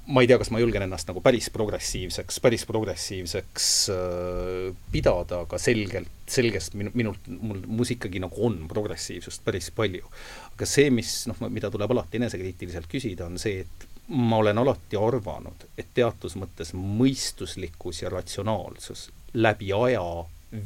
ma 0.05 0.21
ei 0.21 0.29
tea, 0.29 0.37
kas 0.37 0.51
ma 0.53 0.61
julgen 0.61 0.85
ennast 0.85 1.09
nagu 1.09 1.21
päris 1.25 1.47
progressiivseks, 1.53 2.37
päris 2.43 2.65
progressiivseks 2.69 3.69
äh, 3.93 4.75
pidada, 4.93 5.41
aga 5.47 5.59
selgelt, 5.61 6.11
selgest 6.29 6.77
minu, 6.77 6.93
minult, 6.97 7.27
mul, 7.27 7.63
mus 7.65 7.91
ikkagi 7.95 8.21
nagu 8.21 8.45
on 8.45 8.61
progressiivsust 8.69 9.43
päris 9.45 9.71
palju. 9.75 10.05
aga 10.53 10.69
see, 10.69 10.91
mis 10.93 11.17
noh, 11.31 11.41
mida 11.49 11.71
tuleb 11.73 11.95
alati 11.95 12.21
enesekriitiliselt 12.21 12.89
küsida, 12.91 13.29
on 13.29 13.41
see, 13.41 13.65
et 13.65 13.89
ma 14.13 14.37
olen 14.37 14.61
alati 14.61 14.97
arvanud, 14.99 15.65
et 15.77 15.89
teatud 15.97 16.37
mõttes 16.37 16.75
mõistuslikkus 16.77 18.03
ja 18.03 18.13
ratsionaalsus 18.13 19.09
läbi 19.33 19.73
aja 19.73 20.03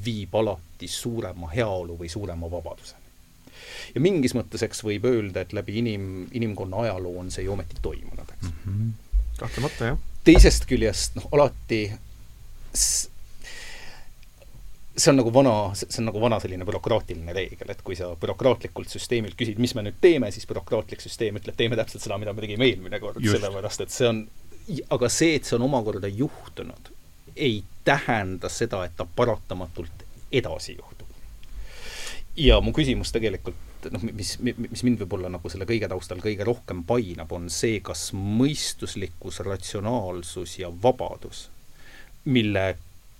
viib 0.05 0.35
alati 0.35 0.87
suurema 0.91 1.47
heaolu 1.53 1.95
või 1.99 2.09
suurema 2.11 2.51
vabaduseni. 2.51 2.98
Ja 3.95 4.01
mingis 4.01 4.35
mõttes, 4.37 4.63
eks 4.65 4.83
võib 4.85 5.05
öelda, 5.09 5.43
et 5.45 5.53
läbi 5.57 5.79
inim, 5.81 6.09
inimkonna 6.35 6.85
ajaloo 6.85 7.19
on 7.23 7.31
see 7.33 7.45
ju 7.47 7.53
ometi 7.55 7.79
toimunud, 7.81 8.35
eks 8.37 8.51
mm. 8.51 8.65
-hmm 8.65 8.97
kahtlemata, 9.39 9.93
jah. 9.93 9.97
teisest 10.27 10.67
küljest 10.69 11.15
noh, 11.15 11.29
alati 11.31 11.79
see 14.99 15.11
on 15.11 15.19
nagu 15.19 15.31
vana, 15.33 15.53
see 15.75 16.01
on 16.01 16.09
nagu 16.09 16.21
vana 16.21 16.39
selline 16.43 16.67
bürokraatiline 16.67 17.33
reegel, 17.35 17.71
et 17.71 17.81
kui 17.85 17.95
sa 17.95 18.11
bürokraatlikult 18.19 18.91
süsteemilt 18.91 19.37
küsid, 19.39 19.61
mis 19.63 19.73
me 19.77 19.85
nüüd 19.87 19.99
teeme, 20.03 20.31
siis 20.35 20.47
bürokraatlik 20.49 21.01
süsteem 21.03 21.39
ütleb, 21.39 21.55
teeme 21.59 21.79
täpselt 21.79 22.03
seda, 22.03 22.19
mida 22.21 22.35
me 22.35 22.43
tegime 22.43 22.67
eelmine 22.67 22.99
kord, 23.01 23.23
sellepärast 23.23 23.85
et 23.85 23.95
see 23.95 24.09
on, 24.09 24.23
aga 24.97 25.11
see, 25.13 25.37
et 25.39 25.47
see 25.47 25.55
on 25.57 25.67
omakorda 25.69 26.11
juhtunud, 26.11 26.91
ei 27.35 27.61
tähenda 27.87 28.51
seda, 28.51 28.83
et 28.85 28.97
ta 28.99 29.07
paratamatult 29.15 30.03
edasi 30.35 30.75
juhtub. 30.75 30.98
Ja 32.39 32.59
mu 32.63 32.73
küsimus 32.75 33.11
tegelikult 33.15 33.89
noh, 33.93 34.03
mis, 34.15 34.35
mis 34.39 34.83
mind 34.85 35.03
võib-olla 35.03 35.31
nagu 35.31 35.51
selle 35.51 35.67
kõige 35.69 35.89
taustal 35.91 36.21
kõige 36.23 36.47
rohkem 36.47 36.83
painab, 36.87 37.31
on 37.35 37.49
see, 37.53 37.79
kas 37.85 38.09
mõistuslikkus, 38.15 39.41
ratsionaalsus 39.47 40.59
ja 40.61 40.71
vabadus, 40.83 41.47
mille 42.29 42.67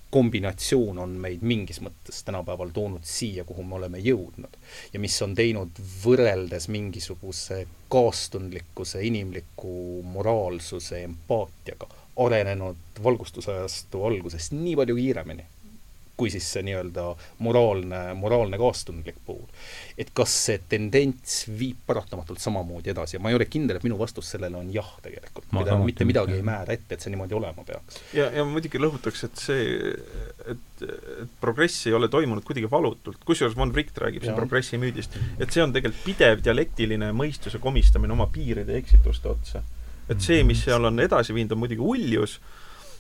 kombinatsioon 0.09 0.97
on 1.03 1.11
meid 1.21 1.43
mingis 1.45 1.81
mõttes 1.85 2.23
tänapäeval 2.25 2.71
toonud 2.73 3.05
siia, 3.05 3.43
kuhu 3.45 3.63
me 3.63 3.77
oleme 3.77 4.01
jõudnud 4.01 4.55
ja 4.93 5.01
mis 5.01 5.19
on 5.21 5.35
teinud 5.37 5.81
võrreldes 6.03 6.65
mingisuguse 6.73 7.61
kaastundlikkuse, 7.93 9.03
inimliku 9.05 10.01
moraalsuse, 10.15 11.03
empaatiaga 11.05 11.91
arenenud 12.25 12.99
valgustusajastu 13.03 14.01
algusest 14.09 14.57
nii 14.57 14.75
palju 14.79 14.97
kiiremini 14.97 15.45
kui 16.19 16.31
siis 16.33 16.47
see 16.53 16.63
nii-öelda 16.67 17.05
moraalne, 17.45 18.01
moraalne 18.19 18.59
kaastundlik 18.59 19.19
pool. 19.25 19.45
et 19.99 20.11
kas 20.15 20.33
see 20.45 20.59
tendents 20.71 21.41
viib 21.59 21.79
paratamatult 21.87 22.39
samamoodi 22.39 22.93
edasi 22.93 23.17
ja 23.17 23.23
ma 23.23 23.31
ei 23.31 23.37
ole 23.39 23.49
kindel, 23.51 23.79
et 23.79 23.85
minu 23.87 23.97
vastus 23.99 24.29
sellele 24.35 24.59
on 24.59 24.69
jah 24.73 24.91
tegelikult. 25.03 25.47
mida 25.55 25.77
mitte 25.83 26.07
midagi 26.07 26.37
ei 26.37 26.45
määra 26.45 26.75
ette, 26.75 26.95
et 26.95 27.05
see 27.05 27.13
niimoodi 27.13 27.37
olema 27.39 27.65
peaks. 27.67 28.01
ja, 28.15 28.29
ja 28.35 28.45
muidugi 28.47 28.81
lõhutaks, 28.81 29.25
et 29.27 29.43
see, 29.43 29.65
et, 30.53 30.85
et 30.85 31.35
progress 31.41 31.87
ei 31.87 31.95
ole 31.97 32.11
toimunud 32.11 32.45
kuidagi 32.47 32.69
valutult, 32.71 33.23
kusjuures 33.27 33.57
von 33.57 33.73
Wright 33.75 33.97
räägib 34.03 34.25
siin 34.25 34.37
progressi 34.37 34.79
müüdist, 34.81 35.17
et 35.39 35.51
see 35.51 35.63
on 35.63 35.75
tegelikult 35.75 36.05
pidev 36.05 36.43
dialektiline 36.45 37.11
mõistuse 37.15 37.61
komistamine 37.63 38.15
oma 38.15 38.29
piiride 38.31 38.75
ja 38.75 38.83
eksituste 38.83 39.31
otsa. 39.31 39.63
et 40.09 40.21
see, 40.25 40.43
mis 40.43 40.63
seal 40.65 40.85
on 40.89 40.99
edasi 40.99 41.35
viinud, 41.35 41.53
on 41.53 41.63
muidugi 41.63 41.85
uljus, 41.85 42.39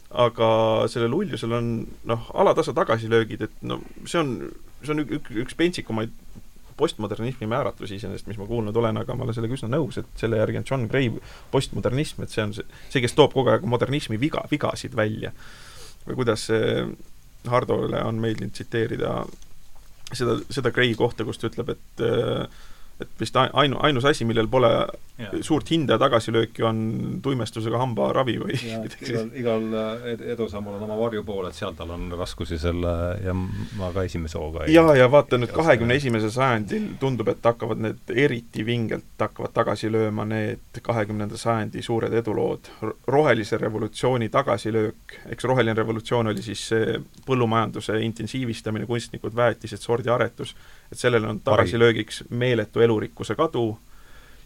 aga 0.09 0.49
sellel 0.89 1.13
uljusel 1.13 1.53
on 1.53 1.73
noh, 2.09 2.29
alatasa 2.33 2.73
tagasilöögid, 2.73 3.45
et 3.45 3.59
no 3.61 3.79
see 4.09 4.21
on, 4.21 4.37
see 4.81 4.95
on 4.95 5.03
üks, 5.05 5.35
üks 5.43 5.57
pentsikumaid 5.57 6.15
postmodernismi 6.79 7.47
määratlusi 7.51 7.97
iseenesest, 7.99 8.29
mis 8.29 8.39
ma 8.39 8.47
kuulnud 8.47 8.75
olen, 8.79 9.01
aga 9.01 9.15
ma 9.15 9.25
olen 9.25 9.35
sellega 9.35 9.57
üsna 9.57 9.69
nõus, 9.73 9.99
et 9.99 10.07
selle 10.19 10.39
järgi 10.39 10.61
on 10.61 10.67
John 10.69 10.87
Gray 10.89 11.11
postmodernism, 11.51 12.23
et 12.23 12.33
see 12.33 12.45
on 12.45 12.55
see, 12.55 12.65
see, 12.87 13.03
kes 13.03 13.17
toob 13.17 13.35
kogu 13.35 13.51
aeg 13.51 13.67
modernismi 13.67 14.19
viga, 14.21 14.45
vigasid 14.51 14.95
välja. 14.97 15.33
või 16.07 16.21
kuidas 16.21 16.47
see 16.47 16.87
Hardole 17.49 17.99
on 18.03 18.17
meeldinud 18.23 18.55
tsiteerida 18.55 19.13
seda, 20.15 20.39
seda 20.49 20.71
Gray 20.75 20.95
kohta, 20.97 21.27
kus 21.27 21.39
ta 21.39 21.51
ütleb, 21.51 21.73
et 21.75 22.03
äh, 22.05 22.63
et 22.99 23.11
vist 23.19 23.35
ainu, 23.39 23.77
ainus 23.85 24.05
asi, 24.05 24.25
millel 24.27 24.47
pole 24.51 24.69
ja. 24.69 25.29
suurt 25.45 25.69
hinda 25.71 25.95
ja 25.95 26.01
tagasilööki, 26.01 26.63
on 26.67 26.79
tuimestusega 27.23 27.79
hambaravi 27.79 28.35
või 28.41 28.57
igal, 29.07 29.29
igal 29.39 29.67
äh, 29.79 30.07
edusammul 30.33 30.75
on 30.75 30.83
oma 30.87 30.97
varjupool, 30.99 31.47
et 31.47 31.55
seal 31.55 31.75
tal 31.77 31.93
on 31.95 32.09
raskusi 32.19 32.59
selle 32.59 32.93
ja 33.23 33.35
ma 33.35 33.91
ka 33.95 34.03
esimese 34.07 34.39
hooga 34.39 34.65
ei 34.65 34.75
jaa, 34.75 34.95
ja 34.99 35.07
vaata 35.11 35.39
nüüd 35.39 35.53
kahekümne 35.55 35.95
esimesel 35.99 36.33
sajandil 36.35 36.89
tundub, 36.99 37.31
et 37.31 37.45
hakkavad 37.51 37.83
need 37.85 38.13
eriti 38.15 38.65
vingelt 38.67 39.07
hakkavad 39.19 39.55
tagasi 39.55 39.91
lööma 39.91 40.27
need 40.27 40.81
kahekümnenda 40.83 41.39
sajandi 41.39 41.83
suured 41.85 42.13
edulood. 42.19 42.67
rohelise 43.07 43.57
revolutsiooni 43.57 44.29
tagasilöök, 44.29 45.19
eks 45.35 45.47
roheline 45.47 45.77
revolutsioon 45.77 46.33
oli 46.33 46.43
siis 46.43 46.67
see 46.73 46.99
põllumajanduse 47.25 47.99
intensiivistamine, 48.03 48.85
kunstnikud, 48.89 49.35
väetised, 49.35 49.81
sordiaretus 49.83 50.55
et 50.91 50.97
sellele 50.97 51.27
on 51.27 51.39
tagasilöögiks 51.45 52.23
meeletu 52.29 52.81
elurikkuse 52.81 53.35
kadu, 53.35 53.79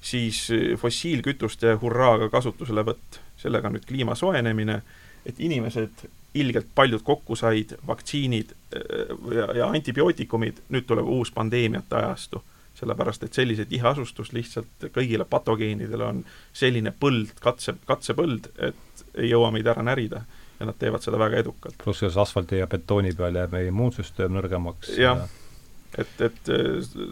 siis 0.01 0.47
fossiilkütuste 0.77 1.77
hurraaga 1.81 2.27
kasutuselevõtt, 2.29 3.19
sellega 3.39 3.71
nüüd 3.71 3.85
kliima 3.87 4.15
soojenemine, 4.19 4.81
et 5.25 5.39
inimesed 5.39 6.03
ilgelt 6.33 6.67
paljud 6.75 7.01
kokku 7.03 7.35
said, 7.35 7.75
vaktsiinid 7.87 8.51
äh, 8.75 8.81
ja, 9.35 9.45
ja 9.57 9.67
antibiootikumid, 9.69 10.63
nüüd 10.73 10.87
tuleb 10.89 11.07
uus 11.07 11.31
pandeemiate 11.31 11.95
ajastu. 11.95 12.43
sellepärast, 12.73 13.23
et 13.23 13.33
sellise 13.37 13.65
tiheasustus 13.69 14.31
lihtsalt 14.33 14.87
kõigile 14.95 15.27
patogeenidele 15.29 16.03
on 16.03 16.23
selline 16.57 16.89
põld, 16.99 17.35
katse, 17.39 17.75
katsepõld, 17.85 18.49
et 18.57 19.03
ei 19.13 19.29
jõua 19.29 19.51
meid 19.53 19.67
ära 19.69 19.83
närida. 19.85 20.23
ja 20.59 20.65
nad 20.65 20.75
teevad 20.79 21.01
seda 21.01 21.19
väga 21.19 21.37
edukalt. 21.37 21.77
pluss 21.83 21.99
selles 21.99 22.17
asfaldi 22.17 22.57
ja 22.57 22.67
betooni 22.67 23.13
peal 23.13 23.35
jääb 23.35 23.51
meie 23.51 23.69
immuunsüsteem 23.69 24.33
nõrgemaks. 24.33 24.97
jah 24.97 25.21
ja 25.21 25.42
et, 26.01 26.21
et 26.21 26.53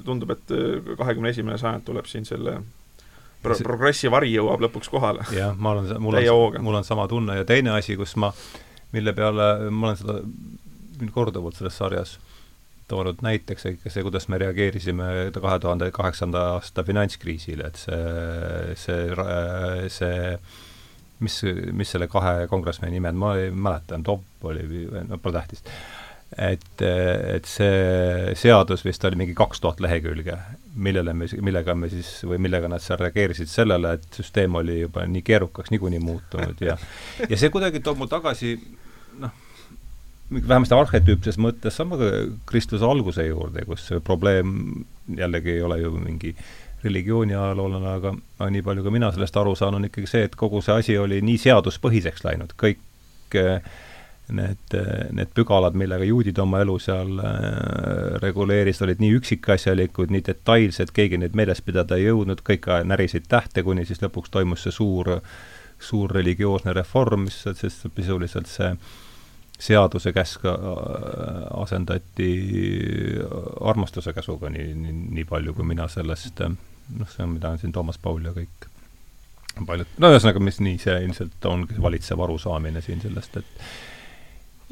tundub, 0.05 0.31
et 0.33 0.53
kahekümne 0.97 1.29
esimene 1.29 1.57
sajand 1.61 1.85
tuleb 1.85 2.07
siin 2.09 2.25
selle 2.25 2.57
pro-, 3.43 3.59
progressi 3.63 4.11
vari 4.11 4.31
jõuab 4.33 4.63
lõpuks 4.67 4.91
kohale. 4.91 5.25
jah, 5.35 5.55
ma 5.57 5.75
olen, 5.75 5.93
mul 6.01 6.19
on, 6.21 6.59
mul 6.65 6.81
on 6.81 6.87
sama 6.87 7.07
tunne. 7.11 7.37
Ja 7.41 7.47
teine 7.47 7.75
asi, 7.77 7.97
kus 7.99 8.15
ma, 8.21 8.31
mille 8.95 9.13
peale 9.17 9.69
ma 9.69 9.91
olen 9.91 10.01
seda 10.01 10.19
korduvalt 11.13 11.57
selles 11.57 11.77
sarjas 11.77 12.17
toonud 12.91 13.21
näiteks 13.23 13.63
see, 13.63 14.03
kuidas 14.03 14.27
me 14.27 14.37
reageerisime 14.41 15.05
kahe 15.37 15.59
tuhande 15.63 15.87
kaheksanda 15.95 16.41
aasta 16.57 16.83
finantskriisile, 16.83 17.69
et 17.71 17.79
see, 17.79 18.75
see, 18.75 19.05
see 19.95 20.19
mis, 21.23 21.37
mis 21.71 21.93
selle 21.95 22.09
kahe 22.11 22.49
kongressmeni 22.51 22.97
nimed, 22.97 23.17
ma 23.17 23.35
ei 23.39 23.51
mäleta, 23.51 23.99
Topp 24.03 24.49
oli, 24.51 24.65
no 25.07 25.21
pole 25.21 25.39
tähtis 25.39 25.63
et, 26.37 26.81
et 26.81 27.47
see 27.49 28.35
seadus 28.39 28.85
vist 28.85 29.03
oli 29.07 29.19
mingi 29.19 29.35
kaks 29.35 29.59
tuhat 29.63 29.81
lehekülge, 29.83 30.37
millele 30.75 31.13
me, 31.17 31.27
millega 31.43 31.75
me 31.75 31.89
siis, 31.91 32.21
või 32.27 32.39
millega 32.45 32.69
nad 32.71 32.83
seal 32.83 33.01
reageerisid 33.01 33.51
sellele, 33.51 33.97
et 33.97 34.19
süsteem 34.21 34.55
oli 34.55 34.79
juba 34.85 35.03
nii 35.07 35.23
keerukaks 35.27 35.73
niikuinii 35.73 35.99
muutunud 36.03 36.63
ja 36.63 36.77
ja 37.27 37.37
see 37.37 37.51
kuidagi 37.51 37.83
toob 37.83 37.99
mul 37.99 38.11
tagasi 38.11 38.55
noh, 39.19 39.35
vähemasti 40.31 40.77
arhetüüpses 40.77 41.39
mõttes 41.41 41.75
sama 41.75 41.99
kristluse 42.47 42.87
alguse 42.87 43.27
juurde, 43.27 43.65
kus 43.67 43.89
see 43.91 43.99
probleem 43.99 44.85
jällegi 45.17 45.57
ei 45.57 45.63
ole 45.67 45.81
ju 45.81 45.91
mingi 45.99 46.35
religiooni 46.83 47.35
ajaloolane, 47.35 47.91
aga, 47.99 48.15
nii 48.49 48.63
palju, 48.65 48.83
kui 48.85 48.95
mina 48.95 49.11
sellest 49.13 49.35
aru 49.37 49.53
saan, 49.57 49.75
on 49.77 49.85
ikkagi 49.85 50.09
see, 50.09 50.23
et 50.25 50.35
kogu 50.39 50.63
see 50.65 50.79
asi 50.79 50.97
oli 50.97 51.19
nii 51.25 51.37
seaduspõhiseks 51.43 52.23
läinud, 52.25 52.55
kõik 52.57 53.37
äh, 53.37 53.59
need, 54.37 54.75
need 55.17 55.31
pügalad, 55.35 55.77
millega 55.77 56.07
juudid 56.07 56.39
oma 56.41 56.61
elu 56.63 56.77
seal 56.81 57.21
äh, 57.21 57.37
reguleerisid, 58.23 58.85
olid 58.87 59.03
nii 59.03 59.13
üksikasjalikud, 59.19 60.13
nii 60.13 60.25
detailsed, 60.27 60.93
keegi 60.95 61.19
neid 61.21 61.37
meeles 61.37 61.63
pidada 61.65 61.99
ei 61.99 62.09
jõudnud, 62.09 62.43
kõik 62.47 62.69
närisid 62.89 63.29
tähte, 63.31 63.65
kuni 63.67 63.85
siis 63.89 64.01
lõpuks 64.03 64.33
toimus 64.33 64.65
see 64.67 64.75
suur, 64.75 65.17
suur 65.81 66.11
religioosne 66.13 66.75
reform, 66.77 67.27
mis, 67.29 67.43
sest 67.45 67.87
sisuliselt 67.95 68.49
see 68.51 68.73
seaduse 69.61 70.13
käsk 70.15 70.45
äh, 70.49 70.57
asendati 71.61 72.33
armastuse 73.61 74.13
käsuga 74.17 74.49
nii, 74.49 74.73
nii, 74.73 74.99
nii 75.19 75.29
palju, 75.29 75.53
kui 75.57 75.67
mina 75.67 75.87
sellest 75.91 76.41
noh, 76.97 77.09
see 77.09 77.23
on, 77.25 77.35
mida 77.35 77.53
on 77.53 77.61
siin 77.61 77.73
Toomas 77.75 77.99
Paul 78.01 78.25
ja 78.25 78.33
kõik 78.35 78.67
paljud, 79.67 79.95
no 80.01 80.11
ühesõnaga, 80.11 80.41
mis 80.43 80.59
nii 80.63 80.79
see 80.81 80.97
ilmselt 81.05 81.47
ongi 81.49 81.79
valitsev 81.81 82.21
arusaamine 82.23 82.81
siin 82.83 83.01
sellest, 83.03 83.37
et 83.41 83.65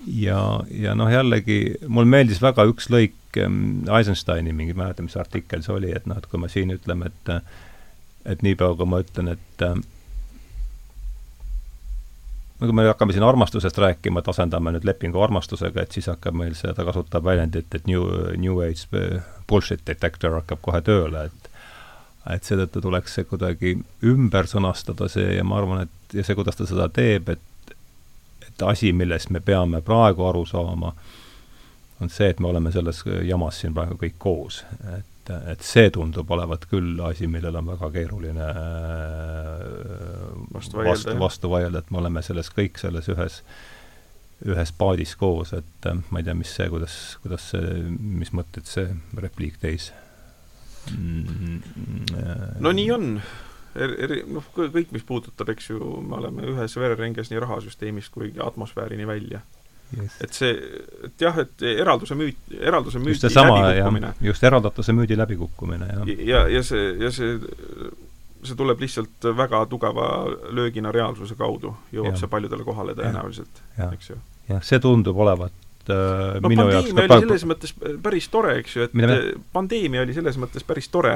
ja, 0.08 0.42
ja 0.72 0.96
noh, 0.96 1.10
jällegi 1.12 1.60
mulle 1.88 2.10
meeldis 2.10 2.42
väga 2.42 2.66
üks 2.70 2.90
lõik 2.94 3.40
ähm, 3.42 3.88
Eisensteini 3.98 4.54
mingi, 4.54 4.74
ma 4.74 4.84
ei 4.84 4.90
mäleta, 4.90 5.06
mis 5.06 5.18
artikkel 5.20 5.64
see 5.66 5.76
oli, 5.76 5.94
et 5.96 6.08
noh, 6.10 6.20
et 6.20 6.28
kui 6.30 6.42
me 6.42 6.50
siin 6.52 6.74
ütleme, 6.76 7.12
et 7.12 7.34
et 8.30 8.44
niipea, 8.46 8.74
kui 8.78 8.90
ma 8.90 9.00
ütlen, 9.02 9.32
et 9.34 9.64
äh, 9.66 9.80
no 12.60 12.68
kui 12.68 12.76
me 12.76 12.88
hakkame 12.88 13.16
siin 13.16 13.24
armastusest 13.24 13.78
rääkima, 13.78 14.20
et 14.20 14.32
asendame 14.32 14.74
nüüd 14.76 14.88
lepingu 14.88 15.22
armastusega, 15.24 15.84
et 15.84 15.96
siis 15.96 16.10
hakkab 16.12 16.36
meil 16.38 16.56
see, 16.60 16.74
ta 16.76 16.86
kasutab 16.88 17.26
väljendit, 17.26 17.72
et 17.76 17.88
new, 17.88 18.06
new 18.38 18.60
age 18.66 19.06
bullshit 19.50 19.86
detector 19.88 20.40
hakkab 20.42 20.64
kohe 20.66 20.82
tööle, 20.86 21.30
et 21.30 21.46
et 22.30 22.46
seetõttu 22.46 22.82
tuleks 22.84 23.14
see 23.16 23.26
kuidagi 23.26 23.72
ümber 24.06 24.46
sõnastada, 24.46 25.08
see, 25.10 25.38
ja 25.38 25.44
ma 25.48 25.58
arvan, 25.58 25.88
et 25.88 26.18
ja 26.20 26.26
see, 26.26 26.36
kuidas 26.38 26.60
ta 26.60 26.68
seda 26.70 26.90
teeb, 26.94 27.32
et 27.32 27.49
asi, 28.66 28.94
millest 28.94 29.30
me 29.30 29.40
peame 29.40 29.82
praegu 29.86 30.26
aru 30.30 30.46
saama, 30.46 30.94
on 32.00 32.10
see, 32.10 32.30
et 32.32 32.40
me 32.40 32.48
oleme 32.48 32.72
selles 32.72 33.04
jamas 33.28 33.60
siin 33.62 33.74
praegu 33.76 34.00
kõik 34.00 34.20
koos. 34.20 34.64
et 34.98 35.06
et, 35.30 35.64
see 35.66 35.90
tundub 35.94 36.32
olevat 36.34 36.66
küll 36.70 37.00
asi, 37.06 37.28
millel 37.32 37.58
on 37.60 37.74
väga 37.74 37.90
keeruline 37.94 38.46
äh, 38.46 38.56
vastu 40.54 40.80
vaielda, 40.80 40.94
vastu, 40.94 41.18
vastu 41.20 41.52
vaielda, 41.54 41.84
et 41.84 41.92
me 41.94 42.02
oleme 42.02 42.24
selles 42.26 42.50
kõik 42.56 42.80
selles 42.82 43.10
ühes, 43.12 43.42
ühes 44.48 44.74
paadis 44.80 45.16
koos, 45.20 45.54
et 45.58 45.90
äh, 45.90 46.00
ma 46.10 46.22
ei 46.22 46.28
tea, 46.28 46.38
mis 46.38 46.54
see, 46.56 46.70
kuidas, 46.72 46.96
kuidas 47.24 47.50
see, 47.54 47.84
mis 48.00 48.34
mõtteid 48.36 48.70
see 48.70 48.88
repliik 49.20 49.60
teis 49.62 49.92
mm,? 50.94 51.62
no 52.64 52.74
nii 52.76 52.90
on 52.96 53.12
er,. 53.76 53.96
Eri, 54.08 54.24
noh, 54.28 54.46
kõik, 54.56 54.92
mis 54.96 55.06
puudutab, 55.06 55.50
eks 55.54 55.72
ju, 55.72 55.80
me 56.02 56.20
oleme 56.20 56.48
ühes 56.54 56.76
vererenges 56.80 57.32
nii 57.32 57.42
rahasüsteemist 57.46 58.14
kui 58.14 58.34
atmosfäärini 58.44 59.08
välja 59.08 59.42
yes.. 59.98 60.18
et 60.24 60.34
see, 60.34 60.52
et 61.08 61.24
jah, 61.26 61.38
et 61.44 61.66
eralduse 61.70 62.18
müüt, 62.18 62.38
eralduse 62.60 63.02
müüdi 63.02 63.32
läbikukkumine. 63.32 64.14
just, 64.22 64.44
eraldatuse 64.44 64.96
müüdi 64.96 65.18
läbikukkumine, 65.18 65.90
jah. 65.94 66.14
ja, 66.28 66.44
ja 66.58 66.64
see, 66.66 66.92
ja 67.02 67.12
see, 67.14 67.38
see 68.44 68.60
tuleb 68.60 68.82
lihtsalt 68.86 69.30
väga 69.38 69.64
tugeva 69.72 70.10
löögina 70.56 70.94
reaalsuse 70.96 71.38
kaudu, 71.40 71.74
jõuab 71.94 72.14
ja. 72.14 72.20
see 72.22 72.32
paljudele 72.32 72.68
kohale 72.68 72.98
tõenäoliselt, 73.00 73.64
eks 73.90 74.14
ju. 74.14 74.20
jah, 74.52 74.64
see 74.66 74.82
tundub 74.84 75.18
olevat 75.26 75.69
äh, 75.94 76.38
no 76.44 76.52
minu 76.52 76.68
jaoks 76.70 76.94
pandeemia 76.94 77.18
oli 77.18 77.26
selles 77.26 77.48
mõttes 77.50 77.74
päris 78.04 78.30
tore, 78.34 78.54
eks 78.62 78.78
ju, 78.78 78.86
et 78.88 78.96
Mida 78.98 79.18
pandeemia 79.56 80.06
oli 80.06 80.16
selles 80.18 80.40
mõttes 80.42 80.66
päris 80.68 80.90
tore, 80.94 81.16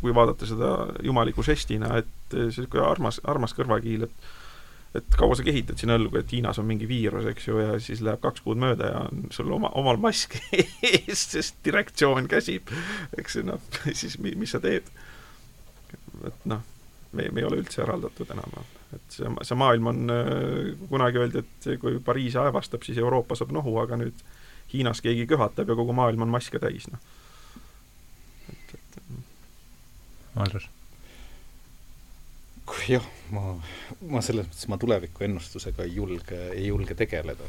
kui 0.00 0.14
vaadata 0.16 0.48
seda 0.48 0.72
jumaliku 1.04 1.44
žestina, 1.46 1.98
et 2.02 2.38
niisugune 2.38 2.86
armas, 2.86 3.20
armas 3.30 3.56
kõrvakiil, 3.56 4.08
et 4.08 4.32
et 4.94 5.16
kaua 5.18 5.34
sa 5.34 5.42
kehitad 5.42 5.80
sinna 5.80 5.96
õlgu, 5.98 6.20
et 6.20 6.30
Hiinas 6.30 6.60
on 6.62 6.68
mingi 6.68 6.86
viirus, 6.86 7.26
eks 7.26 7.48
ju, 7.48 7.58
ja 7.58 7.78
siis 7.82 8.02
läheb 8.04 8.20
kaks 8.22 8.44
kuud 8.44 8.60
mööda 8.62 8.90
ja 8.92 9.00
on 9.08 9.24
sul 9.34 9.50
oma, 9.56 9.72
omal 9.80 9.98
mask 9.98 10.36
ees, 10.54 11.24
sest 11.32 11.58
direktsioon 11.66 12.30
käsib, 12.30 12.70
eks 13.18 13.40
ju, 13.40 13.42
noh, 13.48 13.62
siis 14.00 14.16
mi, 14.22 14.36
mis 14.38 14.54
sa 14.54 14.62
teed? 14.62 14.86
et 16.24 16.46
noh, 16.48 16.62
me, 17.12 17.26
me 17.34 17.42
ei 17.42 17.46
ole 17.48 17.58
üldse 17.64 17.82
eraldatud 17.82 18.30
enam, 18.32 18.54
et 18.96 19.18
see, 19.18 19.32
see 19.48 19.58
maailm 19.58 19.90
on, 19.92 20.14
kunagi 20.90 21.20
öeldi, 21.22 21.44
et 21.44 21.68
kui 21.82 21.98
Pariis 22.04 22.38
aevastab, 22.40 22.86
siis 22.86 23.00
Euroopa 23.02 23.38
saab 23.38 23.54
nohu, 23.54 23.76
aga 23.82 24.00
nüüd 24.00 24.24
Hiinas 24.72 25.02
keegi 25.04 25.26
köhatab 25.30 25.68
ja 25.70 25.76
kogu 25.78 25.94
maailm 25.94 26.24
on 26.24 26.32
maske 26.32 26.58
täis, 26.62 26.88
noh. 26.90 27.02
et, 28.50 28.78
et 28.78 29.02
Andres 30.34 30.70
jah, 32.88 33.04
ma, 33.32 33.54
ma 34.10 34.22
selles 34.24 34.48
mõttes, 34.48 34.66
ma 34.72 34.78
tuleviku 34.80 35.24
ennustusega 35.26 35.84
ei 35.84 35.96
julge, 35.98 36.38
ei 36.54 36.68
julge 36.68 36.96
tegeleda. 36.98 37.48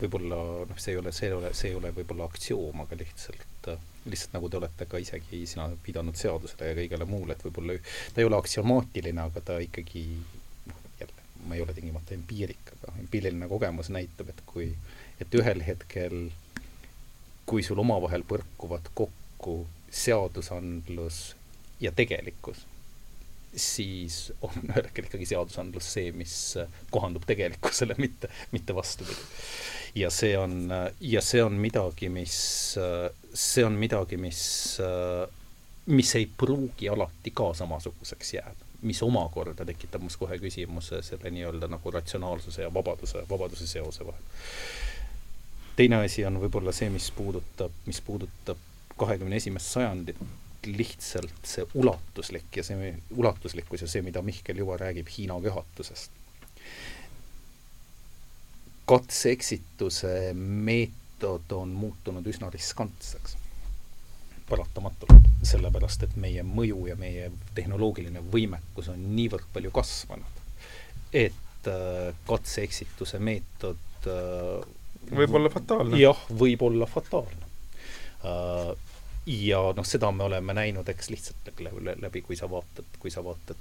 võib-olla 0.00 0.38
noh, 0.68 0.78
see 0.80 0.94
ei 0.94 1.00
ole, 1.00 1.12
see 1.12 1.28
ei 1.28 1.36
ole, 1.36 1.52
see 1.54 1.70
ei 1.70 1.78
ole 1.78 1.92
võib-olla 1.96 2.28
aktsioom, 2.28 2.80
aga 2.84 2.98
lihtsalt, 3.00 3.44
lihtsalt 4.04 4.34
nagu 4.36 4.48
te 4.50 4.58
olete 4.60 4.86
ka 4.90 5.00
isegi 5.00 5.44
sina 5.48 5.68
pidanud 5.84 6.18
seadusele 6.18 6.70
ja 6.70 6.78
kõigele 6.78 7.06
muule, 7.08 7.36
et 7.36 7.44
võib-olla 7.46 7.78
ta 8.14 8.20
ei 8.20 8.28
ole 8.28 8.38
aktsiomaatiline, 8.38 9.22
aga 9.24 9.44
ta 9.44 9.56
ikkagi 9.64 10.04
noh, 10.68 10.82
jälle, 11.00 11.24
ma 11.48 11.56
ei 11.56 11.64
ole 11.64 11.76
tingimata 11.76 12.16
empiirik, 12.16 12.74
aga 12.76 12.98
empiiriline 13.04 13.48
kogemus 13.48 13.90
näitab, 13.94 14.34
et 14.34 14.44
kui, 14.50 14.68
et 15.22 15.38
ühel 15.40 15.64
hetkel, 15.64 16.28
kui 17.48 17.64
sul 17.64 17.80
omavahel 17.80 18.26
põrkuvad 18.28 18.92
kokku 18.98 19.62
seadusandlus 19.94 21.24
ja 21.80 21.92
tegelikkus 21.92 22.64
siis 23.56 24.32
on 24.42 24.56
ühel 24.68 24.82
hetkel 24.82 25.06
ikkagi 25.06 25.26
seadusandlus 25.30 25.88
see, 25.96 26.10
mis 26.16 26.34
kohandub 26.90 27.26
tegelikkusele, 27.28 27.94
mitte, 28.02 28.30
mitte 28.52 28.74
vastupidi. 28.74 29.20
ja 29.94 30.10
see 30.10 30.34
on, 30.38 30.68
ja 31.00 31.22
see 31.22 31.42
on 31.42 31.58
midagi, 31.62 32.08
mis, 32.10 32.36
see 33.34 33.64
on 33.66 33.74
midagi, 33.78 34.16
mis, 34.16 34.42
mis 35.86 36.14
ei 36.14 36.28
pruugi 36.38 36.88
alati 36.88 37.32
ka 37.34 37.50
samasuguseks 37.54 38.34
jääda 38.34 38.64
mis 38.84 39.02
omakorda 39.02 39.64
tekitab 39.64 40.02
must 40.04 40.20
kohe 40.20 40.36
küsimuse 40.38 41.00
selle 41.02 41.30
nii-öelda 41.32 41.68
nagu 41.72 41.90
ratsionaalsuse 41.90 42.62
ja 42.62 42.74
vabaduse, 42.74 43.24
vabaduse 43.30 43.66
seose 43.66 44.06
vahel. 44.06 44.22
teine 45.76 46.02
asi 46.04 46.24
on 46.28 46.36
võib-olla 46.42 46.72
see, 46.72 46.90
mis 46.92 47.08
puudutab, 47.16 47.72
mis 47.86 48.00
puudutab 48.04 48.60
kahekümne 49.00 49.40
esimest 49.40 49.72
sajandit, 49.72 50.20
lihtsalt 50.66 51.48
see 51.48 51.64
ulatuslik 51.80 52.56
ja 52.56 52.64
see 52.64 52.92
ulatuslikkus 53.16 53.84
ja 53.84 53.88
see, 53.90 54.04
mida 54.04 54.22
Mihkel 54.22 54.60
juba 54.60 54.76
räägib 54.80 55.08
Hiina 55.16 55.40
köhatusest. 55.40 56.10
katse-eksituse 58.86 60.34
meetod 61.24 61.52
on 61.56 61.68
muutunud 61.68 62.26
üsna 62.26 62.50
riskantseks, 62.52 63.36
paratamatult, 64.48 65.28
sellepärast 65.42 66.04
et 66.04 66.16
meie 66.20 66.42
mõju 66.44 66.88
ja 66.90 66.96
meie 67.00 67.30
tehnoloogiline 67.56 68.20
võimekus 68.32 68.90
on 68.92 69.00
niivõrd 69.16 69.46
palju 69.54 69.72
kasvanud, 69.72 70.42
et 71.12 71.68
äh, 71.70 72.12
katse-eksituse 72.28 73.20
meetod 73.24 74.08
äh, 74.10 74.66
võib 75.16 75.38
olla 75.40 75.52
fataalne. 75.52 75.96
jah, 75.96 76.20
võib 76.28 76.62
olla 76.68 76.86
fataalne 76.86 77.48
uh, 78.24 78.74
ja 79.26 79.62
noh, 79.76 79.88
seda 79.88 80.12
me 80.12 80.28
oleme 80.28 80.56
näinud, 80.56 80.88
eks 80.88 81.08
lihtsalt 81.12 81.64
läbi, 82.00 82.20
kui 82.20 82.36
sa 82.36 82.50
vaatad, 82.50 83.00
kui 83.00 83.12
sa 83.12 83.24
vaatad 83.24 83.56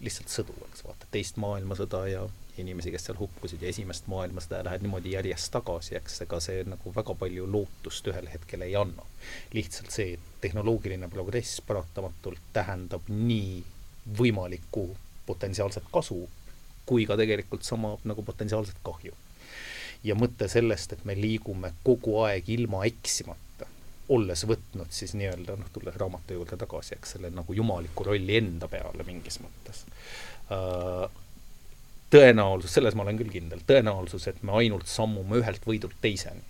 lihtsalt 0.00 0.30
sõdu, 0.30 0.54
eks, 0.70 0.86
vaatad 0.86 1.10
teist 1.10 1.42
maailmasõda 1.42 2.06
ja 2.10 2.24
inimesi, 2.58 2.92
kes 2.94 3.08
seal 3.08 3.18
hukkusid 3.18 3.62
ja 3.62 3.68
esimest 3.68 4.06
maailmasõda 4.10 4.62
lähed 4.66 4.84
niimoodi 4.84 5.14
järjest 5.14 5.52
tagasi, 5.54 5.96
eks 5.98 6.22
ega 6.26 6.40
see 6.42 6.64
nagu 6.68 6.92
väga 6.94 7.16
palju 7.18 7.46
lootust 7.50 8.06
ühel 8.12 8.28
hetkel 8.32 8.62
ei 8.66 8.76
anna. 8.76 9.06
lihtsalt 9.52 9.90
see, 9.90 10.14
et 10.14 10.40
tehnoloogiline 10.44 11.08
progress 11.08 11.60
paratamatult 11.66 12.42
tähendab 12.52 13.08
nii 13.08 13.62
võimalikku 14.18 14.88
potentsiaalset 15.26 15.84
kasu, 15.92 16.28
kui 16.86 17.06
ka 17.06 17.16
tegelikult 17.16 17.64
sama 17.64 17.96
nagu 18.04 18.22
potentsiaalset 18.22 18.80
kahju. 18.82 19.12
ja 20.04 20.14
mõte 20.14 20.48
sellest, 20.52 20.92
et 20.92 21.04
me 21.04 21.14
liigume 21.16 21.72
kogu 21.82 22.18
aeg 22.26 22.48
ilma 22.52 22.82
eksimata, 22.84 23.66
olles 24.12 24.44
võtnud 24.44 24.90
siis 24.92 25.14
nii-öelda 25.16 25.56
noh, 25.56 25.70
tulles 25.72 25.96
raamatu 25.96 26.36
juurde 26.36 26.58
tagasi, 26.60 26.98
eks 26.98 27.16
selle 27.16 27.30
nagu 27.32 27.56
jumaliku 27.56 28.04
rolli 28.04 28.36
enda 28.36 28.68
peale 28.68 29.06
mingis 29.06 29.40
mõttes 29.40 29.86
uh,. 30.52 31.08
Tõenäosus, 32.14 32.72
selles 32.76 32.94
ma 32.96 33.04
olen 33.04 33.18
küll 33.20 33.32
kindel, 33.32 33.62
tõenäosus, 33.66 34.28
et 34.30 34.42
me 34.46 34.54
ainult 34.60 34.90
sammume 34.90 35.40
ühelt 35.42 35.66
võidult 35.66 35.96
teiseni. 36.04 36.42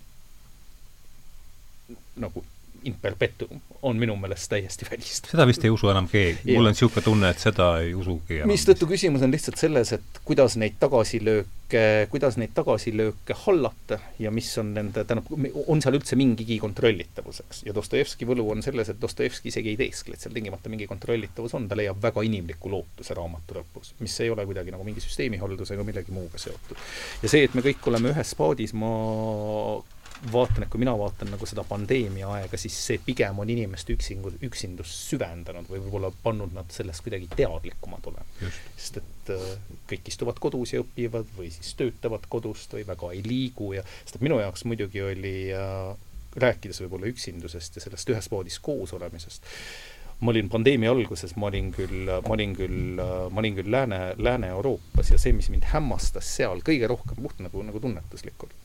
Nagu 2.21 2.43
in 2.85 2.95
perpetuum 3.01 3.61
on 3.85 3.97
minu 3.97 4.15
meelest 4.19 4.49
täiesti 4.49 4.85
välistatud. 4.91 5.33
seda 5.33 5.47
vist 5.49 5.65
ei 5.65 5.73
usu 5.73 5.89
enam 5.91 6.07
keegi, 6.11 6.53
mul 6.53 6.69
on 6.69 6.73
niisugune 6.75 7.03
tunne, 7.05 7.31
et 7.33 7.41
seda 7.41 7.69
ei 7.83 7.93
usugi 7.97 8.39
enam. 8.39 8.51
mistõttu 8.53 8.87
küsimus 8.89 9.25
on 9.25 9.33
lihtsalt 9.33 9.61
selles, 9.61 9.93
et 9.97 10.19
kuidas 10.27 10.57
neid 10.61 10.77
tagasilööke, 10.81 11.83
kuidas 12.11 12.37
neid 12.41 12.53
tagasilööke 12.57 13.37
hallata 13.45 13.99
ja 14.21 14.33
mis 14.33 14.51
on 14.61 14.73
nende, 14.77 15.05
tähendab, 15.07 15.29
on 15.65 15.81
seal 15.83 15.97
üldse 15.99 16.17
mingigi 16.19 16.59
kontrollitavus, 16.61 17.41
eks. 17.45 17.63
ja 17.67 17.75
Dostojevski 17.77 18.29
võlu 18.29 18.47
on 18.53 18.63
selles, 18.65 18.91
et 18.93 19.01
Dostojevski 19.01 19.51
isegi 19.53 19.73
ei 19.73 19.79
teeskle, 19.81 20.17
et 20.17 20.25
seal 20.25 20.35
tingimata 20.35 20.71
mingi 20.73 20.89
kontrollitavus 20.89 21.57
on, 21.57 21.69
ta 21.69 21.77
leiab 21.79 22.01
väga 22.03 22.25
inimliku 22.25 22.73
lootuse 22.73 23.17
raamatu 23.17 23.59
lõpus, 23.59 23.95
mis 24.01 24.19
ei 24.25 24.33
ole 24.33 24.45
kuidagi 24.45 24.73
nagu 24.73 24.85
mingi 24.87 25.03
süsteemihaldusega 25.03 25.85
millegi 25.87 26.15
muuga 26.15 26.41
seotud. 26.41 26.77
ja 27.23 27.33
see, 27.33 27.45
et 27.49 27.57
me 27.57 27.65
kõik 27.65 27.89
oleme 27.91 28.13
ühes 28.13 28.37
paadis, 28.37 28.73
ma 28.77 28.93
vaatan, 30.31 30.65
et 30.65 30.71
kui 30.71 30.81
mina 30.81 30.93
vaatan 30.97 31.31
nagu 31.33 31.47
seda 31.49 31.65
pandeemia 31.67 32.29
aega, 32.37 32.57
siis 32.59 32.77
see 32.87 33.01
pigem 33.05 33.39
on 33.41 33.49
inimeste 33.51 33.95
üksingu, 33.95 34.33
üksindust 34.45 35.09
süvendanud 35.11 35.69
või 35.71 35.81
võib-olla 35.83 36.11
pannud 36.23 36.55
nad 36.55 36.71
sellest 36.73 37.05
kuidagi 37.05 37.29
teadlikumad 37.35 38.09
olema. 38.11 38.51
sest 38.77 39.01
et 39.01 39.33
äh, 39.35 39.45
kõik 39.89 40.11
istuvad 40.11 40.41
kodus 40.41 40.75
ja 40.75 40.83
õpivad 40.83 41.29
või 41.37 41.51
siis 41.53 41.73
töötavad 41.79 42.27
kodust 42.29 42.73
või 42.77 42.85
väga 42.87 43.11
ei 43.13 43.23
liigu 43.25 43.73
ja 43.77 43.85
sest 44.03 44.19
et 44.19 44.25
minu 44.25 44.39
jaoks 44.41 44.65
muidugi 44.69 45.03
oli 45.05 45.37
äh, 45.55 45.95
rääkides 46.35 46.81
võib-olla 46.83 47.09
üksindusest 47.11 47.77
ja 47.77 47.83
sellest 47.83 48.09
ühes 48.11 48.31
voodis 48.31 48.57
koos 48.63 48.93
olemisest, 48.95 49.45
ma 50.19 50.31
olin 50.31 50.49
pandeemia 50.51 50.91
alguses, 50.91 51.35
ma 51.39 51.49
olin 51.49 51.71
küll, 51.75 52.09
ma 52.09 52.35
olin 52.35 52.55
küll, 52.55 52.99
ma 52.99 53.41
olin 53.41 53.57
küll 53.57 53.71
Lääne, 53.71 53.99
Lääne-Euroopas 54.17 55.11
ja 55.11 55.19
see, 55.21 55.35
mis 55.35 55.49
mind 55.51 55.67
hämmastas 55.71 56.29
seal 56.37 56.63
kõige 56.65 56.89
rohkem, 56.91 57.19
puht 57.23 57.41
nagu, 57.43 57.63
nagu 57.67 57.81
tunnetuslikult, 57.83 58.55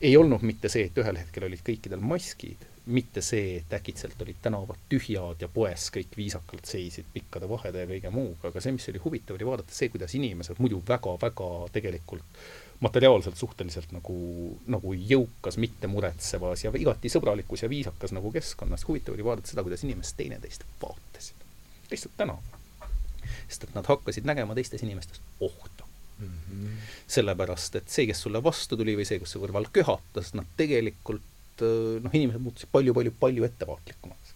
ei 0.00 0.16
olnud 0.16 0.42
mitte 0.42 0.68
see, 0.68 0.88
et 0.88 0.98
ühel 0.98 1.18
hetkel 1.18 1.46
olid 1.48 1.62
kõikidel 1.64 2.02
maskid, 2.02 2.64
mitte 2.86 3.22
see, 3.24 3.60
et 3.62 3.72
äkitselt 3.72 4.20
olid 4.20 4.40
tänavad 4.44 4.80
tühjad 4.90 5.40
ja 5.40 5.48
poes 5.48 5.86
kõik 5.94 6.16
viisakalt 6.16 6.68
seisid 6.68 7.06
pikkade 7.14 7.48
vahede 7.48 7.84
ja 7.84 7.88
kõige 7.88 8.12
muuga, 8.12 8.50
aga 8.50 8.60
see, 8.60 8.74
mis 8.76 8.88
oli 8.92 9.00
huvitav, 9.04 9.38
oli 9.38 9.48
vaadata 9.48 9.72
see, 9.72 9.88
kuidas 9.92 10.14
inimesed 10.18 10.60
muidu 10.60 10.82
väga-väga 10.88 11.48
tegelikult 11.72 12.44
materiaalselt 12.84 13.38
suhteliselt 13.40 13.94
nagu, 13.94 14.16
nagu 14.68 14.92
jõukas, 14.92 15.56
mitte 15.62 15.88
muretsevas 15.88 16.66
ja 16.66 16.72
igati 16.76 17.08
sõbralikus 17.12 17.64
ja 17.64 17.70
viisakas 17.72 18.12
nagu 18.12 18.32
keskkonnas, 18.34 18.84
huvitav 18.88 19.16
oli 19.16 19.24
vaadata 19.24 19.52
seda, 19.52 19.64
kuidas 19.64 19.86
inimesed 19.86 20.18
teineteist 20.18 20.66
vaatasid. 20.82 21.46
lihtsalt 21.90 22.16
tänaval. 22.16 22.60
sest 23.48 23.64
et 23.64 23.74
nad 23.74 23.86
hakkasid 23.88 24.24
nägema 24.28 24.54
teistes 24.54 24.82
inimestes 24.82 25.20
ohtu 25.40 25.73
mm. 26.18 26.26
-hmm. 26.26 26.76
sellepärast, 27.16 27.76
et 27.76 27.88
see, 27.88 28.06
kes 28.06 28.20
sulle 28.26 28.42
vastu 28.42 28.76
tuli 28.76 28.96
või 28.96 29.06
see, 29.08 29.18
kes 29.22 29.36
su 29.36 29.42
kõrval 29.42 29.70
köhatas, 29.72 30.34
nad 30.34 30.46
tegelikult 30.56 31.22
noh, 31.62 32.12
inimesed 32.12 32.42
muutusid 32.42 32.70
palju-palju-palju 32.72 33.44
ettevaatlikumaks. 33.46 34.34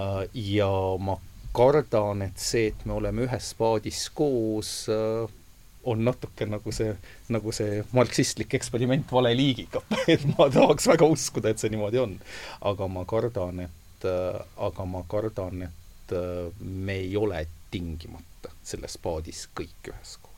Äh, 0.00 0.24
ja 0.34 0.72
ma 1.00 1.16
kardan, 1.52 2.22
et 2.22 2.40
see, 2.40 2.70
et 2.72 2.84
me 2.88 2.96
oleme 2.96 3.26
ühes 3.26 3.52
paadis 3.58 4.06
koos, 4.16 4.72
äh, 4.92 5.28
on 5.84 6.04
natuke 6.06 6.46
nagu 6.46 6.72
see, 6.74 6.94
nagu 7.34 7.52
see 7.54 7.82
marksistlik 7.96 8.54
eksperiment 8.58 9.10
vale 9.12 9.32
liigiga 9.34 9.82
et 10.14 10.24
ma 10.34 10.48
tahaks 10.52 10.88
väga 10.92 11.08
uskuda, 11.10 11.52
et 11.52 11.62
see 11.62 11.72
niimoodi 11.74 12.00
on. 12.02 12.18
aga 12.70 12.88
ma 12.88 13.04
kardan, 13.08 13.64
et, 13.66 14.08
äh, 14.08 14.42
aga 14.68 14.88
ma 14.88 15.04
kardan, 15.08 15.66
et 15.68 16.16
äh, 16.16 16.52
me 16.60 17.00
ei 17.04 17.16
ole 17.16 17.46
tingimata 17.72 18.52
selles 18.62 18.98
paadis 19.02 19.46
kõik 19.56 19.92
üheskoos 19.92 20.31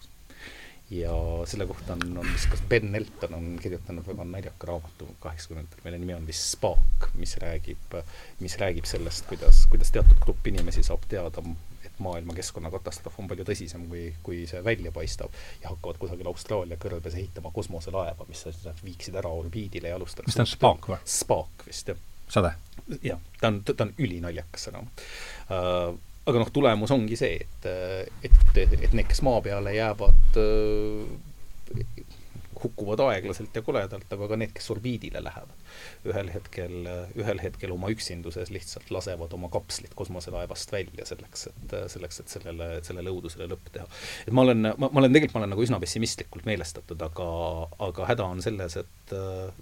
ja 0.90 1.12
selle 1.48 1.66
kohta 1.66 1.92
on, 1.92 2.18
on 2.18 2.26
vist 2.32 2.50
kas 2.52 2.62
Ben 2.68 2.94
Elton 2.94 3.34
on 3.34 3.46
kirjutanud 3.62 4.06
väga 4.06 4.24
naljaka 4.28 4.66
raamatu 4.68 5.08
kaheksakümnendatel, 5.20 5.80
mille 5.84 5.98
nimi 5.98 6.14
on 6.14 6.26
vist 6.26 6.44
Spark, 6.50 7.08
mis 7.14 7.36
räägib, 7.40 7.96
mis 8.40 8.58
räägib 8.60 8.88
sellest, 8.88 9.24
kuidas, 9.30 9.64
kuidas 9.72 9.92
teatud 9.94 10.20
grupp 10.20 10.46
inimesi 10.46 10.84
saab 10.84 11.06
teada, 11.08 11.42
et 11.84 11.98
maailma 12.04 12.36
keskkonnakatastroof 12.36 13.18
on 13.22 13.30
palju 13.32 13.48
tõsisem, 13.48 13.88
kui, 13.88 14.06
kui 14.22 14.44
see 14.50 14.60
välja 14.64 14.92
paistab 14.92 15.32
ja 15.62 15.72
hakkavad 15.72 16.00
kusagil 16.02 16.28
Austraalia 16.28 16.80
kõrbes 16.80 17.16
ehitama 17.16 17.52
kosmoselaeva, 17.54 18.28
mis 18.28 18.44
viiksid 18.84 19.16
ära 19.20 19.32
orbiidile 19.32 19.92
ja 19.92 20.00
alustaks 20.00 20.28
mis 20.28 20.36
ta 20.36 20.44
on, 20.44 20.52
Spark 20.52 20.90
või? 20.92 21.00
Spark 21.08 21.68
vist, 21.68 21.94
jah. 21.94 22.08
sade? 22.28 22.52
jah, 23.00 23.20
ta 23.40 23.48
on, 23.48 23.62
ta 23.64 23.86
on 23.86 23.94
ülinaljakas 23.96 24.68
raamat 24.74 25.06
uh, 25.48 25.94
aga 26.24 26.40
noh, 26.40 26.50
tulemus 26.54 26.92
ongi 26.94 27.18
see, 27.20 27.36
et, 27.44 27.70
et, 28.24 28.58
et 28.58 28.92
need, 28.92 29.06
kes 29.08 29.22
maa 29.26 29.42
peale 29.44 29.74
jäävad, 29.76 30.38
hukkuvad 32.64 33.00
aeglaselt 33.04 33.56
ja 33.56 33.62
koledalt, 33.62 34.12
aga 34.16 34.28
ka 34.30 34.38
need, 34.40 34.52
kes 34.56 34.70
orbiidile 34.72 35.20
lähevad, 35.24 35.52
ühel 36.08 36.30
hetkel, 36.32 36.76
ühel 37.20 37.42
hetkel 37.42 37.74
oma 37.74 37.90
üksinduses 37.92 38.52
lihtsalt 38.54 38.92
lasevad 38.94 39.34
oma 39.36 39.50
kapslit 39.52 39.92
kosmoselaevast 39.98 40.72
välja 40.72 41.06
selleks, 41.08 41.48
et, 41.50 41.76
selleks, 41.92 42.22
et 42.22 42.36
sellele, 42.36 42.70
sellele 42.86 43.12
õudusele 43.12 43.48
lõpp 43.50 43.68
teha. 43.74 43.88
et 44.24 44.32
ma 44.32 44.46
olen, 44.46 44.70
ma, 44.70 44.88
ma 44.88 45.02
olen 45.02 45.12
tegelikult, 45.12 45.36
ma 45.36 45.44
olen 45.44 45.54
nagu 45.56 45.66
üsna 45.66 45.80
pessimistlikult 45.82 46.48
meelestatud, 46.48 47.04
aga, 47.08 47.28
aga 47.88 48.10
häda 48.14 48.30
on 48.36 48.42
selles, 48.44 48.80
et, 48.80 49.16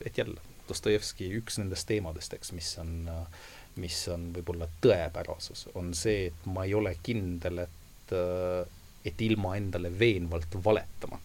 et 0.07 0.23
jälle, 0.23 0.39
Dostojevski 0.63 1.27
üks 1.41 1.57
nendest 1.59 1.89
teemadest, 1.89 2.37
eks, 2.37 2.53
mis 2.55 2.69
on 2.81 3.09
äh, 3.11 3.49
mis 3.81 3.99
on 4.13 4.31
võib-olla 4.37 4.69
tõepärasus, 4.85 5.69
on 5.79 5.93
see, 5.97 6.27
et 6.29 6.47
ma 6.53 6.67
ei 6.69 6.75
ole 6.77 6.95
kindel, 7.03 7.65
et, 7.65 8.15
äh, 8.17 8.65
et 9.05 9.21
ilma 9.25 9.57
endale 9.57 9.93
veenvalt 9.99 10.59
valetamata 10.65 11.23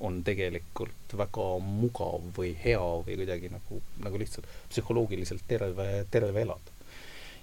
on 0.00 0.20
tegelikult 0.24 1.14
väga 1.18 1.46
mugav 1.64 2.26
või 2.36 2.52
hea 2.62 2.82
või 3.06 3.16
kuidagi 3.18 3.50
nagu, 3.52 3.80
nagu 4.04 4.20
lihtsalt 4.20 4.46
psühholoogiliselt 4.70 5.42
terve, 5.48 5.88
terve 6.10 6.42
elada. 6.42 6.76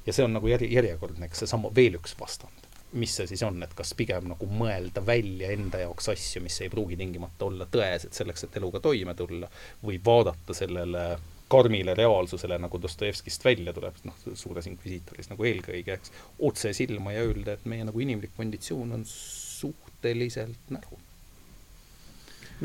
ja 0.06 0.14
see 0.14 0.23
on 0.23 0.35
nagu 0.38 0.47
järje, 0.47 0.69
järjekordne, 0.72 1.26
eks 1.26 1.43
seesama 1.43 1.72
veel 1.76 1.99
üks 1.99 2.15
vastand. 2.19 2.64
mis 2.93 3.15
see 3.18 3.27
siis 3.27 3.43
on, 3.43 3.57
et 3.64 3.73
kas 3.76 3.91
pigem 3.93 4.30
nagu 4.31 4.47
mõelda 4.47 5.03
välja 5.06 5.49
enda 5.52 5.81
jaoks 5.81 6.10
asju, 6.14 6.41
mis 6.41 6.61
ei 6.61 6.69
pruugi 6.72 6.95
tingimata 6.95 7.45
olla 7.45 7.68
tõesed 7.72 8.15
selleks, 8.15 8.45
et 8.45 8.57
eluga 8.57 8.80
toime 8.80 9.15
tulla, 9.19 9.49
või 9.84 9.99
vaadata 10.06 10.56
sellele 10.56 11.07
karmile 11.47 11.93
reaalsusele, 11.93 12.57
nagu 12.61 12.80
Dostojevskist 12.81 13.45
välja 13.45 13.73
tuleb, 13.73 13.97
noh, 14.07 14.17
suures 14.34 14.67
inkvisiitoris 14.69 15.30
nagu 15.30 15.45
eelkõige, 15.45 15.97
eks, 15.99 16.13
otse 16.47 16.73
silma 16.73 17.13
ja 17.13 17.26
öelda, 17.27 17.53
et 17.55 17.67
meie 17.69 17.85
nagu 17.85 18.01
inimlik 18.01 18.34
konditsioon 18.38 18.95
on 18.97 19.03
suhteliselt 19.09 20.73
näru. 20.73 20.99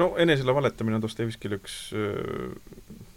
no 0.00 0.14
enesele 0.22 0.54
valetamine 0.54 0.96
on 0.96 1.02
Dostojevskil 1.02 1.58
üks 1.58 1.76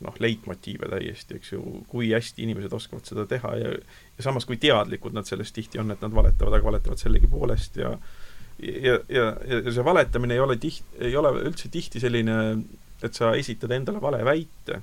noh, 0.04 0.20
leitmotiive 0.20 0.90
täiesti, 0.92 1.40
eks 1.40 1.54
ju, 1.56 1.64
kui 1.88 2.12
hästi 2.12 2.44
inimesed 2.44 2.74
oskavad 2.74 3.08
seda 3.08 3.28
teha 3.30 3.56
ja 3.62 3.74
ja 4.18 4.24
samas, 4.24 4.46
kui 4.46 4.58
teadlikud 4.58 5.16
nad 5.16 5.26
sellest 5.30 5.56
tihti 5.56 5.80
on, 5.80 5.92
et 5.92 6.02
nad 6.04 6.14
valetavad, 6.14 6.58
aga 6.58 6.72
valetavad 6.74 7.00
sellegipoolest 7.00 7.80
ja 7.80 7.98
ja, 8.60 9.00
ja, 9.10 9.30
ja 9.48 9.72
see 9.72 9.86
valetamine 9.86 10.36
ei 10.36 10.44
ole 10.44 10.58
tiht-, 10.62 10.98
ei 11.00 11.16
ole 11.16 11.32
üldse 11.48 11.72
tihti 11.72 12.04
selline, 12.04 12.36
et 13.04 13.16
sa 13.16 13.32
esitad 13.38 13.72
endale 13.72 14.02
vale 14.02 14.20
väite 14.26 14.82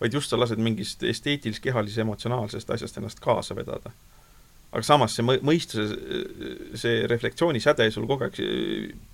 vaid 0.00 0.14
just 0.14 0.30
sa 0.30 0.38
lased 0.40 0.58
mingist 0.58 1.02
esteetilis-, 1.02 1.60
kehalis-, 1.62 1.98
emotsionaalsest 2.02 2.70
asjast 2.70 2.98
ennast 2.98 3.20
kaasa 3.20 3.56
vedada. 3.56 3.92
aga 4.72 4.82
samas 4.82 5.12
see 5.16 5.24
mõistuse, 5.24 5.96
see 6.80 7.06
reflektsioonisäde 7.06 7.90
sul 7.92 8.06
kogu 8.08 8.24
aeg 8.24 8.38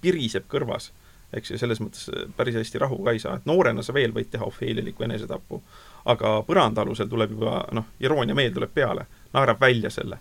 piriseb 0.00 0.44
kõrvas, 0.50 0.92
eks 1.34 1.50
ju, 1.50 1.58
selles 1.58 1.80
mõttes 1.82 2.06
päris 2.36 2.54
hästi 2.56 2.78
rahu 2.78 3.00
ka 3.04 3.12
ei 3.12 3.18
saa, 3.18 3.36
et 3.36 3.46
noorena 3.48 3.82
sa 3.82 3.94
veel 3.94 4.14
võid 4.14 4.30
teha 4.30 4.46
ofeeliliku 4.46 5.04
enesetapu, 5.04 5.60
aga 6.08 6.38
põrandaalusel 6.46 7.10
tuleb 7.10 7.34
juba 7.34 7.64
noh, 7.74 7.90
iroonia 8.00 8.36
meel 8.38 8.54
tuleb 8.54 8.70
peale, 8.74 9.08
naerab 9.34 9.60
välja 9.60 9.90
selle. 9.90 10.18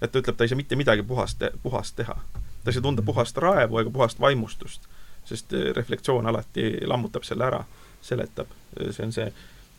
et 0.00 0.12
ta 0.12 0.20
ütleb, 0.20 0.36
ta 0.36 0.44
ei 0.44 0.48
saa 0.48 0.56
mitte 0.56 0.76
midagi 0.76 1.02
puhast, 1.02 1.42
puhast 1.62 1.96
teha. 1.96 2.14
ta 2.14 2.70
ei 2.70 2.78
saa 2.78 2.82
tunda 2.82 3.02
puhast 3.02 3.36
raevu 3.36 3.78
ega 3.82 3.90
puhast 3.90 4.20
vaimustust, 4.20 4.88
sest 5.24 5.52
reflektsioon 5.76 6.26
alati 6.26 6.86
lammutab 6.86 7.24
selle 7.24 7.44
ära, 7.44 7.64
seletab, 8.02 8.46
see 8.90 9.04
on 9.04 9.12
see 9.12 9.28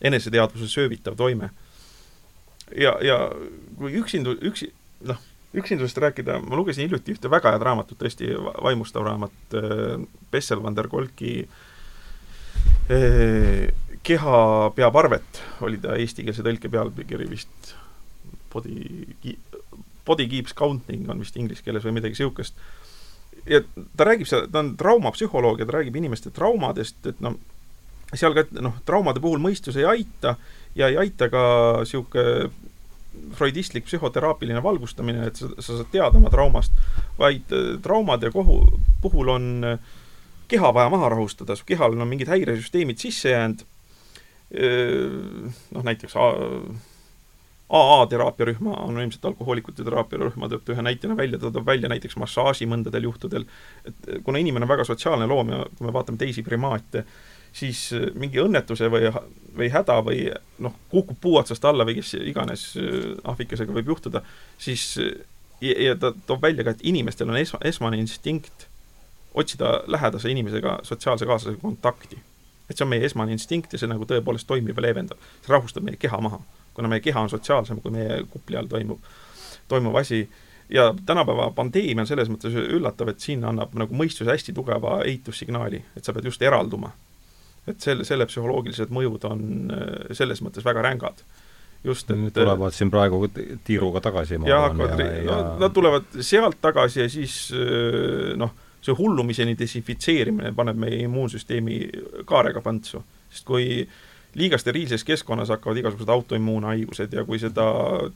eneseteadvuse 0.00 0.68
söövitav 0.68 1.16
toime. 1.16 1.50
ja, 2.76 2.98
ja 3.02 3.18
kui 3.78 3.94
üksindu-, 4.00 4.38
üksi, 4.44 4.72
noh, 5.08 5.20
üksindusest 5.56 5.98
rääkida, 5.98 6.38
ma 6.44 6.56
lugesin 6.56 6.84
hiljuti 6.84 7.14
ühte 7.16 7.30
väga 7.30 7.54
head 7.54 7.64
raamatut, 7.64 7.98
tõesti 8.00 8.30
vaimustav 8.36 9.06
raamat, 9.06 9.36
äh, 9.56 9.96
Bessel 10.32 10.62
van 10.62 10.76
der 10.76 10.90
Kolki 10.92 11.32
eh, 12.92 13.68
Keha 14.02 14.40
peab 14.76 14.96
arvet, 14.96 15.42
oli 15.64 15.80
ta 15.82 15.96
eestikeelse 15.98 16.44
tõlke 16.46 16.70
pealkiri 16.72 17.26
vist, 17.28 17.72
body, 18.52 19.04
body 20.06 20.28
keeps 20.30 20.54
counting 20.56 21.08
on 21.10 21.20
vist 21.20 21.36
inglise 21.36 21.64
keeles 21.64 21.84
või 21.84 21.98
midagi 21.98 22.16
niisugust. 22.16 22.56
ja 23.48 23.60
ta 23.96 24.06
räägib 24.08 24.28
seal, 24.28 24.46
ta 24.52 24.62
on 24.62 24.74
traumapsühholoog 24.80 25.60
ja 25.60 25.66
ta 25.68 25.78
räägib 25.78 25.96
inimeste 25.96 26.30
traumadest, 26.34 27.00
et 27.10 27.20
noh, 27.24 27.36
seal 28.14 28.34
ka, 28.36 28.46
noh, 28.64 28.78
traumade 28.88 29.20
puhul 29.20 29.40
mõistus 29.42 29.76
ei 29.76 29.84
aita 29.88 30.36
ja 30.78 30.88
ei 30.88 30.96
aita 31.04 31.28
ka 31.32 31.42
niisugune 31.82 32.50
freudistlik 33.34 33.86
psühhoteraapiline 33.88 34.62
valgustamine, 34.62 35.26
et 35.28 35.38
sa, 35.38 35.48
sa 35.58 35.78
saad 35.80 35.88
teada 35.92 36.18
oma 36.20 36.30
traumast, 36.32 36.74
vaid 37.18 37.54
äh, 37.54 37.72
traumade 37.82 38.30
kohu, 38.34 38.60
puhul 39.02 39.32
on 39.32 39.48
äh, 39.66 39.96
keha 40.48 40.70
vaja 40.74 40.90
maha 40.92 41.10
rahustada, 41.12 41.56
su 41.56 41.66
kehal 41.68 41.96
on 41.96 42.08
mingid 42.08 42.30
häiresüsteemid 42.30 43.00
sisse 43.02 43.32
jäänud, 43.34 43.64
äh, 44.54 45.64
noh 45.74 45.88
näiteks 45.88 46.16
AA 47.68 48.04
teraapiarühma, 48.08 48.78
anonüümsete 48.86 49.28
alkohoolikute 49.28 49.84
teraapiarühma 49.84 50.48
tõob 50.48 50.62
ta 50.64 50.72
ühe 50.72 50.84
näitena 50.84 51.16
välja, 51.18 51.40
ta 51.40 51.50
toob 51.52 51.66
välja 51.68 51.90
näiteks 51.92 52.16
massaaži 52.20 52.68
mõndadel 52.70 53.10
juhtudel, 53.10 53.44
et 53.88 54.12
kuna 54.24 54.40
inimene 54.40 54.64
on 54.64 54.72
väga 54.72 54.86
sotsiaalne 54.88 55.28
loom 55.28 55.52
ja 55.52 55.64
kui 55.74 55.88
me 55.88 55.92
vaatame 55.92 56.20
teisi 56.22 56.46
primaate, 56.46 57.04
siis 57.58 57.88
äh, 57.92 58.08
mingi 58.18 58.40
õnnetuse 58.42 58.90
või, 58.92 59.10
või 59.56 59.70
häda 59.72 59.98
või 60.04 60.28
noh, 60.64 60.74
kukub 60.92 61.18
puu 61.20 61.36
otsast 61.40 61.64
alla 61.68 61.86
või 61.88 61.98
kes 61.98 62.14
iganes 62.20 62.70
äh, 62.78 63.12
ahvikesega 63.28 63.74
võib 63.74 63.92
juhtuda, 63.94 64.22
siis 64.62 64.90
äh, 65.02 65.12
ja, 65.60 65.76
ja 65.88 65.96
ta 65.98 66.12
toob 66.26 66.42
välja 66.42 66.66
ka, 66.66 66.76
et 66.76 66.84
inimestel 66.86 67.30
on 67.30 67.38
esma, 67.40 67.60
esmane 67.68 68.00
instinkt 68.00 68.68
otsida 69.38 69.82
lähedase 69.86 70.30
inimesega, 70.30 70.80
sotsiaalse 70.82 71.26
kaaslasega 71.26 71.62
kontakti. 71.62 72.18
et 72.68 72.76
see 72.76 72.84
on 72.84 72.90
meie 72.90 73.04
esmane 73.04 73.32
instinkt 73.32 73.72
ja 73.72 73.78
see 73.80 73.88
nagu 73.88 74.04
tõepoolest 74.04 74.46
toimib 74.46 74.76
ja 74.76 74.88
leevendab. 74.88 75.18
see 75.44 75.52
rahustab 75.52 75.86
meie 75.86 75.96
keha 75.96 76.20
maha, 76.20 76.40
kuna 76.74 76.88
meie 76.88 77.00
keha 77.00 77.20
on 77.20 77.30
sotsiaalsem 77.30 77.80
kui 77.80 77.94
meie 77.94 78.22
kupli 78.30 78.56
all 78.56 78.68
toimub, 78.68 79.00
toimuv 79.68 79.96
asi 79.96 80.28
ja 80.70 80.94
tänapäeva 81.06 81.50
pandeemia 81.56 82.02
on 82.04 82.06
selles 82.06 82.28
mõttes 82.28 82.54
üllatav, 82.54 83.08
et 83.08 83.20
siin 83.20 83.44
annab 83.44 83.72
nagu 83.74 83.94
mõistus 83.94 84.28
hästi 84.28 84.52
tugeva 84.52 85.00
ehitussignaali, 85.04 85.84
et 85.96 86.04
sa 86.04 86.12
pead 86.12 86.28
just 86.28 86.42
eralduma 86.42 86.92
et 87.72 87.84
selle, 87.84 88.06
selle 88.08 88.26
psühholoogilised 88.28 88.94
mõjud 88.94 89.26
on 89.28 89.44
äh, 89.74 90.14
selles 90.16 90.42
mõttes 90.44 90.66
väga 90.66 90.84
rängad. 90.86 91.22
just, 91.84 92.10
et 92.10 92.34
tulevad 92.34 92.74
siin 92.74 92.90
praegu 92.90 93.22
tiiruga 93.64 94.02
tagasi, 94.02 94.38
ma 94.38 94.48
arvan. 94.56 94.98
ja... 94.98 95.22
no 95.28 95.58
nad 95.62 95.74
tulevad 95.74 96.18
sealt 96.20 96.58
tagasi 96.60 97.04
ja 97.04 97.08
siis 97.12 97.36
noh, 98.36 98.50
see 98.82 98.94
hullumiseni 98.98 99.54
desinfitseerimine 99.58 100.52
paneb 100.58 100.78
meie 100.78 100.98
immuunsüsteemi 101.06 101.78
kaarega 102.26 102.62
pantsu. 102.64 103.04
sest 103.30 103.46
kui 103.46 103.82
äh, 103.84 104.07
liiga 104.36 104.58
steriilses 104.60 105.04
keskkonnas 105.08 105.48
hakkavad 105.48 105.80
igasugused 105.80 106.10
autoimmuunhaigused 106.12 107.14
ja 107.16 107.24
kui 107.24 107.38
seda 107.40 107.64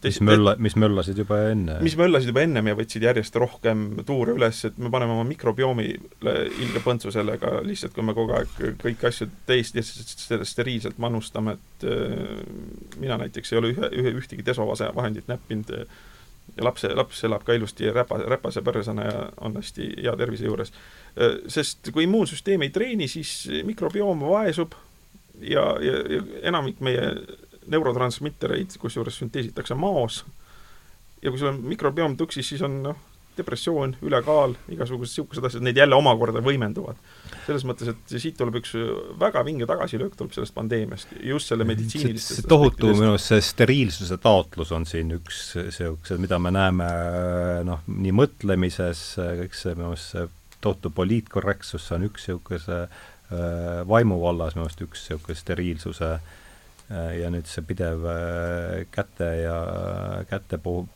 mis 0.05 0.21
mölla, 0.25 0.55
mis 0.61 0.77
möllasid 0.77 1.19
juba 1.23 1.39
enne. 1.53 1.79
mis 1.85 1.97
möllasid 1.97 2.33
juba 2.33 2.45
ennem 2.45 2.69
ja 2.69 2.77
võtsid 2.77 3.07
järjest 3.07 3.37
rohkem 3.41 3.87
tuure 4.07 4.37
üles, 4.37 4.61
et 4.69 4.79
me 4.79 4.93
paneme 4.93 5.17
oma 5.17 5.25
mikrobioomile 5.29 6.37
ilge 6.53 6.85
põntsu 6.85 7.13
sellega, 7.15 7.59
lihtsalt 7.65 7.97
kui 7.97 8.05
me 8.05 8.17
kogu 8.17 8.37
aeg 8.37 8.79
kõiki 8.83 9.09
asju 9.09 9.31
täiesti 9.49 9.85
steriilselt 9.85 11.01
manustame, 11.03 11.57
et 11.57 11.89
äh, 11.89 12.47
mina 13.01 13.19
näiteks 13.25 13.53
ei 13.55 13.63
ole 13.63 13.73
ühe, 13.73 13.93
ühe, 14.03 14.17
ühtegi 14.21 14.45
desovahendit 14.47 15.31
näppinud 15.33 15.73
ja 15.73 15.87
laps, 16.67 16.85
laps 16.93 17.25
elab 17.25 17.45
ka 17.47 17.57
ilusti 17.57 17.89
räpa, 17.95 18.21
räpase 18.29 18.61
põrsana 18.65 19.09
ja 19.09 19.27
on 19.41 19.57
hästi 19.57 19.89
hea 20.03 20.17
tervise 20.21 20.45
juures. 20.45 20.77
Äh, 21.17 21.41
sest 21.49 21.89
kui 21.89 22.05
immuunsüsteem 22.05 22.69
ei 22.69 22.75
treeni, 22.75 23.09
siis 23.09 23.47
mikrobioom 23.65 24.29
vaesub, 24.29 24.77
ja, 25.43 25.65
ja, 25.83 26.03
ja 26.17 26.23
enamik 26.51 26.81
meie 26.85 27.13
neurotransmittereid, 27.73 28.75
kusjuures 28.83 29.21
sünteesitakse 29.23 29.77
maos, 29.79 30.23
ja 31.23 31.31
kui 31.31 31.41
sul 31.41 31.53
on 31.53 31.63
mikrobioom 31.71 32.17
tuksis, 32.19 32.49
siis 32.53 32.63
on 32.67 32.81
noh, 32.85 33.01
depressioon, 33.33 33.95
ülekaal, 34.05 34.53
igasugused 34.75 35.15
niisugused 35.15 35.47
asjad, 35.49 35.63
need 35.65 35.79
jälle 35.81 35.97
omakorda 35.97 36.43
võimenduvad. 36.45 36.99
selles 37.47 37.65
mõttes, 37.67 37.89
et 37.91 38.13
siit 38.21 38.37
tuleb 38.39 38.59
üks 38.61 38.75
väga 39.19 39.41
vinge 39.47 39.67
tagasilöök, 39.67 40.13
tuleb 40.19 40.35
sellest 40.35 40.55
pandeemiast, 40.55 41.15
just 41.27 41.49
selle 41.51 41.65
meditsiinilistest 41.67 42.43
see 42.43 42.51
tohutu 42.51 42.93
minu 42.93 43.15
arust 43.15 43.33
see 43.33 43.41
steriilsuse 43.43 44.19
taotlus 44.23 44.75
on 44.77 44.85
siin 44.87 45.17
üks 45.17 45.41
niisugused, 45.57 46.21
mida 46.23 46.39
me 46.43 46.53
näeme 46.55 46.91
noh, 47.67 47.81
nii 47.89 48.15
mõtlemises, 48.21 49.03
kõik 49.17 49.57
see 49.57 49.75
minu 49.79 49.95
arust 49.95 50.13
see 50.13 50.29
tohutu 50.63 50.93
poliitkorrektsus, 50.95 51.89
see 51.89 51.97
on 51.97 52.07
üks 52.11 52.29
niisuguse 52.29 52.83
Äh, 52.83 53.12
vaimu 53.89 54.19
vallas 54.23 54.57
minu 54.57 54.67
arust 54.67 54.83
üks 54.85 55.07
niisugune 55.09 55.39
steriilsuse 55.39 56.11
äh, 56.15 57.13
ja 57.21 57.31
nüüd 57.33 57.49
see 57.51 57.65
pidev 57.69 58.05
äh, 58.09 58.83
käte 58.95 59.31
ja 59.43 59.57
käte 60.31 60.59
puhul 60.63 60.89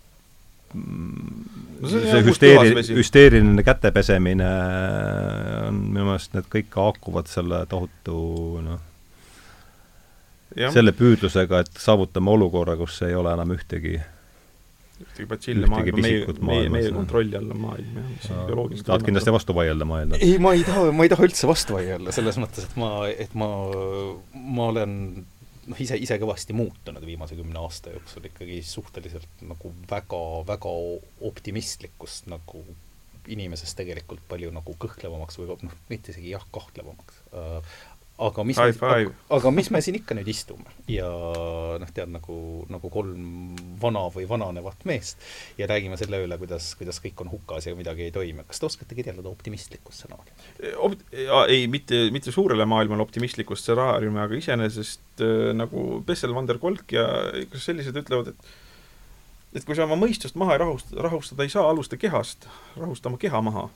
no 0.74 1.88
see, 1.90 2.02
see 2.02 2.24
hüsteeri-, 2.26 2.74
hüsteeriline 2.98 3.64
käte 3.66 3.92
pesemine 3.94 4.50
on 5.68 5.80
minu 5.92 6.10
meelest, 6.10 6.34
need 6.36 6.50
kõik 6.52 6.74
haakuvad 6.76 7.30
selle 7.30 7.62
tohutu 7.70 8.18
noh, 8.66 8.82
selle 10.72 10.92
püüdlusega, 10.96 11.62
et 11.64 11.80
saavutame 11.80 12.32
olukorra, 12.32 12.76
kus 12.80 13.00
ei 13.06 13.16
ole 13.16 13.32
enam 13.36 13.54
ühtegi 13.56 13.98
ühtegi 15.04 15.28
batsilli 15.28 15.68
maailma, 15.68 16.00
meie, 16.00 16.24
meie, 16.40 16.68
meie 16.72 16.90
kontrolli 16.94 17.36
all 17.38 17.52
on 17.52 17.62
maailm, 17.66 18.00
jah, 18.00 18.10
mis 18.14 18.28
on 18.32 18.42
bioloogiline 18.48 18.86
tahad 18.88 19.04
kindlasti 19.06 19.34
vastu 19.34 19.56
vaielda, 19.56 19.88
ma 19.88 20.00
eeldan? 20.02 20.22
ei, 20.24 20.38
ma 20.42 20.52
ei 20.56 20.64
taha, 20.66 20.88
ma 20.96 21.06
ei 21.06 21.12
taha 21.12 21.26
üldse 21.28 21.50
vastu 21.50 21.76
vaielda, 21.76 22.14
selles 22.16 22.40
mõttes, 22.40 22.68
et 22.68 22.78
ma, 22.80 22.90
et 23.12 23.36
ma, 23.36 23.50
ma 24.56 24.68
olen 24.72 24.96
noh, 25.66 25.82
ise, 25.82 25.98
ise 26.00 26.18
kõvasti 26.22 26.56
muutunud 26.56 27.04
viimase 27.06 27.36
kümne 27.38 27.60
aasta 27.60 27.92
jooksul 27.94 28.28
ikkagi 28.30 28.60
suhteliselt 28.64 29.44
nagu 29.46 29.72
väga, 29.90 30.22
väga 30.48 30.74
optimistlikust 31.28 32.30
nagu 32.32 32.64
inimesest 33.32 33.76
tegelikult 33.78 34.22
palju 34.30 34.52
nagu 34.54 34.76
kõhklevamaks 34.80 35.40
või 35.40 35.56
noh, 35.66 35.76
mitte 35.90 36.12
isegi 36.14 36.32
jah, 36.32 36.44
kahtlevamaks 36.54 37.22
äh, 37.34 37.76
aga 38.16 38.44
mis 38.48 38.58
aga, 38.60 38.92
aga 39.36 39.50
mis 39.52 39.68
me 39.74 39.80
siin 39.84 39.98
ikka 39.98 40.16
nüüd 40.16 40.28
istume? 40.32 40.72
Ja 40.88 41.08
noh, 41.80 41.90
tead 41.94 42.12
nagu, 42.12 42.36
nagu 42.72 42.90
kolm 42.92 43.56
vana 43.80 44.06
või 44.12 44.24
vananevat 44.30 44.86
meest 44.88 45.20
ja 45.60 45.68
räägime 45.68 45.98
selle 46.00 46.22
üle, 46.24 46.38
kuidas, 46.40 46.70
kuidas 46.80 47.00
kõik 47.04 47.20
on 47.24 47.32
hukas 47.34 47.68
ja 47.68 47.76
midagi 47.76 48.06
ei 48.06 48.14
toimi. 48.14 48.46
kas 48.48 48.62
te 48.62 48.68
oskate 48.70 48.96
kirjeldada 48.96 49.28
optimistlikku 49.28 49.92
stsenaariumi 49.92 50.74
Opt-, 50.86 51.04
ei, 51.52 51.66
mitte, 51.68 52.06
mitte 52.14 52.32
suurele 52.32 52.64
maailmale 52.68 53.04
optimistlikku 53.04 53.56
stsenaariumi, 53.58 54.22
aga 54.24 54.40
iseenesest 54.40 55.24
äh, 55.24 55.50
nagu 55.56 56.00
Bessel 56.06 56.34
van 56.36 56.48
der 56.48 56.60
Kolk 56.62 56.96
ja 56.96 57.08
sellised 57.52 57.96
ütlevad, 58.00 58.32
et 58.32 58.54
et 59.56 59.64
kui 59.64 59.76
sa 59.76 59.86
oma 59.86 59.96
mõistust 59.96 60.36
maha 60.36 60.56
ei 60.56 60.60
rahusta, 60.60 60.96
rahustada 61.00 61.44
ei 61.46 61.52
saa, 61.52 61.68
alusta 61.70 61.96
kehast, 62.00 62.44
rahusta 62.76 63.08
oma 63.08 63.20
keha 63.20 63.40
maha 63.44 63.68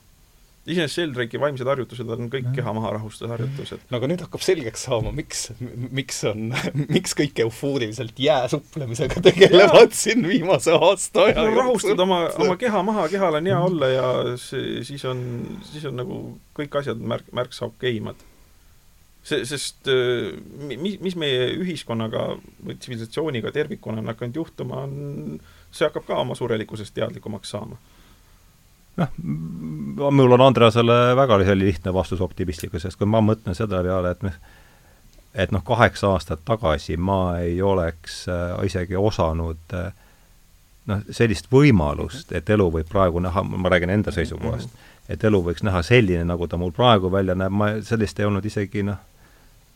iseenesest 0.61 0.97
Sheldrake'i 0.97 1.39
vaimsed 1.41 1.65
harjutused 1.65 2.09
on 2.13 2.27
kõik 2.29 2.51
keha 2.53 2.73
maha 2.77 2.93
rahustusharjutused. 2.97 3.85
no 3.89 3.97
aga 3.97 4.09
nüüd 4.11 4.21
hakkab 4.21 4.43
selgeks 4.45 4.83
saama, 4.85 5.13
miks, 5.15 5.47
miks 5.89 6.19
on, 6.29 6.51
miks 6.95 7.15
kõik 7.17 7.41
eufooriliselt 7.45 8.19
jääsuplemisega 8.21 9.23
tegelevad 9.25 9.95
siin 9.97 10.27
viimase 10.29 10.75
aasta 10.77 11.25
aja 11.25 11.45
jooksul. 11.47 11.61
rahustad 11.61 12.03
oma, 12.05 12.19
oma 12.45 12.57
keha 12.61 12.83
maha, 12.85 13.07
kehal 13.13 13.39
on 13.39 13.49
hea 13.49 13.61
olla 13.69 13.89
ja 13.89 14.09
see, 14.41 14.83
siis 14.85 15.05
on, 15.09 15.23
siis 15.71 15.87
on 15.89 15.97
nagu 15.97 16.19
kõik 16.57 16.77
asjad 16.83 17.01
märk, 17.01 17.31
märksa 17.33 17.65
okeimad. 17.71 18.21
see, 19.25 19.41
sest 19.49 19.89
mis, 20.77 20.99
mis 21.01 21.17
meie 21.17 21.47
ühiskonnaga 21.57 22.35
või 22.61 22.77
tsivilisatsiooniga 22.77 23.49
tervikuna 23.55 24.05
on 24.05 24.13
hakanud 24.13 24.37
juhtuma, 24.43 24.85
on, 24.85 25.41
see 25.73 25.89
hakkab 25.89 26.05
ka 26.05 26.21
oma 26.21 26.37
surelikkusest 26.37 26.93
teadlikumaks 26.93 27.57
saama 27.57 27.81
noh, 28.97 29.07
mul 30.11 30.31
on 30.31 30.41
Andreasele 30.41 31.15
väga 31.15 31.37
lihtne 31.55 31.93
vastus 31.93 32.21
optimistlikkusest, 32.21 32.97
kui 32.97 33.07
ma 33.07 33.21
mõtlen 33.21 33.55
selle 33.55 33.83
peale, 33.83 34.11
et 34.11 34.23
me 34.23 34.33
et 35.33 35.51
noh, 35.51 35.63
kaheksa 35.63 36.09
aastat 36.11 36.41
tagasi 36.45 36.97
ma 36.97 37.39
ei 37.39 37.61
oleks 37.61 38.25
äh, 38.27 38.65
isegi 38.65 38.95
osanud 38.95 39.75
äh, 39.77 39.93
noh, 40.91 41.05
sellist 41.09 41.47
võimalust, 41.51 42.33
et 42.35 42.49
elu 42.49 42.67
võib 42.71 42.89
praegu 42.89 43.23
näha, 43.23 43.43
ma 43.43 43.71
räägin 43.71 43.93
enda 43.95 44.11
seisukohast, 44.11 44.69
et 45.09 45.23
elu 45.23 45.39
võiks 45.45 45.63
näha 45.63 45.81
selline, 45.87 46.25
nagu 46.27 46.47
ta 46.47 46.59
mul 46.59 46.75
praegu 46.75 47.11
välja 47.11 47.35
näeb, 47.35 47.55
ma, 47.55 47.71
sellist 47.83 48.19
ei 48.19 48.27
olnud 48.27 48.45
isegi 48.45 48.83
noh, 48.83 48.99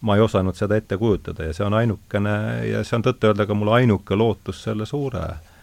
ma 0.02 0.20
ei 0.20 0.22
osanud 0.22 0.60
seda 0.60 0.76
ette 0.76 0.98
kujutada 1.00 1.48
ja 1.48 1.54
see 1.56 1.66
on 1.66 1.74
ainukene 1.74 2.36
ja 2.68 2.84
see 2.84 3.00
on 3.00 3.06
tõtt-öelda 3.08 3.48
ka 3.48 3.56
mul 3.56 3.72
ainuke 3.78 4.16
lootus 4.20 4.60
selle 4.68 4.86
suure 4.86 5.24
Äh, 5.24 5.55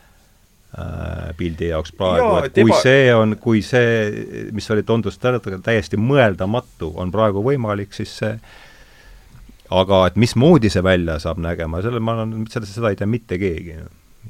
pildi 1.37 1.69
jaoks 1.69 1.93
praegu, 1.93 2.37
et 2.47 2.55
kui 2.57 2.71
eba... 2.71 2.81
see 2.81 3.09
on, 3.15 3.37
kui 3.41 3.61
see, 3.65 4.49
mis 4.57 4.71
oli, 4.73 4.85
tundus 4.89 5.19
täiesti 5.21 6.01
mõeldamatu, 6.01 6.95
on 6.97 7.13
praegu 7.13 7.43
võimalik, 7.45 7.93
siis 7.93 8.15
see 8.23 8.37
aga 9.73 10.07
et 10.11 10.21
mismoodi 10.21 10.71
see 10.73 10.85
välja 10.85 11.19
saab 11.23 11.41
nägema, 11.45 11.83
selle 11.85 12.01
ma 12.01 12.17
arvan, 12.17 12.47
sellest, 12.51 12.77
seda 12.77 12.93
ei 12.93 12.99
tea 13.01 13.09
mitte 13.09 13.39
keegi. 13.41 13.77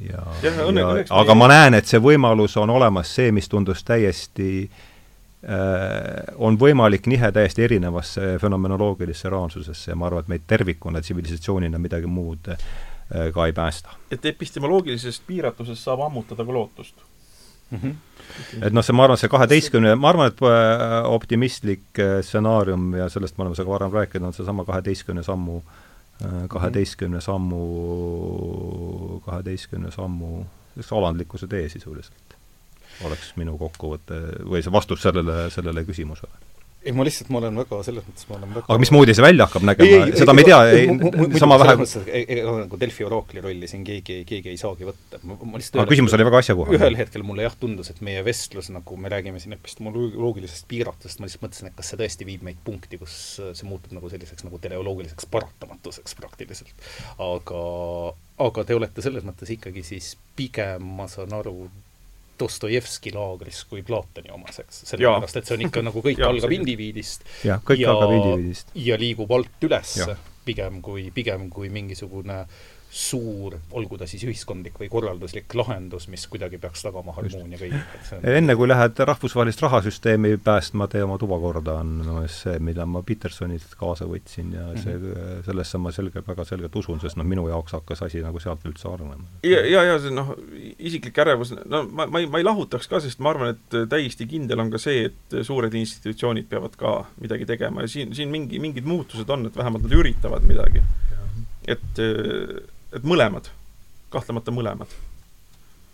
ja, 0.08 0.24
ja, 0.42 0.54
ja 0.78 0.88
aga 1.22 1.36
ma 1.38 1.50
näen, 1.52 1.78
et 1.78 1.90
see 1.90 2.02
võimalus 2.02 2.56
on 2.60 2.70
olemas, 2.74 3.10
see, 3.14 3.32
mis 3.34 3.50
tundus 3.50 3.84
täiesti 3.86 4.52
äh, 4.66 6.36
on 6.42 6.58
võimalik 6.58 7.06
nihe 7.10 7.32
täiesti 7.34 7.66
erinevasse 7.66 8.36
fenomenoloogilisse 8.42 9.30
reaalsusesse 9.30 9.92
ja 9.92 9.98
ma 9.98 10.10
arvan, 10.10 10.26
et 10.26 10.34
meid 10.34 10.48
tervikuna 10.54 11.02
tsivilisatsioonina 11.02 11.78
midagi 11.82 12.10
muud 12.10 12.50
äh, 12.54 12.58
Äh, 12.58 12.91
ka 13.34 13.46
ei 13.46 13.52
päästa. 13.52 13.90
et 14.10 14.24
epistemoloogilisest 14.24 15.22
piiratusest 15.26 15.84
saab 15.84 16.00
ammutada 16.00 16.44
ka 16.44 16.52
lootust 16.52 16.94
mm? 17.70 17.78
-hmm. 17.78 18.64
et 18.66 18.72
noh, 18.72 18.84
see, 18.84 18.96
ma 18.96 19.04
arvan, 19.04 19.18
see 19.20 19.28
kaheteistkümne, 19.28 19.94
ma 19.94 20.08
arvan, 20.08 20.32
et 20.32 20.42
äh, 20.42 21.10
optimistlik 21.10 21.98
äh, 21.98 22.20
stsenaarium 22.22 22.94
ja 22.94 23.08
sellest 23.08 23.38
me 23.38 23.42
oleme 23.42 23.56
sinuga 23.56 23.72
varem 23.72 23.92
rääkinud, 23.92 24.26
on 24.26 24.36
seesama 24.36 24.64
kaheteistkümne 24.64 25.22
sammu, 25.22 25.62
kaheteistkümne 26.48 27.20
sammu, 27.20 27.62
kaheteistkümne 29.24 29.90
sammu, 29.90 30.46
üks 30.78 30.92
alandlikkuse 30.92 31.46
tee 31.46 31.68
sisuliselt 31.68 32.38
oleks 33.04 33.32
minu 33.36 33.56
kokkuvõte 33.58 34.18
või 34.44 34.62
see 34.62 34.72
vastus 34.72 35.02
sellele, 35.02 35.50
sellele 35.50 35.84
küsimusele 35.84 36.51
ei, 36.82 36.92
ma 36.96 37.04
lihtsalt, 37.06 37.30
ma 37.30 37.38
olen 37.38 37.58
väga, 37.62 37.78
selles 37.86 38.06
mõttes 38.06 38.26
ma 38.28 38.36
olen 38.38 38.54
väga 38.56 38.66
aga 38.66 38.82
mismoodi 38.82 39.14
see 39.14 39.24
välja 39.24 39.46
hakkab 39.46 39.66
nägema, 39.68 40.06
seda 40.18 40.34
me 40.34 40.42
ei 40.42 40.48
tea, 40.48 41.36
sama 41.38 41.58
vähe 41.62 41.76
ega 42.22 42.54
nagu 42.58 42.78
Delfi 42.80 43.06
oraakli 43.06 43.44
rolli 43.44 43.68
siin 43.70 43.84
keegi, 43.86 44.22
keegi 44.28 44.50
ei 44.50 44.58
saagi 44.60 44.88
võtta. 44.88 45.20
ma 45.22 45.60
lihtsalt 45.60 45.82
aga 45.82 45.92
küsimus 45.92 46.16
oli 46.18 46.26
väga 46.26 46.40
asjakohane. 46.42 46.78
ühel 46.78 46.98
hetkel 46.98 47.26
mulle 47.26 47.46
jah, 47.46 47.54
tundus, 47.60 47.92
et 47.92 48.02
meie 48.04 48.24
vestlus, 48.26 48.72
nagu 48.74 48.98
me 48.98 49.12
räägime 49.12 49.42
siin 49.42 49.54
epistemoloogilisest 49.58 50.66
piiratusest, 50.70 51.22
ma 51.22 51.30
lihtsalt 51.30 51.46
mõtlesin, 51.46 51.70
et 51.70 51.78
kas 51.78 51.92
see 51.92 52.02
tõesti 52.02 52.28
viib 52.28 52.42
meid 52.48 52.58
punkti, 52.66 52.98
kus 53.02 53.14
see 53.38 53.68
muutub 53.68 53.94
nagu 53.96 54.10
selliseks 54.12 54.46
nagu 54.48 54.58
teleoloogiliseks 54.62 55.30
paratamatuseks 55.32 56.18
praktiliselt. 56.18 56.90
aga, 57.22 57.62
aga 58.48 58.66
te 58.66 58.78
olete 58.78 59.06
selles 59.06 59.26
mõttes 59.28 59.54
ikkagi 59.54 59.86
siis 59.86 60.16
pigem, 60.38 60.90
ma 60.98 61.06
saan 61.10 61.34
aru, 61.38 61.68
Dostojevski 62.40 63.12
laagris 63.14 63.62
kui 63.70 63.84
Platoni 63.86 64.32
omas, 64.34 64.60
eks. 64.64 64.82
sellepärast, 64.90 65.38
et 65.38 65.48
see 65.48 65.58
on 65.58 65.64
ikka 65.68 65.84
nagu 65.84 66.02
kõik 66.04 66.20
ja, 66.22 66.30
algab 66.32 66.54
indiviidist. 66.56 67.26
jah, 67.46 67.62
kõik 67.64 67.84
ja, 67.84 67.94
algab 67.94 68.14
indiviidist. 68.16 68.72
ja 68.74 68.98
liigub 69.00 69.32
alt 69.36 69.66
üles, 69.68 69.96
pigem 70.46 70.80
kui, 70.82 71.08
pigem 71.14 71.48
kui 71.52 71.70
mingisugune 71.72 72.42
suur, 72.92 73.54
olgu 73.72 73.96
ta 73.96 74.04
siis 74.04 74.20
ühiskondlik 74.26 74.74
või 74.76 74.90
korralduslik 74.92 75.54
lahendus, 75.56 76.10
mis 76.12 76.26
kuidagi 76.28 76.58
peaks 76.60 76.82
tagama 76.84 77.14
harmoonia 77.16 77.56
kõigiga, 77.56 78.18
enne 78.34 78.52
kui 78.58 78.66
lähed 78.68 78.98
rahvusvahelist 79.08 79.62
rahasüsteemi 79.64 80.34
päästma, 80.44 80.90
tee 80.92 81.00
oma 81.00 81.16
tuba 81.20 81.38
korda, 81.40 81.78
on 81.80 82.26
see, 82.28 82.58
mida 82.60 82.84
ma 82.84 83.00
Petersonilt 83.08 83.72
kaasa 83.80 84.04
võtsin 84.10 84.50
ja 84.58 84.66
see 84.74 84.92
mm, 84.92 85.06
-hmm. 85.06 85.38
sellesse 85.46 85.80
ma 85.80 85.92
selge, 85.96 86.20
väga 86.26 86.44
selgelt 86.44 86.76
usun, 86.76 87.00
sest 87.00 87.16
noh, 87.16 87.24
minu 87.24 87.46
jaoks 87.48 87.72
hakkas 87.78 88.04
asi 88.04 88.20
nagu 88.20 88.42
sealt 88.44 88.66
üldse 88.68 88.90
arenema. 88.90 89.24
ja, 89.48 89.62
ja, 89.64 89.86
ja 89.88 89.96
see 90.02 90.12
noh, 90.12 90.34
isiklik 90.76 91.22
ärevus, 91.24 91.54
no 91.64 91.82
ma, 91.88 92.06
ma 92.06 92.20
ei, 92.20 92.28
ma 92.28 92.42
ei 92.42 92.44
lahutaks 92.44 92.92
ka, 92.92 93.00
sest 93.00 93.24
ma 93.24 93.32
arvan, 93.32 93.56
et 93.56 93.78
täiesti 93.88 94.28
kindel 94.28 94.60
on 94.60 94.74
ka 94.74 94.82
see, 94.82 95.08
et 95.08 95.38
suured 95.48 95.72
institutsioonid 95.80 96.50
peavad 96.52 96.76
ka 96.76 96.92
midagi 97.24 97.48
tegema 97.48 97.88
ja 97.88 97.94
siin, 97.96 98.12
siin 98.12 98.28
mingi, 98.28 98.60
mingid 98.60 98.84
muutused 98.84 99.32
on, 99.32 99.48
et 99.48 99.56
vähemalt 99.56 99.88
nad 99.88 99.96
üritavad 100.02 100.44
midagi. 100.44 100.84
et 101.62 101.98
et 102.96 103.08
mõlemad, 103.08 103.48
kahtlemata 104.12 104.54
mõlemad. 104.54 105.00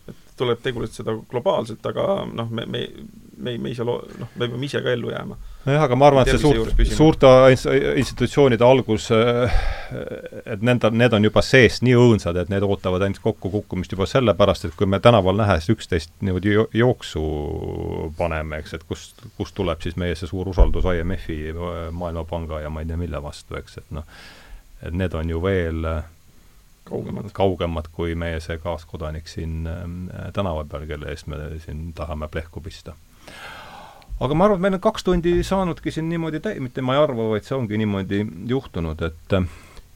et 0.09 0.17
tuleb 0.41 0.61
tegutseda 0.65 1.13
globaalselt, 1.29 1.85
aga 1.87 2.25
noh, 2.33 2.49
me, 2.51 2.65
me, 2.67 2.87
me, 3.37 3.59
me 3.61 3.69
ei 3.69 3.77
saa 3.77 3.85
loo-, 3.85 4.01
noh, 4.19 4.31
me 4.41 4.49
peame 4.49 4.65
ise 4.65 4.81
ka 4.81 4.95
ellu 4.95 5.11
jääma. 5.13 5.37
nojah, 5.67 5.85
aga 5.85 5.99
ma 6.01 6.09
arvan, 6.09 6.25
et 6.25 6.33
see 6.33 6.41
suurt, 6.41 6.81
suurte 6.97 7.33
institutsioonide 8.01 8.65
algus, 8.65 9.11
et 9.13 10.65
nende, 10.65 10.91
need 10.97 11.19
on 11.19 11.29
juba 11.29 11.45
seest 11.45 11.85
nii 11.85 11.95
õõnsad, 12.01 12.41
et 12.41 12.51
need 12.53 12.65
ootavad 12.65 13.05
ainult 13.05 13.21
kokkukukkumist 13.27 13.93
juba 13.93 14.09
sellepärast, 14.09 14.65
et 14.71 14.77
kui 14.79 14.89
me 14.89 15.03
tänaval 15.05 15.37
nähes 15.43 15.69
üksteist 15.75 16.15
niimoodi 16.25 16.57
jo 16.57 16.67
jooksu 16.83 17.25
paneme, 18.19 18.63
eks, 18.63 18.79
et 18.79 18.89
kust, 18.89 19.27
kust 19.37 19.57
tuleb 19.59 19.85
siis 19.85 20.01
meie 20.01 20.17
see 20.19 20.31
suur 20.31 20.49
usaldus 20.55 20.89
IMF-i, 20.89 21.41
Maailmapanga 21.93 22.65
ja 22.65 22.73
ma 22.73 22.83
ei 22.83 22.89
tea, 22.89 23.01
mille 23.01 23.23
vastu, 23.23 23.61
eks, 23.61 23.83
et 23.83 23.99
noh, 24.01 24.09
et 24.83 24.95
need 24.95 25.15
on 25.19 25.37
ju 25.37 25.43
veel 25.43 25.85
äh, 25.91 26.07
kaugemad, 26.89 27.31
kaugemad 27.37 27.93
kui 27.93 28.17
meie 28.19 28.41
see 28.45 28.59
kaaskodanik 28.63 29.29
siin 29.31 29.69
äh, 29.69 30.33
tänava 30.37 30.65
peal, 30.69 30.89
kelle 30.89 31.13
eest 31.13 31.31
me 31.31 31.41
siin 31.65 31.93
tahame 31.97 32.29
plehku 32.33 32.63
pista. 32.65 32.97
aga 34.21 34.35
ma 34.35 34.49
arvan, 34.49 34.59
et 34.59 34.67
meil 34.67 34.79
on 34.79 34.85
kaks 34.89 35.07
tundi 35.07 35.39
saanudki 35.47 35.95
siin 35.95 36.09
niimoodi 36.11 36.43
täi-, 36.43 36.59
mitte 36.61 36.83
ma 36.83 36.97
ei 36.97 37.03
arva, 37.05 37.31
vaid 37.35 37.47
see 37.47 37.57
ongi 37.57 37.79
niimoodi 37.79 38.25
juhtunud, 38.51 39.03
et 39.07 39.37
äh, 39.39 39.49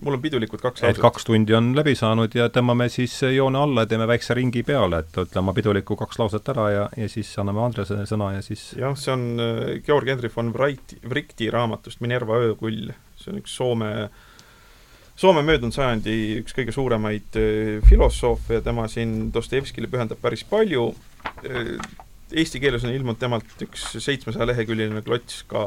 mul 0.02 0.19
on 0.19 0.23
pidulikud 0.23 0.62
kaks 0.62 0.82
lauset. 0.82 0.97
et 0.97 1.02
kaks 1.02 1.27
tundi 1.28 1.55
on 1.55 1.73
läbi 1.77 1.94
saanud 1.98 2.35
ja 2.35 2.48
tõmbame 2.52 2.89
siis 2.93 3.14
joone 3.35 3.59
alla 3.59 3.85
ja 3.85 3.93
teeme 3.93 4.06
väikse 4.10 4.35
ringi 4.39 4.64
peale, 4.66 5.02
et 5.02 5.23
ütleme 5.24 5.55
pidulikku 5.56 5.97
kaks 5.98 6.19
lauset 6.23 6.52
ära 6.55 6.66
ja, 6.74 6.89
ja 6.97 7.09
siis 7.10 7.31
anname 7.43 7.64
Andresele 7.66 8.06
sõna 8.10 8.32
ja 8.36 8.43
siis 8.47 8.73
jah, 8.78 8.97
see 8.98 9.14
on 9.14 9.28
äh, 9.43 9.62
Georg 9.86 10.10
Henry 10.10 10.31
von 10.36 10.52
Wright, 10.55 10.98
Wrighti 11.06 11.51
raamatust 11.55 12.02
Minerva 12.05 12.40
öökull. 12.48 12.93
see 13.16 13.35
on 13.35 13.43
üks 13.43 13.56
Soome 13.59 13.90
äh, 14.05 14.20
Soome 15.23 15.44
möödunud 15.47 15.70
sajandi 15.70 16.12
üks 16.40 16.55
kõige 16.57 16.73
suuremaid 16.74 17.36
äh, 17.39 17.77
filosoofe 17.86 18.57
ja 18.57 18.62
tema 18.65 18.89
siin 18.90 19.28
Dostojevskile 19.31 19.86
pühendab 19.86 20.19
päris 20.19 20.43
palju. 20.51 20.89
Äh, 21.47 21.77
eesti 22.35 22.59
keeles 22.59 22.82
on 22.82 22.90
ilmunud 22.90 23.20
temalt 23.20 23.62
üks 23.62 23.85
seitsmesaja 24.03 24.49
leheküljeline 24.51 25.05
klots 25.07 25.44
ka 25.47 25.62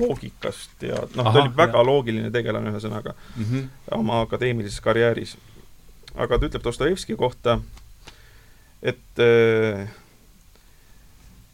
loogikast 0.00 0.82
ja 0.88 0.98
noh, 1.14 1.28
ta 1.28 1.44
oli 1.44 1.52
väga 1.60 1.78
jah. 1.78 1.86
loogiline 1.86 2.32
tegelane 2.34 2.72
ühesõnaga 2.72 3.14
mm 3.14 3.44
-hmm. 3.44 3.68
oma 4.00 4.18
akadeemilises 4.24 4.80
karjääris. 4.82 5.36
aga 6.14 6.38
ta 6.38 6.50
ütleb 6.50 6.64
Dostojevski 6.64 7.14
kohta, 7.16 7.60
et 8.82 9.22
äh, 9.22 9.86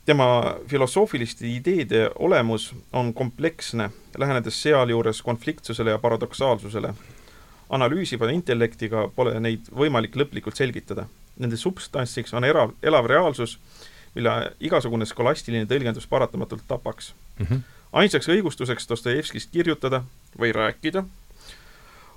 tema 0.04 0.56
filosoofiliste 0.66 1.46
ideede 1.46 2.10
olemus 2.18 2.74
on 2.92 3.14
kompleksne, 3.14 3.90
lähenedes 4.18 4.62
sealjuures 4.62 5.22
konfliktsusele 5.22 5.90
ja 5.90 5.98
paradoksaalsusele 5.98 6.94
analüüsiva 7.70 8.30
intellektiga 8.32 9.08
pole 9.14 9.36
neid 9.40 9.68
võimalik 9.74 10.16
lõplikult 10.16 10.56
selgitada. 10.56 11.06
Nende 11.38 11.56
substantsiks 11.60 12.32
on 12.34 12.44
era-, 12.44 12.68
elav 12.82 13.06
reaalsus, 13.06 13.58
mille 14.14 14.34
igasugune 14.64 15.06
skolastiline 15.06 15.68
tõlgendus 15.68 16.08
paratamatult 16.10 16.64
tapaks 16.68 17.12
mm. 17.38 17.46
-hmm. 17.46 17.60
ainsaks 17.92 18.28
õigustuseks 18.28 18.88
Dostojevskist 18.88 19.52
kirjutada 19.52 20.02
või 20.38 20.52
rääkida 20.52 21.04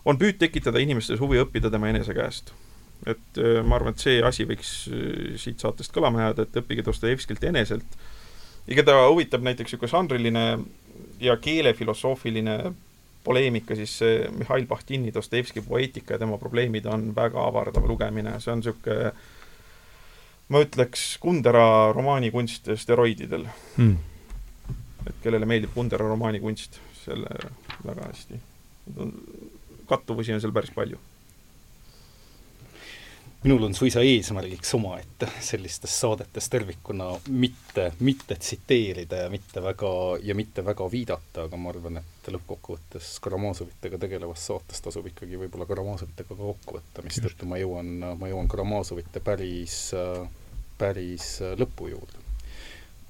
on 0.05 0.17
püüd 0.17 0.39
tekitada 0.41 0.81
inimestes 0.81 1.19
huvi 1.19 1.39
õppida 1.41 1.71
tema 1.71 1.89
enese 1.91 2.13
käest. 2.13 2.53
et 3.05 3.37
äh, 3.37 3.63
ma 3.65 3.75
arvan, 3.75 3.95
et 3.95 3.99
see 3.99 4.19
asi 4.21 4.45
võiks 4.45 4.71
äh, 4.87 5.37
siit 5.41 5.59
saatest 5.59 5.93
kõlama 5.93 6.27
jääda, 6.27 6.45
et 6.45 6.57
õppige 6.61 6.85
Dostojevskilt 6.85 7.43
eneselt. 7.43 7.97
ja 8.67 8.75
keda 8.75 9.07
huvitab 9.07 9.41
näiteks 9.41 9.73
niisugune 9.73 9.91
žanriline 9.91 10.43
ja 11.19 11.37
keelefilosoofiline 11.37 12.73
poleemika, 13.23 13.75
siis 13.75 13.99
Mihhail 14.37 14.65
Bahtini 14.67 15.13
Dostojevski 15.13 15.61
poeetika 15.61 16.15
ja 16.15 16.19
tema 16.19 16.37
probleemid 16.37 16.85
on 16.85 17.11
väga 17.15 17.43
avardav 17.47 17.85
lugemine, 17.87 18.39
see 18.39 18.53
on 18.53 18.63
niisugune 18.63 19.11
ma 20.51 20.61
ütleks 20.65 21.05
Kundera 21.21 21.65
romaanikunst 21.95 22.71
steroididel. 22.81 23.45
Hmm.. 23.77 23.97
et 25.07 25.15
kellele 25.23 25.47
meeldib 25.49 25.71
Kundera 25.73 26.07
romaanikunst, 26.09 26.81
selle 27.05 27.37
väga 27.85 28.09
hästi. 28.09 28.41
kattuvusi 29.89 30.33
on 30.33 30.41
seal 30.41 30.53
päris 30.55 30.73
palju 30.75 30.99
minul 33.43 33.63
on 33.63 33.73
suisa 33.73 34.01
eesmärgiks 34.05 34.73
omaette 34.77 35.27
sellistes 35.41 35.93
saadetes 35.99 36.49
tervikuna 36.49 37.07
mitte, 37.29 37.87
mitte 37.99 38.35
tsiteerida 38.35 39.23
ja 39.23 39.29
mitte 39.29 39.63
väga, 39.63 39.93
ja 40.23 40.35
mitte 40.35 40.65
väga 40.65 40.85
viidata, 40.91 41.47
aga 41.47 41.57
ma 41.57 41.71
arvan, 41.73 41.97
et 41.97 42.29
lõppkokkuvõttes 42.35 43.15
Karamazovitega 43.23 43.97
tegelevast 44.03 44.45
saatest 44.51 44.85
tasub 44.85 45.09
ikkagi 45.09 45.39
võib-olla 45.41 45.65
Karamazovitega 45.69 46.29
ka 46.29 46.37
kokku 46.41 46.77
võtta, 46.77 47.05
mistõttu 47.07 47.49
ma 47.49 47.57
jõuan, 47.57 47.89
ma 48.19 48.29
jõuan 48.29 48.51
Karamazovite 48.51 49.23
päris, 49.25 49.79
päris 50.77 51.39
lõpu 51.57 51.89
juurde. 51.95 52.27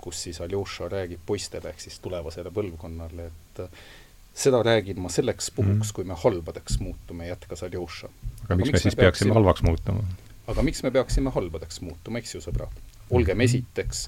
kus 0.02 0.24
siis 0.24 0.40
Aljoša 0.42 0.88
räägib 0.90 1.20
poistele 1.26 1.70
ehk 1.70 1.84
siis 1.84 2.00
tulevasele 2.02 2.50
põlvkonnale, 2.50 3.28
et 3.28 3.60
seda 4.34 4.64
räägin 4.64 5.00
ma 5.02 5.10
selleks 5.10 5.52
puhuks 5.52 5.92
mm., 5.92 5.96
kui 5.96 6.08
me 6.08 6.16
halbadeks 6.18 6.80
muutume, 6.80 7.28
jätkas 7.28 7.64
Aljoša. 7.64 8.10
aga 8.46 8.56
miks 8.56 8.72
me 8.72 8.80
siis 8.80 8.96
peaksime, 8.96 9.04
peaksime 9.06 9.34
halvaks 9.34 9.64
muutuma? 9.64 10.04
aga 10.48 10.64
miks 10.64 10.84
me 10.84 10.92
peaksime 10.92 11.34
halbadeks 11.36 11.82
muutuma, 11.82 12.20
eks 12.20 12.36
ju, 12.36 12.42
sõbrad? 12.42 12.82
olgem 13.10 13.38
mhm. 13.38 13.46
esiteks 13.50 14.08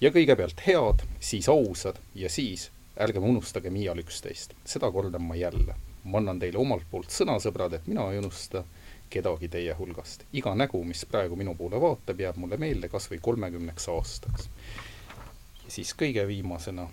ja 0.00 0.10
kõigepealt 0.10 0.62
head, 0.66 1.06
siis 1.20 1.48
ausad 1.48 2.00
ja 2.14 2.30
siis 2.30 2.70
ärgem 3.00 3.24
unustagem 3.24 3.76
iial 3.76 4.02
üksteist. 4.02 4.54
seda 4.64 4.90
kordan 4.90 5.22
ma 5.22 5.36
jälle. 5.36 5.74
ma 6.04 6.18
annan 6.18 6.40
teile 6.42 6.58
omalt 6.58 6.82
poolt 6.90 7.10
sõna, 7.14 7.38
sõbrad, 7.38 7.76
et 7.78 7.86
mina 7.86 8.08
ei 8.10 8.18
unusta 8.18 8.64
kedagi 9.10 9.48
teie 9.48 9.74
hulgast. 9.78 10.24
iga 10.32 10.54
nägu, 10.54 10.84
mis 10.84 11.04
praegu 11.06 11.36
minu 11.36 11.54
poole 11.54 11.80
vaatab, 11.80 12.20
jääb 12.20 12.36
mulle 12.36 12.56
meelde 12.56 12.88
kas 12.88 13.10
või 13.10 13.20
kolmekümneks 13.22 13.88
aastaks. 13.88 14.48
ja 15.64 15.70
siis 15.70 15.94
kõige 15.94 16.26
viimasena 16.26 16.88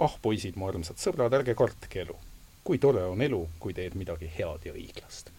ah, 0.00 0.16
poisid, 0.22 0.56
mu 0.56 0.68
armsad 0.68 1.00
sõbrad, 1.00 1.34
ärge 1.40 1.54
kartke 1.58 2.04
elu. 2.04 2.16
kui 2.64 2.78
tore 2.78 3.04
on 3.08 3.22
elu, 3.22 3.40
kui 3.58 3.74
teed 3.74 3.96
midagi 3.98 4.28
head 4.36 4.66
ja 4.68 4.72
õiglast. 4.72 5.30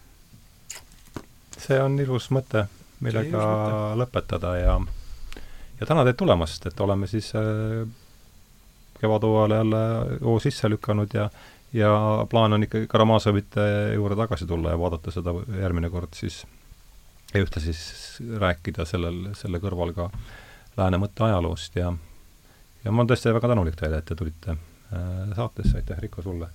see 1.58 1.80
on 1.80 1.98
ilus 2.00 2.30
mõte, 2.30 2.66
millega 3.00 3.28
ilus 3.28 3.46
mõte. 3.46 3.98
lõpetada 4.02 4.56
ja 4.58 4.78
ja 5.80 5.86
täna 5.86 6.04
teid 6.06 6.18
tulemast, 6.18 6.66
et 6.66 6.80
oleme 6.80 7.06
siis 7.10 7.32
äh, 7.34 7.88
kevadhooajale 9.00 9.56
jälle 9.62 9.82
hoo 10.22 10.38
sisse 10.40 10.70
lükanud 10.70 11.14
ja 11.14 11.30
ja 11.72 11.90
plaan 12.30 12.52
on 12.52 12.62
ikkagi 12.62 12.86
Karamazovite 12.86 13.62
juurde 13.94 14.16
tagasi 14.16 14.46
tulla 14.46 14.74
ja 14.74 14.78
vaadata 14.78 15.10
seda 15.10 15.32
järgmine 15.60 15.88
kord 15.90 16.12
siis 16.14 16.42
ja 17.34 17.40
ühtlasi 17.40 17.72
siis 17.72 18.20
rääkida 18.40 18.84
sellel, 18.84 19.30
selle 19.38 19.60
kõrval 19.62 19.94
ka 19.96 20.10
lääne 20.76 21.00
mõtte 21.00 21.24
ajaloost 21.24 21.76
ja 21.76 21.92
ja 22.84 22.92
ma 22.92 23.02
olen 23.02 23.12
tõesti 23.12 23.34
väga 23.34 23.52
tänulik 23.52 23.78
teile, 23.78 24.00
et 24.02 24.08
te 24.08 24.16
tulite 24.18 24.56
äh, 24.56 25.36
saatesse, 25.36 25.76
aitäh, 25.80 26.00
Riko, 26.02 26.22
sulle 26.22 26.48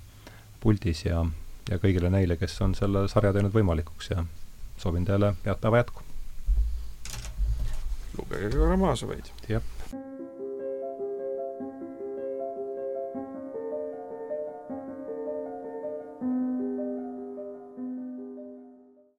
puldis 0.64 1.06
ja, 1.06 1.24
ja 1.70 1.80
kõigile 1.80 2.12
neile, 2.14 2.38
kes 2.38 2.60
on 2.66 2.76
selle 2.76 3.08
sarja 3.12 3.34
teinud 3.36 3.56
võimalikuks 3.56 4.12
ja 4.12 4.26
soovin 4.78 5.06
teile 5.08 5.36
head 5.46 5.64
päeva 5.64 5.84
jätku! 5.84 6.06
lugege 8.18 8.54
Karamazovaid! 8.58 9.34
jah 9.50 9.77